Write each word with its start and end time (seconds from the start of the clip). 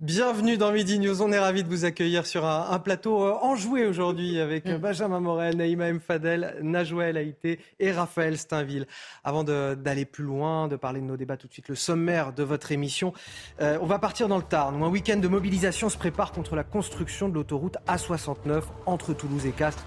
Bienvenue 0.00 0.56
dans 0.56 0.70
Midi 0.70 1.00
News. 1.00 1.22
On 1.22 1.32
est 1.32 1.40
ravis 1.40 1.64
de 1.64 1.68
vous 1.68 1.84
accueillir 1.84 2.24
sur 2.24 2.46
un, 2.46 2.78
plateau 2.78 3.20
euh, 3.24 3.34
enjoué 3.42 3.84
aujourd'hui 3.84 4.38
avec 4.38 4.64
euh, 4.66 4.78
Benjamin 4.78 5.18
Morel, 5.18 5.56
Naïma 5.56 5.88
M. 5.88 5.98
Fadel, 5.98 6.54
Najouel 6.62 7.16
Haïté 7.16 7.58
et 7.80 7.90
Raphaël 7.90 8.38
Steinville. 8.38 8.86
Avant 9.24 9.42
d'aller 9.42 10.04
plus 10.04 10.22
loin, 10.22 10.68
de 10.68 10.76
parler 10.76 11.00
de 11.00 11.04
nos 11.04 11.16
débats 11.16 11.36
tout 11.36 11.48
de 11.48 11.52
suite, 11.52 11.66
le 11.66 11.74
sommaire 11.74 12.32
de 12.32 12.44
votre 12.44 12.70
émission, 12.70 13.12
euh, 13.60 13.76
on 13.82 13.86
va 13.86 13.98
partir 13.98 14.28
dans 14.28 14.36
le 14.36 14.44
Tarn 14.44 14.80
où 14.80 14.84
un 14.84 14.88
week-end 14.88 15.16
de 15.16 15.26
mobilisation 15.26 15.88
se 15.88 15.98
prépare 15.98 16.30
contre 16.30 16.54
la 16.54 16.62
construction 16.62 17.28
de 17.28 17.34
l'autoroute 17.34 17.76
A69 17.88 18.62
entre 18.86 19.14
Toulouse 19.14 19.46
et 19.46 19.52
Castres. 19.52 19.84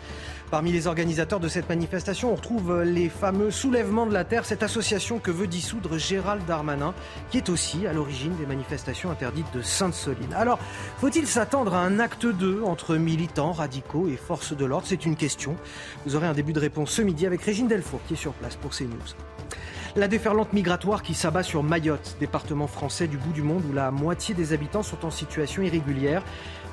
Parmi 0.51 0.73
les 0.73 0.87
organisateurs 0.87 1.39
de 1.39 1.47
cette 1.47 1.69
manifestation, 1.69 2.33
on 2.33 2.35
retrouve 2.35 2.81
les 2.81 3.07
fameux 3.07 3.51
soulèvements 3.51 4.05
de 4.05 4.11
la 4.11 4.25
Terre, 4.25 4.43
cette 4.43 4.63
association 4.63 5.17
que 5.17 5.31
veut 5.31 5.47
dissoudre 5.47 5.97
Gérald 5.97 6.45
Darmanin, 6.45 6.93
qui 7.29 7.37
est 7.37 7.47
aussi 7.47 7.87
à 7.87 7.93
l'origine 7.93 8.35
des 8.35 8.45
manifestations 8.45 9.09
interdites 9.09 9.47
de 9.53 9.61
Sainte-Soline. 9.61 10.33
Alors, 10.33 10.59
faut-il 10.97 11.25
s'attendre 11.25 11.73
à 11.73 11.79
un 11.79 11.99
acte 11.99 12.25
2 12.25 12.63
entre 12.65 12.97
militants, 12.97 13.53
radicaux 13.53 14.09
et 14.09 14.17
forces 14.17 14.51
de 14.51 14.65
l'ordre? 14.65 14.87
C'est 14.87 15.05
une 15.05 15.15
question. 15.15 15.55
Vous 16.05 16.17
aurez 16.17 16.27
un 16.27 16.33
début 16.33 16.51
de 16.51 16.59
réponse 16.59 16.91
ce 16.91 17.01
midi 17.01 17.25
avec 17.25 17.41
Régine 17.43 17.69
Delfour, 17.69 18.01
qui 18.05 18.15
est 18.15 18.17
sur 18.17 18.33
place 18.33 18.57
pour 18.57 18.71
CNews. 18.71 19.15
La 19.97 20.07
déferlante 20.07 20.53
migratoire 20.53 21.03
qui 21.03 21.13
s'abat 21.13 21.43
sur 21.43 21.63
Mayotte, 21.63 22.15
département 22.21 22.67
français 22.67 23.07
du 23.07 23.17
bout 23.17 23.33
du 23.33 23.41
monde 23.41 23.63
où 23.69 23.73
la 23.73 23.91
moitié 23.91 24.33
des 24.33 24.53
habitants 24.53 24.83
sont 24.83 25.05
en 25.05 25.11
situation 25.11 25.63
irrégulière. 25.63 26.23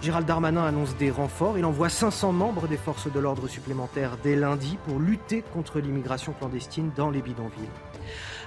Gérald 0.01 0.27
Darmanin 0.27 0.65
annonce 0.65 0.97
des 0.97 1.11
renforts. 1.11 1.59
Il 1.59 1.65
envoie 1.65 1.89
500 1.89 2.33
membres 2.33 2.69
des 2.69 2.77
forces 2.77 3.11
de 3.13 3.19
l'ordre 3.19 3.49
supplémentaires 3.49 4.17
dès 4.23 4.37
lundi 4.37 4.79
pour 4.87 5.01
lutter 5.01 5.43
contre 5.53 5.81
l'immigration 5.81 6.33
clandestine 6.33 6.93
dans 6.97 7.11
les 7.11 7.21
bidonvilles. 7.21 7.69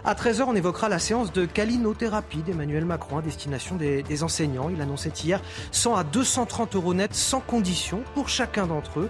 À 0.05 0.13
13h, 0.13 0.43
on 0.47 0.55
évoquera 0.55 0.87
la 0.87 0.97
séance 0.97 1.33
de 1.33 1.45
calinothérapie 1.45 2.41
d'Emmanuel 2.41 2.85
Macron 2.85 3.17
à 3.17 3.21
destination 3.21 3.75
des, 3.75 4.23
enseignants. 4.23 4.69
Il 4.69 4.81
annonçait 4.81 5.11
hier 5.23 5.41
100 5.71 5.95
à 5.95 6.03
230 6.05 6.75
euros 6.75 6.93
net 6.93 7.13
sans 7.13 7.41
condition 7.41 8.01
pour 8.15 8.29
chacun 8.29 8.65
d'entre 8.65 9.01
eux. 9.01 9.09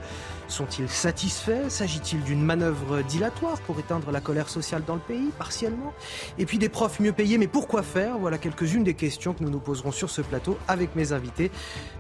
Sont-ils 0.52 0.90
satisfaits? 0.90 1.70
S'agit-il 1.70 2.22
d'une 2.24 2.44
manœuvre 2.44 3.02
dilatoire 3.04 3.58
pour 3.62 3.80
éteindre 3.80 4.12
la 4.12 4.20
colère 4.20 4.50
sociale 4.50 4.84
dans 4.86 4.96
le 4.96 5.00
pays, 5.00 5.30
partiellement? 5.40 5.94
Et 6.38 6.46
puis 6.46 6.58
des 6.58 6.68
profs 6.68 7.00
mieux 7.00 7.14
payés, 7.14 7.38
mais 7.38 7.48
pourquoi 7.48 7.84
faire? 7.84 8.18
Voilà 8.18 8.38
quelques-unes 8.38 8.84
des 8.84 8.94
questions 8.94 9.34
que 9.34 9.46
nous 9.46 9.50
nous 9.50 9.62
poserons 9.62 9.94
sur 9.94 10.10
ce 10.10 10.22
plateau 10.22 10.58
avec 10.68 10.94
mes 10.98 11.14
invités. 11.14 11.52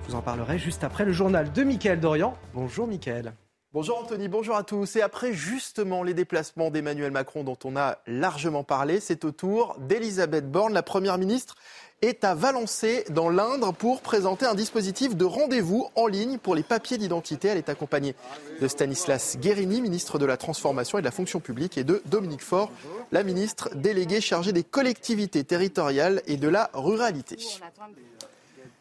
Je 0.03 0.11
vous 0.11 0.17
en 0.17 0.21
parlerai 0.21 0.59
juste 0.59 0.83
après 0.83 1.05
le 1.05 1.13
journal 1.13 1.53
de 1.53 1.63
Mickaël 1.63 2.01
Dorian. 2.01 2.35
Bonjour 2.53 2.87
Mickaël. 2.87 3.33
Bonjour 3.73 3.99
Anthony, 3.99 4.27
bonjour 4.27 4.57
à 4.57 4.63
tous. 4.63 4.97
Et 4.97 5.01
après 5.01 5.31
justement 5.31 6.03
les 6.03 6.13
déplacements 6.13 6.71
d'Emmanuel 6.71 7.11
Macron 7.11 7.45
dont 7.45 7.57
on 7.63 7.77
a 7.77 7.99
largement 8.05 8.65
parlé, 8.65 8.99
c'est 8.99 9.23
au 9.23 9.31
tour 9.31 9.77
d'Elisabeth 9.79 10.51
Borne, 10.51 10.73
la 10.73 10.83
Première 10.83 11.17
ministre, 11.17 11.55
est 12.01 12.23
à 12.23 12.33
Valençay 12.33 13.05
dans 13.09 13.29
l'Indre 13.29 13.73
pour 13.73 14.01
présenter 14.01 14.45
un 14.45 14.55
dispositif 14.55 15.15
de 15.15 15.25
rendez-vous 15.25 15.87
en 15.95 16.07
ligne 16.07 16.39
pour 16.39 16.55
les 16.55 16.63
papiers 16.63 16.97
d'identité. 16.97 17.49
Elle 17.49 17.59
est 17.59 17.69
accompagnée 17.69 18.15
de 18.59 18.67
Stanislas 18.67 19.37
Guérini, 19.39 19.81
ministre 19.81 20.17
de 20.17 20.25
la 20.25 20.37
Transformation 20.37 20.97
et 20.97 21.01
de 21.01 21.05
la 21.05 21.11
Fonction 21.11 21.39
publique, 21.39 21.77
et 21.77 21.83
de 21.83 22.01
Dominique 22.05 22.41
Faure, 22.41 22.71
la 23.11 23.23
ministre 23.23 23.69
déléguée 23.75 24.21
chargée 24.21 24.51
des 24.51 24.63
collectivités 24.63 25.43
territoriales 25.43 26.21
et 26.25 26.37
de 26.37 26.47
la 26.47 26.71
ruralité. 26.73 27.37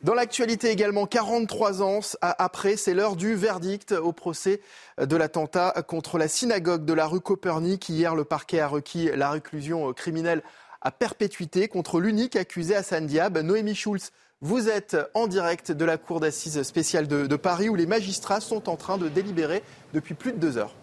Dans 0.03 0.15
l'actualité 0.15 0.71
également, 0.71 1.05
43 1.05 1.83
ans 1.83 2.01
après, 2.23 2.79
c'est 2.79 2.95
l'heure 2.95 3.17
du 3.17 3.35
verdict 3.35 3.93
au 3.93 4.13
procès 4.13 4.63
de 4.99 5.15
l'attentat 5.15 5.75
contre 5.87 6.17
la 6.17 6.27
synagogue 6.27 6.87
de 6.87 6.95
la 6.95 7.07
rue 7.07 7.21
Copernic. 7.21 7.87
Hier, 7.91 8.15
le 8.15 8.25
parquet 8.25 8.61
a 8.61 8.69
requis 8.69 9.11
la 9.15 9.31
réclusion 9.31 9.93
criminelle 9.93 10.43
à 10.81 10.91
perpétuité 10.91 11.69
contre 11.69 12.01
l'unique 12.01 12.37
accusé 12.37 12.75
Hassan 12.75 13.07
Diab. 13.07 13.39
Noémie 13.39 13.75
Schulz, 13.75 14.13
vous 14.41 14.69
êtes 14.69 14.97
en 15.15 15.27
direct 15.27 15.73
de 15.73 15.85
la 15.85 15.99
cour 15.99 16.21
d'assises 16.21 16.63
spéciale 16.63 17.07
de, 17.07 17.27
de 17.27 17.37
Paris 17.37 17.69
où 17.69 17.75
les 17.75 17.87
magistrats 17.87 18.41
sont 18.41 18.69
en 18.69 18.77
train 18.77 18.97
de 18.97 19.09
délibérer 19.09 19.63
depuis 19.93 20.15
plus 20.15 20.33
de 20.33 20.39
deux 20.39 20.57
heures. 20.57 20.75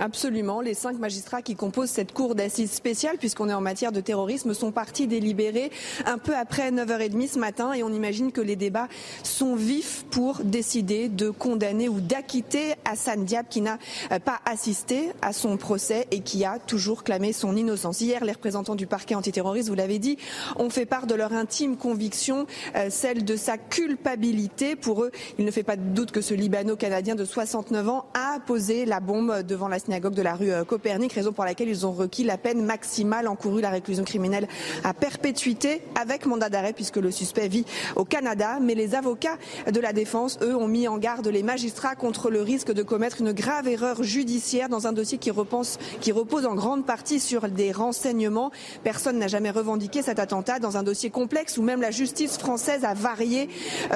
Absolument. 0.00 0.60
Les 0.60 0.74
cinq 0.74 0.96
magistrats 1.00 1.42
qui 1.42 1.56
composent 1.56 1.90
cette 1.90 2.12
cour 2.12 2.36
d'assises 2.36 2.70
spéciale, 2.70 3.16
puisqu'on 3.18 3.48
est 3.48 3.54
en 3.54 3.60
matière 3.60 3.90
de 3.90 4.00
terrorisme, 4.00 4.54
sont 4.54 4.70
partis 4.70 5.08
délibérer 5.08 5.72
un 6.06 6.18
peu 6.18 6.36
après 6.36 6.70
9h30 6.70 7.32
ce 7.32 7.38
matin 7.40 7.72
et 7.72 7.82
on 7.82 7.92
imagine 7.92 8.30
que 8.30 8.40
les 8.40 8.54
débats 8.54 8.86
sont 9.24 9.56
vifs 9.56 10.04
pour 10.08 10.44
décider 10.44 11.08
de 11.08 11.30
condamner 11.30 11.88
ou 11.88 12.00
d'acquitter 12.00 12.74
Hassan 12.84 13.24
Diab 13.24 13.46
qui 13.50 13.60
n'a 13.60 13.78
pas 14.24 14.38
assisté 14.44 15.10
à 15.20 15.32
son 15.32 15.56
procès 15.56 16.06
et 16.12 16.20
qui 16.20 16.44
a 16.44 16.60
toujours 16.60 17.02
clamé 17.02 17.32
son 17.32 17.56
innocence. 17.56 18.00
Hier, 18.00 18.24
les 18.24 18.32
représentants 18.32 18.76
du 18.76 18.86
parquet 18.86 19.16
antiterroriste, 19.16 19.68
vous 19.68 19.74
l'avez 19.74 19.98
dit, 19.98 20.16
ont 20.56 20.70
fait 20.70 20.86
part 20.86 21.08
de 21.08 21.16
leur 21.16 21.32
intime 21.32 21.76
conviction, 21.76 22.46
celle 22.88 23.24
de 23.24 23.34
sa 23.34 23.58
culpabilité. 23.58 24.76
Pour 24.76 25.02
eux, 25.02 25.10
il 25.40 25.44
ne 25.44 25.50
fait 25.50 25.64
pas 25.64 25.74
de 25.74 25.82
doute 25.82 26.12
que 26.12 26.20
ce 26.20 26.34
Libano-Canadien 26.34 27.16
de 27.16 27.24
69 27.24 27.88
ans 27.88 28.06
a 28.14 28.38
posé 28.46 28.84
la 28.84 29.00
bombe 29.00 29.42
devant 29.42 29.66
la 29.66 29.80
synagogue 29.88 30.12
de 30.12 30.20
la 30.20 30.34
rue 30.34 30.50
Copernic, 30.66 31.14
raison 31.14 31.32
pour 31.32 31.46
laquelle 31.46 31.70
ils 31.70 31.86
ont 31.86 31.92
requis 31.92 32.22
la 32.22 32.36
peine 32.36 32.62
maximale 32.62 33.26
encourue, 33.26 33.62
la 33.62 33.70
réclusion 33.70 34.04
criminelle 34.04 34.46
à 34.84 34.92
perpétuité 34.92 35.80
avec 35.98 36.26
mandat 36.26 36.50
d'arrêt 36.50 36.74
puisque 36.74 36.98
le 36.98 37.10
suspect 37.10 37.48
vit 37.48 37.64
au 37.96 38.04
Canada. 38.04 38.58
Mais 38.60 38.74
les 38.74 38.94
avocats 38.94 39.38
de 39.72 39.80
la 39.80 39.94
défense, 39.94 40.38
eux, 40.42 40.54
ont 40.54 40.68
mis 40.68 40.88
en 40.88 40.98
garde 40.98 41.26
les 41.26 41.42
magistrats 41.42 41.94
contre 41.94 42.28
le 42.28 42.42
risque 42.42 42.70
de 42.70 42.82
commettre 42.82 43.22
une 43.22 43.32
grave 43.32 43.66
erreur 43.66 44.02
judiciaire 44.02 44.68
dans 44.68 44.86
un 44.86 44.92
dossier 44.92 45.16
qui, 45.16 45.30
repose 45.30 45.78
en 46.44 46.54
grande 46.54 46.84
partie 46.84 47.18
sur 47.18 47.48
des 47.48 47.72
renseignements. 47.72 48.50
Personne 48.84 49.18
n'a 49.18 49.28
jamais 49.28 49.50
revendiqué 49.50 50.02
cet 50.02 50.18
attentat 50.18 50.58
dans 50.58 50.76
un 50.76 50.82
dossier 50.82 51.08
complexe 51.08 51.56
où 51.56 51.62
même 51.62 51.80
la 51.80 51.90
justice 51.90 52.36
française 52.36 52.84
a 52.84 52.92
varié 52.92 53.48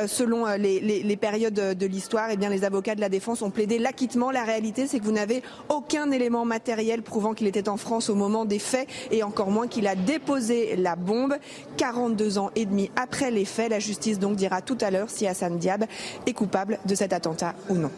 selon 0.06 0.46
les, 0.56 0.80
les, 0.80 1.16
périodes 1.18 1.52
de 1.52 1.86
l'histoire. 1.86 2.30
Et 2.30 2.38
bien, 2.38 2.48
les 2.48 2.64
avocats 2.64 2.94
de 2.94 3.02
la 3.02 3.10
défense 3.10 3.42
ont 3.42 3.50
plaidé 3.50 3.78
l'acquittement. 3.78 4.30
La 4.30 4.44
réalité, 4.44 4.86
c'est 4.86 4.98
que 4.98 5.04
vous 5.04 5.12
n'avez 5.12 5.42
aucun 5.68 5.81
élément 6.12 6.44
matériel 6.44 7.02
prouvant 7.02 7.34
qu'il 7.34 7.46
était 7.46 7.68
en 7.68 7.76
France 7.76 8.10
au 8.10 8.14
moment 8.14 8.44
des 8.44 8.58
faits 8.58 8.88
et 9.10 9.22
encore 9.22 9.50
moins 9.50 9.68
qu'il 9.68 9.86
a 9.86 9.94
déposé 9.94 10.76
la 10.76 10.96
bombe. 10.96 11.34
42 11.76 12.38
ans 12.38 12.50
et 12.56 12.66
demi 12.66 12.90
après 12.96 13.30
les 13.30 13.44
faits, 13.44 13.70
la 13.70 13.78
justice 13.78 14.18
donc 14.18 14.36
dira 14.36 14.62
tout 14.62 14.78
à 14.80 14.90
l'heure 14.90 15.10
si 15.10 15.26
Hassan 15.26 15.58
Diab 15.58 15.84
est 16.26 16.32
coupable 16.32 16.78
de 16.86 16.94
cet 16.94 17.12
attentat 17.12 17.54
ou 17.68 17.74
non. 17.74 17.90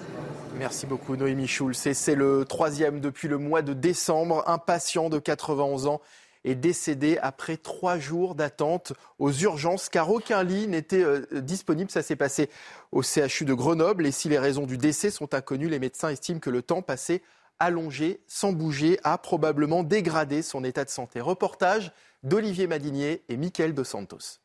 Merci 0.58 0.86
beaucoup 0.86 1.16
Noémie 1.16 1.48
Schulz. 1.48 1.76
C'est 1.94 2.14
le 2.14 2.44
troisième 2.44 3.00
depuis 3.00 3.26
le 3.26 3.38
mois 3.38 3.62
de 3.62 3.72
décembre. 3.72 4.44
Un 4.46 4.58
patient 4.58 5.10
de 5.10 5.18
91 5.18 5.86
ans 5.86 6.00
est 6.44 6.54
décédé 6.54 7.18
après 7.22 7.56
trois 7.56 7.98
jours 7.98 8.34
d'attente 8.34 8.92
aux 9.18 9.32
urgences 9.32 9.88
car 9.88 10.10
aucun 10.10 10.44
lit 10.44 10.68
n'était 10.68 11.02
euh, 11.02 11.26
disponible. 11.40 11.90
Ça 11.90 12.02
s'est 12.02 12.16
passé 12.16 12.50
au 12.92 13.02
CHU 13.02 13.44
de 13.44 13.54
Grenoble 13.54 14.06
et 14.06 14.12
si 14.12 14.28
les 14.28 14.38
raisons 14.38 14.66
du 14.66 14.78
décès 14.78 15.10
sont 15.10 15.34
inconnues, 15.34 15.68
les 15.68 15.80
médecins 15.80 16.10
estiment 16.10 16.38
que 16.38 16.50
le 16.50 16.62
temps 16.62 16.82
passé 16.82 17.22
allongé, 17.58 18.20
sans 18.26 18.52
bouger, 18.52 18.98
a 19.04 19.18
probablement 19.18 19.82
dégradé 19.82 20.42
son 20.42 20.64
état 20.64 20.84
de 20.84 20.90
santé. 20.90 21.20
Reportage 21.20 21.92
d'Olivier 22.22 22.66
Madinier 22.66 23.22
et 23.28 23.36
Mickaël 23.36 23.74
Dos 23.74 23.84
Santos. 23.84 24.40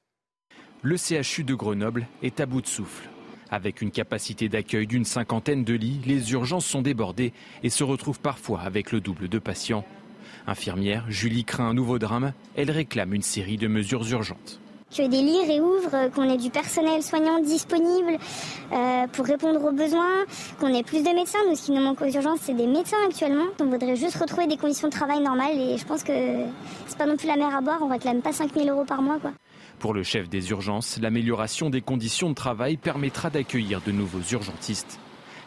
Le 0.81 0.95
CHU 0.97 1.43
de 1.43 1.55
Grenoble 1.55 2.07
est 2.23 2.39
à 2.39 2.45
bout 2.45 2.61
de 2.61 2.67
souffle. 2.67 3.09
Avec 3.51 3.81
une 3.81 3.91
capacité 3.91 4.47
d'accueil 4.47 4.87
d'une 4.87 5.05
cinquantaine 5.05 5.63
de 5.63 5.73
lits, 5.73 6.01
les 6.05 6.31
urgences 6.33 6.65
sont 6.65 6.81
débordées 6.81 7.33
et 7.63 7.69
se 7.69 7.83
retrouvent 7.83 8.19
parfois 8.19 8.61
avec 8.61 8.91
le 8.91 9.01
double 9.01 9.27
de 9.27 9.39
patients. 9.39 9.85
Infirmière, 10.47 11.05
Julie 11.09 11.45
craint 11.45 11.67
un 11.67 11.73
nouveau 11.73 11.99
drame. 11.99 12.33
Elle 12.55 12.71
réclame 12.71 13.13
une 13.13 13.21
série 13.21 13.57
de 13.57 13.67
mesures 13.67 14.07
urgentes 14.11 14.61
que 14.95 15.07
des 15.07 15.21
lits 15.21 15.45
réouvrent, 15.45 16.11
qu'on 16.13 16.29
ait 16.29 16.37
du 16.37 16.49
personnel 16.49 17.03
soignant 17.03 17.39
disponible 17.39 18.17
euh, 18.71 19.07
pour 19.13 19.25
répondre 19.25 19.63
aux 19.63 19.71
besoins, 19.71 20.25
qu'on 20.59 20.73
ait 20.73 20.83
plus 20.83 21.03
de 21.03 21.09
médecins. 21.09 21.39
Nous, 21.47 21.55
ce 21.55 21.65
qui 21.65 21.71
nous 21.71 21.81
manque 21.81 22.01
aux 22.01 22.09
urgences, 22.09 22.39
c'est 22.41 22.53
des 22.53 22.67
médecins 22.67 22.97
actuellement. 23.05 23.45
On 23.59 23.65
voudrait 23.65 23.95
juste 23.95 24.17
retrouver 24.17 24.47
des 24.47 24.57
conditions 24.57 24.87
de 24.87 24.93
travail 24.93 25.21
normales 25.21 25.57
et 25.57 25.77
je 25.77 25.85
pense 25.85 26.03
que 26.03 26.13
c'est 26.87 26.97
pas 26.97 27.05
non 27.05 27.17
plus 27.17 27.27
la 27.27 27.35
mer 27.35 27.55
à 27.55 27.61
boire. 27.61 27.79
On 27.81 27.87
réclame 27.87 28.21
pas 28.21 28.33
5000 28.33 28.69
euros 28.69 28.85
par 28.85 29.01
mois, 29.01 29.19
quoi. 29.19 29.31
Pour 29.79 29.93
le 29.93 30.03
chef 30.03 30.27
des 30.27 30.49
urgences, 30.49 30.99
l'amélioration 31.01 31.69
des 31.69 31.81
conditions 31.81 32.29
de 32.29 32.35
travail 32.35 32.75
permettra 32.75 33.29
d'accueillir 33.29 33.81
de 33.81 33.91
nouveaux 33.91 34.21
urgentistes. 34.31 34.99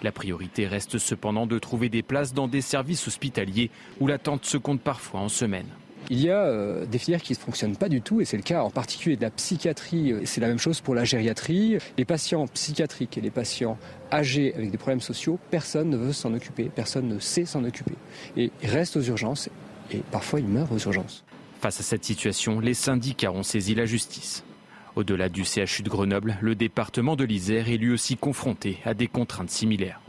La 0.03 0.11
priorité 0.11 0.67
reste 0.67 0.99
cependant 0.99 1.47
de 1.47 1.59
trouver 1.59 1.89
des 1.89 2.03
places 2.03 2.33
dans 2.33 2.49
des 2.49 2.63
services 2.63 3.07
hospitaliers 3.07 3.71
où 4.01 4.07
l'attente 4.07 4.45
se 4.45 4.57
compte 4.57 4.81
parfois 4.81 5.21
en 5.21 5.29
semaine. 5.29 5.69
Il 6.11 6.21
y 6.21 6.31
a 6.31 6.45
euh, 6.45 6.85
des 6.87 6.99
filières 6.99 7.23
qui 7.23 7.33
ne 7.33 7.39
fonctionnent 7.39 7.77
pas 7.77 7.89
du 7.89 8.03
tout 8.03 8.21
et 8.21 8.25
c'est 8.25 8.37
le 8.37 8.43
cas 8.43 8.63
en 8.63 8.71
particulier 8.71 9.17
de 9.17 9.23
la 9.23 9.31
psychiatrie. 9.31 10.15
C'est 10.25 10.41
la 10.41 10.49
même 10.49 10.59
chose 10.59 10.81
pour 10.81 10.95
la 10.95 11.05
gériatrie. 11.05 11.79
Les 11.97 12.05
patients 12.05 12.47
psychiatriques 12.49 13.17
et 13.19 13.21
les 13.21 13.31
patients 13.31 13.79
âgés 14.13 14.55
avec 14.55 14.71
des 14.71 14.79
problèmes 14.79 15.01
sociaux, 15.01 15.39
personne 15.51 15.91
ne 15.91 15.97
veut 15.97 16.13
s'en 16.13 16.35
occuper, 16.35 16.71
personne 16.75 17.09
ne 17.09 17.19
sait 17.19 17.45
s'en 17.45 17.65
occuper. 17.65 17.95
Et 18.37 18.51
ils 18.63 18.69
restent 18.69 18.97
aux 18.97 19.03
urgences 19.03 19.49
et 19.91 20.03
parfois 20.11 20.41
ils 20.41 20.49
meurent 20.49 20.73
aux 20.73 20.79
urgences. 20.79 21.25
Face 21.61 21.81
à 21.81 21.83
cette 21.83 22.05
situation, 22.05 22.61
les 22.61 22.75
syndicats 22.75 23.33
ont 23.33 23.45
saisi 23.45 23.75
la 23.75 23.87
justice. 23.87 24.45
Au-delà 24.97 25.29
du 25.29 25.45
CHU 25.45 25.83
de 25.83 25.89
Grenoble, 25.89 26.37
le 26.43 26.55
département 26.55 27.17
de 27.17 27.25
l'Isère 27.25 27.71
est 27.71 27.79
lui 27.79 27.93
aussi 27.93 28.17
confronté 28.17 28.79
à 28.85 28.93
des 28.95 29.07
contraintes 29.07 29.51
similaires. 29.51 30.01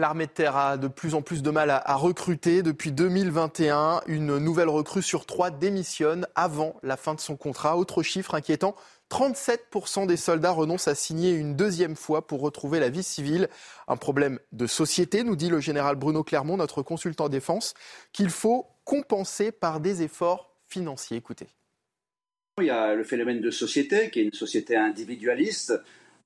L'armée 0.00 0.24
de 0.24 0.30
terre 0.30 0.56
a 0.56 0.78
de 0.78 0.88
plus 0.88 1.14
en 1.14 1.20
plus 1.20 1.42
de 1.42 1.50
mal 1.50 1.68
à, 1.68 1.94
recruter. 1.94 2.62
Depuis 2.62 2.90
2021, 2.90 4.00
une 4.06 4.38
nouvelle 4.38 4.70
recrue 4.70 5.02
sur 5.02 5.26
trois 5.26 5.50
démissionne 5.50 6.26
avant 6.34 6.80
la 6.82 6.96
fin 6.96 7.14
de 7.14 7.20
son 7.20 7.36
contrat. 7.36 7.76
Autre 7.76 8.02
chiffre 8.02 8.34
inquiétant, 8.34 8.74
37% 9.10 10.06
des 10.06 10.16
soldats 10.16 10.52
renoncent 10.52 10.88
à 10.88 10.94
signer 10.94 11.32
une 11.32 11.54
deuxième 11.54 11.96
fois 11.96 12.26
pour 12.26 12.40
retrouver 12.40 12.80
la 12.80 12.88
vie 12.88 13.02
civile. 13.02 13.50
Un 13.88 13.98
problème 13.98 14.38
de 14.52 14.66
société, 14.66 15.22
nous 15.22 15.36
dit 15.36 15.50
le 15.50 15.60
général 15.60 15.96
Bruno 15.96 16.24
Clermont, 16.24 16.56
notre 16.56 16.80
consultant 16.80 17.28
défense, 17.28 17.74
qu'il 18.14 18.30
faut 18.30 18.68
compenser 18.84 19.52
par 19.52 19.80
des 19.80 20.00
efforts 20.00 20.56
financiers. 20.66 21.18
Écoutez. 21.18 21.48
Il 22.58 22.64
y 22.64 22.70
a 22.70 22.94
le 22.94 23.04
phénomène 23.04 23.42
de 23.42 23.50
société, 23.50 24.08
qui 24.08 24.20
est 24.20 24.24
une 24.24 24.32
société 24.32 24.76
individualiste, 24.76 25.74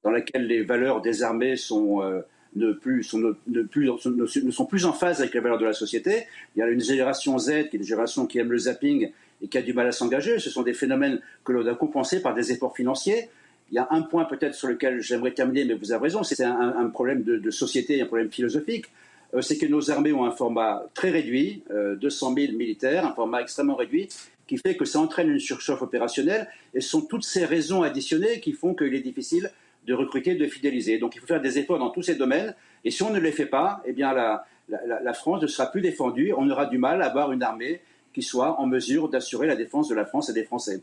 dans 0.05 0.13
laquelle 0.13 0.47
les 0.47 0.63
valeurs 0.63 1.01
des 1.01 1.25
armées 1.25 1.57
sont... 1.57 2.01
Euh, 2.05 2.23
ne, 2.57 2.73
plus, 2.73 3.03
sont, 3.03 3.19
ne, 3.19 3.63
plus, 3.63 3.91
ne, 4.07 4.51
sont 4.51 4.67
plus 4.67 4.85
en 4.85 4.93
phase 4.93 5.21
avec 5.21 5.35
les 5.35 5.41
valeurs 5.41 5.59
de 5.59 5.65
la 5.65 5.73
société. 5.73 6.27
Il 6.55 6.61
y 6.61 6.63
a 6.63 6.69
une 6.69 6.81
génération 6.81 7.39
Z, 7.39 7.69
qui 7.69 7.77
est 7.77 7.79
une 7.79 7.83
génération 7.83 8.27
qui 8.27 8.39
aime 8.39 8.51
le 8.51 8.59
zapping 8.59 9.11
et 9.43 9.49
qui 9.49 9.59
a 9.59 9.63
du 9.63 9.73
mal 9.73 9.87
à 9.87 9.93
s'engager. 9.93 10.39
Ce 10.39 10.51
sont 10.51 10.63
des 10.63 10.75
phénomènes 10.75 11.21
que 11.45 11.53
l'on 11.53 11.67
a 11.67 11.75
compensés 11.75 12.23
par 12.23 12.35
des 12.35 12.53
efforts 12.53 12.77
financiers. 12.77 13.29
Il 13.71 13.75
y 13.75 13.79
a 13.79 13.89
un 13.91 14.03
point 14.03 14.25
peut-être 14.25 14.55
sur 14.55 14.69
lequel 14.69 15.01
j'aimerais 15.01 15.33
terminer, 15.33 15.65
mais 15.65 15.75
vous 15.75 15.93
avez 15.93 16.03
raison, 16.03 16.23
c'est 16.23 16.43
un, 16.45 16.87
problème 16.89 17.23
de, 17.23 17.51
société, 17.51 18.01
un 18.01 18.07
problème 18.07 18.31
philosophique. 18.31 18.87
Euh, 19.35 19.41
c'est 19.41 19.59
que 19.59 19.67
nos 19.67 19.91
armées 19.91 20.13
ont 20.13 20.25
un 20.25 20.31
format 20.31 20.85
très 20.95 21.11
réduit, 21.11 21.63
200 21.71 22.33
euh, 22.33 22.41
000 22.47 22.57
militaires, 22.57 23.07
un 23.07 23.15
format 23.15 23.41
extrêmement 23.41 23.75
réduit, 23.75 24.09
qui 24.47 24.59
fait 24.59 24.77
que 24.77 24.85
ça 24.85 25.01
entraîne 25.01 25.31
une 25.31 25.41
surchauffe 25.41 25.83
opérationnelle. 25.83 26.49
Et 26.75 26.81
ce 26.81 26.91
sont 26.91 27.01
toutes 27.01 27.25
ces 27.25 27.45
raisons 27.45 27.83
additionnées 27.83 28.41
qui 28.41 28.53
font 28.53 28.75
qu'il 28.75 28.95
est 28.95 29.01
difficile 29.01 29.51
de 29.87 29.95
recruter, 29.95 30.35
de 30.35 30.47
fidéliser. 30.47 30.99
Donc 30.99 31.15
il 31.15 31.21
faut 31.21 31.27
faire 31.27 31.41
des 31.41 31.59
efforts 31.59 31.79
dans 31.79 31.91
tous 31.91 32.03
ces 32.03 32.15
domaines. 32.15 32.55
Et 32.85 32.91
si 32.91 33.03
on 33.03 33.11
ne 33.11 33.19
les 33.19 33.33
fait 33.33 33.47
pas, 33.47 33.83
eh 33.85 33.93
bien 33.93 34.13
la, 34.15 35.13
France 35.15 35.43
ne 35.43 35.47
sera 35.47 35.71
plus 35.71 35.81
défendue. 35.81 36.33
On 36.37 36.49
aura 36.51 36.67
du 36.67 36.79
mal 36.79 37.03
à 37.03 37.07
avoir 37.07 37.33
une 37.33 37.43
armée 37.43 37.81
qui 38.13 38.23
soit 38.23 38.59
en 38.61 38.67
mesure 38.67 39.09
d'assurer 39.09 39.47
la 39.47 39.57
défense 39.57 39.89
de 39.89 39.95
la 39.95 40.05
France 40.05 40.29
et 40.31 40.33
des 40.33 40.45
Français. 40.45 40.83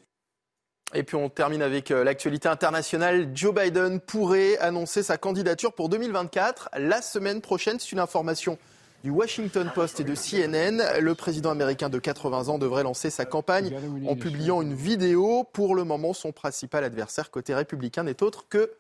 Et 0.94 1.04
puis 1.04 1.16
on 1.16 1.30
termine 1.30 1.62
avec 1.62 1.90
euh, 1.90 2.04
l'actualité 2.04 2.50
internationale. 2.50 3.30
Joe 3.34 3.56
Biden 3.56 4.02
pourrait 4.02 4.58
annoncer 4.58 5.04
sa 5.04 5.18
candidature 5.18 5.74
pour 5.74 5.88
2024 5.88 6.70
la 6.78 7.02
semaine 7.02 7.40
prochaine. 7.40 7.80
C'est 7.80 7.94
une 7.94 8.00
information 8.00 8.58
du 9.04 9.10
Washington 9.10 9.72
Post 9.74 10.00
et 10.00 10.04
de 10.04 10.14
CNN. 10.14 11.00
Le 11.00 11.16
président 11.16 11.50
américain 11.50 11.90
de 11.90 11.98
80 11.98 12.50
ans 12.50 12.60
devrait 12.60 12.84
lancer 12.84 13.10
sa 13.10 13.26
campagne 13.26 13.74
en 14.08 14.16
publiant 14.16 14.62
une 14.62 14.74
vidéo. 14.74 15.46
Pour 15.54 15.76
le 15.76 15.86
moment, 15.86 16.14
son 16.14 16.32
principal 16.32 16.84
adversaire 16.84 17.32
côté 17.32 17.56
républicain 17.56 18.04
n'est 18.04 18.22
autre 18.22 18.48
que 18.50 18.72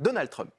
Donald 0.00 0.30
Trump. 0.30 0.52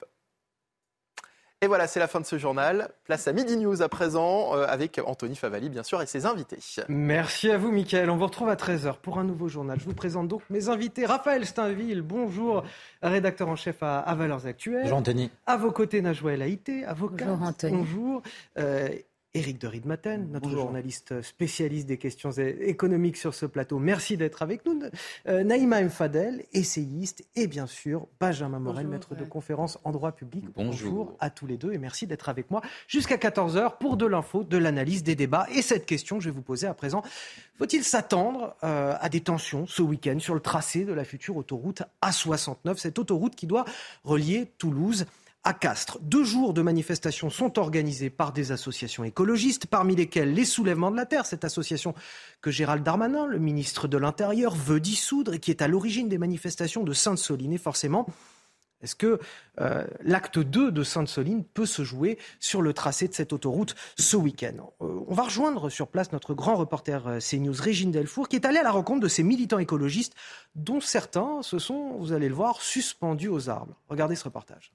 Et 1.62 1.68
voilà, 1.68 1.86
c'est 1.86 2.00
la 2.00 2.08
fin 2.08 2.18
de 2.18 2.26
ce 2.26 2.38
journal. 2.38 2.88
Place 3.04 3.28
à 3.28 3.32
Midi 3.32 3.56
News 3.56 3.82
à 3.82 3.88
présent, 3.88 4.56
euh, 4.56 4.66
avec 4.66 5.00
Anthony 5.06 5.36
Favali, 5.36 5.68
bien 5.68 5.84
sûr, 5.84 6.02
et 6.02 6.06
ses 6.06 6.26
invités. 6.26 6.58
Merci 6.88 7.52
à 7.52 7.56
vous, 7.56 7.70
Mickaël. 7.70 8.10
On 8.10 8.16
vous 8.16 8.26
retrouve 8.26 8.48
à 8.48 8.56
13h 8.56 8.96
pour 8.96 9.20
un 9.20 9.24
nouveau 9.24 9.46
journal. 9.46 9.78
Je 9.78 9.84
vous 9.84 9.94
présente 9.94 10.26
donc 10.26 10.42
mes 10.50 10.68
invités. 10.68 11.06
Raphaël 11.06 11.46
Steinville, 11.46 12.02
bonjour, 12.02 12.64
rédacteur 13.00 13.48
en 13.48 13.54
chef 13.54 13.76
à, 13.80 14.12
Valeurs 14.16 14.44
Actuelles. 14.44 14.82
Bonjour, 14.82 14.98
Anthony. 14.98 15.30
À 15.46 15.56
vos 15.56 15.70
côtés, 15.70 16.02
Najouel 16.02 16.42
Haïté, 16.42 16.84
avocat. 16.84 17.26
Bonjour, 17.26 17.46
Anthony. 17.46 17.76
Bonjour. 17.76 18.22
Euh, 18.58 18.88
Éric 19.34 19.58
de 19.58 19.66
Ridmaten, 19.66 20.28
notre 20.30 20.50
journaliste 20.50 21.22
spécialiste 21.22 21.86
des 21.86 21.96
questions 21.96 22.32
économiques 22.32 23.16
sur 23.16 23.32
ce 23.32 23.46
plateau. 23.46 23.78
Merci 23.78 24.18
d'être 24.18 24.42
avec 24.42 24.66
nous. 24.66 24.78
Euh, 25.26 25.42
Naïma 25.42 25.80
M. 25.80 25.88
Fadel, 25.88 26.44
essayiste, 26.52 27.24
et 27.34 27.46
bien 27.46 27.66
sûr 27.66 28.08
Benjamin 28.20 28.58
Morel, 28.58 28.88
maître 28.88 29.14
de 29.14 29.24
conférence 29.24 29.78
en 29.84 29.90
droit 29.90 30.12
public. 30.12 30.44
Bonjour. 30.54 31.16
à 31.18 31.30
tous 31.30 31.46
les 31.46 31.56
deux 31.56 31.72
et 31.72 31.78
merci 31.78 32.06
d'être 32.06 32.28
avec 32.28 32.50
moi 32.50 32.60
jusqu'à 32.86 33.16
14h 33.16 33.78
pour 33.78 33.96
de 33.96 34.04
l'info, 34.04 34.44
de 34.44 34.58
l'analyse, 34.58 35.02
des 35.02 35.14
débats. 35.14 35.46
Et 35.54 35.62
cette 35.62 35.86
question 35.86 36.18
que 36.18 36.24
je 36.24 36.28
vais 36.28 36.34
vous 36.34 36.42
poser 36.42 36.66
à 36.66 36.74
présent, 36.74 37.02
faut-il 37.56 37.84
s'attendre 37.84 38.54
euh, 38.64 38.94
à 39.00 39.08
des 39.08 39.20
tensions 39.20 39.66
ce 39.66 39.80
week-end 39.80 40.18
sur 40.18 40.34
le 40.34 40.40
tracé 40.40 40.84
de 40.84 40.92
la 40.92 41.04
future 41.04 41.38
autoroute 41.38 41.82
A69, 42.02 42.76
cette 42.76 42.98
autoroute 42.98 43.34
qui 43.34 43.46
doit 43.46 43.64
relier 44.04 44.52
Toulouse 44.58 45.06
à 45.44 45.54
Castres. 45.54 45.98
Deux 46.00 46.24
jours 46.24 46.54
de 46.54 46.62
manifestations 46.62 47.30
sont 47.30 47.58
organisés 47.58 48.10
par 48.10 48.32
des 48.32 48.52
associations 48.52 49.04
écologistes, 49.04 49.66
parmi 49.66 49.96
lesquelles 49.96 50.32
les 50.34 50.44
Soulèvements 50.44 50.90
de 50.90 50.96
la 50.96 51.06
Terre, 51.06 51.26
cette 51.26 51.44
association 51.44 51.94
que 52.40 52.50
Gérald 52.50 52.84
Darmanin, 52.84 53.26
le 53.26 53.38
ministre 53.38 53.88
de 53.88 53.96
l'Intérieur, 53.96 54.54
veut 54.54 54.80
dissoudre 54.80 55.34
et 55.34 55.38
qui 55.40 55.50
est 55.50 55.62
à 55.62 55.68
l'origine 55.68 56.08
des 56.08 56.18
manifestations 56.18 56.84
de 56.84 56.92
Sainte-Soline. 56.92 57.52
Et 57.52 57.58
forcément, 57.58 58.06
est-ce 58.82 58.96
que 58.96 59.20
euh, 59.60 59.84
l'acte 60.02 60.38
2 60.38 60.70
de 60.70 60.82
Sainte-Soline 60.82 61.44
peut 61.44 61.66
se 61.66 61.82
jouer 61.82 62.18
sur 62.40 62.62
le 62.62 62.72
tracé 62.72 63.08
de 63.08 63.14
cette 63.14 63.32
autoroute 63.32 63.74
ce 63.96 64.16
week-end? 64.16 64.70
Euh, 64.80 65.04
On 65.08 65.14
va 65.14 65.22
rejoindre 65.22 65.70
sur 65.70 65.88
place 65.88 66.12
notre 66.12 66.34
grand 66.34 66.56
reporter 66.56 67.06
euh, 67.06 67.18
CNews, 67.18 67.54
Régine 67.58 67.92
Delfour, 67.92 68.28
qui 68.28 68.36
est 68.36 68.46
allée 68.46 68.58
à 68.58 68.64
la 68.64 68.72
rencontre 68.72 69.00
de 69.00 69.08
ces 69.08 69.22
militants 69.22 69.58
écologistes, 69.58 70.14
dont 70.54 70.80
certains 70.80 71.42
se 71.42 71.58
sont, 71.58 71.96
vous 71.98 72.12
allez 72.12 72.28
le 72.28 72.34
voir, 72.34 72.60
suspendus 72.60 73.28
aux 73.28 73.48
arbres. 73.48 73.76
Regardez 73.88 74.16
ce 74.16 74.24
reportage. 74.24 74.72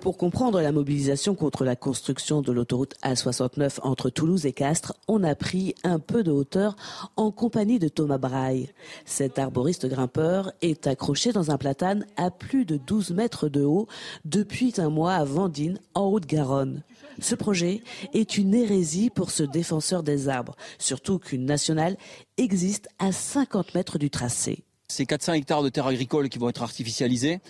Pour 0.00 0.16
comprendre 0.16 0.60
la 0.60 0.70
mobilisation 0.70 1.34
contre 1.34 1.64
la 1.64 1.74
construction 1.74 2.40
de 2.40 2.52
l'autoroute 2.52 2.94
A69 3.02 3.80
entre 3.82 4.10
Toulouse 4.10 4.46
et 4.46 4.52
Castres, 4.52 4.94
on 5.08 5.24
a 5.24 5.34
pris 5.34 5.74
un 5.82 5.98
peu 5.98 6.22
de 6.22 6.30
hauteur 6.30 6.76
en 7.16 7.32
compagnie 7.32 7.80
de 7.80 7.88
Thomas 7.88 8.18
Braille. 8.18 8.70
Cet 9.04 9.40
arboriste 9.40 9.86
grimpeur 9.86 10.52
est 10.62 10.86
accroché 10.86 11.32
dans 11.32 11.50
un 11.50 11.58
platane 11.58 12.06
à 12.16 12.30
plus 12.30 12.64
de 12.64 12.76
12 12.76 13.10
mètres 13.10 13.48
de 13.48 13.64
haut 13.64 13.88
depuis 14.24 14.72
un 14.78 14.88
mois 14.88 15.14
à 15.14 15.24
Vendine, 15.24 15.80
en 15.94 16.06
Haute-Garonne. 16.06 16.82
Ce 17.18 17.34
projet 17.34 17.82
est 18.14 18.38
une 18.38 18.54
hérésie 18.54 19.10
pour 19.10 19.32
ce 19.32 19.42
défenseur 19.42 20.04
des 20.04 20.28
arbres, 20.28 20.56
surtout 20.78 21.18
qu'une 21.18 21.44
nationale 21.44 21.96
existe 22.36 22.88
à 23.00 23.10
50 23.10 23.74
mètres 23.74 23.98
du 23.98 24.10
tracé. 24.10 24.64
C'est 24.92 25.06
400 25.06 25.32
hectares 25.32 25.62
de 25.62 25.70
terres 25.70 25.86
agricoles 25.86 26.28
qui 26.28 26.38
vont 26.38 26.50
être 26.50 26.62
artificialisés. 26.62 27.40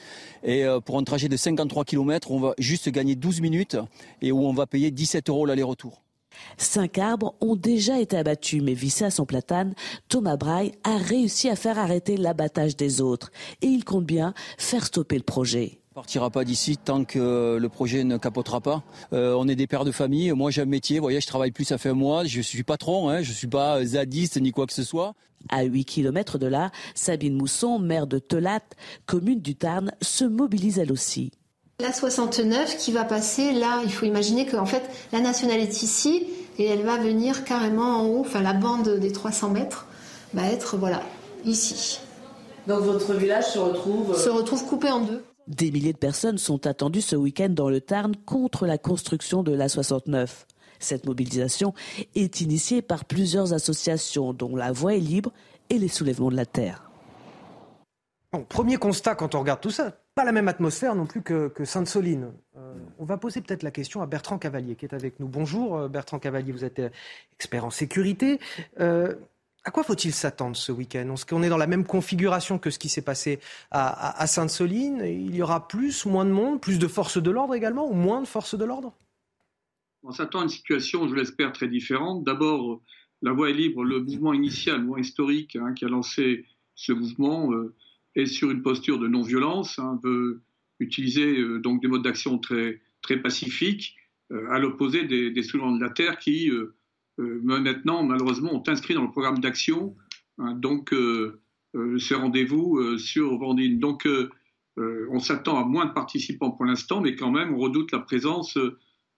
Et 0.44 0.64
euh, 0.64 0.78
pour 0.78 0.96
un 0.96 1.02
trajet 1.02 1.28
de 1.28 1.37
53 1.37 1.84
km, 1.84 2.30
on 2.30 2.38
va 2.38 2.54
juste 2.56 2.88
gagner 2.88 3.16
12 3.16 3.40
minutes 3.40 3.76
et 4.20 4.30
où 4.30 4.46
on 4.46 4.52
va 4.52 4.68
payer 4.68 4.92
17 4.92 5.28
euros 5.28 5.44
l'aller-retour. 5.44 6.02
Cinq 6.56 6.99
arbres 6.99 7.34
ont 7.40 7.56
déjà 7.56 7.99
été 7.99 8.16
abattus, 8.16 8.62
mais 8.62 8.75
vissé 8.75 9.04
à 9.04 9.11
son 9.11 9.26
platane, 9.26 9.75
Thomas 10.08 10.37
Braille 10.37 10.72
a 10.84 10.96
réussi 10.99 11.49
à 11.49 11.56
faire 11.56 11.80
arrêter 11.80 12.16
l'abattage 12.16 12.76
des 12.76 13.00
autres. 13.00 13.32
Et 13.61 13.66
il 13.66 13.84
compte 13.84 14.06
bien 14.06 14.34
faire 14.56 14.87
stopper 14.87 15.16
le 15.16 15.25
projet. 15.25 15.80
On 15.90 15.94
partira 15.96 16.30
pas 16.30 16.44
d'ici 16.44 16.78
tant 16.78 17.04
que 17.04 17.58
le 17.61 17.68
projet 17.68 18.04
ne 18.04 18.18
capotera 18.18 18.61
pas. 18.61 18.84
Euh, 19.12 19.34
on 19.37 19.49
est 19.49 19.56
des 19.56 19.66
pères 19.66 19.84
de 19.84 19.90
famille. 19.90 20.30
Moi, 20.30 20.52
j'ai 20.52 20.62
un 20.62 20.66
métier. 20.66 20.99
Vous 20.99 21.02
voyez, 21.02 21.20
je 21.20 21.26
travaille 21.26 21.50
plus, 21.50 21.64
ça 21.64 21.76
fait 21.76 21.90
un 21.90 21.94
mois. 21.94 22.25
Je 22.25 22.40
suis 22.40 22.62
patron. 22.62 23.11
Hein, 23.11 23.20
je 23.22 23.32
suis 23.32 23.49
pas 23.49 23.84
zadiste 23.84 24.40
ni 24.40 24.52
quoi 24.52 24.66
que 24.66 24.72
ce 24.72 24.84
soit. 24.84 25.14
À 25.49 25.64
8 25.64 25.84
km 25.84 26.38
de 26.38 26.46
là, 26.46 26.70
Sabine 26.94 27.34
Mousson, 27.34 27.78
maire 27.78 28.06
de 28.06 28.18
Telat, 28.18 28.62
commune 29.06 29.40
du 29.40 29.56
Tarn, 29.56 29.92
se 30.00 30.25
mobilise 30.25 30.78
elle 30.78 30.92
aussi. 30.92 31.32
La 31.80 31.92
69 31.92 32.76
qui 32.76 32.92
va 32.92 33.04
passer 33.04 33.52
là, 33.52 33.80
il 33.84 33.92
faut 33.92 34.06
imaginer 34.06 34.46
qu'en 34.46 34.66
fait 34.66 34.82
la 35.12 35.20
nationale 35.20 35.58
est 35.61 35.82
ici 35.82 36.26
et 36.58 36.66
elle 36.66 36.82
va 36.82 36.99
venir 36.99 37.44
carrément 37.44 37.96
en 37.96 38.06
haut, 38.06 38.20
enfin 38.20 38.40
la 38.40 38.52
bande 38.52 39.00
des 39.00 39.11
300 39.11 39.50
mètres 39.50 39.87
va 40.34 40.46
être 40.46 40.76
voilà 40.76 41.02
ici. 41.44 41.99
Donc 42.68 42.82
votre 42.82 43.14
village 43.14 43.46
se 43.46 43.58
retrouve 43.58 44.16
se 44.16 44.28
retrouve 44.28 44.64
coupé 44.66 44.90
en 44.90 45.00
deux. 45.00 45.25
Des 45.49 45.72
milliers 45.72 45.92
de 45.92 45.99
personnes 45.99 46.38
sont 46.38 46.66
attendues 46.68 47.00
ce 47.00 47.16
week-end 47.16 47.49
dans 47.49 47.68
le 47.68 47.80
Tarn 47.80 48.14
contre 48.26 48.66
la 48.66 48.78
construction 48.78 49.42
de 49.42 49.52
la 49.52 49.68
69. 49.68 50.46
Cette 50.83 51.07
mobilisation 51.07 51.75
est 52.15 52.41
initiée 52.41 52.83
par 52.83 53.05
plusieurs 53.05 53.53
associations, 53.53 54.33
dont 54.33 54.57
La 54.57 54.73
Voix 54.73 54.95
est 54.95 55.01
libre 55.01 55.33
et 55.71 55.79
les 55.79 55.89
Soulèvements 55.89 56.31
de 56.31 56.37
la 56.37 56.47
Terre. 56.47 56.91
premier 58.49 58.77
constat 58.77 59.15
quand 59.15 59.35
on 59.35 59.41
regarde 59.41 59.61
tout 59.61 59.71
ça, 59.71 59.93
pas 60.15 60.25
la 60.25 60.33
même 60.33 60.49
atmosphère 60.49 60.95
non 60.95 61.07
plus 61.07 61.23
que, 61.23 61.51
Sainte-Soline. 61.65 62.33
Euh, 62.57 62.75
on 62.99 63.05
va 63.05 63.17
poser 63.17 63.41
peut-être 63.41 63.62
la 63.62 63.71
question 63.71 64.03
à 64.03 64.07
Bertrand 64.07 64.39
Cavalier 64.39 64.75
qui 64.75 64.85
est 64.85 64.95
avec 64.95 65.19
nous. 65.21 65.29
Bonjour 65.29 65.77
euh, 65.77 65.89
Bertrand 65.89 66.19
Cavalier, 66.19 66.53
vous 66.53 66.65
êtes 66.65 66.81
euh, 66.81 66.91
expert 67.33 67.65
en 67.65 67.71
sécurité. 67.71 68.39
à 68.79 69.71
quoi 69.73 69.85
faut-il 69.85 70.12
s'attendre 70.12 70.57
ce 70.57 70.73
week-end? 70.73 71.15
Qu'on 71.29 71.43
est 71.43 71.49
dans 71.49 71.57
la 71.57 71.67
même 71.67 71.87
configuration 71.87 72.59
que 72.59 72.71
ce 72.71 72.79
qui 72.79 72.89
s'est 72.89 73.03
passé 73.03 73.39
à, 73.71 74.27
Sainte-Soline 74.27 75.03
Il 75.05 75.35
y 75.35 75.43
aura 75.43 75.69
plus, 75.69 76.05
moins 76.05 76.25
de 76.25 76.31
monde, 76.31 76.61
plus 76.61 76.79
de 76.79 76.89
forces 76.89 77.23
de 77.23 77.31
l'ordre 77.31 77.55
également 77.55 77.87
ou 77.87 77.95
moins 77.95 78.21
de 78.21 78.27
forces 78.27 78.57
de 78.57 78.65
l'ordre? 78.65 78.93
On 80.02 80.12
s'attend 80.12 80.40
à 80.40 80.42
une 80.44 80.49
situation, 80.49 81.09
je 81.09 81.14
l'espère, 81.14 81.52
très 81.52 81.68
différente. 81.68 82.25
D'abord, 82.25 82.82
la 83.23 83.32
voie 83.32 83.50
est 83.50 83.54
libre, 83.54 83.85
le 83.85 84.00
mouvement 84.00 84.35
initial, 84.35 84.76
le 84.76 84.82
mouvement 84.82 84.99
historique 84.99 85.56
hein, 85.56 85.73
qui 85.75 85.85
a 85.85 85.88
lancé 85.88 86.44
ce 86.75 86.92
mouvement 86.92 87.52
euh, 87.52 87.75
est 88.16 88.26
sur 88.26 88.50
une 88.50 88.62
posture 88.62 88.99
de 88.99 89.06
non-violence, 89.06 89.78
hein, 89.78 89.99
veut 90.02 90.42
utiliser 90.80 91.38
euh, 91.38 91.61
donc 91.61 91.80
des 91.80 91.88
modes 91.88 92.02
d'action 92.02 92.38
très, 92.38 92.80
pacifiques, 93.23 93.97
euh, 94.32 94.50
à 94.50 94.59
l'opposé 94.59 95.04
des, 95.04 95.30
des 95.30 95.42
de 95.42 95.80
la 95.80 95.90
terre 95.90 96.18
qui 96.18 96.50
maintenant 97.18 98.02
malheureusement 98.02 98.54
ont 98.54 98.62
inscrit 98.66 98.94
dans 98.94 99.02
le 99.02 99.11
programme 99.11 99.38
d'action 99.38 99.94
hein, 100.38 100.54
donc 100.54 100.90
ce 101.75 102.14
rendez-vous 102.14 102.97
sur 102.97 103.37
Vendine. 103.37 103.78
Donc 103.78 104.09
on 104.78 105.18
s'attend 105.18 105.62
à 105.62 105.66
moins 105.66 105.85
de 105.85 105.92
participants 105.92 106.50
pour 106.52 106.64
l'instant, 106.64 107.02
mais 107.02 107.14
quand 107.14 107.30
même 107.30 107.52
on 107.52 107.59
redoute 107.59 107.92
la 107.92 107.99
présence 107.99 108.56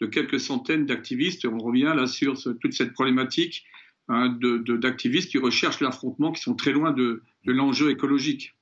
de 0.00 0.06
quelques 0.06 0.40
centaines 0.40 0.86
d'activistes. 0.86 1.44
On 1.44 1.58
revient 1.58 1.92
là 1.94 2.06
sur 2.06 2.34
toute 2.60 2.72
cette 2.72 2.92
problématique 2.92 3.64
hein, 4.08 4.36
d'activistes 4.40 5.30
qui 5.30 5.38
recherchent 5.38 5.80
l'affrontement, 5.80 6.32
qui 6.32 6.42
sont 6.42 6.54
très 6.54 6.72
loin 6.72 6.92
de, 6.92 7.22
l'enjeu 7.46 7.90
écologique. 7.90 8.54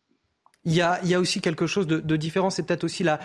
Il 0.64 0.74
y, 0.74 0.80
a, 0.80 1.00
aussi 1.18 1.40
quelque 1.40 1.66
chose 1.66 1.88
de, 1.88 2.16
différent, 2.16 2.48
c'est 2.48 2.64
peut-être 2.64 2.84
aussi 2.84 3.02
la, 3.02 3.18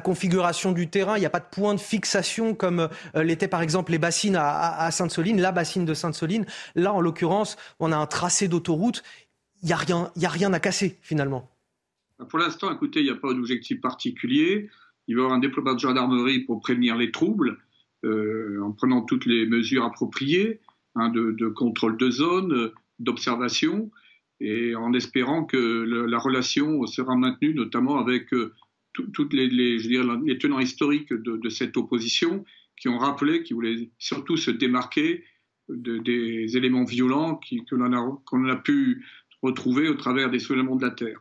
configuration 0.00 0.72
du 0.72 0.88
terrain. 0.88 1.18
Il 1.18 1.20
n'y 1.20 1.26
a 1.26 1.30
pas 1.30 1.40
de 1.40 1.48
point 1.50 1.74
de 1.74 1.80
fixation 1.80 2.54
comme 2.54 2.88
euh, 3.14 3.22
l'était 3.22 3.48
par 3.48 3.60
exemple 3.60 3.92
les 3.92 3.98
bassines 3.98 4.36
à, 4.38 4.90
Sainte-Soline, 4.90 5.38
la 5.38 5.52
bassine 5.52 5.84
de 5.84 5.92
Sainte-Soline. 5.92 6.46
Là, 6.74 6.94
en 6.94 7.02
l'occurrence, 7.02 7.58
on 7.78 7.92
a 7.92 7.96
un 7.96 8.06
tracé 8.06 8.48
d'autoroute. 8.48 9.02
Il 9.62 9.66
n'y 9.66 9.72
a, 9.72 9.76
rien, 9.76 10.10
a 10.22 10.28
rien 10.28 10.52
à 10.54 10.60
casser 10.60 10.98
finalement. 11.02 11.50
Pour 12.30 12.38
l'instant, 12.38 12.72
écoutez, 12.72 13.00
il 13.00 13.04
n'y 13.04 13.10
a 13.10 13.16
pas 13.16 13.34
d'objectif 13.34 13.80
particulier. 13.80 14.70
Il 15.08 15.16
va 15.16 15.22
y 15.22 15.24
avoir 15.24 15.36
un 15.36 15.40
déploiement 15.40 15.74
de 15.74 15.80
gendarmerie 15.80 16.40
pour 16.40 16.60
prévenir 16.60 16.96
les 16.96 17.10
troubles, 17.10 17.58
euh, 18.04 18.60
en 18.62 18.72
prenant 18.72 19.02
toutes 19.02 19.26
les 19.26 19.46
mesures 19.46 19.84
appropriées 19.84 20.60
hein, 20.94 21.08
de, 21.08 21.48
contrôle 21.48 21.96
de 21.96 22.10
zone, 22.10 22.70
d'observation, 22.98 23.90
et 24.40 24.76
en 24.76 24.92
espérant 24.92 25.44
que 25.44 25.56
la 25.56 26.18
relation 26.18 26.86
sera 26.86 27.16
maintenue, 27.16 27.54
notamment 27.54 27.98
avec 27.98 28.32
euh, 28.32 28.54
toutes 28.92 29.32
les, 29.32 30.38
tenants 30.38 30.60
historiques 30.60 31.12
de, 31.12 31.48
cette 31.48 31.76
opposition, 31.76 32.44
qui 32.76 32.88
ont 32.88 32.98
rappelé 32.98 33.42
qu'ils 33.42 33.56
voulaient 33.56 33.90
surtout 33.98 34.36
se 34.36 34.52
démarquer 34.52 35.24
des 35.68 36.56
éléments 36.56 36.84
violents 36.84 37.40
qu'on 37.68 37.92
a, 38.48 38.52
a 38.52 38.56
pu 38.56 39.04
retrouver 39.42 39.88
au 39.88 39.94
travers 39.94 40.30
des 40.30 40.38
soulèvements 40.38 40.76
de 40.76 40.84
la 40.84 40.90
terre. 40.90 41.20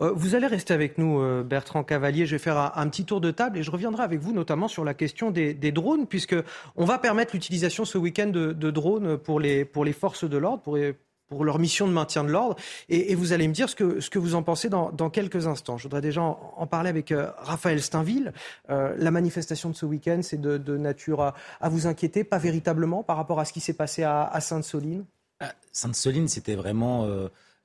Euh, 0.00 0.12
vous 0.14 0.34
allez 0.34 0.46
rester 0.46 0.74
avec 0.74 0.98
nous, 0.98 1.20
euh, 1.20 1.42
Bertrand 1.42 1.84
Cavalier. 1.84 2.26
Je 2.26 2.32
vais 2.32 2.42
faire 2.42 2.72
un, 2.76 2.88
petit 2.88 3.04
tour 3.04 3.20
de 3.20 3.30
table 3.30 3.58
et 3.58 3.62
je 3.62 3.70
reviendrai 3.70 4.02
avec 4.02 4.20
vous 4.20 4.32
notamment 4.32 4.68
sur 4.68 4.84
la 4.84 4.94
question 4.94 5.30
des, 5.30 5.54
drones, 5.72 6.06
puisque 6.06 6.36
on 6.76 6.84
va 6.84 6.98
permettre 6.98 7.34
l'utilisation 7.34 7.84
ce 7.84 7.98
week-end 7.98 8.28
de, 8.28 8.70
drones 8.70 9.18
pour 9.18 9.40
les, 9.40 9.64
pour 9.64 9.84
les 9.84 9.92
forces 9.92 10.24
de 10.24 10.36
l'ordre, 10.36 10.62
pour, 10.62 10.78
pour 11.28 11.44
leur 11.44 11.58
mission 11.58 11.86
de 11.88 11.92
maintien 11.92 12.24
de 12.24 12.30
l'ordre. 12.30 12.56
Et, 12.88 13.14
vous 13.14 13.32
allez 13.32 13.48
me 13.48 13.52
dire 13.52 13.68
ce 13.68 13.74
que, 13.74 14.00
ce 14.00 14.10
que 14.10 14.18
vous 14.18 14.34
en 14.34 14.42
pensez 14.42 14.68
dans, 14.68 15.10
quelques 15.10 15.46
instants. 15.46 15.76
Je 15.76 15.84
voudrais 15.84 16.00
déjà 16.00 16.22
en, 16.22 16.66
parler 16.66 16.90
avec 16.90 17.12
euh, 17.12 17.30
Raphaël 17.38 17.82
Steinville. 17.82 18.32
la 18.68 19.10
manifestation 19.10 19.70
de 19.70 19.74
ce 19.74 19.86
week-end, 19.86 20.20
c'est 20.22 20.40
de, 20.40 20.76
nature 20.76 21.22
à, 21.22 21.68
vous 21.68 21.86
inquiéter, 21.86 22.24
pas 22.24 22.38
véritablement 22.38 23.02
par 23.02 23.16
rapport 23.16 23.40
à 23.40 23.44
ce 23.44 23.52
qui 23.52 23.60
s'est 23.60 23.74
passé 23.74 24.02
à, 24.02 24.38
Sainte-Soline? 24.40 25.04
Sainte-Soline, 25.72 26.28
c'était 26.28 26.54
vraiment 26.54 27.06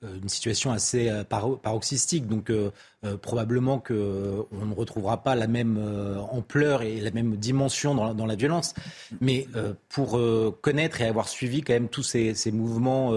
une 0.03 0.29
situation 0.29 0.71
assez 0.71 1.09
euh, 1.09 1.23
paroxystique. 1.23 2.27
Donc 2.27 2.49
euh, 2.49 2.71
probablement 3.21 3.79
qu'on 3.79 3.93
ne 3.93 4.73
retrouvera 4.75 5.23
pas 5.23 5.35
la 5.35 5.47
même 5.47 5.79
ampleur 6.31 6.81
et 6.83 6.99
la 6.99 7.11
même 7.11 7.35
dimension 7.35 7.95
dans 7.95 8.25
la, 8.25 8.35
violence. 8.35 8.73
Mais 9.21 9.47
pour 9.89 10.19
connaître 10.61 11.01
et 11.01 11.07
avoir 11.07 11.27
suivi 11.27 11.61
quand 11.63 11.73
même 11.73 11.89
tous 11.89 12.03
ces, 12.03 12.51
mouvements 12.51 13.11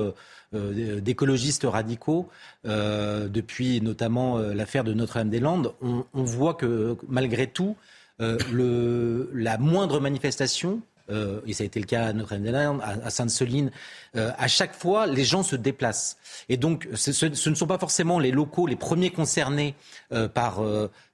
d'écologistes 0.52 1.64
radicaux, 1.64 2.30
depuis 2.64 3.82
notamment 3.82 4.38
l'affaire 4.38 4.84
de 4.84 4.94
Notre-Dame-des-Landes, 4.94 5.74
on, 5.82 6.24
voit 6.24 6.54
que 6.54 6.96
malgré 7.06 7.46
tout, 7.46 7.76
la 8.18 9.58
moindre 9.58 10.00
manifestation 10.00 10.80
euh, 11.10 11.40
et 11.46 11.52
ça 11.52 11.64
a 11.64 11.66
été 11.66 11.80
le 11.80 11.86
cas 11.86 12.06
à 12.06 12.12
Notre-Dame-des-Landes, 12.12 12.80
à, 12.82 13.10
Sainte-Soline, 13.10 13.70
euh, 14.16 14.30
à 14.38 14.48
chaque 14.48 14.74
fois, 14.74 15.06
les 15.06 15.24
gens 15.24 15.42
se 15.42 15.56
déplacent. 15.56 16.16
Et 16.48 16.56
donc, 16.56 16.88
ce, 16.94 17.26
ne 17.26 17.54
sont 17.54 17.66
pas 17.66 17.78
forcément 17.78 18.18
les 18.18 18.30
locaux 18.30 18.66
les 18.66 18.76
premiers 18.76 19.10
concernés 19.10 19.74
euh, 20.12 20.28
par, 20.28 20.62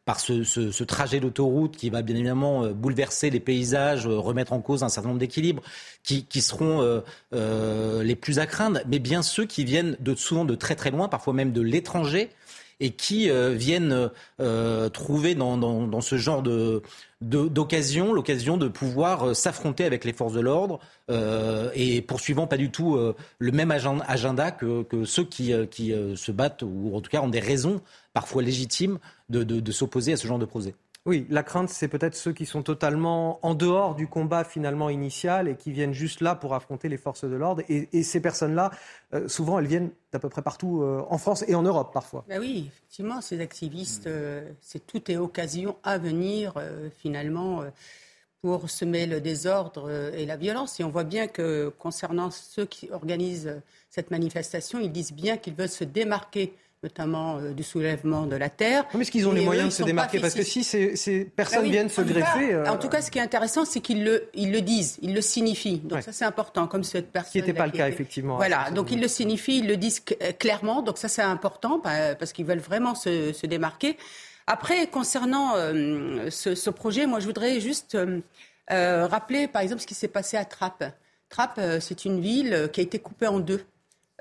par 0.04 0.20
ce, 0.20 0.44
ce, 0.44 0.84
trajet 0.84 1.20
d'autoroute 1.20 1.76
qui 1.76 1.90
va 1.90 2.02
bien 2.02 2.14
évidemment 2.14 2.68
bouleverser 2.68 3.30
les 3.30 3.40
paysages, 3.40 4.06
remettre 4.06 4.52
en 4.52 4.60
cause 4.60 4.82
un 4.82 4.88
certain 4.88 5.08
nombre 5.08 5.20
d'équilibres, 5.20 5.62
qui, 6.02 6.24
qui, 6.24 6.40
seront 6.40 7.02
les 7.32 8.16
plus 8.16 8.38
à 8.38 8.46
craindre, 8.46 8.80
mais 8.86 8.98
bien 8.98 9.22
ceux 9.22 9.44
qui 9.44 9.64
viennent 9.64 9.96
de, 10.00 10.14
souvent 10.14 10.44
de 10.44 10.54
très 10.54 10.76
très 10.76 10.90
loin, 10.90 11.08
parfois 11.08 11.32
même 11.32 11.52
de 11.52 11.60
l'étranger, 11.60 12.30
et 12.80 12.90
qui 12.90 13.30
euh, 13.30 13.50
viennent 13.50 14.10
euh, 14.40 14.88
trouver 14.88 15.34
dans, 15.34 16.00
ce 16.00 16.16
genre 16.16 16.42
de 16.42 16.82
d'occasion, 17.20 18.14
l'occasion 18.14 18.56
de 18.56 18.66
pouvoir 18.66 19.28
euh, 19.28 19.34
s'affronter 19.34 19.84
avec 19.84 20.06
les 20.06 20.14
forces 20.14 20.32
de 20.32 20.40
l'ordre 20.40 20.80
et 21.74 22.02
poursuivant 22.02 22.46
pas 22.46 22.56
du 22.56 22.70
tout 22.70 22.96
le 23.38 23.52
même 23.52 23.72
agenda 23.72 24.52
que, 24.52 24.84
que 24.84 25.04
ceux 25.04 25.24
qui, 25.24 25.52
qui 25.68 25.92
se 26.14 26.30
battent 26.30 26.62
ou 26.62 26.92
en 26.94 27.00
tout 27.00 27.10
cas 27.10 27.20
ont 27.20 27.28
des 27.28 27.40
raisons 27.40 27.80
parfois 28.12 28.42
légitimes 28.42 29.00
de, 29.28 29.42
de, 29.42 29.58
de 29.58 29.72
s'opposer 29.72 30.12
à 30.12 30.16
ce 30.16 30.28
genre 30.28 30.38
de 30.38 30.44
projet. 30.44 30.74
Oui, 31.06 31.26
la 31.30 31.42
crainte, 31.42 31.70
c'est 31.70 31.88
peut-être 31.88 32.14
ceux 32.14 32.34
qui 32.34 32.44
sont 32.44 32.62
totalement 32.62 33.38
en 33.44 33.54
dehors 33.54 33.94
du 33.94 34.06
combat 34.06 34.44
finalement 34.44 34.90
initial 34.90 35.48
et 35.48 35.56
qui 35.56 35.72
viennent 35.72 35.94
juste 35.94 36.20
là 36.20 36.34
pour 36.34 36.52
affronter 36.54 36.90
les 36.90 36.98
forces 36.98 37.24
de 37.24 37.34
l'ordre. 37.34 37.62
Et, 37.70 38.02
ces 38.02 38.20
personnes-là, 38.20 38.70
euh, 39.14 39.26
souvent, 39.26 39.58
elles 39.58 39.66
viennent 39.66 39.90
d'à 40.12 40.18
peu 40.18 40.28
près 40.28 40.42
partout 40.42 40.82
euh, 40.82 41.02
en 41.08 41.16
France 41.16 41.42
et 41.48 41.54
en 41.54 41.62
Europe 41.62 41.90
parfois. 41.94 42.26
Ben 42.28 42.38
oui, 42.38 42.66
effectivement, 42.68 43.22
ces 43.22 43.40
activistes, 43.40 44.08
euh, 44.08 44.46
c'est 44.60 44.86
tout 44.86 45.10
est 45.10 45.16
occasion 45.16 45.76
à 45.84 45.96
venir 45.96 46.54
finalement 46.98 47.64
pour 48.42 48.68
semer 48.68 49.06
le 49.06 49.22
désordre 49.22 49.90
et 50.14 50.26
la 50.26 50.36
violence. 50.36 50.80
Et 50.80 50.84
on 50.84 50.90
voit 50.90 51.04
bien 51.04 51.28
que 51.28 51.72
concernant 51.78 52.30
ceux 52.30 52.66
qui 52.66 52.90
organisent 52.90 53.62
cette 53.88 54.10
manifestation, 54.10 54.78
ils 54.78 54.92
disent 54.92 55.14
bien 55.14 55.38
qu'ils 55.38 55.54
veulent 55.54 55.68
se 55.68 55.84
démarquer 55.84 56.52
notamment 56.82 57.36
euh, 57.36 57.52
du 57.52 57.62
soulèvement 57.62 58.26
de 58.26 58.36
la 58.36 58.48
terre. 58.48 58.86
Mais 58.94 59.00
est-ce 59.00 59.10
qu'ils 59.10 59.28
ont 59.28 59.32
les 59.32 59.44
moyens 59.44 59.68
de 59.68 59.74
se 59.74 59.82
démarquer 59.82 60.18
Parce 60.18 60.34
que 60.34 60.42
si 60.42 60.64
ces, 60.64 61.24
personnes 61.24 61.64
ah 61.66 61.68
viennent 61.68 61.88
se 61.90 62.00
greffer... 62.00 62.56
En 62.68 62.78
tout 62.78 62.88
cas, 62.88 63.02
ce 63.02 63.10
qui 63.10 63.18
est 63.18 63.22
intéressant, 63.22 63.64
c'est 63.64 63.80
qu'ils 63.80 64.02
le, 64.02 64.30
ils 64.34 64.50
le 64.50 64.62
disent, 64.62 64.98
ils 65.02 65.14
le 65.14 65.20
signifient. 65.20 65.80
Donc 65.80 66.02
ça, 66.02 66.12
c'est 66.12 66.24
important, 66.24 66.66
comme 66.66 66.84
cette 66.84 67.12
personne... 67.12 67.28
Ce 67.28 67.32
qui 67.32 67.38
n'était 67.38 67.52
pas 67.52 67.66
le 67.66 67.72
cas, 67.72 67.88
effectivement. 67.88 68.36
Voilà, 68.36 68.70
donc 68.70 68.90
ils 68.90 69.00
le 69.00 69.08
signifient, 69.08 69.58
ils 69.58 69.66
le 69.66 69.76
disent 69.76 70.02
euh, 70.22 70.32
clairement. 70.32 70.80
Donc 70.80 70.96
ça, 70.96 71.08
c'est 71.08 71.22
important, 71.22 71.80
parce 71.80 72.32
qu'ils 72.32 72.46
veulent 72.46 72.58
vraiment 72.58 72.94
se, 72.94 73.32
se, 73.32 73.46
démarquer. 73.46 73.98
Après, 74.46 74.86
concernant 74.86 75.56
euh, 75.56 76.30
ce, 76.30 76.70
projet, 76.70 77.06
moi, 77.06 77.20
je 77.20 77.26
voudrais 77.26 77.60
juste 77.60 77.96
rappeler, 78.68 79.48
par 79.48 79.60
exemple, 79.60 79.82
ce 79.82 79.86
qui 79.86 79.94
s'est 79.94 80.08
passé 80.08 80.38
à 80.38 80.46
Trappes. 80.46 80.84
Trappes, 81.28 81.60
c'est 81.80 82.04
une 82.06 82.20
ville 82.20 82.70
qui 82.72 82.80
a 82.80 82.82
été 82.82 82.98
coupée 82.98 83.26
en 83.26 83.38
deux. 83.38 83.64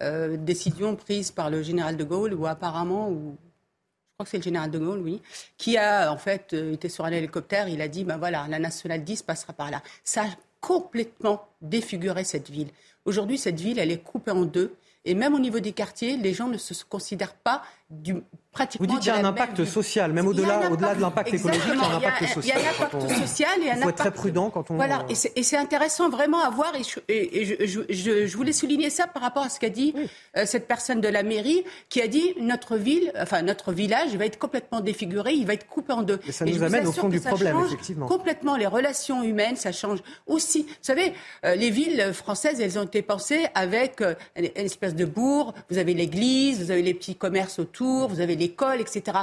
Euh, 0.01 0.38
décision 0.38 0.96
prise 0.96 1.32
par 1.32 1.50
le 1.50 1.62
général 1.62 1.98
de 1.98 2.03
Gaulle, 2.03 2.34
ou 2.34 2.48
apparemment, 2.48 3.10
ou 3.10 3.36
je 3.36 4.13
crois 4.15 4.25
que 4.25 4.29
c'est 4.29 4.38
le 4.38 4.44
général 4.44 4.72
de 4.72 4.79
Gaulle, 4.79 5.00
oui, 5.00 5.22
qui 5.58 5.77
a 5.77 6.12
en 6.12 6.18
fait 6.18 6.53
euh, 6.53 6.74
été 6.74 6.88
sur 6.88 7.06
un 7.06 7.12
hélicoptère. 7.12 7.68
Il 7.68 7.82
a 7.82 7.88
dit, 7.88 8.06
ben 8.06 8.18
voilà, 8.18 8.48
la 8.48 8.60
nationale 8.60 9.03
10 9.03 9.24
passera 9.24 9.53
par 9.53 9.72
là. 9.72 9.82
Ça 10.03 10.24
a 10.24 10.29
complètement 10.62 11.48
défiguré 11.62 12.24
cette 12.24 12.50
ville. 12.50 12.70
Aujourd'hui, 13.06 13.38
cette 13.38 13.60
ville, 13.60 13.79
elle 13.79 13.91
est 13.91 14.03
coupée 14.03 14.32
en 14.32 14.44
deux. 14.44 14.75
Et 15.06 15.15
même 15.15 15.34
au 15.34 15.39
niveau 15.39 15.60
des 15.60 15.72
quartiers, 15.72 16.18
les 16.18 16.34
gens 16.34 16.48
ne 16.48 16.58
se 16.58 16.84
considèrent 16.84 17.36
pas 17.36 17.63
du, 17.89 18.15
pratiquement. 18.51 18.88
Vous 18.88 18.93
dites 18.93 19.01
qu'il 19.01 19.12
y 19.12 19.15
a 19.15 19.19
un 19.19 19.25
impact 19.25 19.65
social, 19.65 20.13
même 20.13 20.27
au-delà, 20.27 20.69
au-delà 20.72 20.93
de 20.93 21.01
l'impact 21.01 21.34
écologique, 21.34 21.63
il 21.74 21.79
y 21.79 21.84
a 21.84 21.88
un 21.88 21.98
impact 21.98 22.27
social. 22.27 22.58
Il 22.60 22.63
y 22.63 22.67
a 22.67 22.69
un 22.69 22.72
impact 22.72 23.19
social 23.19 23.63
et 23.63 23.69
un 23.72 23.75
Il 23.75 23.81
faut 23.81 23.89
être 23.89 23.96
très 23.96 24.12
prudent 24.12 24.50
quand 24.50 24.69
on. 24.69 24.75
Voilà, 24.75 25.05
et 25.10 25.43
c'est 25.43 25.58
intéressant 25.58 26.10
vraiment 26.10 26.39
à 26.39 26.50
voir. 26.50 26.74
Et, 27.08 27.46
je, 27.46 27.81
je, 27.89 28.38
voulais 28.38 28.53
souligner 28.53 28.89
ça 28.89 29.08
par 29.08 29.24
rapport 29.24 29.43
à 29.43 29.50
ce 29.50 29.60
qu'a 29.60 29.69
dit 29.69 29.93
euh, 30.38 30.46
cette 30.46 30.67
personne 30.67 31.01
de 31.01 31.08
la 31.08 31.24
mairie, 31.24 31.63
qui 31.89 32.01
a 32.01 32.08
dit 32.08 32.36
notre 32.39 32.77
ville, 32.77 33.12
enfin 33.19 33.41
notre 33.41 33.72
village, 33.72 34.15
va 34.15 34.25
être 34.25 34.38
complètement 34.38 34.81
défiguré, 34.81 35.34
il 35.34 35.48
va 35.48 35.53
être 35.53 35.67
coupé 35.67 35.93
en 35.93 36.03
deux. 36.03 36.19
Et 36.27 36.31
ça 36.31 36.46
nous 36.46 36.62
amène 36.62 36.86
au 36.86 36.91
fond 36.91 37.10
du 37.10 37.19
problème, 37.19 37.58
effectivement. 37.65 38.08
Complètement 38.08 38.55
les 38.55 38.67
relations 38.67 39.24
humaines, 39.24 39.55
ça 39.55 39.72
change 39.72 40.00
aussi. 40.27 40.63
Vous 40.63 40.75
savez, 40.81 41.13
euh, 41.43 41.55
les 41.55 41.72
villes 41.72 42.12
françaises, 42.13 42.62
elles 42.62 42.77
ont 42.77 42.84
été 42.84 43.01
pensées 43.01 43.48
avec 43.55 44.01
euh, 44.01 44.13
une 44.38 44.46
espèce 44.55 44.96
de 44.96 45.05
bourg. 45.05 45.53
Vous 45.69 45.79
avez 45.79 45.96
l'église, 45.96 46.63
vous 46.63 46.72
avez 46.72 46.84
les 46.84 46.93
petits 46.93 47.15
commerces 47.15 47.58
autour, 47.58 47.78
vous 47.86 48.19
avez 48.19 48.36
l'école, 48.36 48.81
etc. 48.81 49.19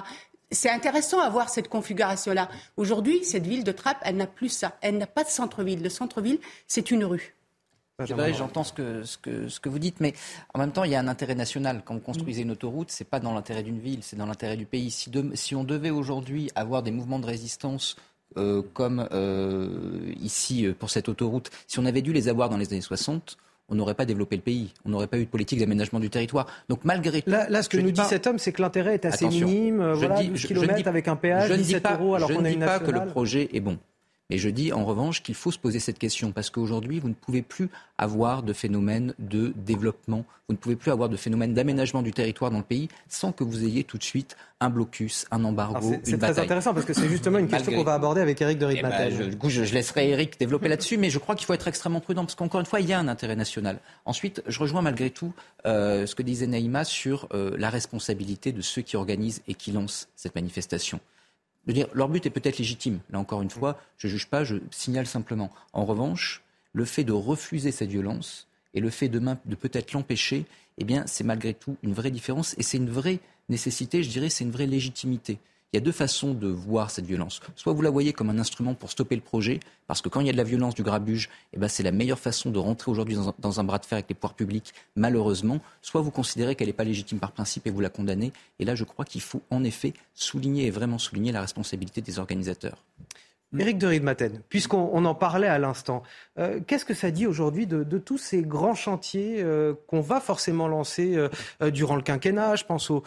C'est 0.50 0.70
intéressant 0.70 1.20
à 1.20 1.28
voir 1.28 1.48
cette 1.48 1.68
configuration-là. 1.68 2.48
Aujourd'hui, 2.76 3.24
cette 3.24 3.46
ville 3.46 3.64
de 3.64 3.72
Trappes, 3.72 4.00
elle 4.02 4.16
n'a 4.16 4.26
plus 4.26 4.48
ça. 4.48 4.76
Elle 4.80 4.98
n'a 4.98 5.06
pas 5.06 5.24
de 5.24 5.28
centre-ville. 5.28 5.82
Le 5.82 5.88
centre-ville, 5.88 6.38
c'est 6.66 6.90
une 6.90 7.04
rue. 7.04 7.34
J'entends 8.04 8.62
ce 8.62 8.74
que, 8.74 9.04
ce, 9.04 9.16
que, 9.16 9.48
ce 9.48 9.58
que 9.58 9.70
vous 9.70 9.78
dites, 9.78 10.00
mais 10.00 10.12
en 10.52 10.58
même 10.58 10.70
temps, 10.70 10.84
il 10.84 10.90
y 10.90 10.94
a 10.94 11.00
un 11.00 11.08
intérêt 11.08 11.34
national. 11.34 11.80
Quand 11.82 11.94
vous 11.94 12.00
construisez 12.00 12.42
une 12.42 12.50
autoroute, 12.50 12.90
ce 12.90 13.02
n'est 13.02 13.08
pas 13.08 13.20
dans 13.20 13.32
l'intérêt 13.32 13.62
d'une 13.62 13.80
ville, 13.80 14.00
c'est 14.02 14.16
dans 14.16 14.26
l'intérêt 14.26 14.58
du 14.58 14.66
pays. 14.66 14.90
Si, 14.90 15.10
si 15.32 15.54
on 15.54 15.64
devait 15.64 15.88
aujourd'hui 15.88 16.50
avoir 16.54 16.82
des 16.82 16.90
mouvements 16.90 17.18
de 17.18 17.24
résistance 17.24 17.96
euh, 18.36 18.60
comme 18.74 19.08
euh, 19.12 20.12
ici 20.20 20.66
euh, 20.66 20.74
pour 20.78 20.90
cette 20.90 21.08
autoroute, 21.08 21.50
si 21.66 21.78
on 21.78 21.86
avait 21.86 22.02
dû 22.02 22.12
les 22.12 22.28
avoir 22.28 22.50
dans 22.50 22.58
les 22.58 22.70
années 22.70 22.82
60, 22.82 23.38
on 23.68 23.74
n'aurait 23.74 23.94
pas 23.94 24.04
développé 24.04 24.36
le 24.36 24.42
pays, 24.42 24.72
on 24.84 24.90
n'aurait 24.90 25.06
pas 25.06 25.18
eu 25.18 25.24
de 25.24 25.30
politique 25.30 25.58
d'aménagement 25.58 26.00
du 26.00 26.10
territoire. 26.10 26.46
Donc 26.68 26.80
malgré 26.84 27.22
tout, 27.22 27.30
là, 27.30 27.62
ce 27.62 27.68
que 27.68 27.78
nous 27.78 27.90
dit 27.90 28.02
cet 28.02 28.26
homme, 28.26 28.38
c'est 28.38 28.52
que 28.52 28.62
l'intérêt 28.62 28.94
est 28.94 29.04
assez 29.04 29.28
minime. 29.28 29.80
Euh, 29.80 29.94
voilà, 29.94 30.20
dis, 30.20 30.28
12 30.28 30.46
km 30.46 30.88
avec 30.88 31.08
un 31.08 31.16
péage, 31.16 31.50
17 31.50 31.84
euros 31.92 32.14
alors 32.14 32.28
qu'on 32.28 32.44
a 32.44 32.50
une 32.50 32.60
nationale. 32.60 32.80
Je 32.80 32.86
ne 32.86 32.92
dis 32.92 32.94
pas 32.94 33.00
que 33.00 33.06
le 33.06 33.10
projet 33.10 33.48
est 33.52 33.60
bon. 33.60 33.78
Mais 34.30 34.38
je 34.38 34.48
dis 34.48 34.72
en 34.72 34.84
revanche 34.84 35.22
qu'il 35.22 35.34
faut 35.34 35.52
se 35.52 35.58
poser 35.58 35.78
cette 35.78 35.98
question 35.98 36.32
parce 36.32 36.50
qu'aujourd'hui, 36.50 36.98
vous 36.98 37.08
ne 37.08 37.14
pouvez 37.14 37.42
plus 37.42 37.68
avoir 37.98 38.42
de 38.42 38.52
phénomène 38.52 39.14
de 39.18 39.52
développement, 39.56 40.24
vous 40.48 40.54
ne 40.54 40.58
pouvez 40.58 40.76
plus 40.76 40.90
avoir 40.90 41.08
de 41.08 41.16
phénomène 41.16 41.54
d'aménagement 41.54 42.02
du 42.02 42.12
territoire 42.12 42.50
dans 42.50 42.58
le 42.58 42.64
pays 42.64 42.88
sans 43.08 43.32
que 43.32 43.44
vous 43.44 43.64
ayez 43.64 43.84
tout 43.84 43.98
de 43.98 44.02
suite 44.02 44.36
un 44.60 44.70
blocus, 44.70 45.26
un 45.30 45.44
embargo, 45.44 45.92
une 45.92 46.00
C'est 46.02 46.18
très 46.18 46.38
intéressant 46.38 46.74
parce 46.74 46.86
que 46.86 46.92
c'est 46.92 47.08
justement 47.08 47.38
une 47.38 47.48
question 47.48 47.72
qu'on 47.72 47.84
va 47.84 47.94
aborder 47.94 48.20
avec 48.20 48.40
Eric 48.40 48.58
de 48.58 49.28
du 49.28 49.36
coup, 49.36 49.50
je, 49.50 49.62
laisserai 49.62 50.10
Eric 50.10 50.38
développer 50.40 50.68
là-dessus, 50.68 50.96
mais 50.96 51.10
je 51.10 51.18
crois 51.18 51.34
qu'il 51.34 51.46
faut 51.46 51.54
être 51.54 51.68
extrêmement 51.68 52.00
prudent 52.00 52.22
parce 52.22 52.34
qu'encore 52.34 52.60
une 52.60 52.66
fois, 52.66 52.80
il 52.80 52.86
y 52.86 52.92
a 52.92 52.98
un 52.98 53.08
intérêt 53.08 53.36
national. 53.36 53.78
Ensuite, 54.06 54.42
je 54.46 54.58
rejoins 54.58 54.82
malgré 54.82 55.10
tout 55.10 55.32
euh, 55.66 56.06
ce 56.06 56.14
que 56.14 56.22
disait 56.22 56.46
Naïma 56.46 56.84
sur 56.84 57.28
euh, 57.32 57.54
la 57.58 57.70
responsabilité 57.70 58.52
de 58.52 58.62
ceux 58.62 58.82
qui 58.82 58.96
organisent 58.96 59.42
et 59.46 59.54
qui 59.54 59.72
lancent 59.72 60.08
cette 60.16 60.34
manifestation 60.34 61.00
leur 61.66 62.08
but 62.08 62.24
est 62.26 62.30
peut-être 62.30 62.58
légitime. 62.58 63.00
Là 63.10 63.18
encore 63.18 63.42
une 63.42 63.50
fois, 63.50 63.78
je 63.98 64.06
ne 64.06 64.12
juge 64.12 64.28
pas, 64.28 64.44
je 64.44 64.56
signale 64.70 65.06
simplement. 65.06 65.50
En 65.72 65.84
revanche, 65.84 66.42
le 66.72 66.84
fait 66.84 67.04
de 67.04 67.12
refuser 67.12 67.72
cette 67.72 67.90
violence 67.90 68.46
et 68.74 68.80
le 68.80 68.90
fait 68.90 69.08
de, 69.08 69.18
de 69.18 69.54
peut-être 69.54 69.92
l'empêcher, 69.92 70.44
eh 70.78 70.84
bien, 70.84 71.04
c'est 71.06 71.24
malgré 71.24 71.54
tout 71.54 71.76
une 71.82 71.94
vraie 71.94 72.10
différence 72.10 72.54
et 72.58 72.62
c'est 72.62 72.76
une 72.76 72.90
vraie 72.90 73.20
nécessité, 73.48 74.02
je 74.02 74.10
dirais, 74.10 74.28
c'est 74.28 74.44
une 74.44 74.50
vraie 74.50 74.66
légitimité. 74.66 75.38
Il 75.72 75.76
y 75.76 75.78
a 75.78 75.80
deux 75.80 75.92
façons 75.92 76.32
de 76.32 76.46
voir 76.46 76.90
cette 76.90 77.06
violence. 77.06 77.40
Soit 77.56 77.72
vous 77.72 77.82
la 77.82 77.90
voyez 77.90 78.12
comme 78.12 78.30
un 78.30 78.38
instrument 78.38 78.74
pour 78.74 78.90
stopper 78.90 79.16
le 79.16 79.20
projet, 79.20 79.58
parce 79.88 80.00
que 80.00 80.08
quand 80.08 80.20
il 80.20 80.26
y 80.26 80.30
a 80.30 80.32
de 80.32 80.36
la 80.36 80.44
violence, 80.44 80.74
du 80.74 80.84
grabuge, 80.84 81.28
eh 81.52 81.58
ben 81.58 81.66
c'est 81.68 81.82
la 81.82 81.90
meilleure 81.90 82.20
façon 82.20 82.50
de 82.50 82.58
rentrer 82.58 82.90
aujourd'hui 82.90 83.16
dans, 83.38 83.60
un 83.60 83.64
bras 83.64 83.78
de 83.78 83.84
fer 83.84 83.96
avec 83.96 84.08
les 84.08 84.14
pouvoirs 84.14 84.34
publics, 84.34 84.74
malheureusement. 84.94 85.60
Soit 85.82 86.02
vous 86.02 86.12
considérez 86.12 86.54
qu'elle 86.54 86.68
n'est 86.68 86.72
pas 86.72 86.84
légitime 86.84 87.18
par 87.18 87.32
principe 87.32 87.66
et 87.66 87.70
vous 87.70 87.80
la 87.80 87.90
condamnez. 87.90 88.32
Et 88.60 88.64
là, 88.64 88.74
je 88.76 88.84
crois 88.84 89.04
qu'il 89.04 89.20
faut 89.20 89.42
en 89.50 89.64
effet 89.64 89.92
souligner 90.14 90.66
et 90.66 90.70
vraiment 90.70 90.98
souligner 90.98 91.32
la 91.32 91.40
responsabilité 91.40 92.00
des 92.00 92.18
organisateurs. 92.20 92.82
Éric 93.56 93.78
de 93.78 93.86
Riedmaten, 93.86 94.42
puisqu'on 94.48 95.04
en 95.04 95.14
parlait 95.14 95.46
à 95.46 95.58
l'instant, 95.58 96.02
euh, 96.38 96.60
qu'est-ce 96.66 96.84
que 96.84 96.94
ça 96.94 97.10
dit 97.12 97.26
aujourd'hui 97.26 97.66
de, 97.66 97.98
tous 97.98 98.18
ces 98.18 98.42
grands 98.42 98.74
chantiers 98.74 99.36
euh, 99.38 99.72
qu'on 99.86 100.00
va 100.00 100.20
forcément 100.20 100.68
lancer 100.68 101.16
euh, 101.16 101.70
durant 101.70 101.96
le 101.96 102.02
quinquennat? 102.02 102.56
Je 102.56 102.64
pense 102.64 102.90
au, 102.90 103.02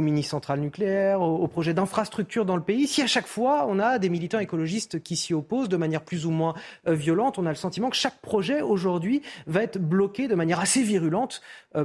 mini-centrales 0.00 0.60
nucléaires, 0.60 1.22
au, 1.22 1.36
au 1.36 1.48
projet 1.48 1.72
d'infrastructure 1.72 2.44
dans 2.44 2.56
le 2.56 2.62
pays. 2.62 2.86
Si 2.86 3.00
à 3.02 3.06
chaque 3.06 3.26
fois 3.26 3.66
on 3.68 3.78
a 3.78 3.98
des 3.98 4.10
militants 4.10 4.38
écologistes 4.38 5.02
qui 5.02 5.16
s'y 5.16 5.32
opposent 5.32 5.70
de 5.70 5.76
manière 5.78 6.02
plus 6.02 6.26
ou 6.26 6.30
moins 6.30 6.54
violente, 6.86 7.38
on 7.38 7.46
a 7.46 7.50
le 7.50 7.54
sentiment 7.54 7.88
que 7.90 7.96
chaque 7.96 8.20
projet 8.20 8.60
aujourd'hui 8.60 9.22
va 9.46 9.62
être 9.62 9.78
bloqué 9.78 10.28
de 10.28 10.34
manière 10.34 10.60
assez 10.60 10.82
virulente 10.82 11.40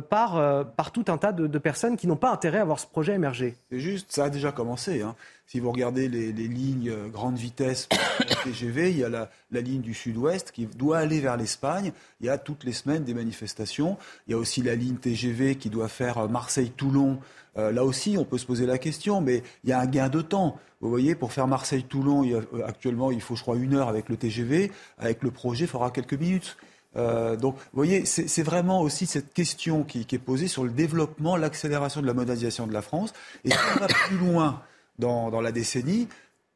par, 0.09 0.65
par 0.75 0.91
tout 0.91 1.05
un 1.07 1.17
tas 1.17 1.31
de, 1.31 1.57
personnes 1.57 1.97
qui 1.97 2.07
n'ont 2.07 2.17
pas 2.17 2.31
intérêt 2.31 2.59
à 2.59 2.65
voir 2.65 2.79
ce 2.79 2.87
projet 2.87 3.13
émerger. 3.13 3.55
C'est 3.71 3.79
juste, 3.79 4.11
ça 4.11 4.25
a 4.25 4.29
déjà 4.29 4.51
commencé. 4.51 5.01
Hein. 5.01 5.15
Si 5.51 5.59
vous 5.59 5.71
regardez 5.71 6.07
les, 6.09 6.31
lignes 6.31 6.91
euh, 6.91 7.07
grande 7.07 7.35
vitesse 7.35 7.89
TGV, 8.43 8.91
il 8.91 8.99
y 8.99 9.03
a 9.03 9.09
la, 9.09 9.31
ligne 9.51 9.81
du 9.81 9.95
sud-ouest 9.95 10.51
qui 10.51 10.67
doit 10.67 10.99
aller 10.99 11.19
vers 11.21 11.37
l'Espagne. 11.37 11.91
Il 12.21 12.27
y 12.27 12.29
a 12.29 12.37
toutes 12.37 12.63
les 12.63 12.71
semaines 12.71 13.03
des 13.03 13.15
manifestations. 13.15 13.97
Il 14.27 14.31
y 14.31 14.33
a 14.35 14.37
aussi 14.37 14.61
la 14.61 14.75
ligne 14.75 14.97
TGV 14.97 15.55
qui 15.55 15.71
doit 15.71 15.87
faire 15.87 16.19
euh, 16.19 16.27
Marseille-Toulon. 16.27 17.17
Euh, 17.57 17.71
là 17.71 17.83
aussi, 17.83 18.15
on 18.15 18.25
peut 18.25 18.37
se 18.37 18.45
poser 18.45 18.67
la 18.67 18.77
question, 18.77 19.21
mais 19.21 19.41
il 19.63 19.71
y 19.71 19.73
a 19.73 19.79
un 19.79 19.87
gain 19.87 20.07
de 20.07 20.21
temps. 20.21 20.59
Vous 20.81 20.89
voyez, 20.91 21.15
pour 21.15 21.33
faire 21.33 21.47
Marseille-Toulon, 21.47 22.43
actuellement, 22.67 23.09
il 23.09 23.19
faut, 23.19 23.35
je 23.35 23.41
crois, 23.41 23.55
une 23.55 23.73
heure 23.73 23.89
avec 23.89 24.07
le 24.09 24.17
TGV. 24.17 24.71
Avec 24.99 25.23
le 25.23 25.31
projet, 25.31 25.65
il 25.65 25.67
faudra 25.67 25.89
quelques 25.89 26.13
minutes. 26.13 26.57
donc, 26.95 27.55
vous 27.55 27.61
voyez, 27.73 28.05
c'est 28.05 28.43
vraiment 28.43 28.81
aussi 28.81 29.07
cette 29.07 29.33
question 29.33 29.83
qui, 29.83 30.05
qui, 30.05 30.15
est 30.15 30.19
posée 30.19 30.47
sur 30.47 30.63
le 30.63 30.69
développement, 30.69 31.37
l'accélération 31.37 32.01
de 32.01 32.07
la 32.07 32.13
modernisation 32.13 32.67
de 32.67 32.71
la 32.71 32.83
France. 32.83 33.13
Et 33.43 33.49
si 33.49 33.57
on 33.75 33.79
va 33.79 33.87
plus 34.07 34.17
loin 34.17 34.61
dans, 34.99 35.41
la 35.41 35.51
décennie. 35.51 36.07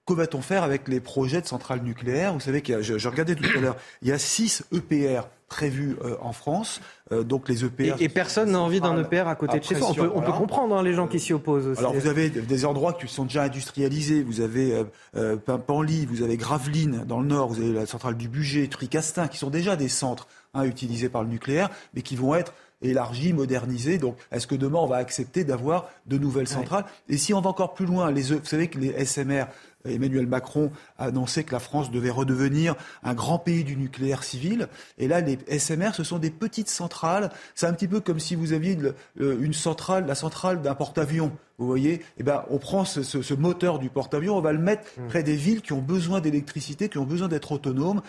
Que 0.05 0.13
va-t-on 0.13 0.41
faire 0.41 0.63
avec 0.63 0.89
les 0.89 0.99
projets 0.99 1.41
de 1.41 1.47
centrales 1.47 1.81
nucléaires? 1.81 2.33
Vous 2.33 2.41
savez 2.41 2.61
que 2.61 2.81
je, 2.81 3.07
regardais 3.07 3.35
tout 3.35 3.49
à 3.57 3.61
l'heure, 3.61 3.77
il 4.01 4.09
y 4.09 4.11
a 4.11 4.17
6 4.17 4.65
EPR 4.73 5.21
prévus 5.47 5.95
euh, 6.03 6.15
en 6.19 6.33
France. 6.33 6.81
Euh, 7.13 7.23
donc 7.23 7.47
les 7.47 7.63
EPR. 7.63 8.01
Et, 8.01 8.09
personne 8.09 8.51
n'a 8.51 8.59
envie 8.59 8.81
d'un 8.81 8.99
EPR 8.99 9.27
à 9.27 9.35
côté 9.35 9.59
de 9.59 9.63
chez 9.63 9.75
soi. 9.75 9.87
On 9.91 9.93
peut, 9.93 10.11
on 10.13 10.21
peut 10.21 10.33
comprendre 10.33 10.75
hein, 10.75 10.83
les 10.83 10.93
gens 10.93 11.07
qui 11.07 11.21
s'y 11.21 11.31
opposent 11.31 11.67
aussi. 11.67 11.79
Alors 11.79 11.93
vous 11.93 12.07
avez 12.07 12.29
des 12.29 12.65
endroits 12.65 12.93
qui 12.93 13.07
sont 13.07 13.23
déjà 13.23 13.43
industrialisés. 13.43 14.23
Vous 14.23 14.41
avez 14.41 14.73
euh, 14.73 14.83
euh 15.15 15.37
Panly, 15.37 16.05
vous 16.05 16.21
avez 16.21 16.35
Gravelines 16.35 17.05
dans 17.07 17.21
le 17.21 17.27
nord, 17.27 17.47
vous 17.47 17.61
avez 17.61 17.71
la 17.71 17.85
centrale 17.85 18.17
du 18.17 18.27
Budget, 18.27 18.67
Tricastin, 18.67 19.29
qui 19.29 19.37
sont 19.37 19.49
déjà 19.49 19.77
des 19.77 19.89
centres 19.89 20.27
hein, 20.53 20.63
utilisés 20.63 21.07
par 21.07 21.23
le 21.23 21.29
nucléaire, 21.29 21.69
mais 21.93 22.01
qui 22.01 22.17
vont 22.17 22.35
être 22.35 22.53
élargi, 22.83 23.33
modernisé. 23.33 23.97
Donc, 23.97 24.17
est-ce 24.31 24.47
que 24.47 24.55
demain, 24.55 24.79
on 24.79 24.87
va 24.87 24.97
accepter 24.97 25.43
d'avoir 25.43 25.89
de 26.05 26.17
nouvelles 26.17 26.47
centrales? 26.47 26.85
Et 27.09 27.17
si 27.17 27.33
on 27.33 27.41
va 27.41 27.49
encore 27.49 27.73
plus 27.73 27.85
loin, 27.85 28.11
les, 28.11 28.33
vous 28.33 28.45
savez 28.45 28.67
que 28.67 28.77
les 28.77 29.05
SMR, 29.05 29.45
Emmanuel 29.85 30.27
Macron 30.27 30.71
a 30.97 31.05
annoncé 31.05 31.43
que 31.43 31.51
la 31.51 31.59
France 31.59 31.91
devait 31.91 32.09
redevenir 32.09 32.75
un 33.03 33.13
grand 33.13 33.39
pays 33.39 33.63
du 33.63 33.75
nucléaire 33.75 34.23
civil. 34.23 34.67
Et 34.97 35.07
là, 35.07 35.21
les 35.21 35.37
SMR, 35.59 35.93
ce 35.93 36.03
sont 36.03 36.19
des 36.19 36.29
petites 36.29 36.69
centrales. 36.69 37.31
C'est 37.55 37.67
un 37.67 37.73
petit 37.73 37.87
peu 37.87 37.99
comme 37.99 38.19
si 38.19 38.35
vous 38.35 38.53
aviez 38.53 38.77
une 39.19 39.53
centrale, 39.53 40.05
la 40.05 40.15
centrale 40.15 40.61
d'un 40.61 40.75
porte-avions. 40.75 41.31
Vous 41.59 41.67
voyez, 41.67 42.01
eh 42.17 42.23
ben, 42.23 42.43
on 42.49 42.57
prend 42.57 42.83
ce, 42.83 43.33
moteur 43.35 43.77
du 43.77 43.89
porte-avions, 43.89 44.35
on 44.35 44.41
va 44.41 44.53
le 44.53 44.59
mettre 44.59 44.83
mmh. 44.97 45.07
près 45.07 45.21
des 45.21 45.35
villes 45.35 45.61
qui 45.61 45.71
ont 45.71 45.81
besoin 45.81 46.19
d'électricité, 46.19 46.89
qui 46.89 46.97
ont 46.97 47.05
besoin 47.05 47.27
d'être 47.27 47.51
autonomes. 47.51 48.01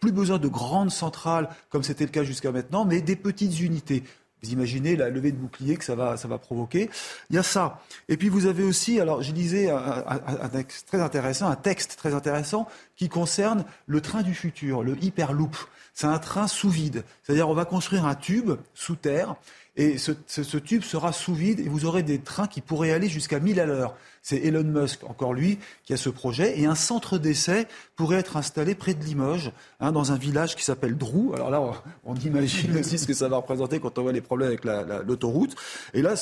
Plus 0.00 0.12
besoin 0.12 0.38
de 0.38 0.48
grandes 0.48 0.90
centrales, 0.90 1.48
comme 1.70 1.82
c'était 1.82 2.04
le 2.04 2.10
cas 2.10 2.24
jusqu'à 2.24 2.52
maintenant, 2.52 2.84
mais 2.84 3.00
des 3.00 3.16
petites 3.16 3.58
unités. 3.60 4.04
Vous 4.42 4.50
imaginez 4.50 4.96
la 4.96 5.10
levée 5.10 5.32
de 5.32 5.36
bouclier 5.36 5.76
que 5.76 5.84
ça 5.84 5.94
va, 5.94 6.16
ça 6.16 6.28
va 6.28 6.38
provoquer. 6.38 6.88
Il 7.28 7.36
y 7.36 7.38
a 7.38 7.42
ça. 7.42 7.80
Et 8.08 8.16
puis 8.16 8.28
vous 8.28 8.46
avez 8.46 8.62
aussi, 8.62 9.00
alors 9.00 9.22
je 9.22 9.32
lisais 9.32 9.70
un, 9.70 10.48
texte 10.48 10.86
très 10.88 11.00
intéressant, 11.00 11.48
un 11.48 11.56
texte 11.56 11.96
très 11.96 12.14
intéressant 12.14 12.66
qui 12.96 13.08
concerne 13.08 13.64
le 13.86 14.00
train 14.00 14.22
du 14.22 14.34
futur, 14.34 14.82
le 14.82 14.96
Hyperloop. 15.02 15.56
C'est 15.92 16.06
un 16.06 16.18
train 16.18 16.46
sous 16.46 16.70
vide. 16.70 17.04
C'est-à-dire 17.22 17.48
on 17.48 17.54
va 17.54 17.64
construire 17.64 18.06
un 18.06 18.14
tube 18.14 18.52
sous 18.74 18.96
terre 18.96 19.36
et 19.76 19.98
ce, 19.98 20.12
ce, 20.26 20.58
tube 20.58 20.82
sera 20.82 21.12
sous 21.12 21.34
vide 21.34 21.60
et 21.60 21.68
vous 21.68 21.84
aurez 21.84 22.02
des 22.02 22.18
trains 22.18 22.48
qui 22.48 22.60
pourraient 22.60 22.90
aller 22.90 23.08
jusqu'à 23.08 23.38
1000 23.38 23.60
à 23.60 23.66
l'heure. 23.66 23.96
C'est 24.20 24.36
Elon 24.36 24.64
Musk, 24.64 25.04
encore 25.04 25.32
lui, 25.32 25.58
qui 25.84 25.94
a 25.94 25.96
ce 25.96 26.10
projet. 26.10 26.60
Et 26.60 26.66
un 26.66 26.74
centre 26.74 27.16
d'essai 27.16 27.66
pourrait 27.96 28.18
être 28.18 28.36
installé 28.36 28.74
près 28.74 28.92
de 28.94 29.02
Limoges, 29.02 29.52
hein, 29.78 29.92
dans 29.92 30.12
un 30.12 30.16
village 30.16 30.56
qui 30.56 30.64
s'appelle 30.64 30.98
Drou. 30.98 31.32
Alors 31.34 31.50
là, 31.50 31.62
on, 32.04 32.14
imagine 32.16 32.76
aussi 32.76 32.98
ce 32.98 33.06
que 33.06 33.14
ça 33.14 33.28
va 33.28 33.36
représenter 33.38 33.80
quand 33.80 33.96
on 33.98 34.02
voit 34.02 34.12
les 34.12 34.20
problèmes 34.20 34.48
avec 34.48 34.64
l'autoroute. 35.06 35.54
et 35.94 36.02
là, 36.02 36.14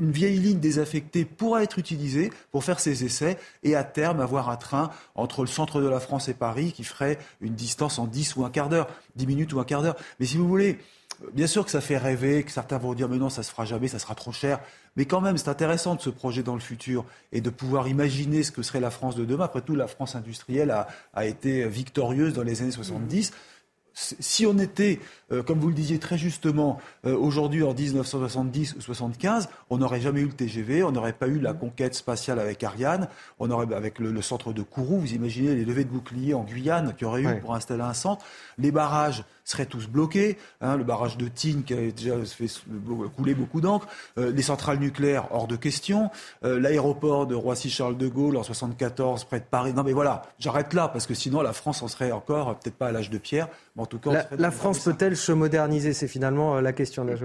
une 0.00 0.12
vieille 0.12 0.38
ligne 0.38 0.60
désaffectée 0.60 1.24
pourra 1.24 1.62
être 1.62 1.78
utilisée 1.78 2.30
pour 2.52 2.62
faire 2.62 2.78
ces 2.78 3.04
essais 3.04 3.38
et 3.64 3.74
à 3.74 3.82
terme 3.82 4.20
avoir 4.20 4.50
un 4.50 4.56
train 4.56 4.90
entre 5.14 5.40
le 5.40 5.48
centre 5.48 5.80
de 5.80 5.88
la 5.88 5.98
France 5.98 6.28
et 6.28 6.34
Paris 6.34 6.72
qui 6.72 6.84
ferait 6.84 7.18
une 7.40 7.54
distance 7.54 7.98
en 7.98 8.06
10 8.06 8.36
ou 8.36 8.44
un 8.44 8.50
quart 8.50 8.68
d'heure, 8.68 8.88
10 9.16 9.26
minutes 9.26 9.52
ou 9.54 9.60
un 9.60 9.64
quart 9.64 9.82
d'heure. 9.82 9.96
Mais 10.20 10.26
si 10.26 10.36
vous 10.36 10.46
voulez, 10.46 10.78
Bien 11.32 11.46
sûr 11.46 11.64
que 11.64 11.70
ça 11.70 11.80
fait 11.80 11.96
rêver, 11.96 12.42
que 12.42 12.50
certains 12.50 12.78
vont 12.78 12.94
dire 12.94 13.08
mais 13.08 13.16
non, 13.16 13.30
ça 13.30 13.42
se 13.42 13.50
fera 13.50 13.64
jamais, 13.64 13.88
ça 13.88 13.98
sera 13.98 14.14
trop 14.14 14.32
cher. 14.32 14.60
Mais 14.96 15.06
quand 15.06 15.20
même, 15.20 15.36
c'est 15.38 15.48
intéressant 15.48 15.94
de 15.94 16.00
se 16.00 16.10
projeter 16.10 16.42
dans 16.42 16.54
le 16.54 16.60
futur 16.60 17.04
et 17.32 17.40
de 17.40 17.50
pouvoir 17.50 17.88
imaginer 17.88 18.42
ce 18.42 18.52
que 18.52 18.62
serait 18.62 18.80
la 18.80 18.90
France 18.90 19.16
de 19.16 19.24
demain. 19.24 19.44
Après 19.44 19.62
tout, 19.62 19.76
la 19.76 19.88
France 19.88 20.14
industrielle 20.14 20.70
a, 20.70 20.88
a 21.14 21.26
été 21.26 21.66
victorieuse 21.68 22.34
dans 22.34 22.42
les 22.42 22.62
années 22.62 22.70
70 22.70 23.32
si 23.96 24.44
on 24.46 24.58
était, 24.58 25.00
euh, 25.32 25.42
comme 25.42 25.58
vous 25.58 25.68
le 25.68 25.74
disiez 25.74 25.98
très 25.98 26.16
justement, 26.16 26.78
euh, 27.04 27.16
aujourd'hui 27.16 27.64
en 27.64 27.74
1970 27.74 28.76
ou 28.76 28.80
75, 28.80 29.48
on 29.70 29.78
n'aurait 29.78 30.00
jamais 30.00 30.20
eu 30.20 30.26
le 30.26 30.32
TGV, 30.32 30.84
on 30.84 30.92
n'aurait 30.92 31.12
pas 31.12 31.26
eu 31.26 31.40
la 31.40 31.52
conquête 31.52 31.94
spatiale 31.94 32.38
avec 32.38 32.62
Ariane, 32.62 33.08
on 33.40 33.50
aurait 33.50 33.74
avec 33.74 33.98
le, 33.98 34.22
centre 34.22 34.52
de 34.52 34.62
Kourou, 34.62 35.00
vous 35.00 35.14
imaginez 35.14 35.54
les 35.54 35.64
levées 35.64 35.84
de 35.84 35.90
boucliers 35.90 36.34
en 36.34 36.44
Guyane 36.44 36.94
qu'il 36.94 37.06
y 37.06 37.10
aurait 37.10 37.22
eu 37.22 37.40
pour 37.40 37.54
installer 37.54 37.82
un 37.82 37.94
centre, 37.94 38.24
les 38.58 38.70
barrages 38.70 39.24
seraient 39.44 39.66
tous 39.66 39.86
bloqués, 39.88 40.38
hein, 40.60 40.76
le 40.76 40.84
barrage 40.84 41.16
de 41.16 41.28
Tignes 41.28 41.62
qui 41.62 41.74
a 41.74 41.90
déjà 41.90 42.16
fait 42.24 42.46
couler 43.16 43.34
beaucoup 43.34 43.60
d'encre, 43.60 43.86
euh, 44.18 44.32
les 44.32 44.42
centrales 44.42 44.78
nucléaires 44.78 45.28
hors 45.32 45.46
de 45.46 45.56
question, 45.56 46.10
l'aéroport 46.42 47.26
de 47.26 47.34
Roissy-Charles 47.34 47.96
de 47.96 48.08
Gaulle 48.08 48.36
en 48.36 48.42
74 48.42 49.24
près 49.24 49.40
de 49.40 49.44
Paris. 49.44 49.72
Non 49.72 49.82
mais 49.82 49.92
voilà, 49.92 50.22
j'arrête 50.38 50.72
là 50.72 50.88
parce 50.88 51.06
que 51.06 51.14
sinon 51.14 51.42
la 51.42 51.52
France 51.52 51.82
en 51.82 51.88
serait 51.88 52.12
encore 52.12 52.58
peut-être 52.58 52.76
pas 52.76 52.88
à 52.88 52.92
l'âge 52.92 53.10
de 53.10 53.18
pierre, 53.18 53.48
en 53.76 53.86
tout 53.86 53.98
cas, 53.98 54.26
la, 54.38 54.50
France 54.50 54.78
peut-elle 54.78 55.15
se 55.16 55.32
moderniser 55.32 55.92
C'est 55.92 56.08
finalement 56.08 56.56
euh, 56.56 56.60
la 56.60 56.72
question 56.72 57.04
de 57.04 57.10
la 57.10 57.16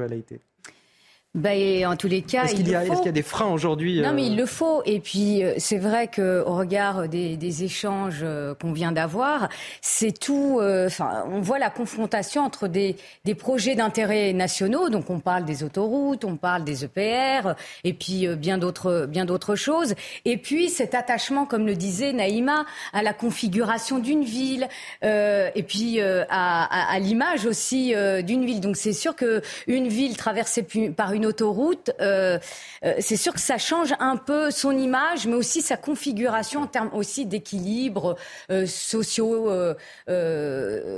Ben, 1.34 1.86
en 1.86 1.96
tous 1.96 2.10
les 2.10 2.24
cas, 2.24 2.44
est-ce 2.44 2.56
qu'il 2.56 2.68
y, 2.68 2.72
y, 2.72 2.76
a 2.76 3.12
des 3.14 3.22
freins 3.22 3.54
aujourd'hui 3.54 4.02
Non, 4.02 4.12
mais 4.12 4.26
il 4.28 4.36
le 4.36 4.46
faut. 4.46 4.82
Et 4.86 5.00
puis, 5.00 5.44
c'est 5.60 5.78
vrai 5.78 6.08
que 6.08 6.44
au 6.46 6.56
regard 6.56 7.08
des, 7.08 7.38
des 7.38 7.64
échanges 7.64 8.26
qu'on 8.60 8.74
vient 8.74 8.92
d'avoir, 8.92 9.48
c'est 9.80 10.12
tout. 10.12 10.60
Enfin, 10.62 11.24
on 11.32 11.40
voit 11.40 11.58
la 11.58 11.70
confrontation 11.70 12.44
entre 12.44 12.68
des, 12.68 12.98
des 13.24 13.34
projets 13.34 13.76
d'intérêt 13.76 14.34
nationaux. 14.34 14.90
Donc, 14.90 15.10
on 15.10 15.22
parle 15.22 15.46
des 15.46 15.64
autoroutes, 15.64 16.26
on 16.26 16.36
parle 16.36 16.66
des 16.66 16.84
EPR, 16.84 17.56
et 17.86 17.94
puis 17.94 18.28
bien 18.36 18.58
d'autres, 18.58 19.06
bien 19.08 19.24
d'autres 19.24 19.56
choses. 19.56 19.96
Et 20.26 20.36
puis, 20.36 20.68
cet 20.70 20.96
attachement, 20.96 21.46
comme 21.46 21.66
le 21.66 21.76
disait 21.76 22.12
Naïma, 22.12 22.66
à 22.92 23.04
la 23.04 23.14
configuration 23.14 24.00
d'une 24.00 24.26
ville, 24.26 24.68
et 25.02 25.64
puis 25.66 26.02
à, 26.02 26.26
à, 26.30 26.94
à 26.94 27.00
l'image 27.00 27.46
aussi 27.46 27.94
d'une 28.24 28.44
ville. 28.44 28.60
Donc, 28.60 28.76
c'est 28.76 28.92
sûr 28.92 29.16
que 29.16 29.42
une 29.68 29.88
ville 29.88 30.18
traversée 30.18 30.68
par 30.98 31.14
une 31.14 31.21
une 31.22 31.28
autoroute, 31.28 31.92
euh, 32.02 32.40
euh, 32.84 32.96
c'est 33.00 33.16
sûr 33.16 33.34
que 33.34 33.40
ça 33.40 33.60
change 33.60 33.94
un 34.00 34.18
peu 34.18 34.50
son 34.50 34.76
image, 34.76 35.28
mais 35.28 35.36
aussi 35.36 35.62
sa 35.62 35.78
configuration 35.78 36.62
en 36.62 36.68
termes 36.68 36.90
aussi 36.94 37.28
d'équilibre 37.28 38.16
euh, 38.50 38.66
socio, 38.66 39.48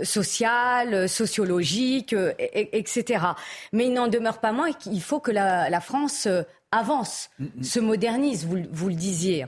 social, 0.03 1.09
sociologique, 1.09 2.15
etc. 2.39 3.25
Mais 3.73 3.87
il 3.87 3.93
n'en 3.93 4.07
demeure 4.07 4.39
pas 4.39 4.53
moins 4.53 4.71
qu'il 4.71 5.01
faut 5.01 5.19
que 5.19 5.31
la, 5.31 5.81
France 5.81 6.27
avance, 6.71 7.29
mm, 7.39 7.45
mm. 7.45 7.63
se 7.63 7.79
modernise, 7.81 8.45
vous, 8.45 8.59
vous 8.71 8.87
le 8.87 8.95
disiez. 8.95 9.45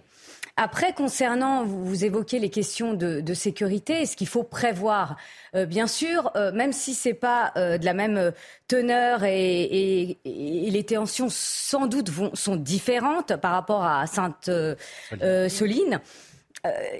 Après, 0.57 0.93
concernant, 0.93 1.65
vous, 1.65 2.05
évoquez 2.05 2.39
les 2.39 2.49
questions 2.49 2.93
de, 2.93 3.33
sécurité, 3.33 4.03
est-ce 4.03 4.15
qu'il 4.15 4.27
faut 4.27 4.43
prévoir 4.43 5.17
euh, 5.53 5.65
Bien 5.65 5.85
sûr, 5.85 6.31
euh, 6.37 6.53
même 6.53 6.71
si 6.71 6.93
c'est 6.93 7.13
pas 7.13 7.51
euh, 7.57 7.77
de 7.77 7.83
la 7.83 7.93
même 7.93 8.31
teneur 8.69 9.25
et, 9.25 10.17
les 10.23 10.83
tensions 10.85 11.27
sans 11.29 11.87
doute 11.87 12.09
vont, 12.09 12.33
sont 12.33 12.55
différentes 12.55 13.35
par 13.35 13.51
rapport 13.51 13.83
à 13.83 14.07
Sainte-Soline. 14.07 15.99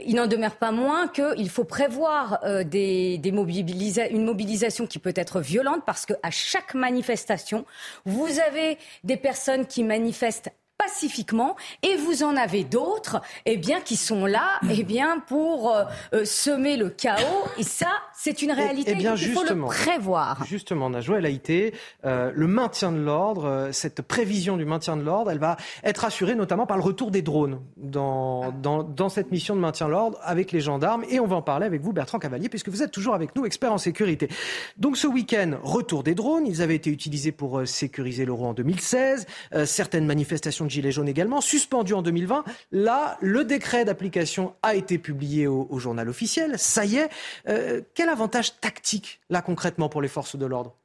il 0.05 0.15
n'en 0.15 0.27
demeure 0.27 0.57
pas 0.57 0.71
moins 0.71 1.07
qu'il 1.07 1.49
faut 1.49 1.63
prévoir 1.63 2.41
des, 2.65 3.17
des 3.17 3.29
une 3.29 4.25
mobilisation 4.25 4.85
qui 4.85 4.99
peut 4.99 5.13
être 5.15 5.39
violente 5.39 5.83
parce 5.85 6.05
qu'à 6.05 6.29
chaque 6.29 6.73
manifestation, 6.73 7.65
vous 8.05 8.27
avez 8.45 8.77
des 9.05 9.17
personnes 9.17 9.65
qui 9.65 9.83
manifestent 9.83 10.51
pacifiquement 10.85 11.55
et 11.81 11.95
vous 11.95 12.23
en 12.23 12.35
avez 12.35 12.63
d'autres 12.63 13.21
eh 13.45 13.57
bien 13.57 13.81
qui 13.81 13.95
sont 13.95 14.25
là 14.25 14.59
eh 14.69 14.83
bien 14.83 15.19
pour 15.19 15.71
euh, 15.71 15.83
euh, 16.13 16.25
semer 16.25 16.77
le 16.77 16.89
chaos 16.89 17.43
et 17.57 17.63
ça 17.63 17.89
c'est 18.13 18.41
une 18.41 18.51
réalité 18.51 18.91
et, 18.91 18.95
bien, 18.95 19.15
il 19.15 19.31
faut 19.31 19.43
le 19.43 19.59
prévoir. 19.65 20.43
Justement 20.45 20.89
Najwa 20.89 21.17
elle 21.17 21.25
a 21.25 21.29
été 21.29 21.73
euh, 22.05 22.31
le 22.33 22.47
maintien 22.47 22.91
de 22.91 22.99
l'ordre 22.99 23.69
cette 23.71 24.01
prévision 24.01 24.57
du 24.57 24.65
maintien 24.65 24.95
de 24.95 25.01
l'ordre 25.01 25.31
elle 25.31 25.39
va 25.39 25.57
être 25.83 26.05
assurée 26.05 26.35
notamment 26.35 26.65
par 26.65 26.77
le 26.77 26.83
retour 26.83 27.09
des 27.11 27.21
drones 27.21 27.61
dans, 27.77 28.51
dans, 28.51 28.83
dans 28.83 29.09
cette 29.09 29.31
mission 29.31 29.55
de 29.55 29.61
maintien 29.61 29.87
de 29.87 29.91
l'ordre 29.91 30.19
avec 30.23 30.51
les 30.51 30.61
gendarmes 30.61 31.03
et 31.09 31.19
on 31.19 31.25
va 31.25 31.37
en 31.37 31.41
parler 31.41 31.65
avec 31.65 31.81
vous 31.81 31.93
Bertrand 31.93 32.19
Cavalier 32.19 32.49
puisque 32.49 32.69
vous 32.69 32.83
êtes 32.83 32.91
toujours 32.91 33.15
avec 33.15 33.35
nous 33.35 33.45
expert 33.45 33.73
en 33.73 33.77
sécurité. 33.77 34.29
Donc 34.77 34.97
ce 34.97 35.07
week-end 35.07 35.53
retour 35.63 36.03
des 36.03 36.15
drones 36.15 36.45
ils 36.45 36.61
avaient 36.61 36.75
été 36.75 36.89
utilisés 36.89 37.31
pour 37.31 37.67
sécuriser 37.67 38.25
l'euro 38.25 38.45
en 38.45 38.53
2016 38.53 39.25
certaines 39.65 40.05
manifestations 40.05 40.65
de 40.65 40.74
Gilets 40.75 40.91
jaunes 40.91 41.07
également, 41.07 41.41
suspendu 41.41 41.93
en 41.93 42.01
2020. 42.01 42.43
Là, 42.71 43.17
le 43.21 43.45
décret 43.45 43.85
d'application 43.85 44.55
a 44.61 44.75
été 44.75 44.97
publié 44.97 45.47
au, 45.47 45.79
journal 45.79 46.09
officiel. 46.09 46.57
Ça 46.57 46.85
y 46.85 46.97
est. 46.97 47.09
Euh, 47.47 47.81
quel 47.93 48.09
avantage 48.09 48.59
tactique, 48.59 49.19
là, 49.29 49.41
concrètement, 49.41 49.89
pour 49.89 50.01
les 50.01 50.07
forces 50.07 50.35
de 50.35 50.45
l'ordre? 50.45 50.75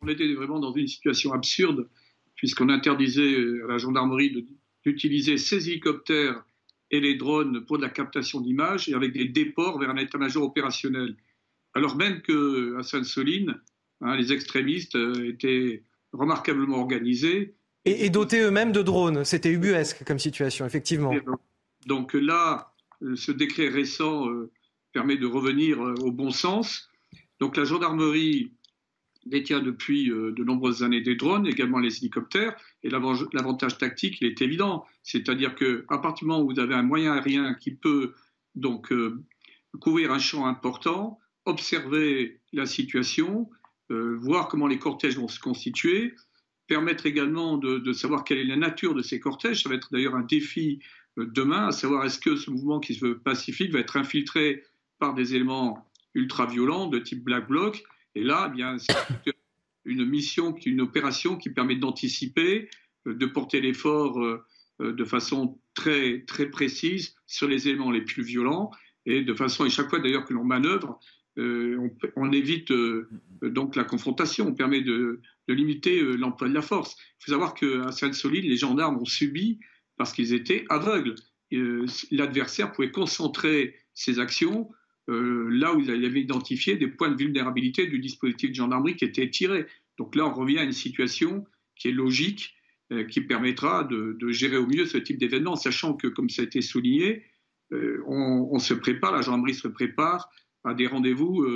On 0.00 0.08
était 0.08 0.32
vraiment 0.34 0.58
dans 0.60 0.72
une 0.72 0.88
situation 0.88 1.32
absurde, 1.32 1.88
puisqu'on 2.36 2.68
interdisait 2.68 3.36
à 3.64 3.68
la 3.68 3.78
gendarmerie 3.78 4.46
d'utiliser 4.84 5.36
ses 5.36 5.68
hélicoptères 5.68 6.42
et 6.90 7.00
les 7.00 7.16
drones 7.16 7.64
pour 7.64 7.76
de 7.76 7.82
la 7.82 7.90
captation 7.90 8.40
d'images 8.40 8.88
et 8.88 8.94
avec 8.94 9.12
des 9.12 9.26
déports 9.26 9.78
vers 9.78 9.90
un 9.90 9.96
état-major 9.96 10.42
opérationnel. 10.42 11.16
Alors 11.74 11.96
même 11.96 12.22
qu'à 12.22 12.82
Sainte-Soline, 12.82 13.60
hein, 14.00 14.16
les 14.16 14.32
extrémistes 14.32 14.96
euh, 14.96 15.28
étaient 15.28 15.82
remarquablement 16.12 16.78
organisés 16.78 17.54
et, 17.84 18.10
dotés 18.10 18.40
eux-mêmes 18.40 18.72
de 18.72 18.82
drones. 18.82 19.24
C'était 19.24 19.50
ubuesque 19.50 20.04
comme 20.04 20.18
situation, 20.18 20.66
effectivement. 20.66 21.12
Donc 21.86 22.14
là, 22.14 22.72
euh, 23.02 23.16
ce 23.16 23.32
décret 23.32 23.68
récent 23.68 24.28
euh, 24.28 24.50
permet 24.92 25.16
de 25.16 25.26
revenir 25.26 25.82
euh, 25.82 25.94
au 26.02 26.10
bon 26.10 26.30
sens. 26.30 26.88
Donc 27.40 27.56
la 27.56 27.64
gendarmerie 27.64 28.52
détient 29.26 29.60
depuis 29.60 30.08
de 30.08 30.44
nombreuses 30.44 30.82
années 30.82 31.00
des 31.00 31.14
drones, 31.14 31.46
également 31.46 31.78
les 31.78 31.96
hélicoptères, 31.96 32.54
et 32.82 32.90
l'avantage 32.90 33.78
tactique, 33.78 34.18
il 34.20 34.26
est 34.26 34.42
évident. 34.42 34.84
C'est-à-dire 35.02 35.54
qu'à 35.54 35.96
partir 35.96 36.26
du 36.26 36.26
moment 36.26 36.42
où 36.42 36.50
vous 36.52 36.60
avez 36.60 36.74
un 36.74 36.82
moyen 36.82 37.14
aérien 37.14 37.54
qui 37.54 37.70
peut 37.70 38.12
donc 38.54 38.92
couvrir 39.80 40.12
un 40.12 40.18
champ 40.18 40.44
important, 40.44 41.18
observer 41.46 42.42
la 42.52 42.66
situation, 42.66 43.48
voir 43.88 44.48
comment 44.48 44.66
les 44.66 44.78
cortèges 44.78 45.16
vont 45.16 45.28
se 45.28 45.40
constituer, 45.40 46.14
permettre 46.66 47.06
également 47.06 47.56
de, 47.56 47.92
savoir 47.92 48.24
quelle 48.24 48.38
est 48.38 48.44
la 48.44 48.56
nature 48.56 48.94
de 48.94 49.02
ces 49.02 49.20
cortèges. 49.20 49.62
Ça 49.62 49.68
va 49.68 49.74
être 49.74 49.88
d'ailleurs 49.92 50.14
un 50.14 50.22
défi 50.22 50.80
euh, 51.18 51.26
demain, 51.26 51.68
à 51.68 51.72
savoir 51.72 52.04
est-ce 52.04 52.18
que 52.18 52.36
ce 52.36 52.50
mouvement 52.50 52.80
qui 52.80 52.94
se 52.94 53.04
veut 53.04 53.18
pacifique 53.18 53.72
va 53.72 53.80
être 53.80 53.96
infiltré 53.96 54.62
par 54.98 55.14
des 55.14 55.34
éléments 55.34 55.90
ultra-violents 56.14 56.86
de 56.86 56.98
type 56.98 57.22
Black 57.22 57.48
Bloc. 57.48 57.84
Et 58.14 58.22
là, 58.22 58.48
eh 58.50 58.56
bien, 58.56 58.78
c'est 58.78 58.94
une 59.84 60.04
mission, 60.04 60.54
une 60.64 60.80
opération 60.80 61.36
qui 61.36 61.50
permet 61.50 61.76
d'anticiper, 61.76 62.68
euh, 63.06 63.14
de 63.14 63.26
porter 63.26 63.60
l'effort 63.60 64.20
euh, 64.20 64.44
de 64.80 65.04
façon 65.04 65.58
très, 65.74 66.24
très 66.26 66.46
précise 66.46 67.14
sur 67.26 67.46
les 67.46 67.68
éléments 67.68 67.90
les 67.92 68.02
plus 68.02 68.24
violents 68.24 68.70
et 69.06 69.22
de 69.22 69.34
façon, 69.34 69.64
et 69.64 69.70
chaque 69.70 69.90
fois 69.90 69.98
d'ailleurs 69.98 70.24
que 70.24 70.32
l'on 70.32 70.44
manœuvre, 70.44 70.98
on, 71.36 72.32
évite 72.32 72.70
donc 73.50 73.76
la 73.76 73.84
confrontation, 73.84 74.48
on 74.48 74.54
permet 74.54 74.80
de, 74.80 75.20
limiter 75.48 76.00
euh, 76.00 76.16
l'emploi 76.16 76.48
de 76.48 76.54
la 76.54 76.62
force. 76.62 76.96
Il 76.98 77.24
faut 77.24 77.32
savoir 77.32 77.54
qu'à 77.54 77.92
Sainte-Soline, 77.92 78.44
les 78.44 78.56
gendarmes 78.56 78.96
ont 78.96 79.04
subi 79.04 79.60
parce 79.96 80.12
qu'ils 80.12 80.32
étaient 80.32 80.64
aveugles. 80.68 81.14
Euh, 81.52 81.86
l'adversaire 82.10 82.72
pouvait 82.72 82.90
concentrer 82.90 83.76
ses 83.92 84.18
actions 84.18 84.70
euh, 85.10 85.48
là 85.50 85.74
où 85.74 85.80
il 85.80 85.90
avait 85.90 86.20
identifié 86.20 86.76
des 86.76 86.88
points 86.88 87.10
de 87.10 87.16
vulnérabilité 87.16 87.86
du 87.86 87.98
dispositif 87.98 88.50
de 88.50 88.54
gendarmerie 88.54 88.96
qui 88.96 89.04
était 89.04 89.28
tiré. 89.28 89.66
Donc 89.98 90.16
là, 90.16 90.26
on 90.26 90.32
revient 90.32 90.58
à 90.58 90.64
une 90.64 90.72
situation 90.72 91.44
qui 91.76 91.88
est 91.88 91.92
logique, 91.92 92.54
qui 93.10 93.20
permettra 93.22 93.84
de, 93.84 94.16
gérer 94.30 94.56
au 94.56 94.66
mieux 94.66 94.86
ce 94.86 94.98
type 94.98 95.18
d'événement, 95.18 95.56
sachant 95.56 95.94
que, 95.94 96.06
comme 96.06 96.28
ça 96.28 96.42
a 96.42 96.44
été 96.44 96.62
souligné, 96.62 97.24
on, 98.06 98.58
se 98.58 98.74
prépare, 98.74 99.12
la 99.12 99.22
gendarmerie 99.22 99.54
se 99.54 99.66
prépare 99.66 100.30
à 100.64 100.74
des 100.74 100.86
rendez-vous 100.86 101.46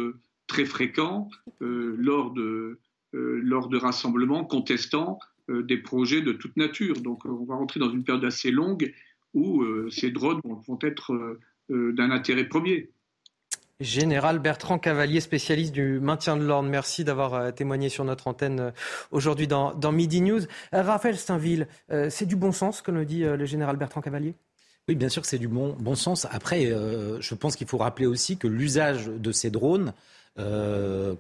très 0.47 0.64
fréquents 0.64 1.29
lors 1.61 2.33
de, 2.33 2.79
euh, 3.14 3.40
lors 3.42 3.68
de 3.68 3.79
rassemblements 3.79 4.44
contestant 4.44 5.18
euh, 5.49 5.62
des 5.62 5.79
projets 5.79 6.21
de 6.21 6.33
toute 6.33 6.59
nature. 6.59 7.01
Donc 7.01 7.25
on 7.25 7.47
va 7.47 7.55
rentrer 7.55 7.81
dans 7.81 7.90
une 7.90 8.05
période 8.05 8.25
assez 8.27 8.51
longue 8.51 8.92
où 9.33 9.62
euh, 9.62 9.88
ces 9.88 10.11
drones 10.11 10.42
vont, 10.44 10.79
être 10.83 11.38
d'un 11.71 12.11
intérêt 12.11 12.44
premier. 12.44 12.90
Général 13.81 14.40
Bertrand 14.40 14.79
Cavalier, 14.79 15.21
spécialiste 15.21 15.73
du 15.73 16.01
maintien 16.01 16.37
de 16.37 16.44
l'ordre, 16.44 16.68
merci 16.68 17.03
d'avoir 17.03 17.55
témoigné 17.55 17.88
sur 17.88 18.05
notre 18.05 18.27
antenne 18.27 18.73
aujourd'hui 19.11 19.47
dans, 19.47 19.92
Midi 19.92 20.21
News. 20.21 20.40
Raphaël 20.73 21.16
Steinville, 21.16 21.68
c'est 22.09 22.27
du 22.27 22.37
bon 22.37 22.53
sens, 22.53 22.83
comme 22.83 22.97
le 22.97 23.05
dit 23.05 23.21
le 23.21 23.44
général 23.44 23.77
Bertrand 23.77 24.01
Cavalier? 24.01 24.35
Oui, 24.88 24.94
bien 24.94 25.09
sûr 25.09 25.22
que 25.22 25.29
c'est 25.29 25.38
du 25.38 25.48
bon, 25.48 25.77
bon 25.79 25.94
sens. 25.94 26.27
Après, 26.31 26.66
je 26.66 27.35
pense 27.35 27.57
qu'il 27.57 27.66
faut 27.66 27.79
rappeler 27.79 28.07
aussi 28.07 28.38
que 28.38 28.46
l'usage 28.48 29.07
de 29.07 29.33
ces 29.33 29.51
drones 29.51 29.92
euh, 30.38 31.14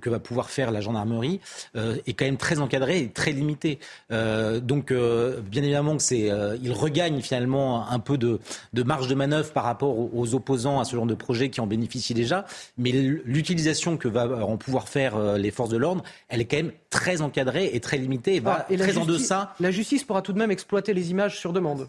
que, 0.00 0.10
va 0.10 0.18
pouvoir 0.18 0.50
faire 0.50 0.70
la 0.70 0.80
gendarmerie 0.80 1.40
euh, 1.76 1.96
est 2.06 2.12
quand 2.12 2.24
même 2.24 2.36
très 2.36 2.58
encadré 2.58 2.98
et 3.00 3.08
très 3.08 3.32
limité. 3.32 3.78
Euh, 4.10 4.60
donc, 4.60 4.92
bien 4.92 5.62
évidemment, 5.62 5.96
que 5.96 6.02
c'est, 6.02 6.30
il 6.62 6.72
regagne 6.72 7.20
finalement 7.20 7.88
un 7.88 7.98
peu 7.98 8.18
de, 8.18 8.40
marge 8.84 9.08
de 9.08 9.14
manœuvre 9.14 9.52
par 9.52 9.64
rapport 9.64 9.96
aux, 10.14 10.34
opposants 10.34 10.80
à 10.80 10.84
ce 10.84 10.96
genre 10.96 11.06
de 11.06 11.14
projet 11.14 11.50
qui 11.50 11.60
en 11.60 11.66
bénéficient 11.66 12.14
déjà. 12.14 12.46
Mais 12.78 12.90
l'utilisation 12.92 13.96
que 13.96 14.08
va 14.08 14.44
en 14.44 14.56
pouvoir 14.56 14.88
faire 14.88 15.36
les 15.36 15.50
forces 15.50 15.70
de 15.70 15.76
l'ordre, 15.76 16.02
elle 16.28 16.40
est 16.40 16.44
quand 16.44 16.56
même 16.56 16.72
très 16.90 17.20
encadrée 17.20 17.70
et 17.72 17.80
très 17.80 17.98
limitée 17.98 18.36
et 18.36 18.40
va 18.40 18.66
ah, 18.68 18.76
très 18.76 18.98
en 18.98 19.04
deçà. 19.04 19.54
La 19.60 19.70
justice 19.70 20.04
pourra 20.04 20.22
tout 20.22 20.32
de 20.32 20.38
même 20.38 20.50
exploiter 20.50 20.94
les 20.94 21.10
images 21.10 21.38
sur 21.38 21.52
demande. 21.52 21.86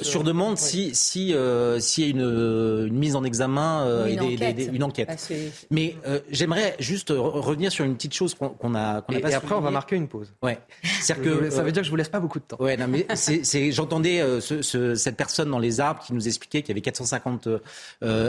sur 0.00 0.24
demande, 0.24 0.58
si 0.58 0.94
si 0.94 1.34
s'il 1.78 2.04
y 2.04 2.06
a 2.06 2.10
une, 2.10 2.88
mise 2.88 3.16
en 3.16 3.24
examen 3.24 4.06
une, 4.06 4.20
enquête. 4.20 4.70
une 4.72 4.82
enquête. 4.82 5.08
Ah, 5.10 5.34
Mais 5.70 5.96
j'aimerais 6.30 6.76
juste 6.78 7.10
revenir 7.10 7.72
sur 7.72 7.84
une 7.84 7.94
petite 7.94 8.14
chose 8.14 8.34
qu'on 8.34 8.74
a, 8.74 9.02
qu'on 9.02 9.14
a 9.14 9.18
et, 9.18 9.34
après, 9.34 9.54
on 9.54 9.60
va 9.60 9.70
marquer 9.70 9.96
une 9.96 10.08
pause. 10.08 10.32
Ouais. 10.42 10.58
Que, 11.16 11.50
ça 11.50 11.62
veut 11.62 11.72
dire 11.72 11.82
que 11.82 11.86
je 11.86 11.90
vous 11.90 11.96
laisse 11.96 12.08
pas 12.08 12.20
beaucoup 12.20 12.40
de 12.40 12.44
temps. 12.44 12.56
Ouais, 12.58 12.76
non, 12.76 12.88
mais 12.88 13.06
c'est, 13.14 13.72
j'entendais 13.72 14.22
ce, 14.40 14.94
cette 14.94 15.16
personne 15.16 15.50
dans 15.50 15.58
les 15.58 15.80
arbres 15.80 16.02
qui 16.02 16.12
nous 16.12 16.26
expliquait 16.26 16.60
qu'il 16.62 16.70
y 16.70 16.72
avait 16.72 16.82
450 16.82 17.48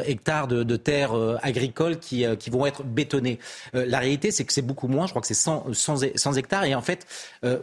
hectares 0.05 0.47
de, 0.47 0.63
de 0.63 0.75
terres 0.77 1.13
agricoles 1.41 1.97
qui, 1.97 2.25
qui 2.37 2.49
vont 2.49 2.65
être 2.65 2.83
bétonnées. 2.83 3.39
la 3.73 3.99
réalité, 3.99 4.31
c'est 4.31 4.45
que 4.45 4.53
c'est 4.53 4.61
beaucoup 4.61 4.87
moins. 4.87 5.05
Je 5.05 5.11
crois 5.11 5.21
que 5.21 5.27
c'est 5.27 5.33
100, 5.33 5.73
100, 5.73 6.33
hectares. 6.33 6.63
Et 6.65 6.75
en 6.75 6.81
fait, 6.81 7.07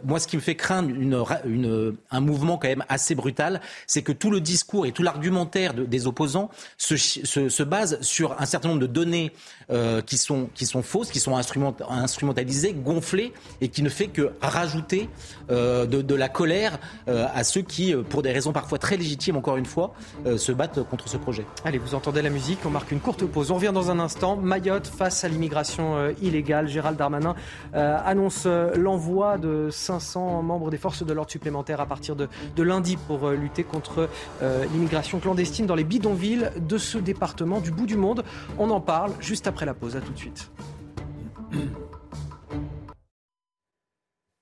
moi, 0.03 0.19
ce 0.19 0.27
qui 0.27 0.35
me 0.35 0.41
fait 0.41 0.55
craindre 0.55 0.89
une, 0.89 1.23
une, 1.45 1.95
un 2.11 2.19
mouvement 2.19 2.57
quand 2.57 2.67
même 2.67 2.85
assez 2.89 3.15
brutal, 3.15 3.61
c'est 3.87 4.01
que 4.01 4.11
tout 4.11 4.31
le 4.31 4.41
discours 4.41 4.85
et 4.85 4.91
tout 4.91 5.03
l'argumentaire 5.03 5.73
des 5.73 6.07
opposants 6.07 6.49
se, 6.77 6.97
se, 6.97 7.49
se, 7.49 7.63
base 7.63 7.99
sur 8.01 8.39
un 8.39 8.45
certain 8.45 8.69
nombre 8.69 8.81
de 8.81 8.87
données 8.87 9.31
euh, 9.69 10.01
qui, 10.15 10.21
sont, 10.21 10.49
qui 10.53 10.65
sont 10.65 10.81
fausses, 10.81 11.11
qui 11.11 11.19
sont 11.19 11.35
instrumentalisées, 11.35 12.73
gonflées, 12.73 13.33
et 13.59 13.67
qui 13.67 13.83
ne 13.83 13.89
fait 13.89 14.07
que 14.07 14.31
rajouter 14.41 15.09
euh, 15.51 15.85
de, 15.85 16.15
la 16.15 16.29
colère 16.29 16.79
euh, 17.09 17.27
à 17.33 17.43
ceux 17.43 17.61
qui, 17.61 17.93
pour 18.09 18.21
des 18.21 18.31
raisons 18.31 18.53
parfois 18.53 18.77
très 18.77 18.95
légitimes, 18.95 19.35
encore 19.35 19.57
une 19.57 19.65
fois, 19.65 19.93
se 20.37 20.51
battent 20.51 20.81
contre 20.83 21.09
ce 21.09 21.17
projet. 21.17 21.45
Allez, 21.65 21.77
vous 21.77 21.95
entendez 21.95 22.21
la 22.21 22.29
musique, 22.29 22.59
on 22.65 22.69
marque 22.69 22.91
une 22.91 23.01
courte 23.01 23.25
pause. 23.25 23.51
On 23.51 23.55
revient 23.55 23.71
dans 23.73 23.91
un 23.91 23.99
instant. 23.99 24.37
Mayotte 24.37 24.87
face 24.87 25.23
à 25.23 25.27
l'immigration 25.27 26.09
illégale. 26.21 26.67
Gérald 26.67 26.97
Darmanin 26.97 27.35
annonce 27.73 28.45
l'envoi 28.45 29.37
de 29.37 29.69
500 29.71 30.41
membres 30.43 30.69
des 30.69 30.77
forces 30.77 31.03
de 31.03 31.13
l'ordre 31.13 31.31
supplémentaires 31.31 31.81
à 31.81 31.85
partir 31.85 32.15
de, 32.15 32.29
lundi 32.57 32.97
pour 32.97 33.29
lutter 33.29 33.63
contre 33.63 34.09
l'immigration 34.41 35.19
clandestine 35.19 35.65
dans 35.65 35.75
les 35.75 35.83
bidonvilles 35.83 36.49
de 36.57 36.77
ce 36.77 36.97
département 36.97 37.59
du 37.59 37.71
bout 37.71 37.85
du 37.85 37.97
monde. 37.97 38.23
On 38.57 38.69
en 38.69 38.79
parle 38.79 39.11
juste 39.19 39.47
après 39.47 39.65
la 39.65 39.73
pause. 39.73 39.97
De 40.11 40.17
suite. 40.17 40.51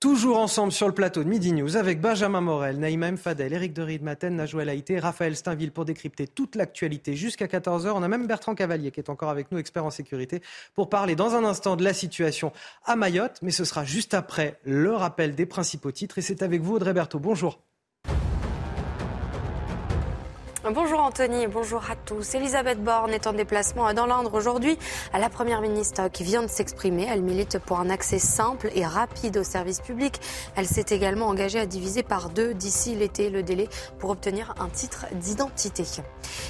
Toujours 0.04 0.36
ensemble 0.36 0.70
sur 0.70 0.86
le 0.86 0.92
plateau 0.92 1.24
de 1.24 1.28
Midi 1.30 1.54
News 1.54 1.78
avec 1.78 1.98
Benjamin 1.98 2.42
Morel, 2.42 2.78
Naïma 2.78 3.08
M. 3.08 3.16
Fadel, 3.16 3.54
Éric 3.54 3.72
de 3.72 3.80
Riedmaten, 3.80 4.36
Najouel 4.36 4.68
Haïté, 4.68 4.98
Raphaël 4.98 5.34
Steinville 5.34 5.72
pour 5.72 5.86
décrypter 5.86 6.26
toute 6.26 6.56
l'actualité 6.56 7.16
jusqu'à 7.16 7.46
14h. 7.46 7.90
On 7.94 8.02
a 8.02 8.08
même 8.08 8.26
Bertrand 8.26 8.54
Cavalier 8.54 8.90
qui 8.90 9.00
est 9.00 9.08
encore 9.08 9.30
avec 9.30 9.50
nous, 9.50 9.56
expert 9.56 9.82
en 9.82 9.90
sécurité, 9.90 10.42
pour 10.74 10.90
parler 10.90 11.16
dans 11.16 11.34
un 11.34 11.44
instant 11.44 11.74
de 11.76 11.84
la 11.84 11.94
situation 11.94 12.52
à 12.84 12.96
Mayotte. 12.96 13.38
Mais 13.40 13.50
ce 13.50 13.64
sera 13.64 13.86
juste 13.86 14.12
après 14.12 14.60
le 14.64 14.92
rappel 14.92 15.34
des 15.34 15.46
principaux 15.46 15.90
titres. 15.90 16.18
Et 16.18 16.22
c'est 16.22 16.42
avec 16.42 16.60
vous, 16.60 16.74
Audrey 16.74 16.92
Berthaud. 16.92 17.18
Bonjour. 17.18 17.58
Bonjour 20.72 21.00
Anthony, 21.00 21.46
bonjour 21.46 21.82
à 21.90 21.94
tous. 21.94 22.34
Elisabeth 22.34 22.82
Borne 22.82 23.12
est 23.12 23.26
en 23.26 23.34
déplacement 23.34 23.92
dans 23.92 24.06
l'Indre 24.06 24.32
aujourd'hui. 24.32 24.78
La 25.12 25.28
première 25.28 25.60
ministre 25.60 26.08
qui 26.08 26.24
vient 26.24 26.42
de 26.42 26.48
s'exprimer, 26.48 27.06
elle 27.06 27.20
milite 27.20 27.58
pour 27.58 27.80
un 27.80 27.90
accès 27.90 28.18
simple 28.18 28.70
et 28.74 28.86
rapide 28.86 29.36
aux 29.36 29.44
services 29.44 29.82
publics. 29.82 30.18
Elle 30.56 30.66
s'est 30.66 30.86
également 30.88 31.26
engagée 31.26 31.60
à 31.60 31.66
diviser 31.66 32.02
par 32.02 32.30
deux 32.30 32.54
d'ici 32.54 32.94
l'été 32.94 33.28
le 33.28 33.42
délai 33.42 33.68
pour 33.98 34.08
obtenir 34.08 34.54
un 34.58 34.70
titre 34.70 35.04
d'identité. 35.12 35.84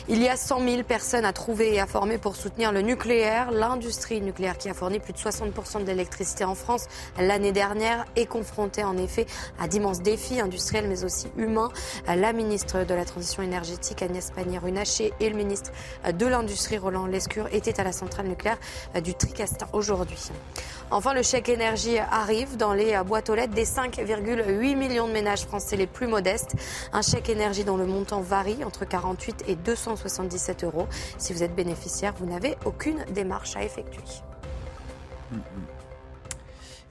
Il 0.08 0.22
y 0.22 0.28
a 0.28 0.36
100 0.36 0.60
000 0.60 0.82
personnes 0.84 1.24
à 1.24 1.32
trouver 1.32 1.74
et 1.74 1.80
à 1.80 1.88
former 1.88 2.18
pour 2.18 2.36
soutenir 2.36 2.70
le 2.70 2.82
nucléaire. 2.82 3.50
L'industrie 3.50 4.20
nucléaire 4.20 4.58
qui 4.58 4.68
a 4.68 4.74
fourni 4.74 5.00
plus 5.00 5.12
de 5.12 5.18
60% 5.18 5.80
de 5.80 5.86
l'électricité 5.86 6.44
en 6.44 6.54
France 6.54 6.86
l'année 7.18 7.50
dernière 7.50 8.04
est 8.14 8.26
confrontée 8.26 8.84
en 8.84 8.96
effet 8.96 9.26
à 9.58 9.66
d'immenses 9.66 10.02
défis 10.02 10.40
industriels 10.40 10.86
mais 10.86 11.02
aussi 11.02 11.26
humains. 11.36 11.70
La 12.06 12.32
ministre 12.32 12.84
de 12.84 12.94
la 12.94 13.04
Transition 13.04 13.42
énergétique 13.42 14.03
Agnès 14.04 14.30
Pannier-Runacher 14.30 15.12
et 15.20 15.28
le 15.28 15.36
ministre 15.36 15.72
de 16.12 16.26
l'Industrie 16.26 16.78
Roland 16.78 17.06
Lescure 17.06 17.48
étaient 17.52 17.80
à 17.80 17.84
la 17.84 17.92
centrale 17.92 18.28
nucléaire 18.28 18.58
du 19.02 19.14
Tricastin 19.14 19.66
aujourd'hui. 19.72 20.30
Enfin, 20.90 21.14
le 21.14 21.22
chèque 21.22 21.48
énergie 21.48 21.98
arrive 21.98 22.56
dans 22.56 22.72
les 22.72 23.00
boîtes 23.04 23.30
aux 23.30 23.34
lettres 23.34 23.54
des 23.54 23.64
5,8 23.64 24.76
millions 24.76 25.08
de 25.08 25.12
ménages 25.12 25.44
français 25.44 25.76
les 25.76 25.86
plus 25.86 26.06
modestes. 26.06 26.54
Un 26.92 27.02
chèque 27.02 27.28
énergie 27.28 27.64
dont 27.64 27.76
le 27.76 27.86
montant 27.86 28.20
varie 28.20 28.62
entre 28.64 28.84
48 28.84 29.44
et 29.48 29.56
277 29.56 30.64
euros. 30.64 30.86
Si 31.18 31.32
vous 31.32 31.42
êtes 31.42 31.54
bénéficiaire, 31.54 32.14
vous 32.18 32.26
n'avez 32.26 32.56
aucune 32.64 33.04
démarche 33.10 33.56
à 33.56 33.64
effectuer. 33.64 34.02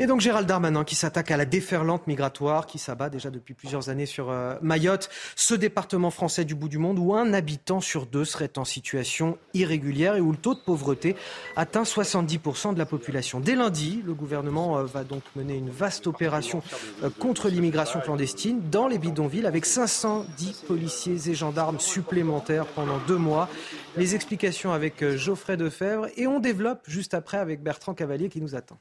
Et 0.03 0.05
donc 0.05 0.19
Gérald 0.19 0.45
Darmanin 0.45 0.83
qui 0.83 0.95
s'attaque 0.95 1.31
à 1.31 1.37
la 1.37 1.45
déferlante 1.45 2.07
migratoire 2.07 2.65
qui 2.65 2.77
s'abat 2.77 3.09
déjà 3.09 3.29
depuis 3.29 3.53
plusieurs 3.53 3.87
années 3.87 4.05
sur 4.05 4.31
euh, 4.31 4.55
Mayotte, 4.61 5.09
ce 5.37 5.53
département 5.53 6.11
français 6.11 6.43
du 6.43 6.55
bout 6.55 6.67
du 6.67 6.77
monde 6.77 6.99
où 6.99 7.15
un 7.15 7.31
habitant 7.31 7.79
sur 7.79 8.05
deux 8.05 8.25
serait 8.25 8.57
en 8.57 8.65
situation 8.65 9.37
irrégulière 9.53 10.15
et 10.15 10.19
où 10.19 10.33
le 10.33 10.37
taux 10.37 10.55
de 10.55 10.59
pauvreté 10.59 11.15
atteint 11.55 11.83
70% 11.83 12.73
de 12.73 12.79
la 12.79 12.85
population. 12.85 13.39
Dès 13.39 13.55
lundi, 13.55 14.03
le 14.05 14.13
gouvernement 14.13 14.77
euh, 14.77 14.83
va 14.83 15.05
donc 15.05 15.23
mener 15.37 15.55
une 15.55 15.69
vaste 15.69 16.05
opération 16.05 16.61
euh, 17.01 17.09
contre 17.09 17.47
l'immigration 17.47 18.01
clandestine 18.01 18.59
dans 18.69 18.89
les 18.89 18.97
bidonvilles 18.97 19.45
avec 19.45 19.65
510 19.65 20.65
policiers 20.67 21.29
et 21.29 21.33
gendarmes 21.33 21.79
supplémentaires 21.79 22.65
pendant 22.65 22.97
deux 23.07 23.15
mois. 23.15 23.47
Les 23.95 24.15
explications 24.15 24.73
avec 24.73 25.15
Geoffrey 25.15 25.55
Defebvre 25.55 26.07
et 26.17 26.27
on 26.27 26.41
développe 26.41 26.81
juste 26.89 27.13
après 27.13 27.37
avec 27.37 27.63
Bertrand 27.63 27.93
Cavalier 27.93 28.27
qui 28.27 28.41
nous 28.41 28.53
attend. 28.53 28.77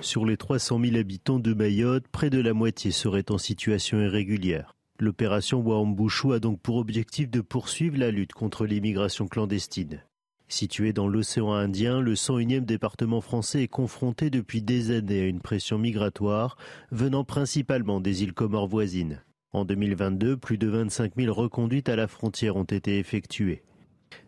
Sur 0.00 0.24
les 0.24 0.36
300 0.36 0.80
000 0.80 0.96
habitants 0.96 1.38
de 1.38 1.52
Mayotte, 1.52 2.06
près 2.08 2.30
de 2.30 2.40
la 2.40 2.52
moitié 2.52 2.90
seraient 2.90 3.30
en 3.30 3.38
situation 3.38 4.00
irrégulière. 4.00 4.76
L'opération 4.98 5.60
Wambouchou 5.60 6.32
a 6.32 6.38
donc 6.38 6.60
pour 6.60 6.76
objectif 6.76 7.30
de 7.30 7.40
poursuivre 7.40 7.98
la 7.98 8.10
lutte 8.10 8.32
contre 8.32 8.66
l'immigration 8.66 9.26
clandestine. 9.26 10.02
Situé 10.48 10.92
dans 10.92 11.08
l'océan 11.08 11.52
Indien, 11.52 12.00
le 12.00 12.14
101e 12.14 12.64
département 12.64 13.20
français 13.20 13.64
est 13.64 13.68
confronté 13.68 14.30
depuis 14.30 14.62
des 14.62 14.92
années 14.92 15.22
à 15.22 15.26
une 15.26 15.40
pression 15.40 15.76
migratoire 15.76 16.56
venant 16.92 17.24
principalement 17.24 18.00
des 18.00 18.22
îles 18.22 18.32
Comores 18.32 18.68
voisines. 18.68 19.22
En 19.52 19.64
2022, 19.64 20.36
plus 20.36 20.56
de 20.56 20.68
25 20.68 21.14
000 21.16 21.34
reconduites 21.34 21.88
à 21.88 21.96
la 21.96 22.06
frontière 22.06 22.56
ont 22.56 22.64
été 22.64 22.98
effectuées. 22.98 23.62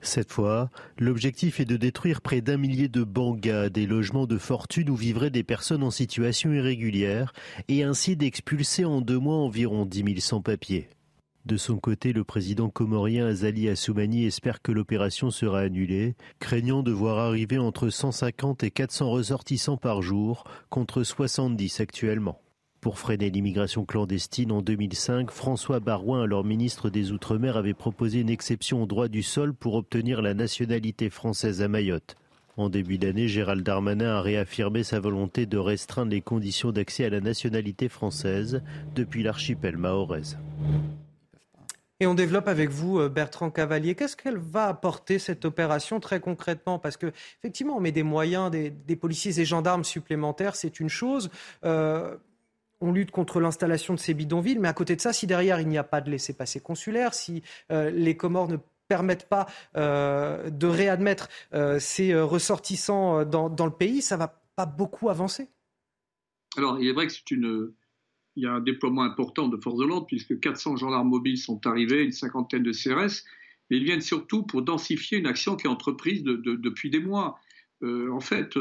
Cette 0.01 0.33
fois, 0.33 0.71
l'objectif 0.99 1.61
est 1.61 1.64
de 1.64 1.77
détruire 1.77 2.21
près 2.21 2.41
d'un 2.41 2.57
millier 2.57 2.88
de 2.88 3.03
bangas, 3.03 3.69
des 3.69 3.87
logements 3.87 4.27
de 4.27 4.38
fortune 4.38 4.91
où 4.91 4.97
vivraient 4.97 5.31
des 5.31 5.43
personnes 5.43 5.83
en 5.83 5.91
situation 5.91 6.53
irrégulière, 6.53 7.33
et 7.69 7.83
ainsi 7.83 8.17
d'expulser 8.17 8.85
en 8.85 9.01
deux 9.01 9.19
mois 9.19 9.37
environ 9.37 9.85
10 9.85 10.05
000 10.05 10.21
sans-papiers. 10.21 10.88
De 11.47 11.57
son 11.57 11.79
côté, 11.79 12.12
le 12.12 12.25
président 12.25 12.69
comorien 12.69 13.27
Azali 13.27 13.69
Assoumani 13.71 14.27
espère 14.27 14.61
que 14.61 14.71
l'opération 14.71 15.31
sera 15.31 15.61
annulée, 15.61 16.14
craignant 16.41 16.83
de 16.83 16.93
voir 16.93 17.19
arriver 17.19 17.59
entre 17.59 17.88
150 17.88 18.64
et 18.64 18.71
400 18.71 19.11
ressortissants 19.11 19.79
par 19.79 20.03
jour, 20.03 20.45
contre 20.69 21.03
70 21.03 21.81
actuellement. 21.81 22.41
Pour 22.81 23.01
freiner 23.01 23.29
l'immigration 23.29 23.85
clandestine 23.85 24.53
en 24.53 24.62
2005, 24.62 25.33
François 25.33 25.81
Barouin, 25.81 26.23
alors 26.23 26.45
ministre 26.45 26.91
des 26.91 27.11
Outre-mer, 27.11 27.57
avait 27.57 27.75
proposé 27.75 28.21
une 28.21 28.31
exception 28.31 28.85
au 28.85 28.87
droit 28.87 29.09
du 29.09 29.25
sol 29.25 29.53
pour 29.53 29.75
obtenir 29.75 30.23
la 30.23 30.33
nationalité 30.33 31.11
française 31.11 31.61
à 31.61 31.67
Mayotte. 31.67 32.14
En 32.57 32.69
début 32.69 32.99
d'année, 32.99 33.27
Gérald 33.27 33.64
Darmanin 33.64 34.17
a 34.17 34.21
réaffirmé 34.21 34.85
sa 34.85 35.01
volonté 35.01 35.45
de 35.45 35.59
restreindre 35.59 36.12
les 36.12 36.21
conditions 36.21 36.71
d'accès 36.71 37.05
à 37.05 37.11
la 37.11 37.21
nationalité 37.21 37.88
française 37.88 38.62
depuis 38.95 39.25
l'archipel 39.25 39.77
mahoraise. 39.77 40.38
Et 42.01 42.07
on 42.07 42.14
développe 42.14 42.47
avec 42.47 42.71
vous, 42.71 43.01
euh, 43.01 43.09
Bertrand 43.09 43.51
Cavalier. 43.51 43.97
Qu'est-ce 43.97 44.17
qu'elle 44.17 44.38
va 44.38 44.67
apporter 44.67 45.19
cette 45.19 45.45
opération 45.45 45.99
très 45.99 46.21
concrètement? 46.21 46.79
Parce 46.79 46.97
que 46.97 47.07
effectivement, 47.38 47.77
on 47.77 47.81
met 47.81 47.91
des 47.91 48.05
moyens, 48.05 48.53
des, 48.53 48.97
policiers 48.97 49.41
et 49.41 49.45
gendarmes 49.45 49.83
supplémentaires, 49.83 50.55
c'est 50.55 50.79
une 50.79 50.88
chose. 50.88 51.29
Euh, 51.64 52.17
on 52.81 52.93
lutte 52.93 53.11
contre 53.11 53.41
l'installation 53.41 53.95
de 53.95 53.99
ces 53.99 54.14
bidonvilles, 54.14 54.59
mais 54.59 54.69
à 54.69 54.73
côté 54.73 54.97
de 54.97 55.01
ça, 55.01 55.12
si 55.12 55.27
derrière 55.27 55.61
il 55.61 55.69
n'y 55.69 55.79
a 55.79 55.85
pas 55.85 56.01
de 56.01 56.11
laissez-passer 56.11 56.61
consulaire, 56.61 57.14
si 57.14 57.43
euh, 57.71 57.91
les 57.91 58.17
Comores 58.17 58.49
ne 58.49 58.57
permettent 58.88 59.29
pas 59.29 59.47
euh, 59.77 60.49
de 60.51 60.67
réadmettre 60.67 61.29
euh, 61.53 61.79
ces 61.79 62.19
ressortissants 62.19 63.25
dans, 63.25 63.67
le 63.67 63.73
pays, 63.73 64.03
ça 64.03 64.17
va 64.17 64.43
pas 64.57 64.67
beaucoup 64.67 65.11
avancer. 65.11 65.49
Alors, 66.57 66.81
il 66.81 66.88
est 66.88 66.93
vrai 66.93 67.07
que 67.07 67.12
c'est 67.12 67.31
une, 67.31 67.73
il 68.37 68.45
y 68.45 68.47
a 68.47 68.53
un 68.53 68.61
déploiement 68.61 69.03
important 69.03 69.49
de 69.49 69.57
forces 69.57 69.79
de 69.79 69.85
l'ordre, 69.85 70.07
puisque 70.07 70.38
400 70.41 70.77
gendarmes 70.77 71.09
mobiles 71.09 71.38
sont 71.38 71.67
arrivés, 71.67 72.03
une 72.03 72.12
cinquantaine 72.12 72.62
de 72.62 72.73
CRS, 72.73 73.25
mais 73.71 73.77
ils 73.77 73.85
viennent 73.85 74.01
surtout 74.01 74.45
pour 74.45 74.62
densifier 74.62 75.19
une 75.19 75.27
action 75.27 75.57
qui 75.57 75.67
est 75.67 75.71
entreprise 75.71 76.23
depuis 76.25 76.88
des 76.88 77.01
mois. 77.01 77.38
en 77.83 78.21
fait, 78.21 78.55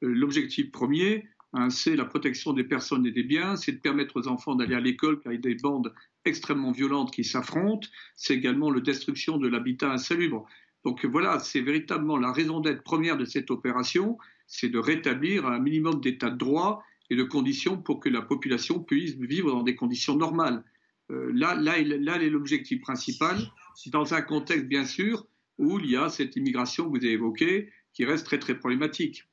l'objectif 0.00 0.72
premier, 0.72 1.28
Hein, 1.52 1.70
c'est 1.70 1.96
la 1.96 2.04
protection 2.04 2.52
des 2.52 2.64
personnes 2.64 3.06
et 3.06 3.12
des 3.12 3.22
biens, 3.22 3.56
c'est 3.56 3.72
de 3.72 3.78
permettre 3.78 4.20
aux 4.20 4.28
enfants 4.28 4.54
d'aller 4.54 4.74
à 4.74 4.80
l'école 4.80 5.20
car 5.20 5.32
il 5.32 5.36
y 5.36 5.38
a 5.38 5.40
des 5.40 5.54
bandes 5.54 5.94
extrêmement 6.24 6.72
violentes 6.72 7.12
qui 7.12 7.24
s'affrontent, 7.24 7.88
c'est 8.16 8.34
également 8.34 8.70
la 8.70 8.80
destruction 8.80 9.38
de 9.38 9.48
l'habitat 9.48 9.90
insalubre. 9.90 10.46
Donc 10.84 11.04
voilà, 11.04 11.38
c'est 11.38 11.60
véritablement 11.60 12.16
la 12.16 12.32
raison 12.32 12.60
d'être 12.60 12.82
première 12.82 13.16
de 13.16 13.24
cette 13.24 13.50
opération, 13.50 14.18
c'est 14.46 14.68
de 14.68 14.78
rétablir 14.78 15.46
un 15.46 15.58
minimum 15.58 16.00
d'état 16.00 16.30
de 16.30 16.36
droit 16.36 16.82
et 17.10 17.16
de 17.16 17.22
conditions 17.24 17.80
pour 17.80 18.00
que 18.00 18.08
la 18.08 18.22
population 18.22 18.82
puisse 18.82 19.14
vivre 19.16 19.50
dans 19.50 19.62
des 19.62 19.76
conditions 19.76 20.16
normales. 20.16 20.64
Euh, 21.10 21.30
là, 21.34 21.54
là, 21.54 21.80
là, 21.80 22.22
est 22.22 22.30
l'objectif 22.30 22.80
principal, 22.80 23.38
dans 23.86 24.14
un 24.14 24.22
contexte 24.22 24.66
bien 24.66 24.84
sûr 24.84 25.26
où 25.58 25.78
il 25.78 25.90
y 25.90 25.96
a 25.96 26.08
cette 26.08 26.36
immigration 26.36 26.84
que 26.84 26.98
vous 26.98 27.04
avez 27.04 27.12
évoquée, 27.12 27.70
qui 27.92 28.04
reste 28.04 28.26
très 28.26 28.38
très 28.38 28.58
problématique. 28.58 29.24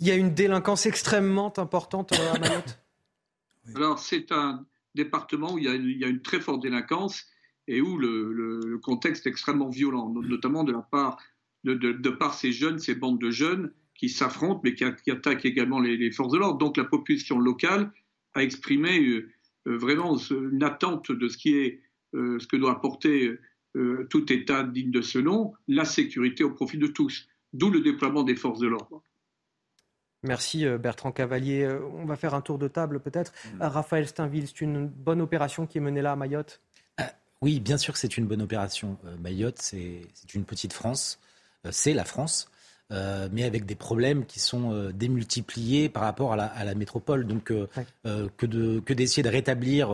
Il 0.00 0.06
y 0.06 0.10
a 0.12 0.14
une 0.14 0.32
délinquance 0.32 0.86
extrêmement 0.86 1.52
importante 1.58 2.12
euh, 2.12 2.32
à 2.32 2.38
Mayotte. 2.38 2.78
Alors 3.74 3.98
c'est 3.98 4.30
un 4.32 4.64
département 4.94 5.54
où 5.54 5.58
il 5.58 5.64
y, 5.64 6.04
a 6.04 6.08
une, 6.08 6.22
très 6.22 6.40
forte 6.40 6.62
délinquance 6.62 7.26
et 7.66 7.80
où 7.80 7.98
le, 7.98 8.78
contexte 8.82 9.26
est 9.26 9.30
extrêmement 9.30 9.68
violent, 9.68 10.08
notamment 10.08 10.64
de 10.64 10.72
la 10.72 10.82
part 10.82 11.18
de, 11.64 11.74
de, 11.74 12.10
par 12.10 12.34
ces 12.34 12.52
jeunes, 12.52 12.78
ces 12.78 12.94
bandes 12.94 13.20
de 13.20 13.30
jeunes 13.30 13.72
qui 13.94 14.08
s'affrontent, 14.08 14.60
mais 14.64 14.74
qui, 14.74 14.84
attaquent 15.10 15.44
également 15.44 15.80
les, 15.80 16.10
forces 16.12 16.32
de 16.32 16.38
l'ordre. 16.38 16.58
Donc 16.58 16.76
la 16.76 16.84
population 16.84 17.38
locale 17.38 17.92
a 18.34 18.42
exprimé 18.42 19.00
euh, 19.00 19.28
euh, 19.66 19.76
vraiment 19.76 20.16
une 20.16 20.62
attente 20.62 21.12
de 21.12 21.28
ce 21.28 21.36
qui 21.36 21.56
est, 21.56 21.82
ce 22.14 22.46
que 22.46 22.56
doit 22.56 22.72
apporter 22.72 23.36
tout 24.08 24.32
État 24.32 24.62
digne 24.64 24.90
de 24.90 25.02
ce 25.02 25.18
nom, 25.18 25.52
la 25.68 25.84
sécurité 25.84 26.42
au 26.42 26.50
profit 26.50 26.78
de 26.78 26.86
tous. 26.86 27.28
D'où 27.52 27.70
le 27.70 27.80
déploiement 27.80 28.22
des 28.22 28.34
forces 28.34 28.60
de 28.60 28.66
l'ordre. 28.66 29.02
Merci 30.22 30.66
euh, 30.66 30.78
Bertrand 30.78 31.12
Cavalier. 31.12 31.62
Euh, 31.62 31.80
on 31.94 32.04
va 32.04 32.16
faire 32.16 32.34
un 32.34 32.40
tour 32.40 32.58
de 32.58 32.68
table 32.68 33.00
peut-être. 33.00 33.32
Mm. 33.32 33.62
Euh, 33.62 33.68
Raphaël 33.68 34.06
Steinville, 34.06 34.48
c'est 34.48 34.60
une 34.60 34.86
bonne 34.88 35.20
opération 35.20 35.66
qui 35.66 35.78
est 35.78 35.80
menée 35.80 36.02
là 36.02 36.12
à 36.12 36.16
Mayotte? 36.16 36.60
Oui, 37.40 37.60
bien 37.60 37.78
sûr 37.78 37.92
que 37.94 38.00
c'est 38.00 38.18
une 38.18 38.26
bonne 38.26 38.42
opération. 38.42 38.98
Mayotte, 39.20 39.60
c'est 39.60 40.02
une 40.34 40.44
petite 40.44 40.72
France. 40.72 41.20
c'est 41.70 41.92
la 41.92 42.04
France. 42.04 42.50
Mais 42.90 43.44
avec 43.44 43.66
des 43.66 43.74
problèmes 43.74 44.24
qui 44.24 44.40
sont 44.40 44.90
démultipliés 44.94 45.88
par 45.88 46.02
rapport 46.04 46.32
à 46.32 46.36
la, 46.36 46.74
métropole. 46.74 47.26
Donc, 47.26 47.52
que 48.04 48.92
d'essayer 48.92 49.22
de, 49.22 49.28
rétablir, 49.28 49.90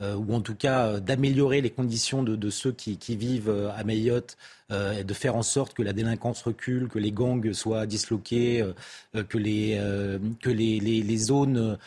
ou 0.00 0.34
en 0.34 0.40
tout 0.40 0.54
cas 0.54 1.00
d'améliorer 1.00 1.60
les 1.60 1.70
conditions 1.70 2.22
de, 2.22 2.50
ceux 2.50 2.72
qui, 2.72 2.98
qui 2.98 3.16
vivent 3.16 3.72
à 3.76 3.84
Mayotte 3.84 4.36
euh, 4.70 5.00
et 5.00 5.04
de 5.04 5.12
faire 5.12 5.36
en 5.36 5.42
sorte 5.42 5.74
que 5.74 5.82
la 5.82 5.92
délinquance 5.92 6.42
recule, 6.42 6.88
que 6.88 6.98
les 6.98 7.12
gangs 7.12 7.52
soient 7.52 7.84
disloqués, 7.84 8.62
euh, 8.62 9.22
que 9.22 9.36
les, 9.36 9.76
euh, 9.78 10.18
que 10.40 10.48
les, 10.48 10.80
les, 10.80 11.16
zones 11.18 11.78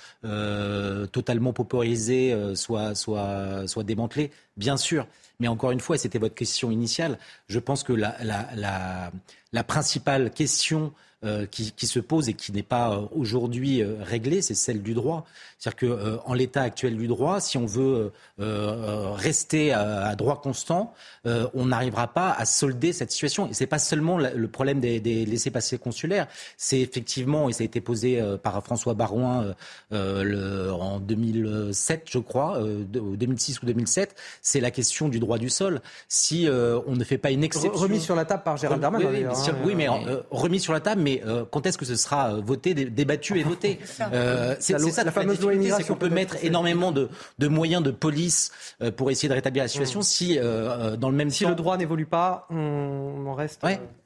totalement 1.12 1.54
pauperisées 1.54 2.36
soient, 2.56 2.94
soient, 2.96 3.68
soient 3.68 3.84
démantelées, 3.84 4.32
bien 4.58 4.78
sûr. 4.78 5.08
Mais 5.40 5.48
encore 5.48 5.72
une 5.72 5.80
fois, 5.80 5.98
c'était 5.98 6.20
votre 6.20 6.36
question 6.36 6.72
initiale, 6.72 7.20
je 7.48 7.60
pense 7.60 7.84
que 7.84 7.94
la, 7.94 9.12
principale 9.68 10.32
question 10.32 10.94
euh, 11.24 11.48
qui, 11.48 11.88
se 11.88 12.00
pose 12.00 12.30
et 12.30 12.36
qui 12.36 12.52
n'est 12.52 12.62
pas 12.62 12.92
euh, 12.92 13.08
aujourd'hui 13.12 13.82
euh, 13.82 13.96
réglée, 14.04 14.44
c'est 14.44 14.54
celle 14.54 14.84
du 14.84 14.94
droit. 14.94 15.26
C'est-à-dire 15.58 16.22
qu'en 16.24 16.34
l'état 16.36 16.62
actuel 16.62 16.96
du 16.96 17.08
droit, 17.08 17.42
si 17.42 17.58
on 17.58 17.66
veut 17.66 18.12
rester 18.38 19.74
à, 19.74 20.16
droit 20.16 20.40
constant, 20.40 20.94
on 21.26 21.66
n'arrivera 21.66 22.06
pas 22.14 22.32
à 22.32 22.46
solder 22.46 22.94
cette 22.94 23.10
situation. 23.10 23.50
Et 23.50 23.56
c'est 23.56 23.66
pas 23.66 23.80
seulement 23.80 24.20
le 24.20 24.48
problème 24.48 24.80
des, 24.80 25.00
des 25.00 25.26
laissés-passer 25.26 25.80
consulaires, 25.80 26.28
c'est 26.58 26.80
effectivement, 26.80 27.50
et 27.50 27.54
ça 27.54 27.64
a 27.64 27.66
été 27.66 27.82
posé 27.82 28.24
par 28.44 28.64
François 28.64 28.94
Barouin 28.94 29.56
le, 29.90 30.70
en 30.72 31.00
2007, 31.00 32.04
je 32.08 32.20
crois, 32.20 32.62
2006 32.62 33.64
ou 33.64 33.66
2007, 33.66 34.16
c'est 34.44 34.60
la 34.60 34.70
question 34.70 35.10
du 35.10 35.20
droit 35.20 35.40
du 35.40 35.50
sol. 35.50 35.82
Si 36.08 36.48
on 36.48 36.96
ne 36.96 37.04
fait 37.04 37.18
pas 37.18 37.32
une 37.32 37.44
exception... 37.44 37.82
Remis 37.82 38.00
sur 38.00 38.16
la 38.16 38.26
table 38.26 38.44
par 38.44 38.58
Gérald 38.58 38.80
Darmanin, 38.80 39.10
oui, 39.12 39.26
oui, 39.66 39.76
mais 39.76 39.88
hein. 39.88 40.22
remis 40.30 40.60
sur 40.60 40.74
la 40.74 40.82
table, 40.82 41.02
mais 41.08 41.22
euh, 41.26 41.46
quand 41.50 41.66
est-ce 41.66 41.78
que 41.78 41.86
ce 41.86 41.96
sera 41.96 42.34
euh, 42.34 42.42
voté, 42.44 42.74
débattu 42.74 43.40
et 43.40 43.44
voté 43.44 43.80
euh, 44.14 44.56
C'est 44.60 44.78
ça 44.78 45.04
la, 45.06 45.12
fameuse 45.12 45.40
loi 45.40 45.54
c'est 45.78 45.88
qu'on 45.88 45.96
peut 45.96 46.10
mettre 46.10 46.44
énormément 46.44 46.92
de, 46.92 47.10
moyens 47.48 47.82
de 47.82 47.92
police 47.92 48.52
pour 48.98 49.10
essayer 49.10 49.30
de 49.30 49.34
rétablir 49.34 49.64
la 49.64 49.70
situation. 49.70 50.02
Mm. 50.02 50.04
Si 50.04 50.38
dans 50.38 51.10
le 51.10 51.16
même 51.16 51.30
si 51.30 51.46
le 51.46 51.56
droit 51.56 51.78
n'évolue 51.78 52.06
pas, 52.06 52.48
on, 52.50 53.26
en 53.26 53.34
reste. 53.34 53.62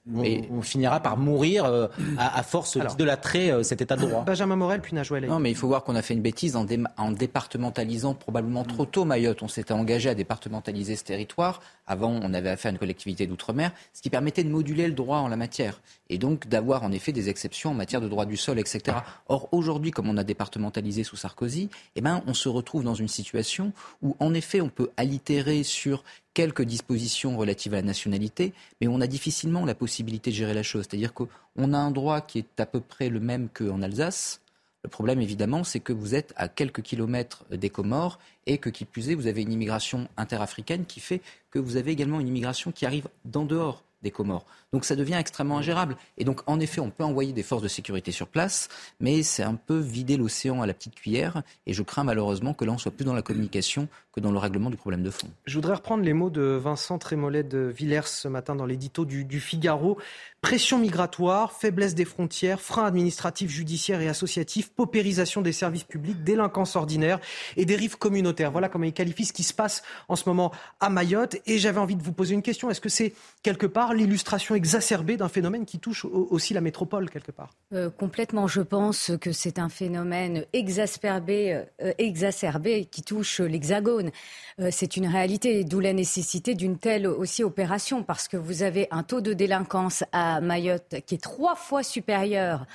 Mais 0.07 0.47
on, 0.51 0.63
finira 0.63 0.99
par 0.99 1.15
mourir 1.15 1.65
euh, 1.65 1.87
à, 2.17 2.41
force 2.41 2.75
de 2.77 3.03
l'attrait 3.03 3.51
euh, 3.51 3.61
cet 3.61 3.81
état 3.81 3.95
de 3.95 4.01
droit. 4.01 4.23
Benjamin 4.23 4.55
Morel, 4.55 4.81
puis 4.81 4.95
Najouel. 4.95 5.27
Non, 5.27 5.39
mais 5.39 5.51
il 5.51 5.55
faut 5.55 5.67
voir 5.67 5.83
qu'on 5.83 5.95
a 5.95 6.01
fait 6.01 6.15
une 6.15 6.21
bêtise 6.21 6.55
en, 6.55 6.65
en 6.97 7.11
départementalisant 7.11 8.15
probablement 8.15 8.63
trop 8.63 8.85
tôt 8.85 9.05
Mayotte. 9.05 9.43
On 9.43 9.47
s'était 9.47 9.73
engagé 9.73 10.09
à 10.09 10.15
départementaliser 10.15 10.95
ce 10.95 11.03
territoire. 11.03 11.61
Avant, 11.85 12.09
on 12.09 12.33
avait 12.33 12.49
affaire 12.49 12.69
à 12.69 12.73
une 12.73 12.79
collectivité 12.79 13.27
d'outre-mer, 13.27 13.71
ce 13.93 14.01
qui 14.01 14.09
permettait 14.09 14.43
de 14.43 14.49
moduler 14.49 14.87
le 14.87 14.93
droit 14.93 15.17
en 15.17 15.27
la 15.27 15.37
matière. 15.37 15.81
Et 16.09 16.17
donc 16.17 16.47
d'avoir 16.47 16.83
en 16.83 16.91
effet 16.91 17.11
des 17.11 17.29
exceptions 17.29 17.71
en 17.71 17.75
matière 17.75 18.01
de 18.01 18.07
droit 18.07 18.25
du 18.25 18.37
sol, 18.37 18.57
etc. 18.57 18.97
Or, 19.27 19.49
aujourd'hui, 19.51 19.91
comme 19.91 20.09
on 20.09 20.17
a 20.17 20.23
départementalisé 20.23 21.03
sous 21.03 21.15
Sarkozy, 21.15 21.69
eh 21.95 22.01
ben, 22.01 22.23
on 22.25 22.33
se 22.33 22.49
retrouve 22.49 22.83
dans 22.83 22.95
une 22.95 23.07
situation 23.07 23.71
où, 24.01 24.15
en 24.19 24.33
effet, 24.33 24.61
on 24.61 24.69
peut 24.69 24.89
allitérer 24.97 25.63
sur 25.63 26.03
quelques 26.33 26.63
dispositions 26.63 27.37
relatives 27.37 27.73
à 27.73 27.77
la 27.77 27.83
nationalité, 27.83 28.53
mais 28.79 28.87
on 28.87 29.01
a 29.01 29.07
difficilement 29.07 29.65
la 29.65 29.75
possibilité 29.75 30.31
de 30.31 30.35
gérer 30.35 30.53
la 30.53 30.63
chose. 30.63 30.85
C'est-à-dire 30.89 31.13
qu'on 31.13 31.73
a 31.73 31.77
un 31.77 31.91
droit 31.91 32.21
qui 32.21 32.39
est 32.39 32.59
à 32.59 32.65
peu 32.65 32.79
près 32.79 33.09
le 33.09 33.19
même 33.19 33.49
qu'en 33.49 33.81
Alsace. 33.81 34.41
Le 34.83 34.89
problème, 34.89 35.21
évidemment, 35.21 35.63
c'est 35.63 35.79
que 35.79 35.93
vous 35.93 36.15
êtes 36.15 36.33
à 36.37 36.47
quelques 36.47 36.81
kilomètres 36.81 37.45
des 37.51 37.69
Comores 37.69 38.17
et 38.47 38.57
que, 38.57 38.69
qui 38.69 38.85
plus 38.85 39.09
est, 39.09 39.15
vous 39.15 39.27
avez 39.27 39.43
une 39.43 39.51
immigration 39.51 40.07
interafricaine 40.17 40.85
qui 40.85 40.99
fait 40.99 41.21
que 41.51 41.59
vous 41.59 41.77
avez 41.77 41.91
également 41.91 42.19
une 42.19 42.27
immigration 42.27 42.71
qui 42.71 42.85
arrive 42.85 43.07
d'en 43.25 43.45
dehors 43.45 43.83
des 44.01 44.09
Comores. 44.09 44.45
Donc 44.73 44.85
ça 44.85 44.95
devient 44.95 45.15
extrêmement 45.15 45.57
ingérable. 45.57 45.97
Et 46.17 46.23
donc 46.23 46.41
en 46.47 46.59
effet, 46.59 46.79
on 46.79 46.89
peut 46.89 47.03
envoyer 47.03 47.33
des 47.33 47.43
forces 47.43 47.61
de 47.61 47.67
sécurité 47.67 48.11
sur 48.11 48.27
place, 48.27 48.69
mais 49.01 49.21
c'est 49.21 49.43
un 49.43 49.55
peu 49.55 49.77
vider 49.77 50.15
l'océan 50.15 50.61
à 50.61 50.67
la 50.67 50.73
petite 50.73 50.95
cuillère. 50.95 51.43
Et 51.65 51.73
je 51.73 51.83
crains 51.83 52.05
malheureusement 52.05 52.53
que 52.53 52.63
là, 52.63 52.71
on 52.71 52.77
soit 52.77 52.91
plus 52.91 53.03
dans 53.03 53.13
la 53.13 53.21
communication 53.21 53.89
que 54.13 54.19
dans 54.19 54.31
le 54.31 54.37
règlement 54.37 54.69
du 54.69 54.77
problème 54.77 55.03
de 55.03 55.09
fond. 55.09 55.27
Je 55.45 55.55
voudrais 55.55 55.75
reprendre 55.75 56.03
les 56.03 56.13
mots 56.13 56.29
de 56.29 56.41
Vincent 56.41 56.97
Trémollet 56.97 57.43
de 57.43 57.59
Villers 57.59 58.07
ce 58.07 58.27
matin 58.27 58.55
dans 58.55 58.65
l'édito 58.65 59.05
du, 59.05 59.23
du, 59.23 59.39
Figaro. 59.39 59.97
Pression 60.41 60.79
migratoire, 60.79 61.53
faiblesse 61.53 61.95
des 61.95 62.03
frontières, 62.03 62.59
freins 62.59 62.85
administratifs, 62.85 63.49
judiciaires 63.49 64.01
et 64.01 64.09
associatifs, 64.09 64.71
paupérisation 64.71 65.41
des 65.41 65.53
services 65.53 65.83
publics, 65.83 66.23
délinquance 66.23 66.75
ordinaire 66.75 67.19
et 67.57 67.65
dérives 67.65 67.97
communautaires. 67.97 68.51
Voilà 68.51 68.67
comment 68.67 68.85
il 68.85 68.93
qualifie 68.93 69.25
ce 69.25 69.33
qui 69.33 69.43
se 69.43 69.53
passe 69.53 69.83
en 70.09 70.15
ce 70.15 70.27
moment 70.27 70.51
à 70.79 70.89
Mayotte. 70.89 71.37
Et 71.45 71.57
j'avais 71.57 71.79
envie 71.79 71.95
de 71.95 72.03
vous 72.03 72.13
poser 72.13 72.33
une 72.33 72.41
question. 72.41 72.69
Est-ce 72.69 72.81
que 72.81 72.89
c'est 72.89 73.13
quelque 73.43 73.67
part 73.67 73.93
l'illustration 73.93 74.55
exacerbée 74.61 75.17
d'un 75.17 75.27
phénomène 75.27 75.65
qui 75.65 75.79
touche 75.79 76.05
aussi 76.05 76.53
la 76.53 76.61
métropole 76.61 77.09
quelque 77.09 77.31
part 77.31 77.49
euh, 77.73 77.89
Complètement. 77.89 78.45
Je 78.45 78.61
pense 78.61 79.11
que 79.19 79.31
c'est 79.31 79.57
un 79.57 79.69
phénomène 79.69 80.45
exacerbé, 80.53 81.63
euh, 81.81 81.93
exacerbé 81.97 82.85
qui 82.85 83.01
touche 83.01 83.39
l'Hexagone. 83.39 84.11
Euh, 84.59 84.69
c'est 84.71 84.97
une 84.97 85.07
réalité, 85.07 85.63
d'où 85.63 85.79
la 85.79 85.93
nécessité 85.93 86.53
d'une 86.53 86.77
telle 86.77 87.07
aussi 87.07 87.43
opération, 87.43 88.03
parce 88.03 88.27
que 88.27 88.37
vous 88.37 88.61
avez 88.61 88.87
un 88.91 89.01
taux 89.01 89.21
de 89.21 89.33
délinquance 89.33 90.03
à 90.11 90.41
Mayotte 90.41 90.97
qui 91.07 91.15
est 91.15 91.23
trois 91.23 91.55
fois 91.55 91.81
supérieur 91.81 92.67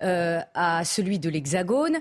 à 0.00 0.84
celui 0.84 1.20
de 1.20 1.28
l'Hexagone. 1.28 1.98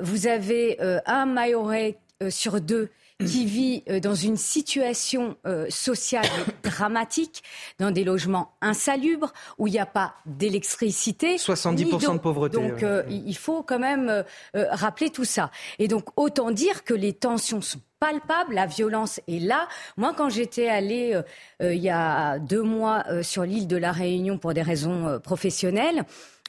Vous 0.00 0.26
avez 0.26 0.76
un 1.06 1.24
Mayorais 1.24 1.96
sur 2.28 2.60
deux 2.60 2.90
qui 3.24 3.46
vit 3.46 3.82
dans 4.02 4.14
une 4.14 4.36
situation 4.36 5.36
sociale 5.68 6.26
dramatique, 6.62 7.42
dans 7.78 7.90
des 7.90 8.04
logements 8.04 8.52
insalubres, 8.60 9.32
où 9.58 9.66
il 9.66 9.72
n'y 9.72 9.78
a 9.78 9.86
pas 9.86 10.14
d'électricité. 10.26 11.36
70% 11.36 12.14
de 12.14 12.18
pauvreté. 12.18 12.56
Donc 12.56 12.84
il 13.08 13.36
faut 13.36 13.62
quand 13.62 13.78
même 13.78 14.24
rappeler 14.54 15.10
tout 15.10 15.24
ça. 15.24 15.50
Et 15.78 15.88
donc 15.88 16.08
autant 16.16 16.50
dire 16.50 16.84
que 16.84 16.94
les 16.94 17.12
tensions 17.12 17.60
sont 17.60 17.80
palpable, 18.02 18.54
la 18.54 18.66
violence 18.66 19.20
est 19.28 19.38
là. 19.38 19.68
Moi, 19.96 20.12
quand 20.16 20.28
j'étais 20.28 20.66
allée 20.66 21.14
euh, 21.14 21.22
euh, 21.62 21.72
il 21.72 21.80
y 21.80 21.88
a 21.88 22.40
deux 22.40 22.62
mois 22.62 23.04
euh, 23.08 23.22
sur 23.22 23.44
l'île 23.44 23.68
de 23.68 23.76
la 23.76 23.92
Réunion 23.92 24.38
pour 24.38 24.54
des 24.54 24.62
raisons 24.62 25.20
professionnelles, 25.22 26.02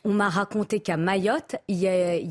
on 0.06 0.13
m'a 0.13 0.30
raconté 0.30 0.80
qu'à 0.80 0.98
Mayotte, 0.98 1.56
il 1.68 1.78
y, 1.78 1.88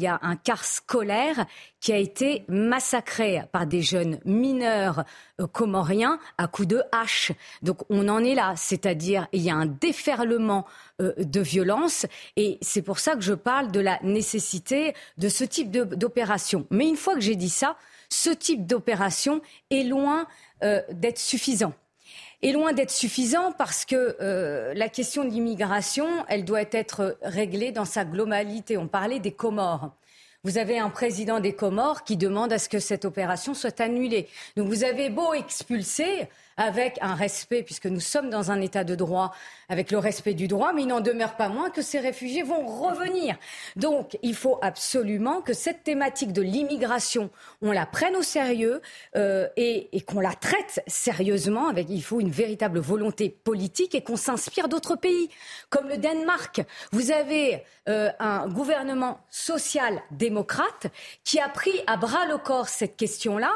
a, 0.07 0.19
un 0.23 0.37
quart 0.37 0.65
scolaire 0.65 1.47
qui 1.81 1.93
a 1.93 1.97
été 1.97 2.45
massacré 2.49 3.43
par 3.51 3.67
des 3.67 3.83
jeunes 3.83 4.19
mineurs 4.25 5.05
comoriens 5.53 6.19
à 6.39 6.47
coups 6.49 6.69
de 6.69 6.83
hache. 6.93 7.33
Donc 7.63 7.79
on 7.89 8.09
en 8.09 8.23
est 8.23 8.35
là, 8.35 8.55
c'est-à-dire 8.57 9.27
il 9.33 9.43
y 9.43 9.51
a 9.51 9.55
un 9.55 9.67
déferlement 9.67 10.67
de 10.99 11.41
violence 11.41 12.07
et 12.37 12.59
c'est 12.61 12.83
pour 12.83 12.99
ça 12.99 13.15
que 13.15 13.23
je 13.23 13.35
parle 13.35 13.73
de 13.73 13.81
la 13.81 13.99
nécessité 14.03 14.95
de 15.19 15.29
ce 15.29 15.45
type 15.45 15.71
d'opération. 15.71 16.67
Mais 16.71 16.89
une 16.89 16.97
fois 16.97 17.15
que 17.15 17.21
j'ai 17.21 17.37
dit 17.37 17.49
ça, 17.49 17.77
ce 18.09 18.31
type 18.31 18.67
d'opération 18.67 19.41
est 19.71 19.85
loin 19.85 20.27
euh, 20.63 20.83
d'être 20.93 21.19
suffisant 21.19 21.73
est 22.43 22.53
loin 22.53 22.73
d'être 22.73 22.91
suffisant 22.91 23.53
parce 23.53 23.85
que 23.85 24.17
euh, 24.21 24.75
la 24.75 24.89
question 24.89 25.25
de 25.25 25.31
l'immigration, 25.31 26.07
elle 26.29 26.45
doit 26.45 26.65
être 26.73 27.17
réglée 27.23 27.73
dans 27.73 27.85
sa 27.85 28.05
globalité. 28.05 28.77
On 28.77 28.89
parlait 28.89 29.21
des 29.21 29.33
Comores. 29.33 29.93
Vous 30.45 30.59
avez 30.59 30.81
un 30.81 30.91
président 30.91 31.39
des 31.39 31.53
Comores 31.53 32.03
qui 32.03 32.17
demande 32.17 32.53
à 32.53 32.59
ce 32.59 32.69
que 32.69 32.81
cette 32.81 33.05
opération 33.05 33.55
soit 33.55 33.81
annulée. 33.81 34.27
Donc 34.57 34.67
vous 34.67 34.83
avez 34.83 35.09
beau 35.09 35.35
expulser, 35.35 36.29
avec 36.57 36.99
un 37.01 37.15
respect, 37.15 37.63
puisque 37.63 37.87
nous 37.87 38.01
sommes 38.01 38.31
dans 38.31 38.51
un 38.51 38.61
état 38.61 38.85
de 38.85 38.95
droit, 38.95 39.35
avec 39.69 39.91
le 39.91 39.99
respect 39.99 40.35
du 40.35 40.49
droit, 40.49 40.73
mais 40.73 40.83
il 40.83 40.89
n'en 40.89 41.01
demeure 41.01 41.37
pas 41.37 41.49
moins 41.49 41.71
que 41.71 41.83
ces 41.83 41.99
réfugiés 41.99 42.43
vont 42.43 42.67
revenir. 42.67 43.37
Donc, 43.77 44.19
il 44.23 44.35
faut 44.35 44.59
absolument 44.63 45.41
que 45.41 45.53
cette 45.53 45.83
thématique 45.83 46.33
de 46.33 46.43
l'immigration, 46.43 47.31
on 47.63 47.73
la 47.73 47.87
prenne 47.87 48.17
au 48.17 48.23
sérieux 48.23 48.83
euh, 49.17 49.49
et, 49.57 49.89
qu'on 50.07 50.21
la 50.21 50.35
traite 50.35 50.83
sérieusement. 50.87 51.69
Avec, 51.69 51.89
il 51.89 52.03
faut 52.03 52.21
une 52.21 52.31
véritable 52.31 52.81
volonté 52.81 53.31
politique 53.31 53.95
et 53.95 54.03
qu'on 54.03 54.17
s'inspire 54.17 54.69
d'autres 54.69 54.97
pays, 54.97 55.29
comme 55.71 55.89
le 55.89 55.97
Danemark. 55.97 56.63
Vous 56.93 57.11
avez 57.11 57.63
euh, 57.89 58.11
un 58.19 58.49
gouvernement 58.49 59.21
social-démocrate 59.31 60.87
qui 61.25 61.41
a 61.41 61.49
pris 61.49 61.73
à 61.87 61.97
bras 61.97 62.27
le 62.27 62.39
corps 62.39 62.69
cette 62.69 62.97
question-là 62.97 63.53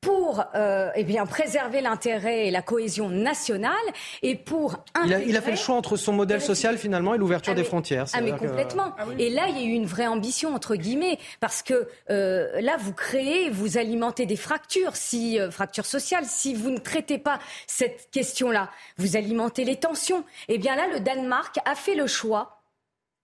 pour 0.00 0.44
euh, 0.54 0.90
eh 0.94 1.04
bien, 1.04 1.26
préserver 1.26 1.80
l'intérêt 1.80 2.46
et 2.46 2.50
la 2.50 2.62
cohésion 2.62 3.10
nationale 3.10 3.74
et 4.22 4.34
pour 4.34 4.82
il 5.04 5.12
a, 5.12 5.20
il 5.20 5.36
a, 5.36 5.42
fait 5.42 5.50
le 5.50 5.56
choix 5.56 5.74
entre 5.74 5.96
son 5.96 6.12
modèle 6.12 6.40
social 6.40 6.78
finalement 6.78 7.14
et 7.14 7.18
l'ouverture 7.18 7.52
ah, 7.52 7.56
des 7.56 7.62
mais, 7.62 7.68
frontières. 7.68 8.06
Ah 8.14 8.20
mais 8.22 8.32
complètement. 8.32 8.94
Ah, 8.98 9.04
oui. 9.08 9.14
Et 9.18 9.30
là, 9.30 9.48
il 9.48 9.58
y 9.58 9.60
a 9.60 9.64
eu 9.64 9.72
une 9.72 9.86
vraie 9.86 10.06
ambition 10.06 10.54
entre 10.54 10.76
guillemets 10.76 11.18
parce 11.40 11.62
que 11.62 11.88
euh, 12.10 12.60
là, 12.60 12.76
vous 12.78 12.94
créez, 12.94 13.50
vous 13.50 13.76
alimentez 13.76 14.24
des 14.24 14.36
fractures, 14.36 14.96
si 14.96 15.38
euh, 15.38 15.50
fractures 15.50 15.86
sociales. 15.86 16.24
Si 16.26 16.54
vous 16.54 16.70
ne 16.70 16.78
traitez 16.78 17.18
pas 17.18 17.38
cette 17.66 18.08
question-là, 18.10 18.70
vous 18.96 19.16
alimentez 19.16 19.64
les 19.64 19.76
tensions. 19.76 20.20
Et 20.48 20.54
eh 20.54 20.58
bien 20.58 20.76
là, 20.76 20.86
le 20.92 21.00
Danemark 21.00 21.58
a 21.64 21.74
fait 21.74 21.94
le 21.94 22.06
choix 22.06 22.59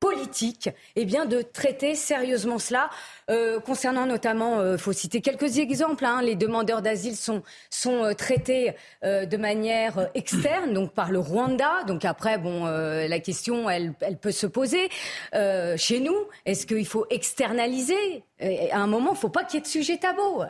politique 0.01 0.69
eh 0.95 1.05
bien, 1.05 1.25
de 1.25 1.43
traiter 1.43 1.95
sérieusement 1.95 2.59
cela. 2.59 2.91
Euh, 3.31 3.61
concernant 3.61 4.07
notamment, 4.07 4.57
il 4.57 4.67
euh, 4.67 4.79
faut 4.79 4.93
citer 4.93 5.21
quelques 5.21 5.59
exemples, 5.59 6.05
hein, 6.05 6.21
les 6.23 6.37
demandeurs 6.37 6.83
d'asile 6.83 7.17
sont, 7.17 7.43
sont 7.71 8.05
euh, 8.05 8.13
traités 8.13 8.75
de 9.03 9.37
manière 9.37 10.09
externe, 10.15 10.73
donc 10.73 10.93
par 10.93 11.13
le 11.13 11.19
Rwanda. 11.19 11.85
Donc 11.87 12.05
après, 12.05 12.39
bon, 12.39 12.65
la 12.65 13.21
question, 13.21 13.71
elle, 13.71 13.95
elle, 14.01 14.17
peut 14.17 14.33
se 14.33 14.47
poser. 14.47 14.89
chez 15.33 16.01
nous, 16.01 16.17
est-ce 16.45 16.67
qu'il 16.67 16.87
faut 16.87 17.07
externaliser 17.11 18.25
à 18.41 18.79
un 18.79 18.87
moment, 18.87 19.11
il 19.11 19.15
ne 19.15 19.19
faut 19.19 19.29
pas 19.29 19.45
qu'il 19.45 19.59
y 19.59 19.59
ait 19.59 19.63
de 19.63 19.67
sujet 19.67 19.97
tabou. 19.97 20.43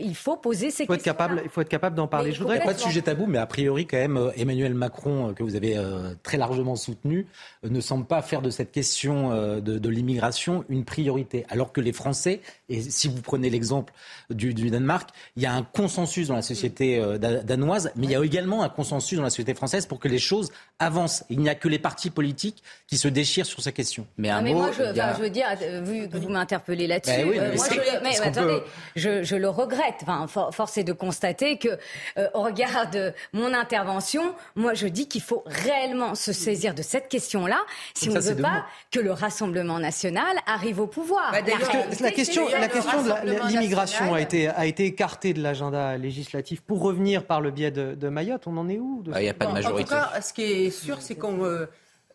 il 0.00 0.14
faut 0.14 0.36
poser 0.36 0.70
ces 0.70 0.86
faut 0.86 0.92
questions. 0.92 1.12
Être 1.12 1.18
capable, 1.18 1.40
il 1.44 1.50
faut 1.50 1.60
être 1.60 1.68
capable 1.68 1.96
d'en 1.96 2.06
parler. 2.06 2.28
Mais 2.28 2.34
Je 2.34 2.40
voudrais 2.40 2.60
pas 2.60 2.74
de 2.74 2.78
sujet 2.78 3.02
tabou, 3.02 3.26
mais 3.26 3.38
a 3.38 3.46
priori, 3.46 3.86
quand 3.86 3.96
même, 3.96 4.30
Emmanuel 4.36 4.74
Macron, 4.74 5.34
que 5.34 5.42
vous 5.42 5.56
avez 5.56 5.76
très 6.22 6.38
largement 6.38 6.76
soutenu, 6.76 7.26
ne 7.62 7.80
semble 7.80 8.06
pas 8.06 8.22
faire 8.22 8.42
de 8.42 8.50
cette 8.50 8.70
question 8.70 9.30
de, 9.60 9.60
de 9.60 9.88
l'immigration 9.88 10.64
une 10.68 10.84
priorité, 10.84 11.44
alors 11.48 11.72
que 11.72 11.80
les 11.80 11.92
Français 11.92 12.40
et 12.72 12.80
si 12.80 13.08
vous 13.08 13.20
prenez 13.20 13.50
l'exemple 13.50 13.92
du, 14.30 14.54
du, 14.54 14.70
Danemark, 14.70 15.10
il 15.36 15.42
y 15.42 15.46
a 15.46 15.52
un 15.52 15.62
consensus 15.62 16.28
dans 16.28 16.36
la 16.36 16.42
société 16.42 16.98
euh, 16.98 17.18
danoise, 17.18 17.92
mais 17.96 18.06
il 18.06 18.12
y 18.12 18.16
a 18.16 18.24
également 18.24 18.62
un 18.62 18.70
consensus 18.70 19.18
dans 19.18 19.24
la 19.24 19.30
société 19.30 19.54
française 19.54 19.84
pour 19.84 20.00
que 20.00 20.08
les 20.08 20.18
choses 20.18 20.50
avancent. 20.78 21.24
Il 21.28 21.40
n'y 21.40 21.48
a 21.48 21.54
que 21.54 21.68
les 21.68 21.78
partis 21.78 22.10
politiques 22.10 22.62
qui 22.86 22.96
se 22.96 23.08
déchirent 23.08 23.46
sur 23.46 23.60
ces 23.60 23.72
questions. 23.72 24.06
Mais 24.16 24.30
un 24.30 24.42
mais 24.42 24.54
mot, 24.54 24.60
moi, 24.60 24.70
je, 24.76 24.82
a... 24.82 24.90
enfin, 24.90 25.14
je, 25.16 25.22
veux 25.22 25.30
dire, 25.30 25.46
euh, 25.60 25.82
vu 25.82 26.08
que 26.08 26.16
vous 26.16 26.28
m'interpellez 26.28 26.86
là-dessus, 26.86 27.14
ben 27.14 27.28
oui, 27.28 27.38
euh, 27.38 27.54
moi, 27.54 27.66
je, 27.70 28.02
mais, 28.02 28.20
attendez, 28.20 28.60
peut... 28.60 28.64
je, 28.96 29.22
je, 29.22 29.36
le 29.36 29.48
regrette. 29.48 29.96
Enfin, 30.02 30.26
for, 30.26 30.54
force 30.54 30.78
est 30.78 30.84
de 30.84 30.92
constater 30.92 31.58
que, 31.58 31.78
euh, 32.18 32.28
au 32.34 32.42
regard 32.42 32.90
de 32.90 33.12
mon 33.32 33.52
intervention, 33.52 34.34
moi, 34.56 34.74
je 34.74 34.86
dis 34.86 35.08
qu'il 35.08 35.22
faut 35.22 35.42
réellement 35.46 36.14
se 36.14 36.32
saisir 36.32 36.74
de 36.74 36.82
cette 36.82 37.08
question-là 37.08 37.60
si 37.94 38.08
on 38.08 38.14
ne 38.14 38.20
veut 38.20 38.40
pas 38.40 38.64
que 38.90 39.00
le 39.00 39.12
Rassemblement 39.12 39.78
national 39.78 40.36
arrive 40.46 40.80
au 40.80 40.86
pouvoir. 40.86 41.32
Bah, 41.32 41.40
la, 41.40 42.00
la 42.00 42.10
question, 42.12 42.48
la 42.62 42.68
question 42.68 43.02
de 43.02 43.48
l'immigration 43.48 44.14
a 44.14 44.20
été, 44.20 44.48
a 44.48 44.66
été 44.66 44.86
écartée 44.86 45.34
de 45.34 45.42
l'agenda 45.42 45.96
législatif 45.98 46.60
pour 46.60 46.80
revenir 46.80 47.26
par 47.26 47.40
le 47.40 47.50
biais 47.50 47.70
de, 47.70 47.94
de 47.94 48.08
Mayotte. 48.08 48.46
On 48.46 48.56
en 48.56 48.68
est 48.68 48.78
où 48.78 49.02
Il 49.06 49.20
n'y 49.20 49.28
a 49.28 49.34
pas 49.34 49.46
de 49.46 49.52
majorité. 49.52 49.94
En 49.94 49.98
tout 49.98 50.10
cas, 50.12 50.20
ce 50.20 50.32
qui 50.32 50.42
est 50.42 50.70
sûr, 50.70 51.00
c'est 51.00 51.16
qu'on 51.16 51.44
euh, 51.44 51.66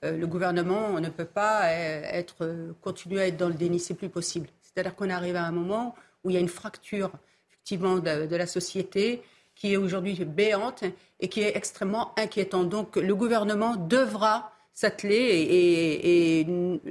le 0.04 0.28
gouvernement 0.28 1.00
ne 1.00 1.10
peut 1.10 1.26
pas 1.26 1.72
être, 1.72 2.76
continuer 2.82 3.22
à 3.22 3.28
être 3.28 3.38
dans 3.38 3.50
le 3.50 3.56
déni, 3.56 3.80
c'est 3.80 3.96
plus 3.96 4.10
possible. 4.10 4.48
C'est-à-dire 4.62 4.96
qu'on 4.96 5.10
arrive 5.10 5.36
à 5.36 5.44
un 5.44 5.52
moment 5.52 5.96
où 6.24 6.30
il 6.30 6.34
y 6.34 6.38
a 6.38 6.40
une 6.40 6.50
fracture 6.50 7.12
effectivement 7.50 7.98
de, 7.98 8.26
de 8.26 8.36
la 8.36 8.48
société 8.48 9.22
qui 9.56 9.74
est 9.74 9.78
aujourd'hui 9.78 10.24
béante 10.24 10.84
et 11.20 11.28
qui 11.30 11.42
est 11.42 11.58
extrêmement 11.58 12.12
inquiétante. 12.18 12.70
Donc 12.70 12.96
le 12.96 13.16
gouvernement 13.16 13.76
devra 13.76 14.52
s'atteler 14.78 16.46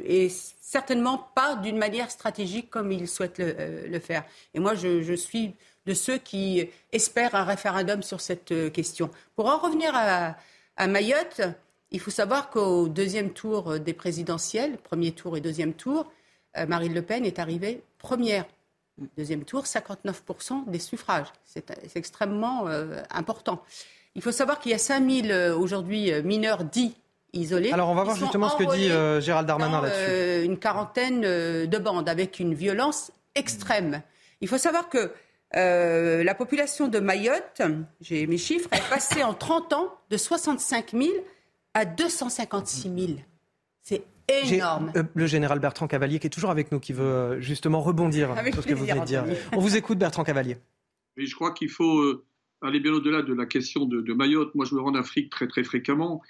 et, 0.05 0.28
certainement 0.61 1.18
pas 1.37 1.55
d'une 1.55 1.78
manière 1.78 2.11
stratégique 2.11 2.68
comme 2.68 2.91
il 2.91 3.07
souhaite 3.07 3.39
le, 3.39 3.55
euh, 3.61 4.01
faire. 4.01 4.24
Et 4.55 4.59
moi, 4.59 4.74
je, 4.74 5.14
suis 5.14 5.55
de 5.87 5.95
ceux 5.95 6.18
qui 6.18 6.68
espèrent 6.91 7.37
un 7.37 7.45
référendum 7.45 8.03
sur 8.03 8.20
cette 8.20 8.51
euh, 8.51 8.70
question. 8.70 9.09
Pour 9.37 9.47
en 9.47 9.59
revenir 9.59 9.93
à, 9.95 10.34
Mayotte, 10.89 11.43
il 11.93 12.01
faut 12.01 12.11
savoir 12.11 12.51
qu'au 12.51 12.89
deuxième 12.89 13.30
tour 13.30 13.78
des 13.78 13.95
présidentielles, 13.95 14.78
premier 14.78 15.12
tour 15.12 15.37
et 15.37 15.41
deuxième 15.41 15.72
tour, 15.72 16.11
euh, 16.59 16.66
Marine 16.66 16.93
Le 16.93 17.03
Pen 17.03 17.24
est 17.24 17.39
arrivée 17.39 17.82
première. 17.99 18.47
Deuxième 19.16 19.45
tour, 19.45 19.62
59% 19.62 20.68
des 20.68 20.80
suffrages. 20.80 21.28
C'est 21.45 21.70
extrêmement 21.95 22.66
euh, 22.66 23.01
important. 23.11 23.62
Il 24.16 24.22
faut 24.22 24.32
savoir 24.32 24.59
qu'il 24.59 24.72
y 24.72 24.74
a 24.74 24.78
5000 24.78 25.32
aujourd'hui 25.57 26.11
mineurs 26.24 26.64
dits 26.64 26.97
isolés. 27.33 27.72
Alors 27.72 27.89
on 27.89 27.95
va 27.95 28.05
voir 28.05 28.16
justement 28.16 28.49
ce 28.49 28.57
que 28.57 28.74
dit 28.77 28.91
euh, 28.91 29.20
Gérald 29.20 29.47
Darmanin 29.47 29.81
là-dessus. 29.81 30.01
Euh, 30.09 30.45
une 30.45 30.59
quarantaine 30.59 31.22
euh, 31.24 31.66
de 31.66 31.79
bandes 31.79 32.09
avec 32.09 32.41
une 32.41 32.55
violence 32.55 33.12
extrême. 33.35 34.03
Il 34.41 34.49
faut 34.49 34.59
savoir 34.59 34.89
que 34.89 35.12
euh, 35.55 36.24
la 36.24 36.35
population 36.35 36.89
de 36.89 36.99
Mayotte, 36.99 37.62
j'ai 38.01 38.27
mes 38.27 38.39
chiffres, 38.39 38.68
est 38.72 38.91
passée 38.91 39.22
en 39.22 39.35
30 39.35 39.72
ans 39.72 39.95
de 40.11 40.16
65 40.16 40.91
000 40.93 41.05
à 41.74 41.85
256 41.85 42.83
000. 42.83 43.18
C'est 43.83 44.05
énorme. 44.29 44.93
Euh, 44.97 45.05
le 45.14 45.27
général 45.27 45.61
Bertrand 45.61 45.87
Cavalier 45.87 46.18
qui 46.18 46.27
est 46.27 46.31
toujours 46.31 46.51
avec 46.51 46.72
nous, 46.72 46.81
qui 46.81 46.93
veut 46.93 47.41
justement 47.41 47.81
rebondir 47.81 48.33
avec 48.33 48.55
sur 48.55 48.62
ce 48.62 48.68
que 48.68 48.74
vous 48.74 48.85
venez 48.85 49.01
de 49.01 49.05
dire. 49.05 49.24
On 49.53 49.61
vous 49.61 49.77
écoute 49.77 49.99
Bertrand 49.99 50.24
Cavalier. 50.24 50.57
Mais 51.16 51.27
je 51.27 51.35
crois 51.35 51.53
qu'il 51.53 51.70
faut 51.70 52.03
aller 52.61 52.81
bien 52.81 52.93
au-delà 52.93 53.22
de 53.22 53.33
la 53.33 53.47
question 53.47 53.85
de, 53.85 54.01
de 54.01 54.12
Mayotte. 54.14 54.55
Moi 54.55 54.64
je 54.64 54.74
me 54.74 54.81
rends 54.81 54.91
en 54.91 54.95
Afrique 54.95 55.31
très 55.31 55.47
très 55.47 55.62
fréquemment. 55.62 56.22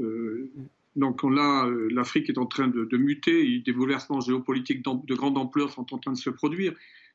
Euh, 0.00 0.50
donc 0.96 1.22
là, 1.22 1.66
euh, 1.66 1.88
l'Afrique 1.90 2.30
est 2.30 2.38
en 2.38 2.46
train 2.46 2.68
de, 2.68 2.96
muter, 2.96 3.58
des 3.58 3.72
bouleversements 3.72 4.20
géopolitiques 4.20 4.84
de 4.84 5.14
grande 5.14 5.38
ampleur 5.38 5.70
sont 5.70 5.92
en 5.92 5.98
train 5.98 6.12
de 6.12 6.18
se 6.18 6.30
produire. 6.30 6.72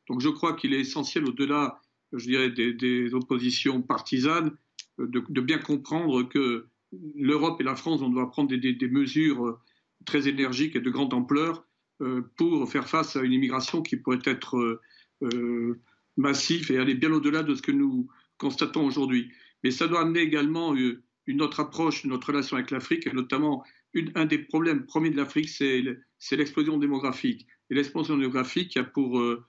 Donc 0.08 0.22
je 0.22 0.30
crois 0.30 0.54
qu'il 0.54 0.74
est 0.74 0.80
essentiel, 0.80 1.26
au-delà, 1.26 1.82
je 2.14 2.26
dirais, 2.26 2.50
des, 2.50 3.14
oppositions 3.14 3.82
partisanes, 3.82 4.52
euh, 5.00 5.08
de, 5.08 5.42
bien 5.42 5.60
comprendre 5.60 6.24
que 6.24 6.66
l'Europe 7.16 7.62
et 7.62 7.64
la 7.64 7.76
France, 7.76 8.02
on 8.02 8.10
doit 8.10 8.30
prendre 8.32 8.50
des, 8.50 8.74
des, 8.74 8.88
mesures 8.90 9.60
très 10.06 10.28
énergiques 10.28 10.76
et 10.76 10.82
de 10.82 10.90
grande 10.90 11.14
ampleur 11.14 11.66
pour 12.38 12.72
faire 12.72 12.88
face 12.88 13.18
à 13.18 13.22
une 13.22 13.34
immigration 13.34 13.82
qui 13.82 13.98
pourrait 13.98 14.22
être 14.24 14.80
massive 16.18 16.72
et 16.72 16.78
aller 16.78 16.96
bien 16.96 17.12
au-delà 17.12 17.44
de 17.44 17.54
ce 17.54 17.62
que 17.62 17.74
nous 17.74 18.08
constatons 18.38 18.86
aujourd'hui. 18.86 19.30
Mais 19.64 19.72
ça 19.72 19.88
doit 19.88 20.02
amener 20.02 20.22
également 20.22 20.74
une 21.30 21.44
autre 21.44 21.60
approche 21.60 22.06
notre 22.06 22.30
relation 22.30 22.58
avec 22.58 22.72
l'Afrique, 22.72 23.06
et 23.06 23.14
notamment 23.14 23.64
un 24.16 24.26
des 24.26 24.40
problèmes 24.40 24.88
premiers 24.88 25.12
de 25.12 25.18
l'Afrique, 25.18 25.48
c'est 25.48 26.36
l'explosion 26.36 26.78
démographique. 26.80 27.46
Et 27.70 27.76
l'explosion 27.76 28.18
démographique 28.18 28.70
qui 28.70 28.80
a, 28.80 28.84
pour, 28.84 29.20
euh, 29.20 29.46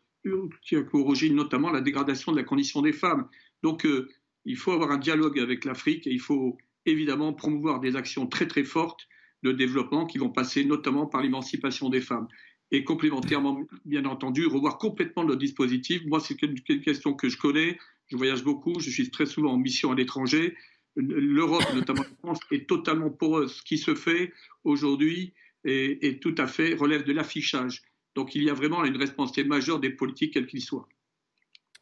qui 0.62 0.76
a 0.76 0.83
pour 0.83 1.07
origine 1.07 1.35
notamment 1.35 1.70
la 1.70 1.81
dégradation 1.81 2.33
de 2.33 2.37
la 2.37 2.45
condition 2.45 2.83
des 2.83 2.93
femmes. 2.93 3.26
Donc 3.62 3.87
euh, 3.87 4.11
il 4.45 4.59
faut 4.59 4.72
avoir 4.72 4.91
un 4.91 4.99
dialogue 4.99 5.39
avec 5.41 5.64
l'Afrique 5.64 6.07
et 6.07 6.12
il 6.12 6.20
faut 6.20 6.59
évidemment 6.85 7.33
promouvoir 7.33 7.81
des 7.81 7.97
actions 7.97 8.26
très 8.26 8.47
très 8.47 8.64
fortes 8.64 9.09
de 9.43 9.53
développement 9.53 10.05
qui 10.05 10.18
vont 10.18 10.28
passer 10.28 10.66
notamment 10.66 11.07
par 11.07 11.22
l'émancipation 11.22 11.89
des 11.89 12.03
femmes. 12.03 12.28
Et 12.72 12.85
complémentairement, 12.85 13.59
bien 13.87 14.05
entendu, 14.05 14.47
revoir 14.47 14.76
complètement 14.76 15.22
le 15.22 15.37
dispositif. 15.37 16.03
Moi, 16.05 16.20
c'est 16.20 16.41
une 16.43 16.61
question 16.83 17.14
que 17.14 17.31
je 17.31 17.39
connais. 17.39 17.78
Je 18.09 18.16
voyage 18.18 18.45
beaucoup, 18.45 18.78
je 18.81 18.91
suis 18.91 19.11
très 19.11 19.26
souvent 19.26 19.53
en 19.53 19.57
mission 19.57 19.91
à 19.93 19.95
l'étranger 19.95 20.57
l'Europe, 20.97 21.64
notamment 21.74 22.03
la 22.03 22.16
France, 22.22 22.41
est 22.51 22.68
totalement 22.68 23.11
poreuse. 23.11 23.57
Ce 23.57 23.62
qui 23.62 23.78
se 23.78 23.95
fait 23.95 24.32
aujourd'hui 24.64 25.32
est, 25.64 26.05
est, 26.05 26.22
tout 26.22 26.34
à 26.38 26.47
fait 26.47 26.74
relève 26.74 27.05
de 27.05 27.12
l'affichage. 27.12 27.82
Donc 28.14 28.34
il 28.34 28.43
y 28.43 28.51
a 28.51 28.55
vraiment 28.55 28.84
une 28.84 28.97
responsabilité 28.97 29.45
majeure 29.45 29.78
des 29.78 29.91
politiques, 29.91 30.34
quels 30.34 30.47
qu'ils 30.47 30.62
soient. 30.62 30.88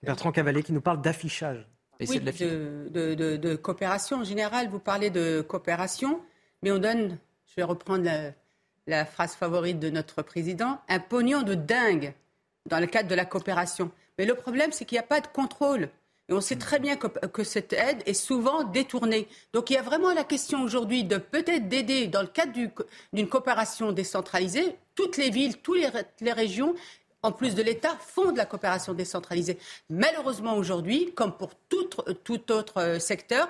Bertrand 0.02 0.32
Cavalier 0.32 0.62
qui 0.62 0.72
nous 0.72 0.80
parle 0.80 1.00
d'affichage. 1.00 1.66
Oui, 2.00 2.20
de, 2.20 2.88
de, 2.90 3.14
de, 3.14 3.36
de, 3.36 3.56
coopération 3.56 4.18
en 4.18 4.24
général. 4.24 4.68
Vous 4.68 4.78
parlez 4.78 5.11
de 5.11 5.40
coopération, 5.40 6.22
mais 6.62 6.70
on 6.70 6.78
donne, 6.78 7.18
je 7.46 7.56
vais 7.56 7.64
reprendre 7.64 8.04
la, 8.04 8.32
la 8.86 9.04
phrase 9.04 9.34
favorite 9.34 9.80
de 9.80 9.90
notre 9.90 10.22
président, 10.22 10.80
un 10.88 11.00
pognon 11.00 11.42
de 11.42 11.54
dingue 11.54 12.14
dans 12.66 12.78
le 12.78 12.86
cadre 12.86 13.09
de 13.09 13.14
la 13.14 13.24
coopération. 13.24 13.90
Mais 14.16 14.26
le 14.26 14.34
problème, 14.34 14.70
c'est 14.70 14.84
qu'il 14.84 14.96
n'y 14.96 15.00
a 15.00 15.06
pas 15.06 15.20
de 15.20 15.26
contrôle. 15.26 15.88
Et 16.29 16.35
on 16.35 16.41
sait 16.43 16.57
très 16.57 16.79
bien 16.79 16.97
que, 16.97 17.43
cette 17.43 17.72
aide 17.72 18.03
est 18.05 18.12
souvent 18.12 18.62
détournée. 18.62 19.29
Donc 19.55 19.70
il 19.70 19.74
y 19.74 19.76
a 19.76 19.83
vraiment 19.83 20.12
la 20.12 20.24
question 20.24 20.62
aujourd'hui 20.62 21.05
de 21.05 21.16
peut-être 21.16 21.68
d'aider 21.68 22.07
dans 22.07 22.20
le 22.20 22.26
cadre 22.26 22.53
d'une 23.12 23.29
coopération 23.29 23.93
décentralisée. 23.93 24.76
Toutes 24.95 25.16
les 25.16 25.31
villes, 25.31 25.57
toutes 25.59 25.79
les, 26.20 26.33
régions 26.33 26.74
en 27.22 27.33
plus 27.33 27.55
de 27.55 27.62
l'État, 27.62 27.97
font 27.99 28.33
de 28.33 28.37
la 28.37 28.45
coopération 28.45 28.93
décentralisée. 28.93 29.59
Malheureusement, 29.89 30.57
aujourd'hui, 30.57 31.12
comme 31.14 31.33
pour 31.33 31.55
tout, 31.68 31.89
tout, 32.24 32.53
autre 32.53 32.99
secteur, 33.01 33.49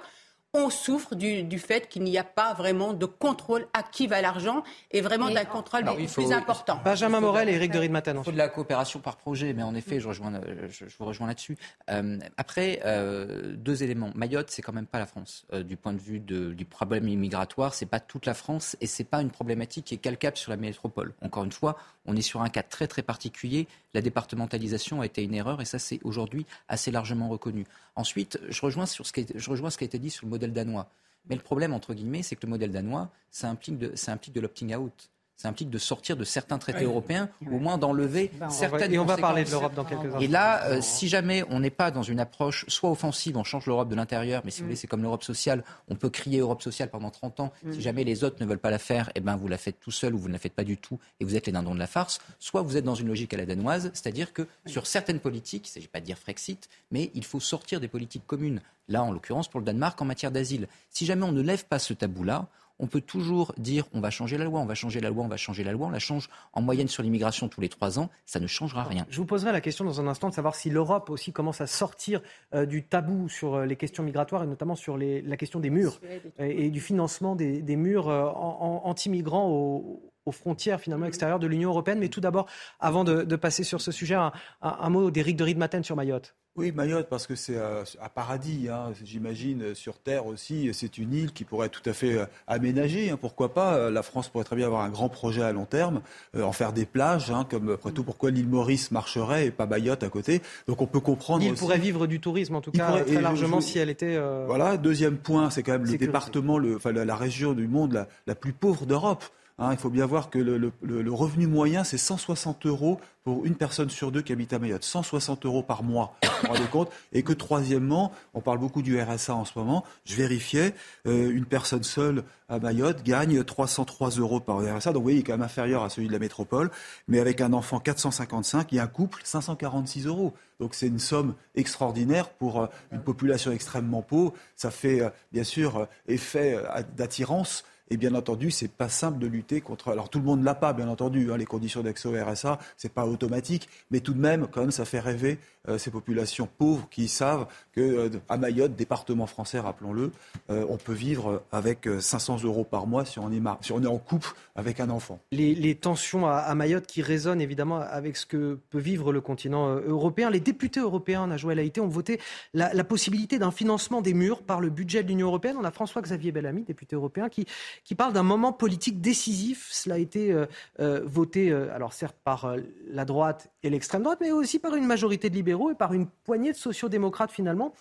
on 0.55 0.71
souffre 0.71 1.15
du, 1.15 1.59
fait 1.59 1.89
qu'il 1.89 2.03
n'y 2.03 2.17
a 2.17 2.25
pas 2.25 2.55
vraiment 2.55 2.95
de 2.95 3.05
contrôle 3.05 3.67
à 3.75 3.83
qui 3.83 4.07
va 4.07 4.23
l'argent 4.23 4.63
et 4.91 5.03
vraiment 5.03 5.31
d'un 5.31 5.45
contrôle 5.45 5.85
plus 6.13 6.33
important. 6.33 6.81
Benjamin 6.85 7.21
Morel 7.21 7.49
et 7.51 7.55
Eric 7.55 7.73
de 7.73 7.79
Ridmaten. 7.79 8.17
Il 8.19 8.25
faut 8.25 8.33
de 8.33 8.37
la 8.37 8.49
coopération 8.49 9.01
par 9.01 9.17
projet, 9.17 9.53
mais 9.53 9.63
en 9.63 9.75
effet, 9.75 10.01
je, 10.01 10.09
rejoins, 10.09 10.41
je, 10.69 10.85
vous 10.99 11.05
rejoins 11.05 11.27
là-dessus. 11.27 11.59
Euh, 11.91 12.19
après, 12.39 12.81
euh, 12.87 13.55
deux 13.57 13.83
éléments. 13.83 14.11
Mayotte, 14.15 14.51
c'est 14.51 14.63
quand 14.63 14.73
même 14.73 14.87
pas 14.87 14.99
la 14.99 15.07
France. 15.07 15.45
Euh, 15.53 15.63
du 15.63 15.77
point 15.77 15.93
de 15.93 16.01
vue 16.01 16.21
du 16.21 16.65
problème 16.65 17.09
immigratoire, 17.09 17.75
c'est 17.75 17.87
pas 17.87 18.01
toute 18.01 18.25
la 18.25 18.35
France 18.35 18.77
et 18.81 18.87
c'est 18.87 19.05
pas 19.05 19.21
une 19.21 19.31
problématique 19.31 19.87
qui 19.87 19.95
est 19.95 19.99
calcable 19.99 20.37
sur 20.39 20.51
la 20.51 20.57
métropole. 20.57 21.13
Encore 21.21 21.45
une 21.45 21.53
fois, 21.53 21.77
on 22.07 22.17
est 22.17 22.23
sur 22.23 22.41
un 22.41 22.49
cas 22.49 22.63
très 22.63 22.87
très 22.87 23.03
particulier. 23.03 23.69
La 23.93 24.01
départementalisation 24.01 25.03
a 25.03 25.07
été 25.07 25.23
une 25.23 25.35
erreur 25.35 25.61
et 25.61 25.67
ça, 25.67 25.79
c'est 25.79 26.01
aujourd'hui 26.05 26.47
assez 26.69 26.91
largement 26.91 27.29
reconnu. 27.29 27.67
Ensuite, 27.97 28.39
je 28.49 28.61
rejoins, 28.63 28.87
sur 28.87 29.07
ce 29.07 29.13
qui 29.13 29.27
je 29.35 29.51
rejoins 29.51 29.71
ce 29.71 29.79
qui 29.79 29.85
a 29.85 29.87
été 29.87 29.99
dit 29.99 30.11
sur 30.11 30.27
le 30.27 30.31
modèle 30.39 30.53
danois. 30.53 30.91
Mais 31.29 31.37
le 31.37 31.43
problème, 31.43 31.73
entre 31.75 31.95
guillemets, 31.95 32.23
c'est 32.23 32.37
que 32.37 32.47
le 32.47 32.51
modèle 32.51 32.71
danois, 32.71 33.11
implique 33.51 33.79
de, 33.79 33.95
ça 33.97 34.13
implique 34.13 34.35
de 34.35 34.41
l'opting 34.41 34.75
out 34.75 35.11
ça 35.39 35.49
implique 35.49 35.71
de 35.71 35.79
sortir 35.79 36.17
de 36.17 36.25
certains 36.25 36.59
traités 36.59 36.83
européens, 36.83 37.29
au 37.49 37.61
moins 37.61 37.79
d'enlever 37.79 38.33
ben, 38.41 38.51
certaines. 38.51 38.93
Et 38.93 38.99
on 38.99 39.05
va 39.05 39.17
parler 39.17 39.45
de 39.45 39.51
l'Europe 39.51 39.73
dans 39.73 39.85
quelques 39.85 40.07
instants. 40.07 40.19
Et 40.19 40.27
là, 40.27 40.65
euh, 40.65 40.81
si 40.81 41.09
jamais 41.09 41.45
on 41.49 41.61
n'est 41.61 41.71
pas 41.71 41.93
dans 41.93 42.03
une 42.03 42.19
approche 42.19 42.65
soit 42.67 42.91
offensive, 42.91 43.37
on 43.37 43.45
change 43.45 43.67
l'Europe 43.67 43.89
de 43.89 43.95
l'intérieur, 43.95 44.43
mais 44.45 44.51
si 44.51 44.59
vous 44.59 44.65
mm. 44.65 44.67
voulez, 44.67 44.77
c'est 44.77 44.89
comme 44.89 45.03
l'Europe 45.03 45.23
sociale, 45.23 45.63
on 45.87 45.95
peut 45.95 46.11
crier 46.11 46.41
Europe 46.41 46.61
sociale 46.61 46.91
pendant 46.91 47.11
30 47.11 47.39
ans. 47.39 47.53
Si 47.71 47.79
mm. 47.79 47.81
jamais 47.81 48.03
les 48.03 48.25
autres 48.25 48.37
ne 48.41 48.47
veulent 48.47 48.59
pas 48.59 48.73
la 48.73 48.81
faire, 48.81 49.13
eh 49.15 49.21
ben 49.21 49.37
vous 49.37 49.47
la 49.47 49.59
faites 49.59 49.79
tout 49.79 49.93
seul 49.93 50.13
ou 50.13 50.19
vous 50.19 50.27
ne 50.27 50.33
la 50.33 50.41
faites 50.41 50.55
pas 50.55 50.65
du 50.65 50.77
tout 50.77 50.99
et 51.21 51.25
vous 51.25 51.37
êtes 51.37 51.47
les 51.47 51.53
dindons 51.53 51.75
de 51.75 51.79
la 51.79 51.87
farce. 51.87 52.21
Soit 52.41 52.63
vous 52.63 52.77
êtes 52.77 52.85
dans 52.85 52.97
une 52.97 53.07
logique 53.07 53.33
à 53.33 53.37
la 53.37 53.47
danoise, 53.47 53.93
c'est-à-dire 53.95 54.33
que 54.33 54.45
sur 54.67 54.89
certaines 54.89 55.21
politiques, 55.21 55.69
il 55.69 55.71
ne 55.71 55.75
s'agit 55.75 55.89
pas 55.89 56.01
de 56.01 56.07
dire 56.07 56.19
Frexit, 56.19 56.69
mais 56.91 57.13
il 57.15 57.25
faut 57.25 57.39
sortir 57.39 57.79
des 57.79 57.89
politiques 57.89 58.27
communes. 58.27 58.61
Là, 58.89 59.05
en 59.05 59.13
l'occurrence, 59.13 59.49
pour 59.49 59.61
le 59.61 59.67
Danemark, 59.67 60.01
en 60.01 60.07
matière 60.07 60.33
d'asile. 60.33 60.67
Si 60.91 61.05
jamais 61.07 61.25
on 61.25 61.33
ne 61.33 61.43
lève 61.43 61.67
pas 61.67 61.79
ce 61.79 61.93
tabou-là, 61.93 62.49
on 62.79 62.87
peut 62.87 63.01
toujours 63.01 63.53
dire 63.57 63.85
on 63.93 64.01
va 64.01 64.11
changer 64.11 64.39
la 64.39 64.45
loi, 64.45 64.61
on 64.61 64.67
va 64.67 64.75
changer 64.75 65.01
la 65.01 65.11
loi, 65.11 65.25
on 65.25 65.29
va 65.29 65.37
changer 65.37 65.65
la 65.65 65.73
loi. 65.73 65.87
On 65.87 65.91
la 65.91 65.99
change 65.99 66.29
en 66.53 66.63
moyenne 66.63 66.89
sur 66.89 67.03
l'immigration 67.03 67.49
tous 67.49 67.61
les 67.61 67.69
trois 67.69 67.99
ans. 67.99 68.11
Ça 68.27 68.41
ne 68.41 68.47
changera 68.47 68.85
rien. 68.85 69.07
Je 69.11 69.19
vous 69.19 69.27
poserai 69.27 69.53
la 69.53 69.61
question 69.61 69.85
dans 69.85 70.01
un 70.01 70.07
instant 70.07 70.29
de 70.29 70.35
savoir 70.35 70.55
si 70.55 70.71
l'Europe 70.71 71.11
aussi 71.11 71.33
commence 71.33 71.61
à 71.61 71.67
sortir 71.67 72.21
euh, 72.55 72.67
du 72.67 72.85
tabou 72.85 73.29
sur 73.29 73.55
euh, 73.55 73.67
les 73.67 73.77
questions 73.77 74.03
migratoires 74.03 74.45
et 74.45 74.47
notamment 74.47 74.77
sur 74.77 74.97
la 74.99 75.37
question 75.37 75.61
des 75.61 75.71
murs 75.71 76.01
et, 76.39 76.71
du 76.71 76.81
financement 76.81 77.35
des, 77.35 77.77
murs 77.77 78.09
euh, 78.09 78.25
anti-migrants 78.25 79.49
aux, 79.49 80.03
frontières 80.31 80.79
finalement 80.79 81.07
extérieures 81.07 81.39
de 81.39 81.47
l'Union 81.47 81.71
européenne. 81.71 81.99
Mais 82.01 82.11
tout 82.11 82.21
d'abord, 82.21 82.47
avant 82.81 83.03
de, 83.03 83.37
passer 83.37 83.65
sur 83.65 83.81
ce 83.81 83.91
sujet, 83.91 84.15
un, 84.15 84.31
un 84.61 84.91
mot 84.91 85.11
d'Éric 85.11 85.39
de 85.39 85.45
Riedmaten 85.45 85.83
sur 85.83 85.97
Mayotte. 85.97 86.35
Oui, 86.59 86.73
Mayotte, 86.73 87.09
parce 87.09 87.29
que 87.29 87.37
c'est 87.37 87.57
euh, 87.57 87.85
un 88.03 88.09
paradis, 88.09 88.69
hein, 88.69 88.93
j'imagine, 89.05 89.63
euh, 89.63 89.75
sur 89.77 89.97
Terre 89.97 90.27
aussi. 90.27 90.69
C'est 90.73 90.99
une 90.99 91.15
île 91.15 91.33
qui 91.33 91.45
pourrait 91.45 91.69
être 91.69 91.81
tout 91.81 91.89
à 91.89 91.93
fait 91.93 92.19
euh, 92.19 92.27
aménagée. 92.49 93.11
Hein, 93.11 93.17
pourquoi 93.17 93.55
pas 93.55 93.91
La 93.91 94.03
France 94.03 94.29
pourrait 94.29 94.43
très 94.43 94.57
bien 94.57 94.67
avoir 94.67 94.83
un 94.83 94.89
grand 94.89 95.09
projet 95.09 95.43
à 95.43 95.53
long 95.53 95.67
terme, 95.67 96.01
en 96.37 96.51
faire 96.51 96.73
des 96.73 96.85
plages, 96.85 97.31
hein, 97.31 97.47
comme 97.49 97.71
après 97.71 97.93
tout, 97.93 98.03
pourquoi 98.03 98.33
l'île 98.33 98.49
Maurice 98.49 98.91
marcherait 98.91 99.47
et 99.47 99.51
pas 99.53 99.67
Mayotte 99.67 100.03
à 100.03 100.09
côté. 100.09 100.43
Donc 100.67 100.83
on 100.83 100.87
peut 100.87 100.99
comprendre. 100.99 101.45
L'île 101.45 101.55
pourrait 101.55 101.79
vivre 101.79 102.09
du 102.09 102.19
tourisme, 102.19 102.57
en 102.57 102.61
tout 102.61 102.73
cas, 102.73 103.05
très 103.05 103.21
largement, 103.21 103.61
si 103.61 103.79
elle 103.79 103.91
était. 103.91 104.19
Voilà, 104.47 104.77
deuxième 104.77 105.17
point, 105.17 105.51
c'est 105.51 105.63
quand 105.63 105.73
même 105.73 105.85
le 105.85 105.97
département, 105.97 106.59
le, 106.59 106.75
enfin, 106.75 106.91
la, 106.91 107.17
région 107.17 107.53
du 107.53 107.69
monde 107.69 108.07
la 108.27 108.35
plus 108.35 108.53
pauvre 108.53 108.85
d'Europe. 108.85 109.25
Hein, 109.61 109.71
il 109.73 109.79
faut 109.79 109.91
bien 109.91 110.07
voir 110.07 110.31
que 110.31 110.39
le, 110.39 111.13
revenu 111.13 111.49
moyen, 111.49 111.83
c'est 111.83 111.99
160 111.99 112.67
euros 112.67 113.01
pour 113.25 113.45
une 113.45 113.57
personne 113.57 113.91
sur 113.91 114.13
deux 114.13 114.23
qui 114.23 114.33
habite 114.33 114.53
à 114.53 114.61
Mayotte. 114.61 114.85
160 114.85 115.47
euros 115.47 115.65
par 115.65 115.83
mois, 115.83 116.15
rendez 116.47 116.67
compte 116.71 116.93
Et 117.13 117.25
que 117.25 117.33
troisièmement, 117.33 118.13
on 118.35 118.41
parle 118.41 118.59
beaucoup 118.59 118.83
du 118.83 119.01
RSA 119.01 119.35
en 119.35 119.45
ce 119.45 119.59
moment, 119.59 119.85
je 120.05 120.15
vérifiais, 120.15 120.75
euh, 121.09 121.31
une 121.31 121.45
personne 121.45 121.83
seule 121.83 122.23
à 122.49 122.61
Mayotte 122.61 123.03
gagne 123.03 123.43
303 123.43 124.11
euros 124.11 124.39
par 124.39 124.59
RSA, 124.59 124.93
donc 124.93 125.01
vous 125.01 125.03
voyez, 125.03 125.19
il 125.19 125.21
est 125.21 125.25
quand 125.25 125.33
même 125.33 125.43
inférieur 125.43 125.83
à 125.83 125.91
celui 125.91 126.07
de 126.07 126.13
la 126.13 126.21
métropole, 126.21 126.71
mais 127.09 127.19
avec 127.19 127.41
un 127.41 127.53
enfant 127.53 127.81
455 127.81 128.73
et 128.73 128.81
un 128.81 128.87
couple 128.87 129.21
546 129.25 130.07
euros. 130.07 130.35
Donc 130.61 130.75
c'est 130.75 130.87
une 130.87 131.01
somme 131.01 131.35
extraordinaire 131.57 132.31
pour 132.31 132.61
euh, 132.61 132.67
une 132.93 133.03
population 133.03 133.51
extrêmement 133.51 134.03
pauvre. 134.03 134.35
Ça 134.55 134.71
fait 134.71 135.01
euh, 135.01 135.11
bien 135.33 135.45
sûr 135.45 135.89
effet 136.07 136.57
d'attirance 136.97 137.65
et 137.91 137.97
bien 137.97 138.15
entendu, 138.15 138.51
c'est 138.51 138.71
pas 138.71 138.89
simple 138.89 139.19
de 139.19 139.27
lutter 139.27 139.61
contre. 139.61 139.89
Alors 139.89 140.09
tout 140.09 140.19
le 140.19 140.25
monde 140.25 140.43
l'a 140.43 140.55
pas, 140.55 140.73
bien 140.73 140.89
entendu. 140.89 141.33
Hein, 141.33 141.37
les 141.37 141.47
conditions 141.47 141.83
d'accès 141.83 142.09
au 142.09 142.13
RSA, 142.13 142.59
c'est 142.77 142.93
pas 142.93 143.07
automatique, 143.07 143.69
mais 143.91 144.01
tout 144.01 144.15
de 144.15 144.21
même, 144.21 144.47
quand 144.51 144.61
même, 144.61 144.71
ça 144.71 144.85
fait 144.85 145.01
rêver 145.01 145.39
ces 145.77 145.91
populations 145.91 146.49
pauvres 146.59 146.87
qui 146.91 147.09
savent 147.09 147.47
que 147.73 147.81
euh, 147.81 148.09
à 148.29 148.37
Mayotte, 148.37 148.75
département 148.77 149.27
français, 149.27 149.59
rappelons-le, 149.59 150.13
euh, 150.51 150.65
on 150.69 150.77
peut 150.77 150.93
vivre 150.93 151.43
avec 151.53 151.89
500 152.01 152.45
euros 152.45 152.65
par 152.65 152.87
mois 152.87 153.05
si 153.05 153.19
on 153.19 153.31
est, 153.33 153.87
en 153.87 153.99
couple 153.99 154.31
avec 154.57 154.81
un 154.81 154.91
enfant. 154.91 155.21
Les, 155.33 155.75
tensions 155.75 156.27
à, 156.27 156.55
Mayotte 156.55 156.87
qui 156.87 157.03
résonnent 157.03 157.41
évidemment 157.41 157.79
avec 157.81 158.17
ce 158.17 158.27
que 158.27 158.59
peut 158.71 158.79
vivre 158.79 159.13
le 159.13 159.21
continent 159.21 159.75
européen. 159.75 160.31
Les 160.31 160.41
députés 160.41 160.81
européens, 160.81 161.27
Najouel 161.27 161.59
Haïté, 161.59 161.81
ont 161.81 161.89
voté 161.89 162.21
la, 162.55 162.85
possibilité 162.85 163.39
d'un 163.39 163.51
financement 163.51 164.01
des 164.01 164.15
murs 164.15 164.43
par 164.43 164.61
le 164.61 164.71
budget 164.71 165.03
de 165.03 165.09
l'Union 165.09 165.27
européenne. 165.29 165.57
On 165.59 165.65
a 165.65 165.71
François-Xavier 165.71 166.33
Bellamy, 166.33 166.63
député 166.63 166.97
européen, 166.97 167.29
qui 167.29 167.95
parle 167.95 168.13
d'un 168.13 168.23
moment 168.23 168.53
politique 168.53 169.01
décisif. 169.01 169.69
Cela 169.71 169.97
a 169.97 169.99
été 169.99 170.33
euh, 170.33 170.47
euh, 170.81 171.01
voté, 171.05 171.51
euh, 171.51 171.75
alors 171.75 171.93
certes 171.93 172.17
par 172.25 172.55
la 172.91 173.05
droite 173.05 173.51
et 173.63 173.71
l'extrême 173.71 174.03
droite, 174.03 174.19
mais 174.21 174.33
aussi 174.33 174.59
par 174.59 174.75
une 174.75 174.87
majorité 174.87 175.31
de 175.31 175.35
libéraux 175.35 175.71
et 175.71 175.75
par 175.75 175.93
une 175.93 176.07
poignée 176.07 176.53
de 176.53 176.57
sociodémocrates 176.57 177.31
finalement. 177.31 177.75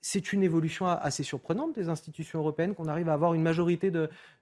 c'est 0.00 0.32
une 0.32 0.42
évolution 0.42 0.86
assez 0.86 1.22
surprenante 1.22 1.74
des 1.74 1.88
institutions 1.88 2.38
européennes 2.38 2.74
qu'on 2.74 2.86
arrive 2.86 3.08
à 3.08 3.14
avoir 3.14 3.34
une 3.34 3.42
majorité 3.42 3.92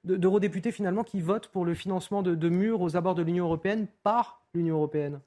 d'eurodéputés 0.05 0.73
finalement 0.73 1.03
qui 1.05 1.21
votent 1.21 1.49
pour 1.49 1.64
le 1.64 1.75
financement 1.75 2.23
de, 2.23 2.49
murs 2.49 2.81
aux 2.81 2.97
abords 2.97 3.14
de 3.14 3.23
l'Union 3.23 3.47
européenne 3.47 3.87
par 4.03 4.43
l'Union 4.55 4.77
européenne. 4.77 5.21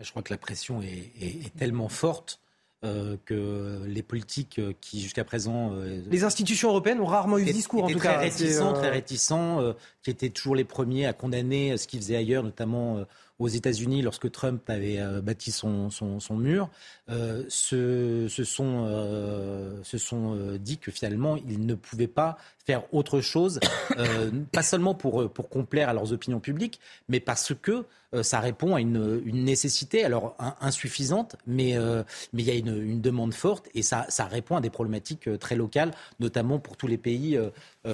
Je 0.00 0.10
crois 0.10 0.22
que 0.22 0.32
la 0.32 0.38
pression 0.38 0.82
est 0.82 1.56
tellement 1.56 1.88
forte 1.88 2.42
euh, 2.84 3.16
que 3.26 3.84
les 3.86 4.02
politiques 4.02 4.58
euh, 4.58 4.72
qui 4.80 5.00
jusqu'à 5.00 5.22
présent... 5.22 5.70
Euh, 5.72 6.02
les 6.10 6.24
institutions 6.24 6.70
européennes 6.70 6.98
ont 6.98 7.06
rarement 7.06 7.38
eu 7.38 7.46
ce 7.46 7.52
discours, 7.52 7.84
en 7.84 7.88
tout 7.88 7.98
très 7.98 8.08
cas. 8.08 8.18
Réticents, 8.18 8.72
Très 8.72 8.90
réticents, 8.90 9.74
qui 10.02 10.10
étaient 10.10 10.30
toujours 10.30 10.56
les 10.56 10.64
premiers 10.64 11.06
à 11.06 11.12
condamner 11.12 11.76
ce 11.76 11.86
qu'ils 11.86 12.00
faisaient 12.00 12.16
ailleurs, 12.16 12.42
notamment 12.42 13.04
aux 13.42 13.48
États-Unis 13.48 14.02
lorsque 14.02 14.30
Trump 14.30 14.68
avait 14.68 15.00
bâti 15.22 15.52
son, 15.52 15.90
mur, 16.30 16.70
se, 17.08 18.26
se, 18.28 18.44
sont, 18.44 19.82
se 19.82 19.98
sont 19.98 20.56
dit 20.58 20.78
que 20.78 20.90
finalement, 20.90 21.36
ils 21.36 21.66
ne 21.66 21.74
pouvaient 21.74 22.06
pas 22.06 22.38
faire 22.64 22.82
autre 22.94 23.20
chose, 23.20 23.60
pas 24.52 24.62
seulement 24.62 24.94
pour, 24.94 25.30
pour 25.32 25.48
complaire 25.48 25.88
à 25.88 25.92
leurs 25.92 26.12
opinions 26.12 26.40
publiques, 26.40 26.80
mais 27.08 27.20
parce 27.20 27.52
que 27.60 27.84
euh, 28.14 28.22
ça 28.22 28.40
répond 28.40 28.74
à 28.74 28.80
une, 28.80 29.22
nécessité, 29.24 30.04
alors 30.04 30.36
insuffisante, 30.60 31.36
mais, 31.46 31.76
euh, 31.76 32.02
mais 32.32 32.42
il 32.42 32.48
y 32.48 32.50
a 32.50 32.54
une, 32.54 33.00
demande 33.00 33.32
forte 33.32 33.68
et 33.74 33.82
ça, 33.82 34.06
ça, 34.08 34.26
répond 34.26 34.56
à 34.56 34.60
des 34.60 34.70
problématiques 34.70 35.28
euh, 35.28 35.38
très 35.38 35.56
locales, 35.56 35.92
notamment 36.20 36.58
pour 36.58 36.76
tous 36.76 36.86
les 36.86 36.98
pays 36.98 37.38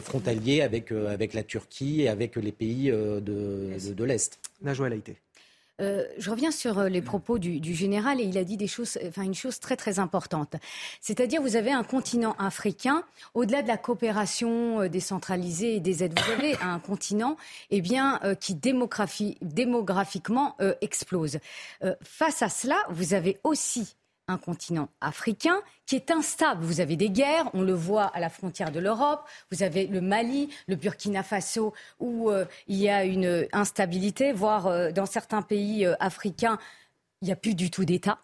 frontaliers 0.03 0.61
avec, 0.61 0.93
avec 0.93 1.35
la 1.35 1.43
Turquie 1.43 2.03
et 2.03 2.09
avec 2.09 2.37
les 2.37 2.53
pays 2.53 2.91
de, 2.91 3.21
de, 3.21 4.05
l'Est. 4.05 4.39
Najwa 4.63 4.89
Laïté. 4.89 5.17
Euh, 5.81 6.05
je 6.19 6.31
reviens 6.31 6.51
sur 6.51 6.79
euh, 6.79 6.89
les 6.89 7.03
propos 7.03 7.39
du, 7.39 7.75
général 7.75 8.21
et 8.21 8.25
il 8.25 8.39
a 8.39 8.45
dit 8.45 8.57
des 8.57 8.67
choses, 8.67 8.99
enfin 9.07 9.23
une 9.23 9.35
chose 9.35 9.61
très 9.61 9.77
très 9.77 9.99
importante. 9.99 10.57
C'est-à-dire 11.01 11.41
vous 11.41 11.57
avez 11.57 11.73
un 11.73 11.85
continent 11.85 12.35
africain, 12.39 13.05
au-delà 13.35 13.63
de 13.63 13.69
la 13.69 13.77
coopération 13.77 14.81
euh, 14.81 14.89
décentralisée 14.89 15.77
et 15.77 15.81
des 15.81 16.03
aides, 16.03 16.19
vous 16.19 16.33
avez 16.33 16.57
un 16.63 16.79
continent 16.79 17.37
eh 17.71 17.81
bien, 17.81 18.21
qui 18.41 18.55
démographiquement 18.55 20.57
explose. 20.81 21.39
face 22.03 22.43
à 22.43 22.49
cela, 22.49 22.77
vous 22.91 23.15
avez 23.15 23.39
aussi 23.45 23.97
un 24.29 24.39
continent 24.39 24.89
africain 25.01 25.61
qui 25.87 25.97
est 25.97 26.11
instable. 26.11 26.65
Vous 26.65 26.81
avez 26.81 26.97
des 26.97 27.11
guerres, 27.11 27.51
on 27.55 27.63
le 27.63 27.73
voit 27.73 28.05
à 28.05 28.21
la 28.21 28.29
frontière 28.29 28.71
de 28.71 28.79
l'Europe, 28.79 29.27
vous 29.51 29.63
avez 29.63 29.87
le 29.87 30.01
Mali, 30.01 30.51
le 30.69 30.77
Burkina 30.77 31.23
Faso, 31.23 31.75
où 31.99 32.31
euh, 32.31 32.45
il 32.69 32.77
y 32.77 32.89
a 32.89 33.05
une 33.05 33.49
instabilité, 33.53 34.33
voire 34.33 34.67
euh, 34.67 34.93
dans 34.93 35.07
certains 35.07 35.43
pays 35.43 35.87
euh, 35.87 35.95
africains, 35.99 36.59
il 37.23 37.27
n'y 37.27 37.33
a 37.33 37.37
plus 37.37 37.55
du 37.55 37.71
tout 37.71 37.85
d'État. 37.85 38.19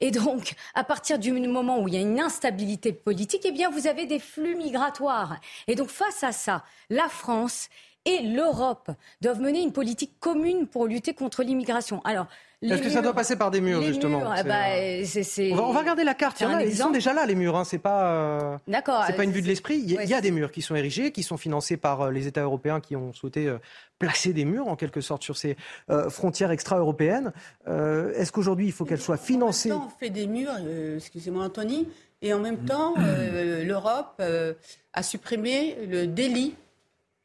Et 0.00 0.10
donc, 0.10 0.54
à 0.74 0.84
partir 0.84 1.18
du 1.18 1.32
moment 1.32 1.80
où 1.80 1.88
il 1.88 1.94
y 1.94 1.96
a 1.96 2.00
une 2.00 2.20
instabilité 2.20 2.92
politique, 2.92 3.42
eh 3.44 3.52
bien, 3.52 3.70
vous 3.70 3.86
avez 3.86 4.06
des 4.06 4.18
flux 4.18 4.56
migratoires. 4.56 5.40
Et 5.66 5.76
donc, 5.76 5.88
face 5.88 6.24
à 6.24 6.32
ça, 6.32 6.64
la 6.90 7.08
France 7.08 7.68
et 8.04 8.22
l'Europe 8.22 8.90
doivent 9.20 9.40
mener 9.40 9.60
une 9.60 9.72
politique 9.72 10.18
commune 10.18 10.66
pour 10.66 10.86
lutter 10.86 11.14
contre 11.14 11.42
l'immigration. 11.42 12.00
Alors, 12.04 12.26
Est-ce 12.60 12.82
que 12.82 12.90
ça 12.90 13.02
doit 13.02 13.14
passer 13.14 13.36
par 13.36 13.52
des 13.52 13.60
murs, 13.60 13.82
justement 13.82 14.18
murs, 14.18 14.28
on, 14.30 14.34
va, 14.34 15.62
on, 15.62 15.72
va, 15.72 15.78
regarder 15.78 16.02
la 16.02 16.14
carte. 16.14 16.40
Il 16.40 16.42
y 16.42 16.46
en 16.46 16.54
a, 16.54 16.64
ils 16.64 16.76
sont 16.76 16.90
déjà 16.90 17.12
là, 17.12 17.24
les 17.24 17.36
murs. 17.36 17.56
Hein. 17.56 17.64
C'est 17.64 17.78
pas, 17.78 18.12
euh... 18.12 18.58
D'accord. 18.66 19.04
C'est 19.06 19.12
pas 19.12 19.22
une 19.22 19.30
vue 19.30 19.42
de 19.42 19.46
l'esprit. 19.46 19.76
Il 19.76 19.92
y, 19.92 19.96
a, 19.96 20.02
il 20.02 20.10
y 20.10 20.14
a 20.14 20.20
des 20.20 20.32
murs 20.32 20.50
qui 20.50 20.60
sont 20.60 20.74
érigés, 20.74 21.12
qui 21.12 21.22
sont 21.22 21.36
financés 21.36 21.76
par 21.76 22.00
euh, 22.00 22.10
les 22.10 22.26
États 22.26 22.42
européens 22.42 22.80
qui 22.80 22.96
ont 22.96 23.12
souhaité 23.12 23.46
euh, 23.46 23.58
placer 24.00 24.32
des 24.32 24.44
murs, 24.44 24.66
en 24.66 24.74
quelque 24.74 25.00
sorte, 25.00 25.22
sur 25.22 25.36
ces 25.36 25.56
euh, 25.88 26.10
frontières 26.10 26.50
extra-européennes. 26.50 27.32
Euh, 27.68 28.12
est-ce 28.14 28.32
qu'aujourd'hui, 28.32 28.66
il 28.66 28.72
faut 28.72 28.84
qu'elles 28.84 29.00
soient 29.00 29.16
financées? 29.18 29.70
On 29.70 29.88
fait 29.88 30.10
des 30.10 30.26
murs, 30.26 30.50
excusez-moi, 30.96 31.44
Anthony, 31.44 31.86
et 32.22 32.32
en 32.34 32.40
même 32.40 32.64
temps, 32.64 32.94
l'Europe 33.64 34.20
a 34.92 35.02
supprimé 35.04 35.76
le 35.86 36.08
délit 36.08 36.56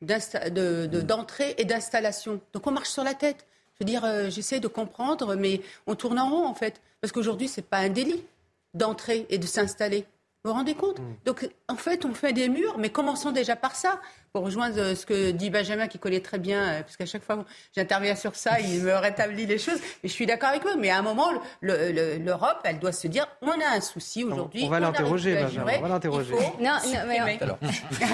d'entrée 0.01 1.55
et 1.57 1.65
d'installation. 1.65 2.39
Donc 2.53 2.67
on 2.67 2.71
marche 2.71 2.89
sur 2.89 3.03
la 3.03 3.15
tête. 3.15 3.47
Je 3.75 3.83
veux 3.83 3.85
dire, 3.85 4.05
euh, 4.05 4.29
j'essaie 4.29 4.59
de 4.59 4.67
comprendre, 4.67 5.35
mais 5.35 5.61
on 5.87 5.95
tourne 5.95 6.19
en 6.19 6.29
rond 6.29 6.45
en 6.45 6.53
fait. 6.53 6.81
Parce 7.01 7.11
qu'aujourd'hui, 7.11 7.47
ce 7.47 7.59
n'est 7.59 7.67
pas 7.67 7.77
un 7.79 7.89
délit 7.89 8.23
d'entrer 8.73 9.25
et 9.29 9.37
de 9.37 9.45
s'installer. 9.45 10.05
Vous 10.45 10.51
vous 10.51 10.57
rendez 10.57 10.75
compte 10.75 10.99
mm. 10.99 11.03
Donc, 11.25 11.49
en 11.69 11.75
fait, 11.77 12.03
on 12.03 12.13
fait 12.13 12.33
des 12.33 12.49
murs, 12.49 12.77
mais 12.77 12.89
commençons 12.89 13.31
déjà 13.31 13.55
par 13.55 13.77
ça. 13.77 14.01
Pour 14.33 14.43
rejoindre 14.43 14.77
euh, 14.77 14.95
ce 14.95 15.05
que 15.05 15.31
dit 15.31 15.49
Benjamin, 15.49 15.87
qui 15.87 15.99
connaît 15.99 16.19
très 16.19 16.37
bien, 16.37 16.61
euh, 16.63 16.81
parce 16.81 16.97
qu'à 16.97 17.05
chaque 17.05 17.23
fois 17.23 17.45
j'interviens 17.73 18.15
sur 18.15 18.35
ça, 18.35 18.59
il 18.59 18.81
me 18.81 18.93
rétablit 18.93 19.45
les 19.45 19.57
choses. 19.57 19.79
Et 20.03 20.09
je 20.09 20.13
suis 20.13 20.25
d'accord 20.25 20.49
avec 20.49 20.65
eux. 20.65 20.75
Mais 20.77 20.89
à 20.89 20.97
un 20.97 21.01
moment, 21.01 21.29
l'Europe, 21.61 22.59
elle 22.65 22.79
doit 22.79 22.91
se 22.91 23.07
dire 23.07 23.25
on 23.41 23.51
a 23.51 23.75
un 23.77 23.79
souci 23.79 24.25
aujourd'hui. 24.25 24.63
On 24.65 24.69
va 24.69 24.81
l'interroger, 24.81 25.35
Benjamin. 25.35 25.71
On 25.77 25.81
va 25.81 25.87
l'interroger. 25.87 26.33
Non, 26.59 26.71
non, 26.83 26.99
mais 27.07 27.19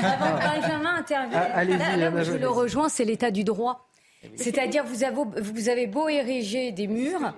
avant 0.03 0.37
Benjamin 0.37 0.95
intervient, 0.97 1.47
ah, 1.53 1.63
là, 1.63 1.97
là, 1.97 2.23
je 2.23 2.33
le 2.33 2.49
rejoins, 2.49 2.89
c'est 2.89 3.05
l'état 3.05 3.31
du 3.31 3.43
droit. 3.43 3.88
C'est-à-dire, 4.35 4.83
vous 4.85 5.03
avez, 5.03 5.41
vous 5.41 5.69
avez 5.69 5.87
beau 5.87 6.09
ériger 6.09 6.71
des 6.71 6.87
murs, 6.87 7.33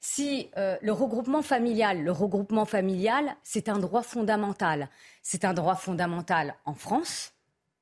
si 0.00 0.50
euh, 0.56 0.76
le 0.80 0.92
regroupement 0.92 1.42
familial, 1.42 2.02
le 2.02 2.12
regroupement 2.12 2.64
familial, 2.64 3.36
c'est 3.42 3.68
un 3.68 3.78
droit 3.78 4.02
fondamental. 4.02 4.88
C'est 5.22 5.44
un 5.44 5.54
droit 5.54 5.74
fondamental 5.74 6.54
en 6.64 6.74
France, 6.74 7.32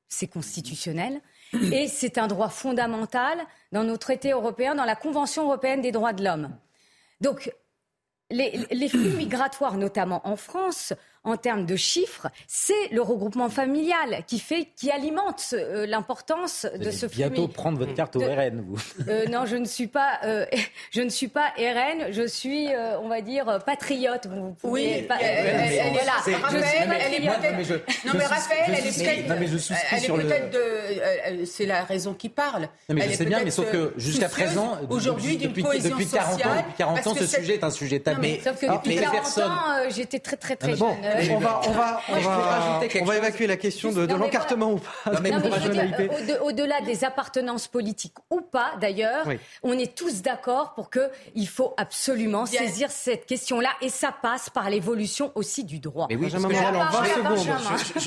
c'est 0.07 0.27
constitutionnel, 0.27 1.21
et 1.71 1.87
c'est 1.87 2.17
un 2.17 2.27
droit 2.27 2.49
fondamental 2.49 3.39
dans 3.71 3.83
nos 3.83 3.97
traités 3.97 4.31
européens, 4.31 4.75
dans 4.75 4.85
la 4.85 4.95
Convention 4.95 5.43
européenne 5.43 5.81
des 5.81 5.91
droits 5.91 6.13
de 6.13 6.23
l'homme. 6.23 6.49
Donc, 7.21 7.51
les, 8.29 8.65
les, 8.71 8.89
flux 8.89 9.15
migratoires, 9.15 9.77
notamment 9.77 10.27
en 10.27 10.35
France, 10.35 10.93
en 11.27 11.35
termes 11.35 11.65
de 11.65 11.75
chiffres, 11.75 12.27
c'est 12.47 12.87
le 12.91 13.01
regroupement 13.01 13.49
familial 13.49 14.23
qui 14.27 14.39
fait, 14.39 14.69
qui 14.77 14.89
alimente 14.89 15.53
euh, 15.53 15.85
l'importance 15.85 16.65
de 16.73 16.89
ce 16.89 17.07
flux. 17.07 17.17
Bientôt 17.17 17.49
prendre 17.49 17.77
votre 17.77 17.93
carte 17.93 18.15
au 18.15 18.19
RN, 18.19 18.63
vous. 18.65 18.77
Euh, 19.09 19.25
non, 19.27 19.45
je 19.45 19.57
ne 19.57 19.65
suis 19.65 19.87
pas, 19.87 20.19
euh, 20.23 20.45
je 20.91 21.01
ne 21.01 21.09
suis 21.09 21.27
pas 21.27 21.49
RN, 21.57 22.13
je 22.13 22.25
suis, 22.25 22.73
euh, 22.73 22.97
on 23.01 23.09
va 23.09 23.19
dire, 23.19 23.59
patriote. 23.65 24.27
Vous 24.27 24.55
oui, 24.63 25.01
pas, 25.01 25.17
elle, 25.19 25.91
voilà. 25.91 26.13
Je 26.25 26.31
suis 26.31 26.87
patriote. 26.87 27.81
Non, 28.05 28.13
mais 28.15 28.25
Raphaël, 28.25 28.63
elle 28.69 28.87
est 28.87 28.97
peut-être. 28.97 29.27
Non, 29.27 29.35
mais 29.37 29.47
je 29.47 29.57
suis 29.57 29.75
sur 29.99 30.15
le. 30.15 31.45
C'est 31.45 31.65
la 31.65 31.83
raison 31.83 32.13
qui 32.13 32.29
parle. 32.29 32.69
Non, 32.87 32.95
mais 32.95 33.09
je 33.09 33.15
sais 33.17 33.25
bien, 33.25 33.43
mais 33.43 33.51
sauf 33.51 33.69
que 33.69 33.93
jusqu'à 33.97 34.29
présent, 34.29 34.77
aujourd'hui, 34.89 35.37
depuis, 35.37 35.63
depuis 35.63 36.07
40 36.07 36.45
ans, 36.45 36.55
depuis 36.57 36.73
40 36.77 37.07
ans, 37.07 37.15
ce 37.15 37.27
sujet 37.27 37.55
est 37.55 37.63
un 37.65 37.71
sujet 37.71 37.99
tabou. 37.99 38.23
Sauf 38.41 38.61
que 38.61 38.71
depuis 38.71 38.95
40 38.95 39.37
ans, 39.39 39.89
j'étais 39.89 40.19
très 40.19 40.37
très 40.37 40.55
très 40.55 40.75
jeune 40.77 40.87
on 41.31 41.37
va, 41.39 41.61
on 41.67 41.71
va, 41.71 42.01
on 42.09 42.19
va, 42.19 42.81
on 43.01 43.05
va 43.05 43.17
évacuer 43.17 43.47
la 43.47 43.57
question 43.57 43.91
de, 43.91 44.05
de 44.05 44.15
l'encartement 44.15 44.73
ou 44.73 44.77
pas. 44.77 45.11
Au-delà 46.41 46.81
des 46.81 47.03
appartenances 47.03 47.67
politiques 47.67 48.15
ou 48.29 48.41
pas, 48.41 48.73
d'ailleurs, 48.79 49.27
on 49.63 49.73
est 49.73 49.95
tous 49.95 50.21
d'accord 50.21 50.73
pour 50.73 50.89
que 50.89 51.09
il 51.35 51.47
faut 51.47 51.73
absolument 51.77 52.45
saisir 52.45 52.91
cette 52.91 53.25
question-là 53.25 53.69
et 53.81 53.89
ça 53.89 54.11
passe 54.11 54.49
par 54.49 54.69
l'évolution 54.69 55.31
aussi 55.35 55.63
du 55.63 55.79
droit. 55.79 56.07
Mais 56.09 56.15
oui, 56.15 56.23
Benjamin 56.23 56.49
Morel, 56.49 56.75
en 56.75 56.89
20 56.89 57.05
secondes. 57.05 57.57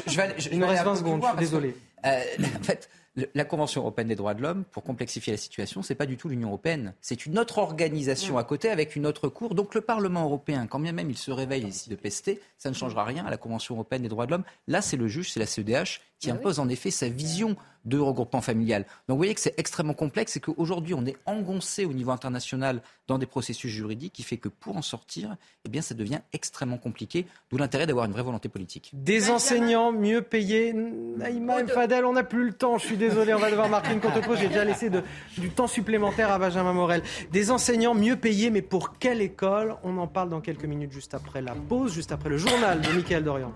Je, 0.07 0.17
vais, 0.17 0.35
il 0.53 0.59
nous 0.59 0.67
reste 0.67 0.85
20 0.85 0.97
secondes, 0.97 1.23
je 1.23 1.29
suis 1.29 1.39
désolé. 1.39 1.77
Euh, 2.07 2.23
en 2.61 2.63
fait, 2.65 2.89
la 3.35 3.45
Convention 3.45 3.81
européenne 3.83 4.09
des 4.09 4.15
droits 4.15 4.35
de 4.35 4.43
l'homme, 4.43 4.65
pour 4.71 4.83
complexifier 4.83 5.33
la 5.33 5.37
situation, 5.37 5.83
c'est 5.83 5.95
pas 5.95 6.07
du 6.07 6.17
tout 6.17 6.29
l'Union 6.29 6.49
européenne. 6.49 6.95
C'est 7.01 7.27
une 7.27 7.39
autre 7.39 7.59
organisation 7.59 8.39
à 8.39 8.45
côté 8.45 8.71
avec 8.71 8.97
une 8.97 9.07
autre 9.07 9.29
cour. 9.29 9.55
Donc 9.55 9.75
le 9.75 9.81
Parlement 9.81 10.25
européen, 10.25 10.67
quand 10.67 10.81
bien 10.81 10.93
même 10.93 11.11
il 11.11 11.19
se 11.19 11.31
réveille 11.31 11.67
ici 11.67 11.91
de 11.91 11.97
pester, 11.97 12.41
ça 12.59 12.71
ne 12.71 12.75
changera 12.75 13.05
rien 13.05 13.25
à 13.25 13.31
la 13.31 13.37
Convention 13.37 13.75
européenne 13.75 14.03
des 14.03 14.09
droits 14.09 14.27
de 14.27 14.33
l'homme. 14.33 14.45
Là, 14.69 14.83
c'est 14.83 14.97
le 14.97 15.09
juge, 15.09 15.33
c'est 15.33 15.41
la 15.41 15.47
CEDH 15.47 16.01
qui 16.19 16.31
ah 16.31 16.35
impose 16.35 16.59
en 16.59 16.69
effet 16.69 16.91
sa 16.91 17.09
vision 17.09 17.57
de 17.85 17.99
regroupement 17.99 18.41
familial. 18.41 18.83
Donc 19.09 19.15
vous 19.15 19.17
voyez 19.17 19.35
que 19.35 19.41
c'est 19.41 19.59
extrêmement 19.59 19.95
complexe 19.95 20.37
et 20.37 20.41
qu'aujourd'hui 20.41 20.95
on 20.95 21.05
est 21.07 21.17
engoncé 21.27 21.85
au 21.85 21.93
niveau 21.93 22.11
international 22.11 22.83
dans 23.09 23.19
des 23.19 23.27
processus 23.27 23.71
juridiques 23.71 24.13
qui 24.13 24.23
fait 24.23 24.37
que 24.37 24.49
pour 24.49 24.77
en 24.77 24.83
sortir, 24.83 25.37
eh 25.65 25.69
bien 25.69 25.83
ça 25.83 25.95
devient 25.95 26.21
extrêmement 26.33 26.79
compliqué, 26.79 27.27
d'où 27.51 27.57
l'intérêt 27.57 27.87
d'avoir 27.87 28.07
une 28.07 28.13
vraie 28.13 28.23
volonté 28.23 28.49
politique. 28.49 28.91
Des 28.93 29.31
enseignants 29.31 29.93
mieux 29.93 30.23
payés, 30.23 30.73
Naïma 30.73 31.67
Fadel, 31.67 32.05
on 32.05 32.13
n'a 32.13 32.25
plus 32.25 32.45
le 32.47 32.53
temps, 32.53 32.79
je 32.79 32.87
suis 32.87 32.97
désolé, 32.97 33.35
on 33.35 33.39
va 33.39 33.51
devoir 33.51 33.69
marquer 33.69 33.93
une 33.93 34.01
contre 34.01 34.21
j'ai 34.37 34.49
déjà 34.49 34.65
laissé 34.65 34.91
du 35.39 35.51
temps 35.51 35.67
supplémentaire 35.67 36.31
à 36.31 36.39
Benjamin 36.39 36.73
Morel. 36.73 37.03
Des 37.33 37.51
enseignants 37.51 37.95
mieux 37.95 38.17
payés, 38.17 38.51
mais 38.51 38.63
pour 38.63 38.99
quelle 38.99 39.21
école? 39.21 39.77
On 39.83 39.99
en 39.99 40.07
parle 40.07 40.29
dans 40.29 40.41
quelques 40.41 40.65
minutes 40.65 40.93
juste 40.93 41.15
après 41.15 41.43
la 41.43 41.55
pause, 41.55 41.93
juste 41.93 42.13
après 42.13 42.29
le 42.29 42.37
journal 42.37 42.81
de 42.81 42.93
Michael 42.93 43.25
Dorian 43.25 43.53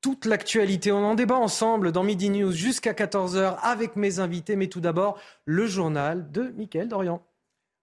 toute 0.00 0.24
l'actualité. 0.24 0.92
On 0.92 1.04
en 1.04 1.14
débat 1.14 1.36
ensemble 1.36 1.92
dans 1.92 2.02
Midi 2.02 2.30
News 2.30 2.52
jusqu'à 2.52 2.92
14h 2.92 3.58
avec 3.62 3.96
mes 3.96 4.18
invités. 4.18 4.56
Mais 4.56 4.68
tout 4.68 4.80
d'abord, 4.80 5.18
le 5.44 5.66
journal 5.66 6.30
de 6.32 6.52
Mickaël 6.56 6.88
Dorian. 6.88 7.22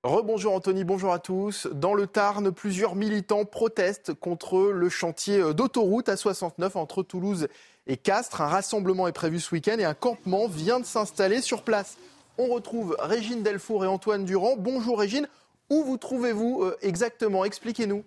Rebonjour 0.03 0.53
Anthony, 0.53 0.83
bonjour 0.83 1.11
à 1.11 1.19
tous. 1.19 1.67
Dans 1.73 1.93
le 1.93 2.07
Tarn, 2.07 2.51
plusieurs 2.51 2.95
militants 2.95 3.45
protestent 3.45 4.13
contre 4.13 4.71
le 4.71 4.89
chantier 4.89 5.53
d'autoroute 5.53 6.07
A69 6.07 6.77
entre 6.77 7.03
Toulouse 7.03 7.47
et 7.87 7.97
Castres. 7.97 8.41
Un 8.41 8.47
rassemblement 8.47 9.07
est 9.07 9.13
prévu 9.13 9.39
ce 9.39 9.53
week-end 9.53 9.77
et 9.79 9.85
un 9.85 9.93
campement 9.93 10.47
vient 10.47 10.79
de 10.79 10.85
s'installer 10.85 11.41
sur 11.41 11.63
place. 11.63 11.97
On 12.37 12.47
retrouve 12.47 12.95
Régine 12.99 13.43
Delfour 13.43 13.83
et 13.83 13.87
Antoine 13.87 14.23
Durand. 14.23 14.55
Bonjour 14.57 14.99
Régine, 14.99 15.27
où 15.69 15.83
vous 15.83 15.97
trouvez-vous 15.97 16.63
euh, 16.63 16.77
exactement? 16.81 17.43
Expliquez-nous 17.43 18.03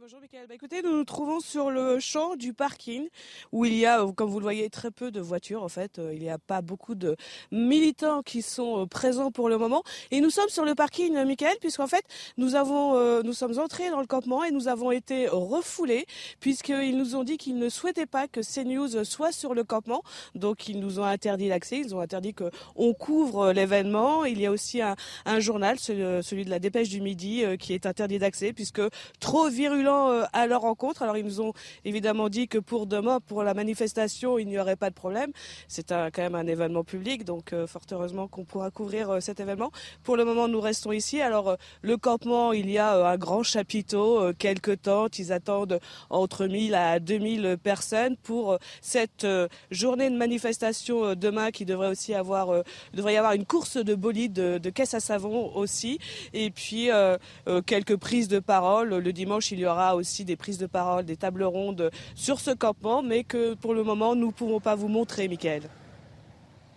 bonjour 0.00 0.20
Michael. 0.20 0.46
Bah, 0.46 0.54
écoutez, 0.54 0.80
nous 0.82 0.96
nous 0.96 1.04
trouvons 1.04 1.40
sur 1.40 1.70
le 1.70 1.98
champ 1.98 2.36
du 2.36 2.52
parking 2.52 3.08
où 3.50 3.64
il 3.64 3.74
y 3.74 3.84
a, 3.84 4.06
comme 4.14 4.30
vous 4.30 4.38
le 4.38 4.44
voyez, 4.44 4.70
très 4.70 4.92
peu 4.92 5.10
de 5.10 5.20
voitures. 5.20 5.64
En 5.64 5.68
fait, 5.68 5.98
euh, 5.98 6.14
il 6.14 6.20
n'y 6.20 6.30
a 6.30 6.38
pas 6.38 6.62
beaucoup 6.62 6.94
de 6.94 7.16
militants 7.50 8.22
qui 8.22 8.42
sont 8.42 8.82
euh, 8.82 8.86
présents 8.86 9.32
pour 9.32 9.48
le 9.48 9.58
moment. 9.58 9.82
Et 10.12 10.20
nous 10.20 10.30
sommes 10.30 10.48
sur 10.48 10.64
le 10.64 10.76
parking, 10.76 11.16
euh, 11.16 11.24
Michael, 11.24 11.56
puisqu'en 11.60 11.88
fait, 11.88 12.04
nous 12.36 12.54
avons, 12.54 13.22
nous 13.22 13.32
sommes 13.32 13.58
entrés 13.58 13.90
dans 13.90 14.00
le 14.00 14.06
campement 14.06 14.44
et 14.44 14.52
nous 14.52 14.68
avons 14.68 14.92
été 14.92 15.26
refoulés 15.28 16.06
puisqu'ils 16.38 16.96
nous 16.96 17.16
ont 17.16 17.24
dit 17.24 17.36
qu'ils 17.36 17.58
ne 17.58 17.68
souhaitaient 17.68 18.06
pas 18.06 18.28
que 18.28 18.40
CNews 18.40 19.04
soit 19.04 19.32
sur 19.32 19.52
le 19.52 19.64
campement. 19.64 20.02
Donc, 20.34 20.68
ils 20.68 20.78
nous 20.78 21.00
ont 21.00 21.04
interdit 21.04 21.48
l'accès. 21.48 21.78
Ils 21.78 21.94
ont 21.94 22.00
interdit 22.00 22.34
qu'on 22.34 22.94
couvre 22.94 23.52
l'événement. 23.52 24.24
Il 24.24 24.40
y 24.40 24.46
a 24.46 24.52
aussi 24.52 24.80
un, 24.80 24.94
un 25.24 25.40
journal, 25.40 25.78
celui 25.80 26.44
de 26.44 26.50
la 26.50 26.60
Dépêche 26.60 26.88
du 26.88 27.00
Midi, 27.00 27.42
qui 27.58 27.74
est 27.74 27.86
interdit 27.86 28.18
d'accès 28.18 28.52
puisque 28.52 28.82
trop 29.18 29.48
virulent 29.48 29.71
euh, 29.80 30.24
à 30.32 30.46
leur 30.46 30.62
rencontre. 30.62 31.02
Alors 31.02 31.16
ils 31.16 31.24
nous 31.24 31.40
ont 31.40 31.52
évidemment 31.84 32.28
dit 32.28 32.48
que 32.48 32.58
pour 32.58 32.86
demain, 32.86 33.20
pour 33.20 33.42
la 33.42 33.54
manifestation, 33.54 34.38
il 34.38 34.46
n'y 34.46 34.58
aurait 34.58 34.76
pas 34.76 34.90
de 34.90 34.94
problème. 34.94 35.32
C'est 35.68 35.88
quand 35.88 36.18
même 36.18 36.34
un 36.34 36.46
événement 36.46 36.84
public, 36.84 37.24
donc 37.24 37.52
euh, 37.52 37.66
fort 37.66 37.82
heureusement 37.90 38.28
qu'on 38.28 38.44
pourra 38.44 38.70
couvrir 38.70 39.10
euh, 39.10 39.20
cet 39.20 39.40
événement. 39.40 39.70
Pour 40.02 40.16
le 40.16 40.24
moment, 40.24 40.48
nous 40.48 40.60
restons 40.60 40.92
ici. 40.92 41.20
Alors 41.20 41.56
le 41.82 41.96
campement, 41.96 42.52
il 42.52 42.70
y 42.70 42.78
a 42.78 43.06
un 43.06 43.16
grand 43.16 43.42
chapiteau, 43.42 44.32
quelques 44.38 44.82
tentes. 44.82 45.18
Ils 45.18 45.32
attendent 45.32 45.80
entre 46.10 46.46
1000 46.46 46.74
à 46.74 47.00
2000 47.00 47.56
personnes 47.62 48.16
pour 48.16 48.58
cette 48.80 49.26
journée 49.70 50.10
de 50.10 50.16
manifestation 50.16 51.14
demain 51.14 51.50
qui 51.50 51.64
devrait 51.64 51.88
aussi 51.88 52.14
avoir, 52.14 52.62
devrait 52.94 53.14
y 53.14 53.16
avoir 53.16 53.32
une 53.32 53.46
course 53.46 53.76
de 53.76 53.94
bolide 53.94 54.32
de, 54.32 54.58
de 54.58 54.70
caisse 54.70 54.94
à 54.94 55.00
savon 55.00 55.54
aussi. 55.54 55.98
Et 56.32 56.50
puis 56.50 56.90
quelques 57.66 57.96
prises 57.96 58.28
de 58.28 58.38
parole. 58.38 58.96
Le 58.96 59.12
dimanche, 59.12 59.52
il 59.52 59.61
y 59.62 59.66
aura 59.66 59.72
aura 59.72 59.96
aussi 59.96 60.24
des 60.24 60.36
prises 60.36 60.58
de 60.58 60.66
parole, 60.66 61.04
des 61.04 61.16
tables 61.16 61.44
rondes 61.44 61.90
sur 62.14 62.40
ce 62.40 62.50
campement, 62.50 63.02
mais 63.02 63.24
que 63.24 63.54
pour 63.54 63.74
le 63.74 63.82
moment, 63.82 64.14
nous 64.14 64.28
ne 64.28 64.32
pouvons 64.32 64.60
pas 64.60 64.74
vous 64.74 64.88
montrer, 64.88 65.28
Michael. 65.28 65.62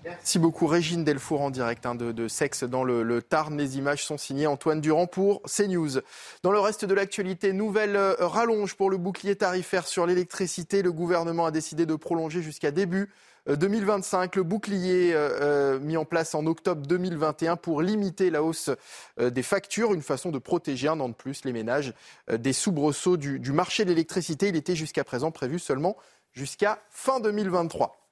Merci 0.06 0.38
beaucoup 0.38 0.68
Régine 0.68 1.04
Delfour 1.04 1.42
en 1.42 1.50
direct 1.50 1.84
hein, 1.88 1.96
de, 1.96 2.28
Sexe 2.28 2.64
dans 2.64 2.84
le, 2.84 3.02
le, 3.02 3.24
Tarn. 3.24 3.58
Les 3.58 3.80
images 3.80 4.06
sont 4.06 4.20
signées 4.20 4.46
Antoine 4.46 4.80
Durand 4.80 5.08
pour 5.08 5.42
CNews. 5.44 6.02
Dans 6.44 6.52
le 6.52 6.60
reste 6.60 6.86
de 6.86 6.94
l'actualité, 6.94 7.54
nouvelle 7.54 7.96
euh, 7.96 8.14
rallonge 8.20 8.76
pour 8.76 8.92
le 8.92 8.98
bouclier 8.98 9.36
tarifaire 9.36 9.88
sur 9.88 10.06
l'électricité. 10.06 10.84
Le 10.84 10.92
gouvernement 10.92 11.48
a 11.48 11.52
décidé 11.52 11.88
de 11.88 11.96
prolonger 11.96 12.44
jusqu'à 12.44 12.70
début 12.70 13.10
2025, 13.48 14.38
euh, 14.38 14.40
le 14.40 14.44
bouclier 14.44 15.12
euh, 15.14 15.80
mis 15.80 15.98
en 15.98 16.06
place 16.06 16.36
en 16.36 16.46
octobre 16.46 16.86
2021 16.86 17.56
pour 17.56 17.82
limiter 17.82 18.30
la 18.30 18.44
hausse 18.44 18.70
des 19.20 19.44
factures, 19.44 19.94
une 19.94 20.02
façon 20.02 20.32
de 20.32 20.40
protéger 20.40 20.88
un 20.88 21.00
an 21.00 21.10
de 21.10 21.14
plus 21.14 21.46
les 21.46 21.54
ménages 21.54 21.94
des 22.32 22.54
soubresauts 22.54 23.18
du, 23.18 23.40
du 23.40 23.52
marché 23.52 23.84
de 23.84 23.90
l'électricité. 23.90 24.50
Il 24.50 24.56
était 24.56 24.76
jusqu'à 24.76 25.04
présent 25.04 25.32
prévu 25.32 25.60
seulement 25.60 25.96
jusqu'à 26.34 26.80
fin 26.90 27.20
2023. 27.20 28.06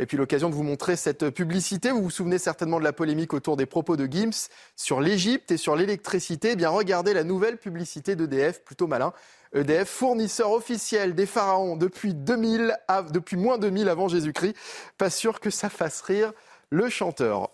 Et 0.00 0.06
puis 0.06 0.16
l'occasion 0.16 0.48
de 0.48 0.54
vous 0.54 0.62
montrer 0.62 0.96
cette 0.96 1.28
publicité. 1.28 1.90
Vous 1.90 2.02
vous 2.02 2.10
souvenez 2.10 2.38
certainement 2.38 2.78
de 2.78 2.84
la 2.84 2.94
polémique 2.94 3.34
autour 3.34 3.58
des 3.58 3.66
propos 3.66 3.98
de 3.98 4.06
Gims 4.06 4.48
sur 4.74 5.02
l'Égypte 5.02 5.50
et 5.50 5.58
sur 5.58 5.76
l'électricité. 5.76 6.52
Eh 6.52 6.56
bien, 6.56 6.70
regardez 6.70 7.12
la 7.12 7.22
nouvelle 7.22 7.58
publicité 7.58 8.16
d'EDF, 8.16 8.64
plutôt 8.64 8.86
malin. 8.86 9.12
EDF, 9.52 9.88
fournisseur 9.88 10.52
officiel 10.52 11.14
des 11.14 11.26
pharaons 11.26 11.76
depuis 11.76 12.14
2000, 12.14 12.76
depuis 13.12 13.36
moins 13.36 13.58
2000 13.58 13.88
avant 13.88 14.08
Jésus-Christ. 14.08 14.54
Pas 14.96 15.10
sûr 15.10 15.40
que 15.40 15.50
ça 15.50 15.68
fasse 15.68 16.00
rire 16.02 16.32
le 16.70 16.88
chanteur. 16.88 17.50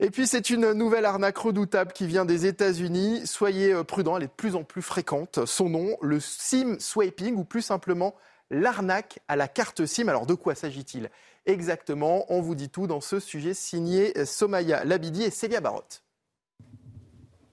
Et 0.00 0.10
puis 0.10 0.26
c'est 0.26 0.50
une 0.50 0.72
nouvelle 0.72 1.04
arnaque 1.04 1.38
redoutable 1.38 1.92
qui 1.92 2.06
vient 2.06 2.24
des 2.24 2.46
États-Unis. 2.46 3.24
Soyez 3.24 3.72
euh, 3.72 3.84
prudents, 3.84 4.16
elle 4.16 4.24
est 4.24 4.26
de 4.26 4.32
plus 4.32 4.56
en 4.56 4.64
plus 4.64 4.82
fréquente. 4.82 5.46
Son 5.46 5.68
nom, 5.68 5.96
le 6.02 6.18
SIM 6.18 6.76
swiping 6.80 7.36
ou 7.36 7.44
plus 7.44 7.62
simplement 7.62 8.14
l'arnaque 8.50 9.20
à 9.28 9.36
la 9.36 9.46
carte 9.46 9.86
SIM. 9.86 10.08
Alors 10.08 10.26
de 10.26 10.34
quoi 10.34 10.56
s'agit-il 10.56 11.08
exactement? 11.46 12.26
On 12.32 12.40
vous 12.40 12.56
dit 12.56 12.68
tout 12.68 12.88
dans 12.88 13.00
ce 13.00 13.20
sujet 13.20 13.54
signé 13.54 14.18
euh, 14.18 14.26
Somaya 14.26 14.84
Labidi 14.84 15.22
et 15.22 15.30
Célia 15.30 15.60
Barotte. 15.60 16.02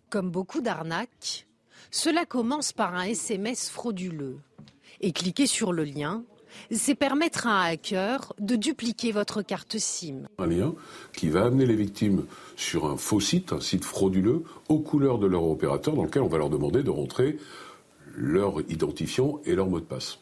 Comme 0.10 0.32
beaucoup 0.32 0.62
d'arnaques, 0.62 1.46
cela 1.92 2.26
commence 2.26 2.72
par 2.72 2.96
un 2.96 3.04
SMS 3.04 3.70
frauduleux. 3.70 4.38
Et 5.02 5.12
cliquer 5.12 5.48
sur 5.48 5.72
le 5.72 5.84
lien, 5.84 6.24
c'est 6.72 6.96
permettre 6.96 7.48
à 7.48 7.62
un 7.62 7.72
hacker 7.72 8.34
de 8.40 8.56
dupliquer 8.56 9.12
votre 9.12 9.42
carte 9.42 9.78
SIM. 9.78 10.28
Un 10.38 10.48
lien 10.48 10.74
qui 11.14 11.30
va 11.30 11.46
amener 11.46 11.66
les 11.66 11.76
victimes 11.76 12.26
sur 12.56 12.86
un 12.86 12.98
faux 12.98 13.20
site, 13.20 13.54
un 13.54 13.62
site 13.62 13.86
frauduleux, 13.86 14.44
aux 14.68 14.80
couleurs 14.80 15.20
de 15.20 15.28
leur 15.28 15.44
opérateur, 15.44 15.96
dans 15.96 16.04
lequel 16.04 16.22
on 16.22 16.28
va 16.28 16.38
leur 16.38 16.50
demander 16.50 16.84
de 16.84 16.90
rentrer 16.90 17.38
leur 18.16 18.60
identifiant 18.70 19.40
et 19.46 19.56
leur 19.56 19.68
mot 19.68 19.80
de 19.80 19.86
passe. 19.86 20.20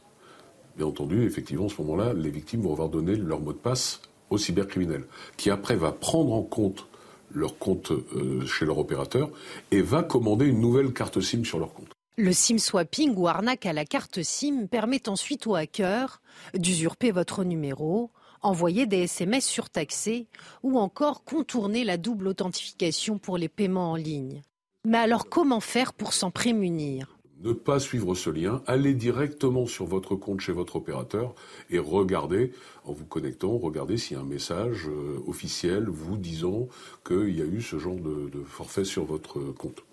Bien 0.77 0.85
entendu, 0.85 1.25
effectivement, 1.25 1.65
à 1.65 1.69
ce 1.69 1.81
moment-là, 1.81 2.13
les 2.13 2.29
victimes 2.29 2.61
vont 2.61 2.71
avoir 2.71 2.89
donné 2.89 3.15
leur 3.15 3.39
mot 3.39 3.53
de 3.53 3.57
passe 3.57 4.01
au 4.29 4.37
cybercriminel, 4.37 5.05
qui 5.37 5.49
après 5.49 5.75
va 5.75 5.91
prendre 5.91 6.33
en 6.33 6.43
compte 6.43 6.87
leur 7.31 7.57
compte 7.57 7.91
euh, 7.91 8.45
chez 8.45 8.65
leur 8.65 8.77
opérateur 8.77 9.29
et 9.71 9.81
va 9.81 10.03
commander 10.03 10.45
une 10.45 10.59
nouvelle 10.59 10.93
carte 10.93 11.21
SIM 11.21 11.43
sur 11.43 11.59
leur 11.59 11.73
compte. 11.73 11.89
Le 12.17 12.33
SIM 12.33 12.57
swapping 12.57 13.13
ou 13.15 13.27
arnaque 13.27 13.67
à 13.67 13.73
la 13.73 13.85
carte 13.85 14.23
SIM 14.23 14.67
permet 14.67 15.07
ensuite 15.07 15.45
aux 15.45 15.55
hackers 15.55 16.21
d'usurper 16.55 17.11
votre 17.11 17.43
numéro, 17.43 18.11
envoyer 18.41 18.87
des 18.87 19.03
SMS 19.03 19.45
surtaxés 19.45 20.27
ou 20.63 20.79
encore 20.79 21.23
contourner 21.23 21.83
la 21.83 21.97
double 21.97 22.27
authentification 22.27 23.19
pour 23.19 23.37
les 23.37 23.49
paiements 23.49 23.91
en 23.91 23.95
ligne. 23.95 24.41
Mais 24.85 24.97
alors 24.97 25.29
comment 25.29 25.59
faire 25.59 25.93
pour 25.93 26.13
s'en 26.13 26.31
prémunir? 26.31 27.16
Ne 27.43 27.53
pas 27.53 27.79
suivre 27.79 28.15
ce 28.15 28.29
lien, 28.29 28.61
allez 28.67 28.93
directement 28.93 29.65
sur 29.65 29.85
votre 29.85 30.15
compte 30.15 30.41
chez 30.41 30.51
votre 30.51 30.77
opérateur 30.77 31.35
et 31.69 31.79
regardez, 31.79 32.51
en 32.83 32.93
vous 32.93 33.05
connectant, 33.05 33.57
regardez 33.57 33.97
s'il 33.97 34.17
y 34.17 34.19
a 34.19 34.23
un 34.23 34.25
message 34.25 34.87
euh, 34.87 35.21
officiel 35.27 35.85
vous 35.87 36.17
disant 36.17 36.67
qu'il 37.05 37.37
y 37.37 37.41
a 37.41 37.45
eu 37.45 37.61
ce 37.61 37.77
genre 37.77 37.95
de, 37.95 38.43
forfait 38.45 38.85
sur 38.85 39.05
votre 39.05 39.39
compte. 39.53 39.83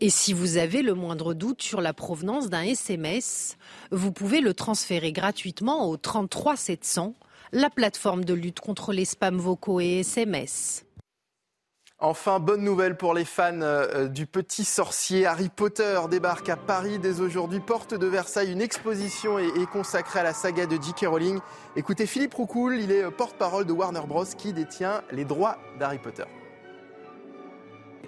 Et 0.00 0.10
si 0.10 0.32
vous 0.32 0.58
avez 0.58 0.82
le 0.82 0.94
moindre 0.94 1.34
doute 1.34 1.62
sur 1.62 1.80
la 1.80 1.92
provenance 1.92 2.48
d'un 2.48 2.62
SMS, 2.62 3.56
vous 3.90 4.12
pouvez 4.12 4.40
le 4.40 4.54
transférer 4.54 5.12
gratuitement 5.12 5.88
au 5.88 5.96
33 5.96 6.56
700, 6.56 7.14
la 7.52 7.70
plateforme 7.70 8.24
de 8.24 8.34
lutte 8.34 8.60
contre 8.60 8.92
les 8.92 9.04
spams 9.04 9.38
vocaux 9.38 9.80
et 9.80 10.00
SMS. 10.00 10.84
Enfin, 12.00 12.38
bonne 12.38 12.62
nouvelle 12.62 12.96
pour 12.96 13.12
les 13.12 13.24
fans 13.24 13.60
euh, 13.60 14.06
du 14.06 14.26
petit 14.26 14.64
sorcier. 14.64 15.26
Harry 15.26 15.48
Potter 15.48 15.98
débarque 16.08 16.48
à 16.48 16.56
Paris 16.56 17.00
dès 17.00 17.20
aujourd'hui. 17.20 17.58
Porte 17.58 17.92
de 17.92 18.06
Versailles, 18.06 18.52
une 18.52 18.60
exposition 18.60 19.40
est, 19.40 19.66
consacrée 19.72 20.20
à 20.20 20.22
la 20.22 20.32
saga 20.32 20.66
de 20.66 20.80
J.K. 20.80 21.06
Rowling. 21.08 21.40
Écoutez 21.74 22.06
Philippe 22.06 22.34
Roucoul, 22.34 22.78
il 22.78 22.92
est 22.92 23.02
euh, 23.02 23.10
porte-parole 23.10 23.66
de 23.66 23.72
Warner 23.72 24.02
Bros. 24.06 24.24
qui 24.24 24.52
détient 24.52 25.02
les 25.10 25.24
droits 25.24 25.58
d'Harry 25.80 25.98
Potter. 25.98 26.22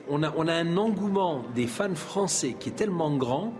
On 0.09 0.22
a, 0.22 0.32
on 0.36 0.47
a 0.47 0.55
un 0.55 0.76
engouement 0.76 1.43
des 1.57 1.66
fans 1.66 1.97
français 1.97 2.55
qui 2.61 2.68
est 2.68 2.76
tellement 2.76 3.16
grand 3.16 3.53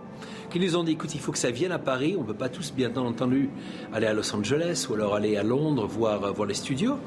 qui 0.49 0.59
nous 0.59 0.75
ont 0.75 0.83
dit 0.83 0.93
écoute, 0.93 1.13
il 1.15 1.19
faut 1.19 1.31
que 1.31 1.37
ça 1.37 1.51
vienne 1.51 1.71
à 1.71 1.79
Paris. 1.79 2.15
On 2.17 2.21
ne 2.21 2.27
peut 2.27 2.33
pas 2.33 2.49
tous, 2.49 2.73
bien 2.73 2.95
entendu, 2.95 3.49
aller 3.93 4.07
à 4.07 4.13
Los 4.13 4.35
Angeles 4.35 4.87
ou 4.89 4.93
alors 4.95 5.15
aller 5.15 5.37
à 5.37 5.43
Londres 5.43 5.87
voir, 5.87 6.33
voir 6.33 6.47
les 6.47 6.53
studios. 6.53 6.97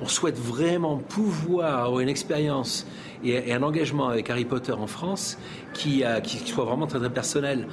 On 0.00 0.08
souhaite 0.08 0.38
vraiment 0.38 0.98
pouvoir 0.98 1.84
avoir 1.84 2.00
une 2.00 2.08
expérience 2.08 2.86
et, 3.24 3.52
un 3.52 3.62
engagement 3.62 4.08
avec 4.08 4.30
Harry 4.30 4.44
Potter 4.44 4.72
en 4.72 4.86
France 4.86 5.38
qui, 5.74 6.02
qui 6.22 6.38
soit 6.38 6.64
vraiment 6.64 6.86
très, 6.86 6.98
très 6.98 7.10
personnel. 7.10 7.66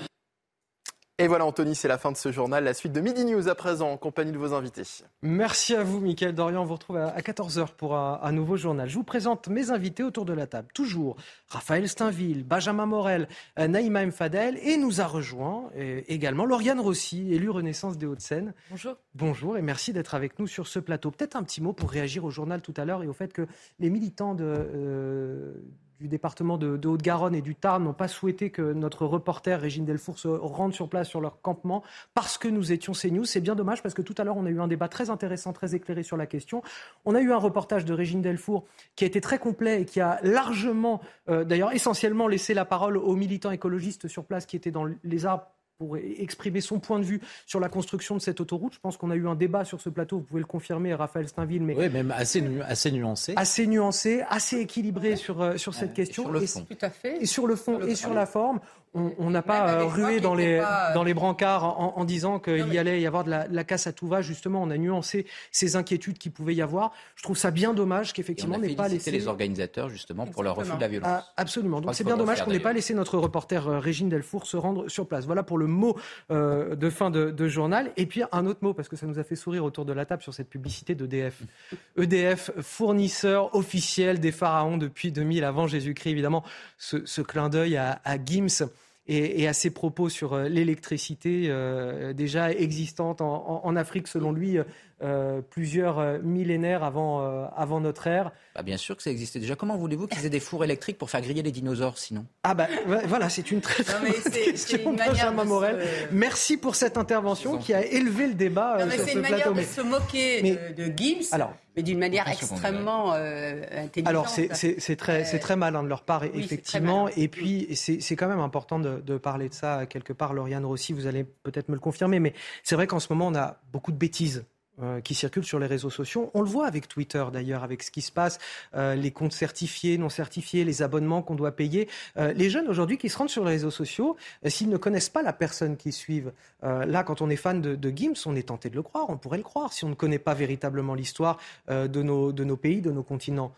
Et 1.21 1.27
voilà, 1.27 1.45
Anthony, 1.45 1.75
c'est 1.75 1.89
la 1.89 1.97
fin 1.97 2.13
de 2.13 2.17
ce 2.17 2.31
journal. 2.31 2.63
La 2.63 2.73
suite 2.73 2.93
de 2.93 3.01
Midi 3.01 3.25
News 3.25 3.49
à 3.49 3.55
présent, 3.55 3.91
en 3.91 3.97
compagnie 3.97 4.31
de 4.31 4.37
vos 4.37 4.53
invités. 4.53 4.83
Merci 5.21 5.75
à 5.75 5.83
vous, 5.83 5.99
Mickaël 5.99 6.33
Dorian. 6.33 6.61
On 6.61 6.65
vous 6.65 6.75
retrouve 6.75 6.95
à 6.95 7.19
14h 7.19 7.73
pour 7.75 7.97
un, 7.97 8.31
nouveau 8.31 8.55
journal. 8.55 8.87
Je 8.87 8.95
vous 8.95 9.03
présente 9.03 9.49
mes 9.49 9.69
invités 9.69 10.01
autour 10.01 10.23
de 10.23 10.31
la 10.31 10.47
table. 10.47 10.69
Toujours 10.73 11.17
Raphaël 11.49 11.89
Steinville, 11.89 12.45
Benjamin 12.45 12.85
Morel, 12.85 13.27
euh, 13.59 13.67
Naïma 13.67 14.05
Mfadel. 14.05 14.59
Et 14.63 14.77
nous 14.77 15.01
a 15.01 15.07
rejoint 15.07 15.69
euh, 15.75 15.99
également 16.07 16.45
Lauriane 16.45 16.79
Rossi, 16.79 17.33
élue 17.33 17.49
Renaissance 17.49 17.97
des 17.97 18.05
Hauts-de-Seine. 18.05 18.53
Bonjour. 18.71 18.95
Bonjour 19.13 19.57
et 19.57 19.61
merci 19.61 19.91
d'être 19.91 20.15
avec 20.15 20.39
nous 20.39 20.47
sur 20.47 20.67
ce 20.67 20.79
plateau. 20.79 21.11
Peut-être 21.11 21.35
un 21.35 21.43
petit 21.43 21.61
mot 21.61 21.73
pour 21.73 21.91
réagir 21.91 22.23
au 22.23 22.29
journal 22.29 22.61
tout 22.61 22.73
à 22.77 22.85
l'heure 22.85 23.03
et 23.03 23.07
au 23.07 23.13
fait 23.13 23.33
que 23.33 23.45
les 23.79 23.89
militants 23.89 24.35
de. 24.35 24.45
Euh, 24.45 25.53
du 25.99 26.07
département 26.07 26.57
de, 26.57 26.87
Haute-Garonne 26.87 27.35
et 27.35 27.41
du 27.41 27.55
Tarn 27.55 27.83
n'ont 27.83 27.93
pas 27.93 28.07
souhaité 28.07 28.49
que 28.49 28.73
notre 28.73 29.05
reporter 29.05 29.59
Régine 29.59 29.85
Delfour 29.85 30.17
se 30.17 30.27
rende 30.27 30.73
sur 30.73 30.87
place 30.87 31.09
sur 31.09 31.19
leur 31.19 31.41
campement 31.41 31.83
parce 32.13 32.37
que 32.37 32.47
nous 32.47 32.71
étions 32.71 32.93
CNews. 32.93 33.25
C'est 33.25 33.41
bien 33.41 33.55
dommage 33.55 33.83
parce 33.83 33.93
que 33.93 34.01
tout 34.01 34.15
à 34.17 34.23
l'heure, 34.23 34.37
on 34.37 34.45
a 34.45 34.49
eu 34.49 34.61
un 34.61 34.67
débat 34.67 34.87
très 34.87 35.09
intéressant, 35.09 35.51
très 35.51 35.75
éclairé 35.75 36.03
sur 36.03 36.15
la 36.15 36.25
question. 36.25 36.61
On 37.05 37.15
a 37.15 37.21
eu 37.21 37.33
un 37.33 37.37
reportage 37.37 37.83
de 37.83 37.93
Régine 37.93 38.21
Delfour 38.21 38.65
qui 38.95 39.03
a 39.03 39.07
été 39.07 39.19
très 39.19 39.39
complet 39.39 39.81
et 39.81 39.85
qui 39.85 39.99
a 39.99 40.19
largement, 40.23 41.01
euh, 41.29 41.43
d'ailleurs 41.43 41.73
essentiellement 41.73 42.27
laissé 42.27 42.53
la 42.53 42.65
parole 42.65 42.97
aux 42.97 43.15
militants 43.15 43.51
écologistes 43.51 44.07
sur 44.07 44.23
place 44.23 44.45
qui 44.45 44.55
étaient 44.55 44.71
dans 44.71 44.87
les 45.03 45.25
arbres 45.25 45.47
pour 45.79 45.95
exprimer 45.97 46.59
son 46.59 46.79
point 46.79 46.99
de 46.99 47.05
vue 47.05 47.21
sur 47.45 47.61
la 47.61 47.69
construction 47.69 48.15
de 48.15 48.21
cette 48.21 48.41
autoroute. 48.41 48.73
Je 48.73 48.79
pense 48.79 48.97
qu'on 48.97 49.11
a 49.11 49.15
eu 49.15 49.27
un 49.27 49.35
débat 49.35 49.63
sur 49.63 49.79
ce 49.79 49.89
plateau, 49.89 50.17
vous 50.17 50.23
pouvez 50.23 50.41
le 50.41 50.45
confirmer, 50.45 50.93
Raphaël 50.93 51.27
Steinville. 51.29 51.63
Mais 51.63 51.73
oui, 51.73 51.89
même 51.89 52.11
assez, 52.11 52.43
assez 52.67 52.91
nuancé. 52.91 53.33
Assez 53.37 53.65
nuancé, 53.65 54.21
assez 54.29 54.57
équilibré 54.57 55.15
sur, 55.15 55.41
euh, 55.41 55.55
sur 55.55 55.73
cette 55.73 55.93
question. 55.93 56.23
Sur 56.23 56.31
le 56.33 56.45
fond. 56.45 56.65
Tout 56.69 56.77
à 56.81 56.89
fait. 56.89 57.21
Et 57.21 57.25
sur 57.25 57.47
le 57.47 57.55
fond 57.55 57.79
et 57.79 57.95
sur 57.95 58.13
la 58.13 58.25
forme 58.25 58.59
on 58.95 59.29
n'a 59.29 59.41
pas 59.41 59.69
euh, 59.69 59.85
rué 59.85 60.19
dans 60.19 60.33
les, 60.33 60.63
dans 60.93 61.03
les 61.03 61.13
brancards 61.13 61.63
en, 61.63 62.05
disant 62.05 62.39
qu'il 62.39 62.73
y 62.73 62.77
allait 62.77 62.99
y 62.99 63.05
avoir 63.05 63.23
de 63.23 63.29
la, 63.29 63.63
casse 63.63 63.85
à 63.87 63.93
tout 63.93 64.07
va. 64.07 64.21
Justement, 64.21 64.63
on 64.63 64.69
a 64.71 64.77
nuancé 64.77 65.27
ces 65.51 65.75
inquiétudes 65.75 66.17
qu'il 66.17 66.31
pouvait 66.31 66.55
y 66.55 66.61
avoir. 66.61 66.91
Je 67.15 67.23
trouve 67.23 67.37
ça 67.37 67.51
bien 67.51 67.73
dommage 67.73 68.13
qu'effectivement 68.13 68.55
on 68.55 68.59
n'ait 68.59 68.75
pas 68.75 68.87
laissé. 68.87 69.11
les 69.11 69.27
organisateurs 69.27 69.89
justement 69.89 70.25
pour 70.25 70.43
leur 70.43 70.55
refus 70.55 70.75
de 70.75 70.81
la 70.81 70.87
violence. 70.87 71.09
Ah, 71.11 71.25
absolument. 71.37 71.81
Donc 71.81 71.93
c'est 71.93 72.03
bien 72.03 72.17
dommage 72.17 72.43
qu'on 72.43 72.51
n'ait 72.51 72.59
pas 72.59 72.73
laissé 72.73 72.93
notre 72.93 73.17
reporter 73.17 73.67
euh, 73.67 73.79
Régine 73.79 74.09
Delfour 74.09 74.47
se 74.47 74.57
rendre 74.57 74.89
sur 74.89 75.07
place. 75.07 75.25
Voilà 75.25 75.43
pour 75.43 75.57
le 75.57 75.67
mot 75.67 75.95
euh, 76.31 76.75
de 76.75 76.89
fin 76.89 77.11
de, 77.11 77.47
journal. 77.47 77.91
Et 77.97 78.05
puis 78.05 78.23
un 78.31 78.45
autre 78.45 78.59
mot 78.63 78.73
parce 78.73 78.89
que 78.89 78.95
ça 78.95 79.05
nous 79.05 79.19
a 79.19 79.23
fait 79.23 79.35
sourire 79.35 79.63
autour 79.63 79.85
de 79.85 79.93
la 79.93 80.05
table 80.05 80.23
sur 80.23 80.33
cette 80.33 80.49
publicité 80.49 80.95
d'EDF. 80.95 81.41
EDF, 81.97 82.51
fournisseur 82.61 83.53
officiel 83.55 84.19
des 84.19 84.31
pharaons 84.31 84.77
depuis 84.77 85.11
2000 85.11 85.43
avant 85.43 85.67
Jésus-Christ. 85.67 86.09
Évidemment, 86.09 86.43
ce, 86.77 87.21
clin 87.21 87.49
d'œil 87.49 87.77
à, 87.77 88.01
à 88.03 88.17
Gims 88.23 88.69
et, 89.09 89.47
à 89.47 89.53
ses 89.53 89.71
propos 89.71 90.07
sur 90.07 90.33
euh, 90.33 90.47
l'électricité 90.47 91.45
euh, 91.47 92.13
déjà 92.13 92.51
existante 92.51 93.21
en, 93.21 93.75
Afrique, 93.75 94.07
selon 94.07 94.31
lui, 94.31 94.57
euh, 95.01 95.41
plusieurs 95.41 96.21
millénaires 96.21 96.83
avant, 96.83 97.21
avant 97.55 97.79
notre 97.79 98.07
ère. 98.07 98.31
Bah 98.55 98.63
bien 98.63 98.77
sûr 98.77 98.97
que 98.97 99.03
ça 99.03 99.11
existait 99.11 99.39
déjà. 99.39 99.55
Comment 99.55 99.77
voulez-vous 99.77 100.07
qu'ils 100.07 100.25
aient 100.25 100.29
des 100.29 100.39
fours 100.39 100.63
électriques 100.63 100.97
pour 100.97 101.09
faire 101.09 101.21
griller 101.21 101.41
les 101.41 101.51
dinosaures 101.51 101.97
sinon? 101.97 102.25
Ah 102.43 102.53
bah 102.53 102.67
voilà, 103.05 103.29
c'est 103.29 103.51
une 103.51 103.61
très, 103.61 103.83
très 103.83 103.99
bonne 103.99 104.33
question, 104.33 104.93
Benjamin 104.93 105.45
Morel. 105.45 105.85
Merci 106.11 106.57
pour 106.57 106.75
cette 106.75 106.97
intervention 106.97 107.57
qui 107.57 107.73
a 107.73 107.85
élevé 107.85 108.27
le 108.27 108.33
débat 108.33 108.85
non, 108.85 108.91
sur 108.91 108.91
ce 108.91 108.97
plateau. 108.97 109.07
C'est 109.07 109.13
une 109.13 109.21
manière 109.21 109.53
de 109.53 109.61
se 109.61 109.81
moquer 109.81 110.41
de, 110.73 110.93
Gims. 110.95 111.27
Alors, 111.31 111.53
mais 111.75 111.83
d'une 111.83 111.99
manière 111.99 112.27
extrêmement 112.27 113.13
euh, 113.13 113.61
intelligente. 113.71 114.09
Alors 114.09 114.29
c'est 114.29 114.95
très, 114.97 115.35
euh, 115.35 115.39
très 115.39 115.55
malin 115.55 115.83
de 115.83 115.87
leur 115.87 116.03
part, 116.03 116.23
effectivement. 116.23 117.07
Et 117.15 117.27
puis 117.27 117.67
c'est 117.75 118.15
quand 118.15 118.27
même 118.27 118.39
important 118.39 118.79
de, 118.79 118.99
de, 118.99 119.17
parler 119.17 119.49
de 119.49 119.53
ça 119.53 119.85
quelque 119.85 120.13
part. 120.13 120.33
Lauriane 120.33 120.65
Rossi, 120.65 120.93
vous 120.93 121.07
allez 121.07 121.23
peut-être 121.23 121.69
me 121.69 121.75
le 121.75 121.79
confirmer, 121.79 122.19
mais 122.19 122.33
c'est 122.63 122.75
vrai 122.75 122.87
qu'en 122.87 122.99
ce 122.99 123.07
moment 123.11 123.27
on 123.27 123.35
a 123.35 123.59
beaucoup 123.71 123.91
de 123.91 123.97
bêtises 123.97 124.45
euh, 124.81 125.01
qui 125.01 125.13
circulent 125.13 125.45
sur 125.45 125.59
les 125.59 125.67
réseaux 125.67 125.89
sociaux. 125.89 126.31
On 126.33 126.41
le 126.41 126.47
voit 126.47 126.65
avec 126.65 126.87
Twitter 126.87 127.23
d'ailleurs, 127.33 127.63
avec 127.63 127.83
ce 127.83 127.91
qui 127.91 128.01
se 128.01 128.11
passe, 128.11 128.39
euh, 128.75 128.95
les 128.95 129.11
comptes 129.11 129.33
certifiés, 129.33 129.97
non 129.97 130.07
certifiés, 130.07 130.63
les 130.63 130.81
abonnements 130.81 131.21
qu'on 131.21 131.35
doit 131.35 131.51
payer. 131.51 131.89
Euh, 132.17 132.31
les 132.31 132.49
jeunes 132.49 132.67
aujourd'hui 132.67 132.97
qui 132.97 133.09
se 133.09 133.17
rendent 133.17 133.29
sur 133.29 133.43
les 133.43 133.51
réseaux 133.51 133.71
sociaux, 133.71 134.15
s'ils 134.45 134.69
ne 134.69 134.77
connaissent 134.77 135.09
pas 135.09 135.21
la 135.21 135.33
personne 135.33 135.75
qu'ils 135.75 135.93
suivent, 135.93 136.31
là 136.63 137.03
quand 137.03 137.21
on 137.21 137.29
est 137.29 137.35
fan 137.35 137.61
de, 137.61 137.75
de, 137.75 137.89
Gims, 137.89 138.13
on 138.25 138.35
est 138.35 138.47
tenté 138.47 138.69
de 138.69 138.75
le 138.75 138.83
croire, 138.83 139.09
on 139.09 139.17
pourrait 139.17 139.37
le 139.37 139.43
croire 139.43 139.73
si 139.73 139.83
on 139.85 139.89
ne 139.89 139.95
connaît 139.95 140.19
pas 140.19 140.33
véritablement 140.33 140.95
l'histoire 140.95 141.37
de, 141.67 142.01
nos, 142.01 142.31
de 142.31 142.43
nos 142.43 142.57
pays, 142.57 142.81
de 142.81 142.91
nos 142.91 143.03
continents. 143.03 143.53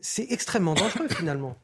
c'est 0.00 0.26
extrêmement 0.30 0.74
dangereux 0.74 1.08
finalement. 1.08 1.56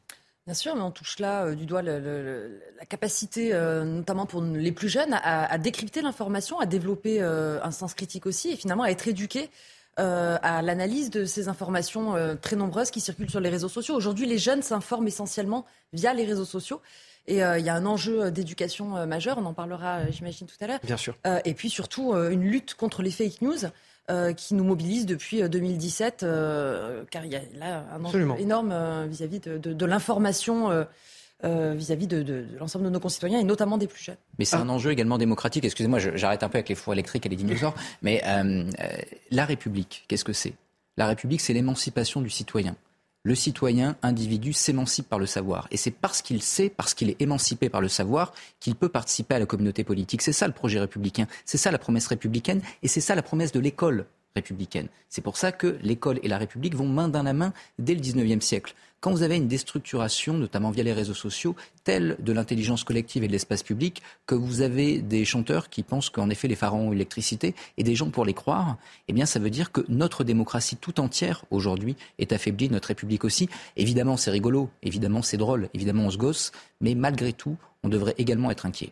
Bien 0.45 0.53
sûr, 0.53 0.75
mais 0.75 0.83
on 0.83 0.91
touche 0.91 1.17
là 1.17 1.45
euh, 1.45 1.55
du 1.55 1.65
doigt 1.65 1.81
la 1.81 2.85
capacité, 2.87 3.51
euh, 3.51 3.83
notamment 3.83 4.27
pour 4.27 4.43
les 4.43 4.71
plus 4.71 4.89
jeunes, 4.89 5.19
à, 5.23 5.57
décrypter 5.57 6.03
l'information, 6.03 6.59
à 6.59 6.67
développer 6.67 7.19
euh, 7.19 7.59
un 7.63 7.71
sens 7.71 7.95
critique 7.95 8.27
aussi, 8.27 8.51
et 8.51 8.55
finalement 8.55 8.83
à 8.83 8.89
être 8.89 9.07
éduqués 9.07 9.49
à 9.97 10.61
l'analyse 10.61 11.09
de 11.09 11.23
ces 11.23 11.47
informations 11.47 12.15
très 12.41 12.57
nombreuses 12.57 12.91
qui 12.91 12.99
circulent 12.99 13.29
sur 13.29 13.39
les 13.39 13.47
réseaux 13.47 13.69
sociaux. 13.69 13.95
Aujourd'hui, 13.95 14.25
les 14.25 14.37
jeunes 14.37 14.61
s'informent 14.61 15.07
essentiellement 15.07 15.65
via 15.93 16.13
les 16.13 16.25
réseaux 16.25 16.43
sociaux. 16.43 16.81
Et 17.27 17.35
il 17.35 17.65
y 17.65 17.69
a 17.69 17.73
un 17.73 17.85
enjeu 17.85 18.29
d'éducation 18.29 19.07
majeur, 19.07 19.37
on 19.37 19.45
en 19.45 19.53
parlera, 19.53 20.11
j'imagine, 20.11 20.47
tout 20.47 20.57
à 20.59 20.67
l'heure. 20.67 20.79
Bien 20.83 20.97
sûr. 20.97 21.15
et 21.45 21.53
puis 21.53 21.69
surtout, 21.69 22.13
une 22.13 22.43
lutte 22.43 22.73
contre 22.73 23.03
les 23.03 23.11
fake 23.11 23.41
news. 23.41 23.55
Qui 24.37 24.53
nous 24.53 24.63
mobilise 24.63 25.05
depuis 25.05 25.47
2017, 25.47 26.25
car 27.09 27.25
il 27.25 27.31
y 27.31 27.35
a 27.35 27.41
là 27.55 27.85
un 27.93 28.03
enjeu 28.05 28.27
énorme 28.37 29.07
vis-à-vis 29.07 29.39
de, 29.39 29.57
de 29.57 29.85
l'information 29.85 30.85
euh, 31.43 31.73
vis-à-vis 31.75 32.07
de, 32.07 32.45
l'ensemble 32.57 32.85
de 32.85 32.89
nos 32.89 32.99
concitoyens 33.01 33.39
et 33.39 33.43
notamment 33.43 33.77
des 33.77 33.87
plus 33.87 34.01
jeunes. 34.01 34.15
Mais 34.39 34.45
c'est 34.45 34.55
un 34.55 34.69
enjeu 34.69 34.91
également 34.91 35.17
démocratique. 35.17 35.65
Excusez-moi, 35.65 35.99
j'arrête 35.99 36.43
un 36.43 36.49
peu 36.49 36.57
avec 36.57 36.69
les 36.69 36.75
fours 36.75 36.93
électriques 36.93 37.25
et 37.25 37.29
les 37.29 37.35
dinosaures. 37.35 37.75
mais 38.01 38.23
euh, 38.25 38.63
euh, 38.79 38.87
la 39.31 39.45
République, 39.45 40.05
qu'est-ce 40.07 40.23
que 40.23 40.31
c'est? 40.31 40.53
La 40.95 41.07
République, 41.07 41.41
c'est 41.41 41.53
l'émancipation 41.53 42.21
du 42.21 42.29
citoyen. 42.29 42.77
Le 43.25 43.33
citoyen, 43.33 43.95
individu, 44.03 44.53
s'émancipe 44.53 45.09
par 45.09 45.17
le 45.17 45.25
savoir. 45.25 45.67
Et 45.71 45.77
c'est 45.77 45.89
parce 45.89 46.21
qu'il 46.21 46.43
sait, 46.43 46.69
parce 46.69 46.93
qu'il 46.93 47.09
est 47.09 47.19
émancipé 47.19 47.69
par 47.69 47.81
le 47.81 47.87
savoir, 47.87 48.33
qu'il 48.59 48.75
peut 48.75 48.87
participer 48.87 49.33
à 49.33 49.39
la 49.39 49.47
communauté 49.47 49.83
politique. 49.83 50.21
C'est 50.21 50.31
ça 50.31 50.45
le 50.45 50.53
projet 50.53 50.79
républicain. 50.79 51.25
C'est 51.43 51.57
ça 51.57 51.71
la 51.71 51.79
promesse 51.79 52.05
républicaine. 52.05 52.61
Et 52.83 52.87
c'est 52.87 53.01
ça 53.01 53.15
la 53.15 53.23
promesse 53.23 53.51
de 53.51 53.59
l'école 53.59 54.05
C'est 55.09 55.21
pour 55.21 55.37
ça 55.37 55.51
que 55.51 55.77
l'école 55.81 56.19
et 56.21 56.27
la 56.27 56.37
République 56.37 56.75
vont 56.75 56.87
main 56.87 57.07
dans 57.07 57.23
la 57.23 57.33
main 57.33 57.53
dès 57.79 57.95
le 57.95 58.01
XIXe 58.01 58.43
siècle. 58.43 58.75
Quand 58.99 59.11
vous 59.11 59.23
avez 59.23 59.37
une 59.37 59.47
déstructuration, 59.47 60.33
notamment 60.33 60.71
via 60.71 60.83
les 60.83 60.91
réseaux 60.91 61.13
sociaux, 61.13 61.55
telle 61.83 62.17
de 62.19 62.33
l'intelligence 62.33 62.83
collective 62.83 63.23
et 63.23 63.27
de 63.27 63.31
l'espace 63.31 63.63
public, 63.63 64.01
que 64.25 64.35
vous 64.35 64.61
avez 64.61 64.99
des 64.99 65.23
chanteurs 65.25 65.69
qui 65.69 65.83
pensent 65.83 66.09
qu'en 66.09 66.29
effet 66.29 66.47
les 66.47 66.55
pharaons 66.55 66.87
ont 66.87 66.91
l'électricité 66.91 67.55
et 67.77 67.83
des 67.83 67.95
gens 67.95 68.09
pour 68.09 68.25
les 68.25 68.33
croire, 68.33 68.77
eh 69.07 69.13
bien 69.13 69.25
ça 69.25 69.39
veut 69.39 69.51
dire 69.51 69.71
que 69.71 69.85
notre 69.87 70.23
démocratie 70.23 70.75
tout 70.75 70.99
entière 70.99 71.45
aujourd'hui 71.51 71.95
est 72.17 72.33
affaiblie, 72.33 72.69
notre 72.69 72.87
République 72.87 73.23
aussi. 73.23 73.47
Évidemment 73.77 74.17
c'est 74.17 74.31
rigolo, 74.31 74.69
évidemment 74.81 75.21
c'est 75.21 75.37
drôle, 75.37 75.69
évidemment 75.73 76.05
on 76.07 76.11
se 76.11 76.17
gosse, 76.17 76.51
mais 76.81 76.95
malgré 76.95 77.31
tout 77.31 77.57
on 77.83 77.89
devrait 77.89 78.15
également 78.17 78.49
être 78.49 78.65
inquiet. 78.65 78.91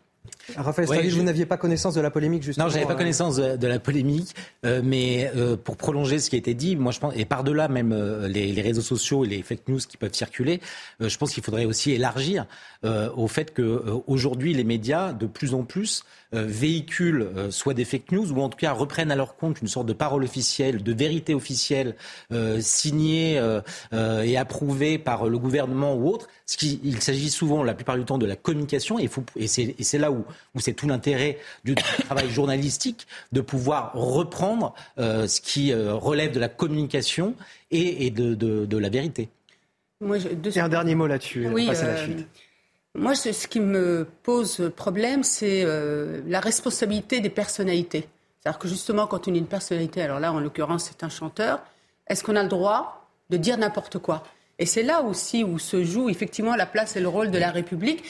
Raphaël 0.56 1.10
vous 1.12 1.24
n'aviez 1.24 1.46
pas 1.46 1.58
connaissance 1.58 1.96
de 1.96 2.02
la 2.02 2.12
polémique, 2.12 2.44
justement. 2.44 2.68
Non, 2.68 2.72
j'avais 2.72 2.86
pas 2.86 2.94
euh, 2.94 2.98
connaissance 2.98 3.38
de, 3.38 3.68
la 3.68 3.80
polémique, 3.80 4.36
euh, 4.66 4.82
mais 4.84 5.32
euh, 5.36 5.56
pour 5.56 5.78
prolonger 5.78 6.20
ce 6.20 6.30
qui 6.30 6.36
a 6.36 6.40
été 6.40 6.54
dit, 6.54 6.76
moi 6.76 6.92
je 6.92 7.00
pense, 7.00 7.14
et 7.16 7.26
par-delà 7.26 7.68
même 7.68 7.94
les, 8.28 8.62
réseaux 8.62 8.82
sociaux 8.82 9.26
et 9.26 9.28
les 9.28 9.42
fake 9.42 9.68
news 9.68 9.80
qui 9.80 9.98
peuvent 9.98 10.14
circuler, 10.14 10.62
je 11.00 11.18
pense 11.18 11.32
qu'il 11.32 11.44
faudrait 11.44 11.66
aussi 11.66 11.92
élargir 11.92 12.46
au 12.84 13.28
fait 13.28 13.54
que 13.54 13.84
aujourd'hui 14.08 14.54
les 14.54 14.64
médias, 14.64 15.14
de 15.14 15.26
plus 15.26 15.54
en 15.54 15.64
plus, 15.64 16.04
véhiculent 16.34 17.28
soit 17.52 17.74
des 17.74 17.86
fake 17.86 18.12
news 18.12 18.32
ou 18.32 18.42
en 18.42 18.50
tout 18.50 18.58
cas 18.58 18.72
reprennent 18.72 19.12
à 19.12 19.16
leur 19.16 19.36
compte 19.36 19.62
une 19.62 19.68
sorte 19.68 19.86
de 19.86 19.94
parole 19.94 20.24
officielle, 20.24 20.84
de 20.84 20.94
vérité 20.94 21.34
officielle 21.34 21.96
signée 22.60 23.42
et 23.94 24.38
approuvée 24.38 24.98
par 24.98 25.28
le 25.28 25.38
gouvernement 25.38 25.96
ou 25.96 26.10
autre. 26.10 26.28
Ce 26.46 26.58
qui, 26.58 26.80
il 26.84 27.02
s'agit 27.02 27.30
souvent, 27.30 27.64
la 27.64 27.74
plupart 27.74 27.98
du 27.98 28.04
temps, 28.04 28.18
de 28.18 28.26
la 28.26 28.36
communication, 28.36 29.00
et, 29.00 29.10
et 29.38 29.48
c'est 29.48 29.98
là 29.98 30.12
où 30.12 30.24
où, 30.56 30.60
c'est 30.60 30.74
tout 30.74 30.88
l'intérêt 30.88 31.38
du 31.64 31.76
travail 31.76 32.30
journalistique 32.30 33.08
de 33.32 33.42
pouvoir 33.42 33.94
reprendre 33.94 34.74
euh, 34.98 35.28
ce 35.28 35.42
qui 35.42 35.72
euh, 35.72 35.94
relève 35.94 36.32
de 36.32 36.40
la 36.40 36.50
communication 36.50 37.36
et, 37.72 38.12
de, 38.12 38.78
la 38.78 38.90
vérité. 38.90 39.30
Moi, 40.00 40.18
un 40.56 40.70
dernier 40.70 40.96
mot 40.96 41.08
là-dessus. 41.08 41.48
Oui, 41.48 41.70
euh, 41.74 42.08
moi, 42.96 43.16
ce, 43.16 43.48
qui 43.48 43.60
me 43.60 44.08
pose 44.24 44.72
problème, 44.76 45.24
c'est 45.24 45.66
la 46.28 46.39
responsabilité 46.39 47.20
des 47.22 47.30
personnalités. 47.30 48.08
C'est-à-dire 48.39 48.60
que 48.60 48.68
justement, 48.68 49.08
quand 49.08 49.28
on 49.28 49.34
est 49.34 49.38
une 49.38 49.48
personnalité, 49.48 50.02
alors 50.02 50.20
là, 50.20 50.34
en 50.34 50.39
l'occurrence, 50.39 50.86
c'est 50.89 51.04
un 51.04 51.10
chanteur, 51.10 51.62
est-ce 52.08 52.24
qu'on 52.24 52.36
a 52.36 52.44
le 52.44 52.50
droit 52.50 53.10
de 53.30 53.38
dire 53.38 53.58
n'importe 53.58 54.00
quoi? 54.00 54.24
Et 54.60 54.66
c'est 54.66 54.84
là 54.84 55.02
aussi 55.02 55.44
où 55.44 55.58
se 55.60 55.84
joue 55.84 56.10
effectivement 56.10 56.56
la 56.56 56.66
place 56.66 56.96
et 56.96 57.00
le 57.00 57.08
rôle 57.08 57.32
de 57.32 57.38
la 57.38 57.52
République. 57.52 58.04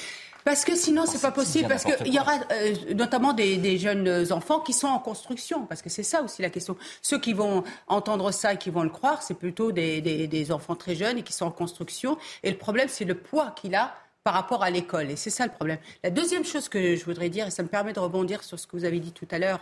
Parce 0.43 0.65
que 0.65 0.75
sinon, 0.75 1.05
c'est 1.05 1.21
pas 1.21 1.31
possible. 1.31 1.69
Parce 1.69 1.85
qu'il 1.85 2.13
y 2.13 2.19
aura 2.19 2.33
euh, 2.51 2.73
notamment 2.95 3.31
des, 3.31 3.77
jeunes 3.77 4.31
enfants 4.31 4.59
qui 4.59 4.73
sont 4.73 4.87
en 4.87 4.99
construction. 4.99 5.65
Parce 5.65 5.81
que 5.81 5.89
c'est 5.89 6.03
ça 6.03 6.21
aussi 6.21 6.41
la 6.41 6.49
question. 6.49 6.75
Ceux 7.01 7.19
qui 7.19 7.33
vont 7.33 7.63
entendre 7.87 8.31
ça 8.31 8.53
et 8.53 8.57
qui 8.57 8.69
vont 8.69 8.83
le 8.83 8.89
croire, 8.89 9.23
c'est 9.23 9.35
plutôt 9.35 9.71
des, 9.71 10.51
enfants 10.51 10.75
très 10.75 10.95
jeunes 10.95 11.19
et 11.19 11.23
qui 11.23 11.31
sont 11.31 11.45
en 11.45 11.51
construction. 11.51 12.17
Et 12.43 12.51
le 12.51 12.57
problème, 12.57 12.89
c'est 12.89 13.05
le 13.05 13.15
poids 13.15 13.53
qu'il 13.55 13.75
a 13.75 13.93
par 14.23 14.33
rapport 14.33 14.63
à 14.63 14.69
l'école. 14.69 15.11
Et 15.11 15.15
c'est 15.15 15.29
ça 15.29 15.45
le 15.45 15.51
problème. 15.51 15.79
La 16.03 16.09
deuxième 16.09 16.45
chose 16.45 16.69
que 16.69 16.95
je 16.95 17.05
voudrais 17.05 17.29
dire, 17.29 17.47
et 17.47 17.51
ça 17.51 17.63
me 17.63 17.67
permet 17.67 17.93
de 17.93 17.99
rebondir 17.99 18.43
sur 18.43 18.59
ce 18.59 18.67
que 18.67 18.77
vous 18.77 18.85
avez 18.85 18.99
dit 18.99 19.11
tout 19.11 19.27
à 19.31 19.39
l'heure 19.39 19.59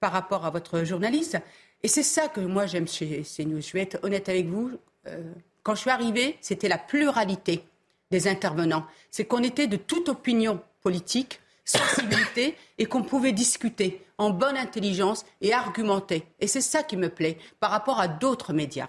par 0.00 0.12
rapport 0.12 0.44
à 0.44 0.50
votre 0.50 0.84
journaliste, 0.84 1.38
et 1.82 1.88
c'est 1.88 2.02
ça 2.02 2.28
que 2.28 2.40
moi 2.40 2.66
j'aime 2.66 2.88
chez 2.88 3.22
CNews. 3.22 3.60
Je 3.60 3.72
vais 3.72 3.82
être 3.82 3.98
honnête 4.02 4.28
avec 4.28 4.46
vous. 4.46 4.72
Euh, 5.06 5.22
quand 5.62 5.74
je 5.74 5.80
suis 5.80 5.90
arrivée, 5.90 6.36
c'était 6.40 6.68
la 6.68 6.78
pluralité 6.78 7.64
des 8.10 8.28
intervenants. 8.28 8.86
C'est 9.10 9.24
qu'on 9.24 9.42
était 9.42 9.66
de 9.66 9.76
toute 9.76 10.08
opinion 10.08 10.60
politique, 10.82 11.40
sensibilité, 11.64 12.56
et 12.78 12.86
qu'on 12.86 13.02
pouvait 13.02 13.32
discuter 13.32 14.02
en 14.18 14.30
bonne 14.30 14.56
intelligence 14.56 15.24
et 15.40 15.52
argumenter. 15.52 16.24
Et 16.40 16.46
c'est 16.46 16.60
ça 16.60 16.82
qui 16.82 16.96
me 16.96 17.08
plaît 17.08 17.38
par 17.60 17.70
rapport 17.70 18.00
à 18.00 18.08
d'autres 18.08 18.52
médias. 18.52 18.88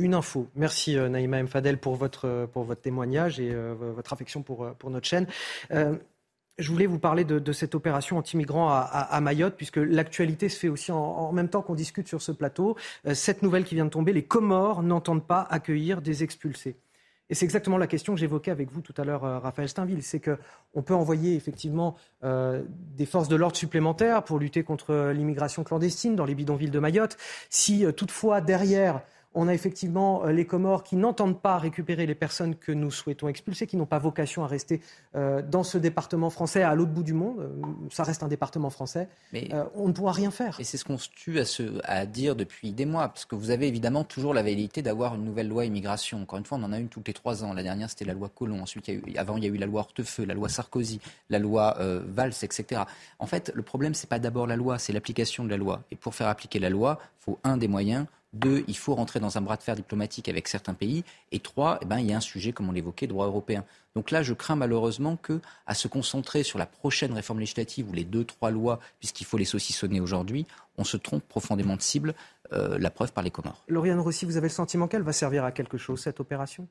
Une 0.00 0.14
info. 0.14 0.48
Merci 0.56 0.96
euh, 0.96 1.10
Naïma 1.10 1.38
M. 1.38 1.46
Fadel 1.46 1.76
pour 1.76 1.94
votre, 1.94 2.26
euh, 2.26 2.46
pour 2.46 2.64
votre 2.64 2.80
témoignage 2.80 3.38
et 3.38 3.50
euh, 3.52 3.74
votre 3.78 4.14
affection 4.14 4.42
pour, 4.42 4.74
pour 4.78 4.88
notre 4.88 5.06
chaîne. 5.06 5.26
je 5.70 6.70
voulais 6.70 6.86
vous 6.86 6.98
parler 6.98 7.24
de, 7.24 7.52
cette 7.52 7.74
opération 7.74 8.18
anti-migrants 8.18 8.68
à, 8.70 9.20
Mayotte, 9.22 9.56
puisque 9.56 9.78
l'actualité 9.78 10.50
se 10.50 10.58
fait 10.58 10.68
aussi 10.68 10.92
en, 10.92 11.32
même 11.32 11.48
temps 11.48 11.62
qu'on 11.62 11.74
discute 11.74 12.06
sur 12.06 12.20
ce 12.20 12.32
plateau. 12.32 12.76
cette 13.14 13.42
nouvelle 13.42 13.64
qui 13.64 13.74
vient 13.74 13.86
de 13.86 13.90
tomber, 13.90 14.12
les 14.12 14.24
Comores 14.24 14.82
n'entendent 14.82 15.26
pas 15.26 15.46
accueillir 15.48 16.02
des 16.02 16.22
expulsés. 16.22 16.76
Et 17.30 17.34
c'est 17.34 17.46
exactement 17.46 17.78
la 17.78 17.86
question 17.86 18.12
que 18.12 18.20
j'évoquais 18.20 18.50
avec 18.50 18.70
vous 18.70 18.82
tout 18.82 18.92
à 18.98 19.04
l'heure, 19.04 19.22
Raphaël 19.22 19.70
Steinville. 19.70 20.02
C'est 20.02 20.20
qu'on 20.20 20.82
peut 20.82 20.94
envoyer 20.94 21.34
effectivement 21.34 21.96
des 22.22 23.06
forces 23.06 23.28
de 23.28 23.36
l'ordre 23.36 23.56
supplémentaires 23.56 24.22
pour 24.22 24.38
lutter 24.38 24.62
contre 24.62 25.12
l'immigration 25.14 25.64
clandestine 25.64 26.14
dans 26.14 26.26
les 26.26 26.34
bidonvilles 26.34 26.70
de 26.70 26.78
Mayotte. 26.78 27.16
Si 27.48 27.86
toutefois 27.94 28.42
derrière 28.42 29.00
on 29.34 29.48
a 29.48 29.54
effectivement 29.54 30.24
euh, 30.24 30.32
les 30.32 30.44
Comores 30.44 30.82
qui 30.82 30.96
n'entendent 30.96 31.40
pas 31.40 31.58
récupérer 31.58 32.06
les 32.06 32.14
personnes 32.14 32.56
que 32.56 32.72
nous 32.72 32.90
souhaitons 32.90 33.28
expulser, 33.28 33.66
qui 33.66 33.76
n'ont 33.76 33.86
pas 33.86 33.98
vocation 33.98 34.44
à 34.44 34.46
rester 34.46 34.80
euh, 35.14 35.42
dans 35.42 35.62
ce 35.62 35.78
département 35.78 36.30
français 36.30 36.62
à 36.62 36.74
l'autre 36.74 36.90
bout 36.90 37.02
du 37.02 37.12
monde. 37.12 37.40
Euh, 37.40 37.48
ça 37.90 38.02
reste 38.02 38.22
un 38.22 38.28
département 38.28 38.70
français. 38.70 39.08
Mais 39.32 39.50
on 39.74 39.88
ne 39.88 39.92
pourra 39.92 40.12
rien 40.12 40.30
faire. 40.30 40.58
Et 40.58 40.64
c'est 40.64 40.76
ce 40.76 40.84
qu'on 40.84 40.98
se 40.98 41.08
tue 41.08 41.38
à, 41.40 41.44
à, 41.84 42.06
dire 42.06 42.34
depuis 42.34 42.72
des 42.72 42.86
mois, 42.86 43.08
parce 43.08 43.24
que 43.24 43.34
vous 43.34 43.50
avez 43.50 43.68
évidemment 43.68 44.04
toujours 44.04 44.34
la 44.34 44.42
velléité 44.42 44.82
d'avoir 44.82 45.14
une 45.14 45.24
nouvelle 45.24 45.48
loi 45.48 45.64
immigration. 45.64 46.22
Encore 46.22 46.38
une 46.38 46.44
fois, 46.44 46.58
on 46.58 46.64
en 46.64 46.72
a 46.72 46.78
une 46.78 46.88
toutes 46.88 47.08
les 47.08 47.14
trois 47.14 47.44
ans. 47.44 47.52
La 47.52 47.62
dernière, 47.62 47.88
c'était 47.88 48.04
la 48.04 48.14
loi 48.14 48.28
Colomb. 48.28 48.60
Ensuite, 48.60 48.88
il 48.88 48.94
y 48.94 48.96
a 48.96 49.00
eu, 49.00 49.16
avant, 49.16 49.36
il 49.36 49.44
y 49.44 49.46
a 49.46 49.50
eu 49.50 49.56
la 49.56 49.66
loi 49.66 49.80
Hortefeux, 49.80 50.24
la 50.24 50.34
loi 50.34 50.48
Sarkozy, 50.48 51.00
la 51.28 51.38
loi 51.38 51.76
Valls, 51.78 52.34
etc. 52.42 52.82
En 53.18 53.26
fait, 53.26 53.52
le 53.54 53.62
problème, 53.62 53.94
c'est 53.94 54.08
pas 54.08 54.18
d'abord 54.18 54.46
la 54.46 54.56
loi, 54.56 54.78
c'est 54.78 54.92
l'application 54.92 55.44
de 55.44 55.50
la 55.50 55.56
loi. 55.56 55.82
Et 55.90 55.96
pour 55.96 56.14
faire 56.14 56.28
appliquer 56.28 56.58
la 56.58 56.70
loi, 56.70 56.98
il 57.20 57.24
faut 57.24 57.38
un 57.44 57.56
des 57.56 57.68
moyens 57.68 58.06
deux, 58.32 58.64
il 58.68 58.76
faut 58.76 58.94
rentrer 58.94 59.20
dans 59.20 59.38
un 59.38 59.40
bras 59.40 59.56
de 59.56 59.62
fer 59.62 59.74
diplomatique 59.74 60.28
avec 60.28 60.48
certains 60.48 60.74
pays. 60.74 61.04
Et 61.32 61.40
trois, 61.40 61.78
eh 61.82 61.84
ben, 61.84 61.98
il 61.98 62.06
y 62.06 62.12
a 62.12 62.16
un 62.16 62.20
sujet, 62.20 62.52
comme 62.52 62.68
on 62.68 62.72
l'évoquait, 62.72 63.06
droit 63.06 63.26
européen. 63.26 63.64
Donc 63.96 64.10
là, 64.10 64.22
je 64.22 64.34
crains 64.34 64.56
malheureusement 64.56 65.16
que, 65.16 65.40
à 65.66 65.74
se 65.74 65.88
concentrer 65.88 66.42
sur 66.42 66.58
la 66.58 66.66
prochaine 66.66 67.12
réforme 67.12 67.40
législative 67.40 67.88
ou 67.90 67.92
les 67.92 68.04
deux, 68.04 68.24
trois 68.24 68.50
lois, 68.50 68.78
puisqu'il 69.00 69.24
faut 69.24 69.36
les 69.36 69.44
saucissonner 69.44 70.00
aujourd'hui, 70.00 70.46
on 70.78 70.84
se 70.84 70.96
trompe 70.96 71.24
profondément 71.28 71.76
de 71.76 71.82
cible. 71.82 72.14
Euh, 72.52 72.78
la 72.80 72.90
preuve 72.90 73.12
par 73.12 73.22
les 73.22 73.30
Comores. 73.30 73.62
Lauriane 73.68 74.00
Rossi, 74.00 74.24
vous 74.24 74.36
avez 74.36 74.48
le 74.48 74.52
sentiment 74.52 74.88
qu'elle 74.88 75.02
va 75.02 75.12
servir 75.12 75.44
à 75.44 75.52
quelque 75.52 75.78
chose, 75.78 76.00
cette 76.00 76.18
opération? 76.18 76.66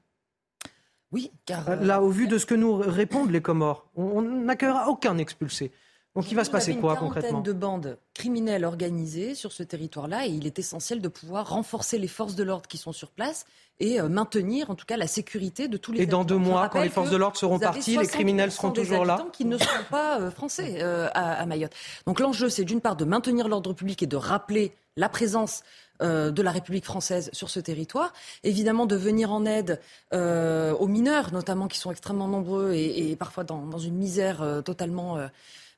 Oui, 1.13 1.31
car. 1.45 1.69
Euh, 1.69 1.75
là, 1.77 2.01
au 2.01 2.09
vu 2.09 2.27
de 2.27 2.37
ce 2.37 2.45
que 2.45 2.53
nous 2.53 2.75
répondent 2.75 3.31
les 3.31 3.41
Comores, 3.41 3.87
on 3.95 4.21
n'accueillera 4.21 4.89
aucun 4.89 5.17
expulsé. 5.17 5.71
Donc 6.15 6.31
il 6.31 6.35
va 6.35 6.43
se 6.43 6.49
passer 6.49 6.75
quoi 6.75 6.95
concrètement 6.95 7.37
une 7.37 7.43
de 7.43 7.53
bandes 7.53 7.97
criminelles 8.15 8.65
organisées 8.65 9.35
sur 9.35 9.51
ce 9.51 9.61
territoire-là 9.61 10.25
et 10.25 10.29
il 10.29 10.47
est 10.47 10.57
essentiel 10.57 11.01
de 11.01 11.07
pouvoir 11.07 11.49
renforcer 11.49 11.99
les 11.99 12.07
forces 12.07 12.35
de 12.35 12.43
l'ordre 12.43 12.67
qui 12.67 12.77
sont 12.77 12.91
sur 12.91 13.11
place 13.11 13.45
et 13.79 14.01
euh, 14.01 14.09
maintenir 14.09 14.69
en 14.69 14.75
tout 14.75 14.85
cas 14.85 14.97
la 14.97 15.07
sécurité 15.07 15.67
de 15.67 15.77
tous 15.77 15.91
les. 15.91 16.01
Et 16.01 16.05
dans 16.05 16.23
deux 16.23 16.37
mois, 16.37 16.67
quand 16.69 16.81
les 16.81 16.89
forces 16.89 17.11
de 17.11 17.17
l'ordre 17.17 17.37
seront 17.37 17.59
parties, 17.59 17.97
les 17.97 18.07
criminels 18.07 18.51
seront 18.51 18.71
toujours 18.71 19.05
là. 19.05 19.25
Qui 19.33 19.45
ne 19.45 19.57
sont 19.57 19.65
pas 19.89 20.19
euh, 20.19 20.31
français 20.31 20.79
euh, 20.81 21.07
à, 21.13 21.45
Mayotte. 21.45 21.73
Donc 22.05 22.19
l'enjeu, 22.19 22.49
c'est 22.49 22.65
d'une 22.65 22.81
part 22.81 22.95
de 22.95 23.05
maintenir 23.05 23.47
l'ordre 23.47 23.73
public 23.73 24.01
et 24.03 24.07
de 24.07 24.17
rappeler 24.17 24.73
la 24.97 25.09
présence 25.09 25.63
de 26.01 26.41
la 26.41 26.51
République 26.51 26.85
française 26.85 27.29
sur 27.33 27.49
ce 27.49 27.59
territoire. 27.59 28.13
Évidemment, 28.45 28.85
de 28.85 28.95
venir 28.95 29.33
en 29.33 29.45
aide 29.45 29.81
aux 30.13 30.87
mineurs, 30.87 31.33
notamment 31.33 31.67
qui 31.67 31.77
sont 31.77 31.91
extrêmement 31.91 32.29
nombreux 32.29 32.71
et, 32.73 33.17
parfois 33.17 33.43
dans, 33.43 33.65
dans, 33.65 33.79
une 33.79 33.95
misère 33.95 34.61
totalement 34.63 35.17
euh, 35.17 35.27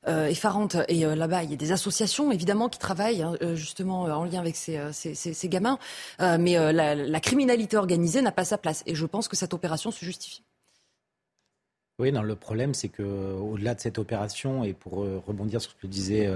effarante. 0.06 0.76
Et 0.88 1.04
euh, 1.04 1.14
là-bas, 1.14 1.44
il 1.44 1.50
y 1.50 1.54
a 1.54 1.56
des 1.56 1.72
associations, 1.72 2.32
évidemment, 2.32 2.68
qui 2.68 2.78
travaillent 2.78 3.22
hein, 3.22 3.36
euh, 3.42 3.54
justement 3.54 4.02
en 4.02 4.24
lien 4.24 4.40
avec 4.40 4.56
ces, 4.56 4.92
ces, 4.92 5.48
gamins. 5.48 5.78
mais 6.18 6.72
la, 6.72 7.20
criminalité 7.20 7.76
organisée 7.76 8.22
n'a 8.22 8.32
pas 8.32 8.44
sa 8.44 8.58
place. 8.58 8.82
Et 8.86 8.94
je 8.94 9.06
pense 9.06 9.28
que 9.28 9.36
cette 9.36 9.54
opération 9.54 9.90
se 9.90 10.04
justifie. 10.04 10.42
Oui, 11.98 12.10
non, 12.10 12.22
le 12.22 12.34
problème, 12.34 12.74
c'est 12.74 12.88
que 12.88 13.02
au-delà 13.02 13.74
de 13.74 13.80
cette 13.80 13.98
opération, 13.98 14.64
et 14.64 14.72
pour 14.72 15.06
rebondir 15.26 15.60
sur 15.60 15.70
ce 15.70 15.76
que 15.76 15.86
disait 15.86 16.28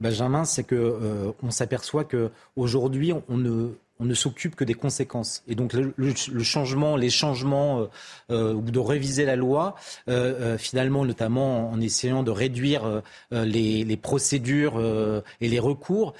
Benjamin, 0.00 0.44
c'est 0.44 0.64
que 0.64 1.34
on 1.42 1.50
s'aperçoit 1.50 2.04
que 2.04 2.30
aujourd'hui, 2.56 3.12
on 3.28 3.36
ne 3.36 3.72
on 4.02 4.04
ne 4.04 4.14
s'occupe 4.14 4.56
que 4.56 4.64
des 4.64 4.74
conséquences. 4.74 5.42
Et 5.46 5.54
donc 5.54 5.72
le, 5.72 6.14
changement, 6.42 6.96
les 6.96 7.10
changements 7.10 7.80
euh, 7.80 7.86
euh, 8.30 8.52
ou 8.52 8.62
de 8.62 8.78
réviser 8.78 9.24
la 9.24 9.36
loi, 9.36 9.76
euh, 10.08 10.58
finalement, 10.58 11.04
notamment 11.04 11.70
en 11.70 11.80
essayant 11.80 12.22
de 12.22 12.30
réduire 12.30 13.02
les, 13.30 13.96
procédures 14.02 14.80
et 15.40 15.48
les 15.48 15.60
recours, 15.60 16.14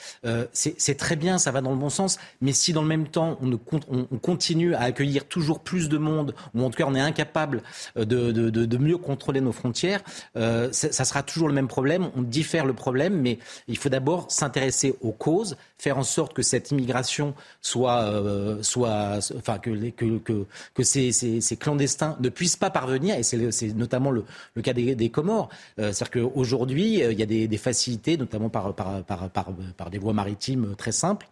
c'est 0.53 0.97
très 0.97 1.17
bien, 1.17 1.39
ça 1.39 1.51
va 1.51 1.61
dans 1.61 1.73
le 1.73 1.77
bon 1.77 1.91
sens. 1.91 2.19
Mais 2.41 2.53
si 2.53 2.73
dans 2.73 2.83
le 2.83 2.89
même 2.89 3.09
temps 3.09 3.39
on, 3.43 3.59
on, 3.91 4.19
continue 4.19 4.75
à 4.75 4.83
accueillir 4.83 5.27
toujours 5.27 5.61
plus 5.61 5.89
de 5.89 5.99
monde, 5.99 6.35
ou 6.55 6.63
en 6.63 6.71
tout 6.71 6.77
cas 6.77 6.85
on 6.87 6.95
est 6.95 7.01
incapable 7.01 7.63
de, 7.97 8.77
mieux 8.77 8.99
contrôler 8.99 9.41
nos 9.41 9.53
frontières, 9.53 10.03
ça 10.35 11.05
sera 11.05 11.23
toujours 11.23 11.49
le 11.49 11.55
même 11.55 11.69
problème. 11.69 12.11
On 12.17 12.23
diffère 12.23 12.65
le 12.65 12.75
problème, 12.75 13.21
mais 13.21 13.39
il 13.67 13.77
faut 13.77 13.89
d'abord 13.89 14.31
s'intéresser 14.31 14.95
aux 15.01 15.13
causes, 15.13 15.57
faire 15.79 15.99
en 15.99 16.05
sorte 16.05 16.33
que 16.35 16.43
cette 16.43 16.71
immigration 16.71 17.35
soit, 17.61 17.72
euh, 17.77 18.63
soit 18.63 19.19
enfin 19.37 19.59
que, 19.59 19.91
que, 19.91 20.19
que, 20.19 20.47
que 20.75 20.83
ces, 20.83 21.13
ces, 21.13 21.41
ces, 21.41 21.57
clandestins 21.57 22.17
ne 22.21 22.29
puissent 22.29 22.57
pas 22.57 22.71
parvenir, 22.71 23.17
et 23.17 23.23
c'est 23.23 23.75
notamment 23.75 24.11
le, 24.11 24.25
le, 24.55 24.63
cas 24.63 24.73
des, 24.73 24.95
des 24.95 25.09
Comores. 25.11 25.49
Euh, 25.79 25.93
C'est-à-dire 25.93 26.23
qu'aujourd'hui, 26.23 27.03
euh, 27.03 27.13
il 27.13 27.19
y 27.19 27.23
a 27.23 27.27
des, 27.27 27.49
des, 27.49 27.57
facilités, 27.59 28.17
notamment 28.17 28.49
par, 28.49 28.75
par, 28.75 29.03
par, 29.05 29.31
par, 29.31 29.49
par 29.77 29.91
des 29.91 29.99
voies 29.99 30.13
maritimes 30.13 30.75
très 30.77 30.93
simples 30.93 31.29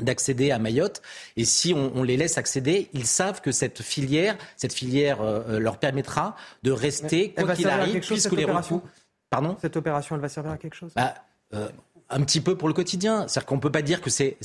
d'accéder 0.00 0.50
à 0.50 0.58
Mayotte. 0.58 1.02
Et 1.36 1.44
si 1.44 1.72
on, 1.74 1.92
on, 1.94 2.02
les 2.02 2.16
laisse 2.16 2.38
accéder, 2.38 2.88
ils 2.92 3.06
savent 3.06 3.40
que 3.40 3.52
cette 3.52 3.82
filière, 3.82 4.36
cette 4.56 4.72
filière 4.72 5.20
euh, 5.20 5.58
leur 5.58 5.78
permettra 5.78 6.36
de 6.62 6.72
rester, 6.72 7.32
quoi 7.32 7.54
qu'il 7.54 7.68
arrive, 7.68 8.00
puisque 8.00 8.32
les 8.32 8.44
recours... 8.44 8.82
Pardon? 9.30 9.56
Cette 9.60 9.76
opération, 9.76 10.14
elle 10.14 10.22
va 10.22 10.28
servir 10.28 10.52
à 10.52 10.58
quelque 10.58 10.76
chose? 10.76 10.92
Bah, 10.94 11.14
euh, 11.54 11.68
un 12.10 12.20
petit 12.22 12.40
peu 12.40 12.56
pour 12.56 12.68
le 12.68 12.74
quotidien. 12.74 13.26
C'est-à-dire 13.28 13.46
qu'on 13.46 13.56
ne 13.56 13.60
peut 13.60 13.72
pas 13.72 13.82
dire 13.82 14.00
que 14.00 14.10
c'est 14.10 14.36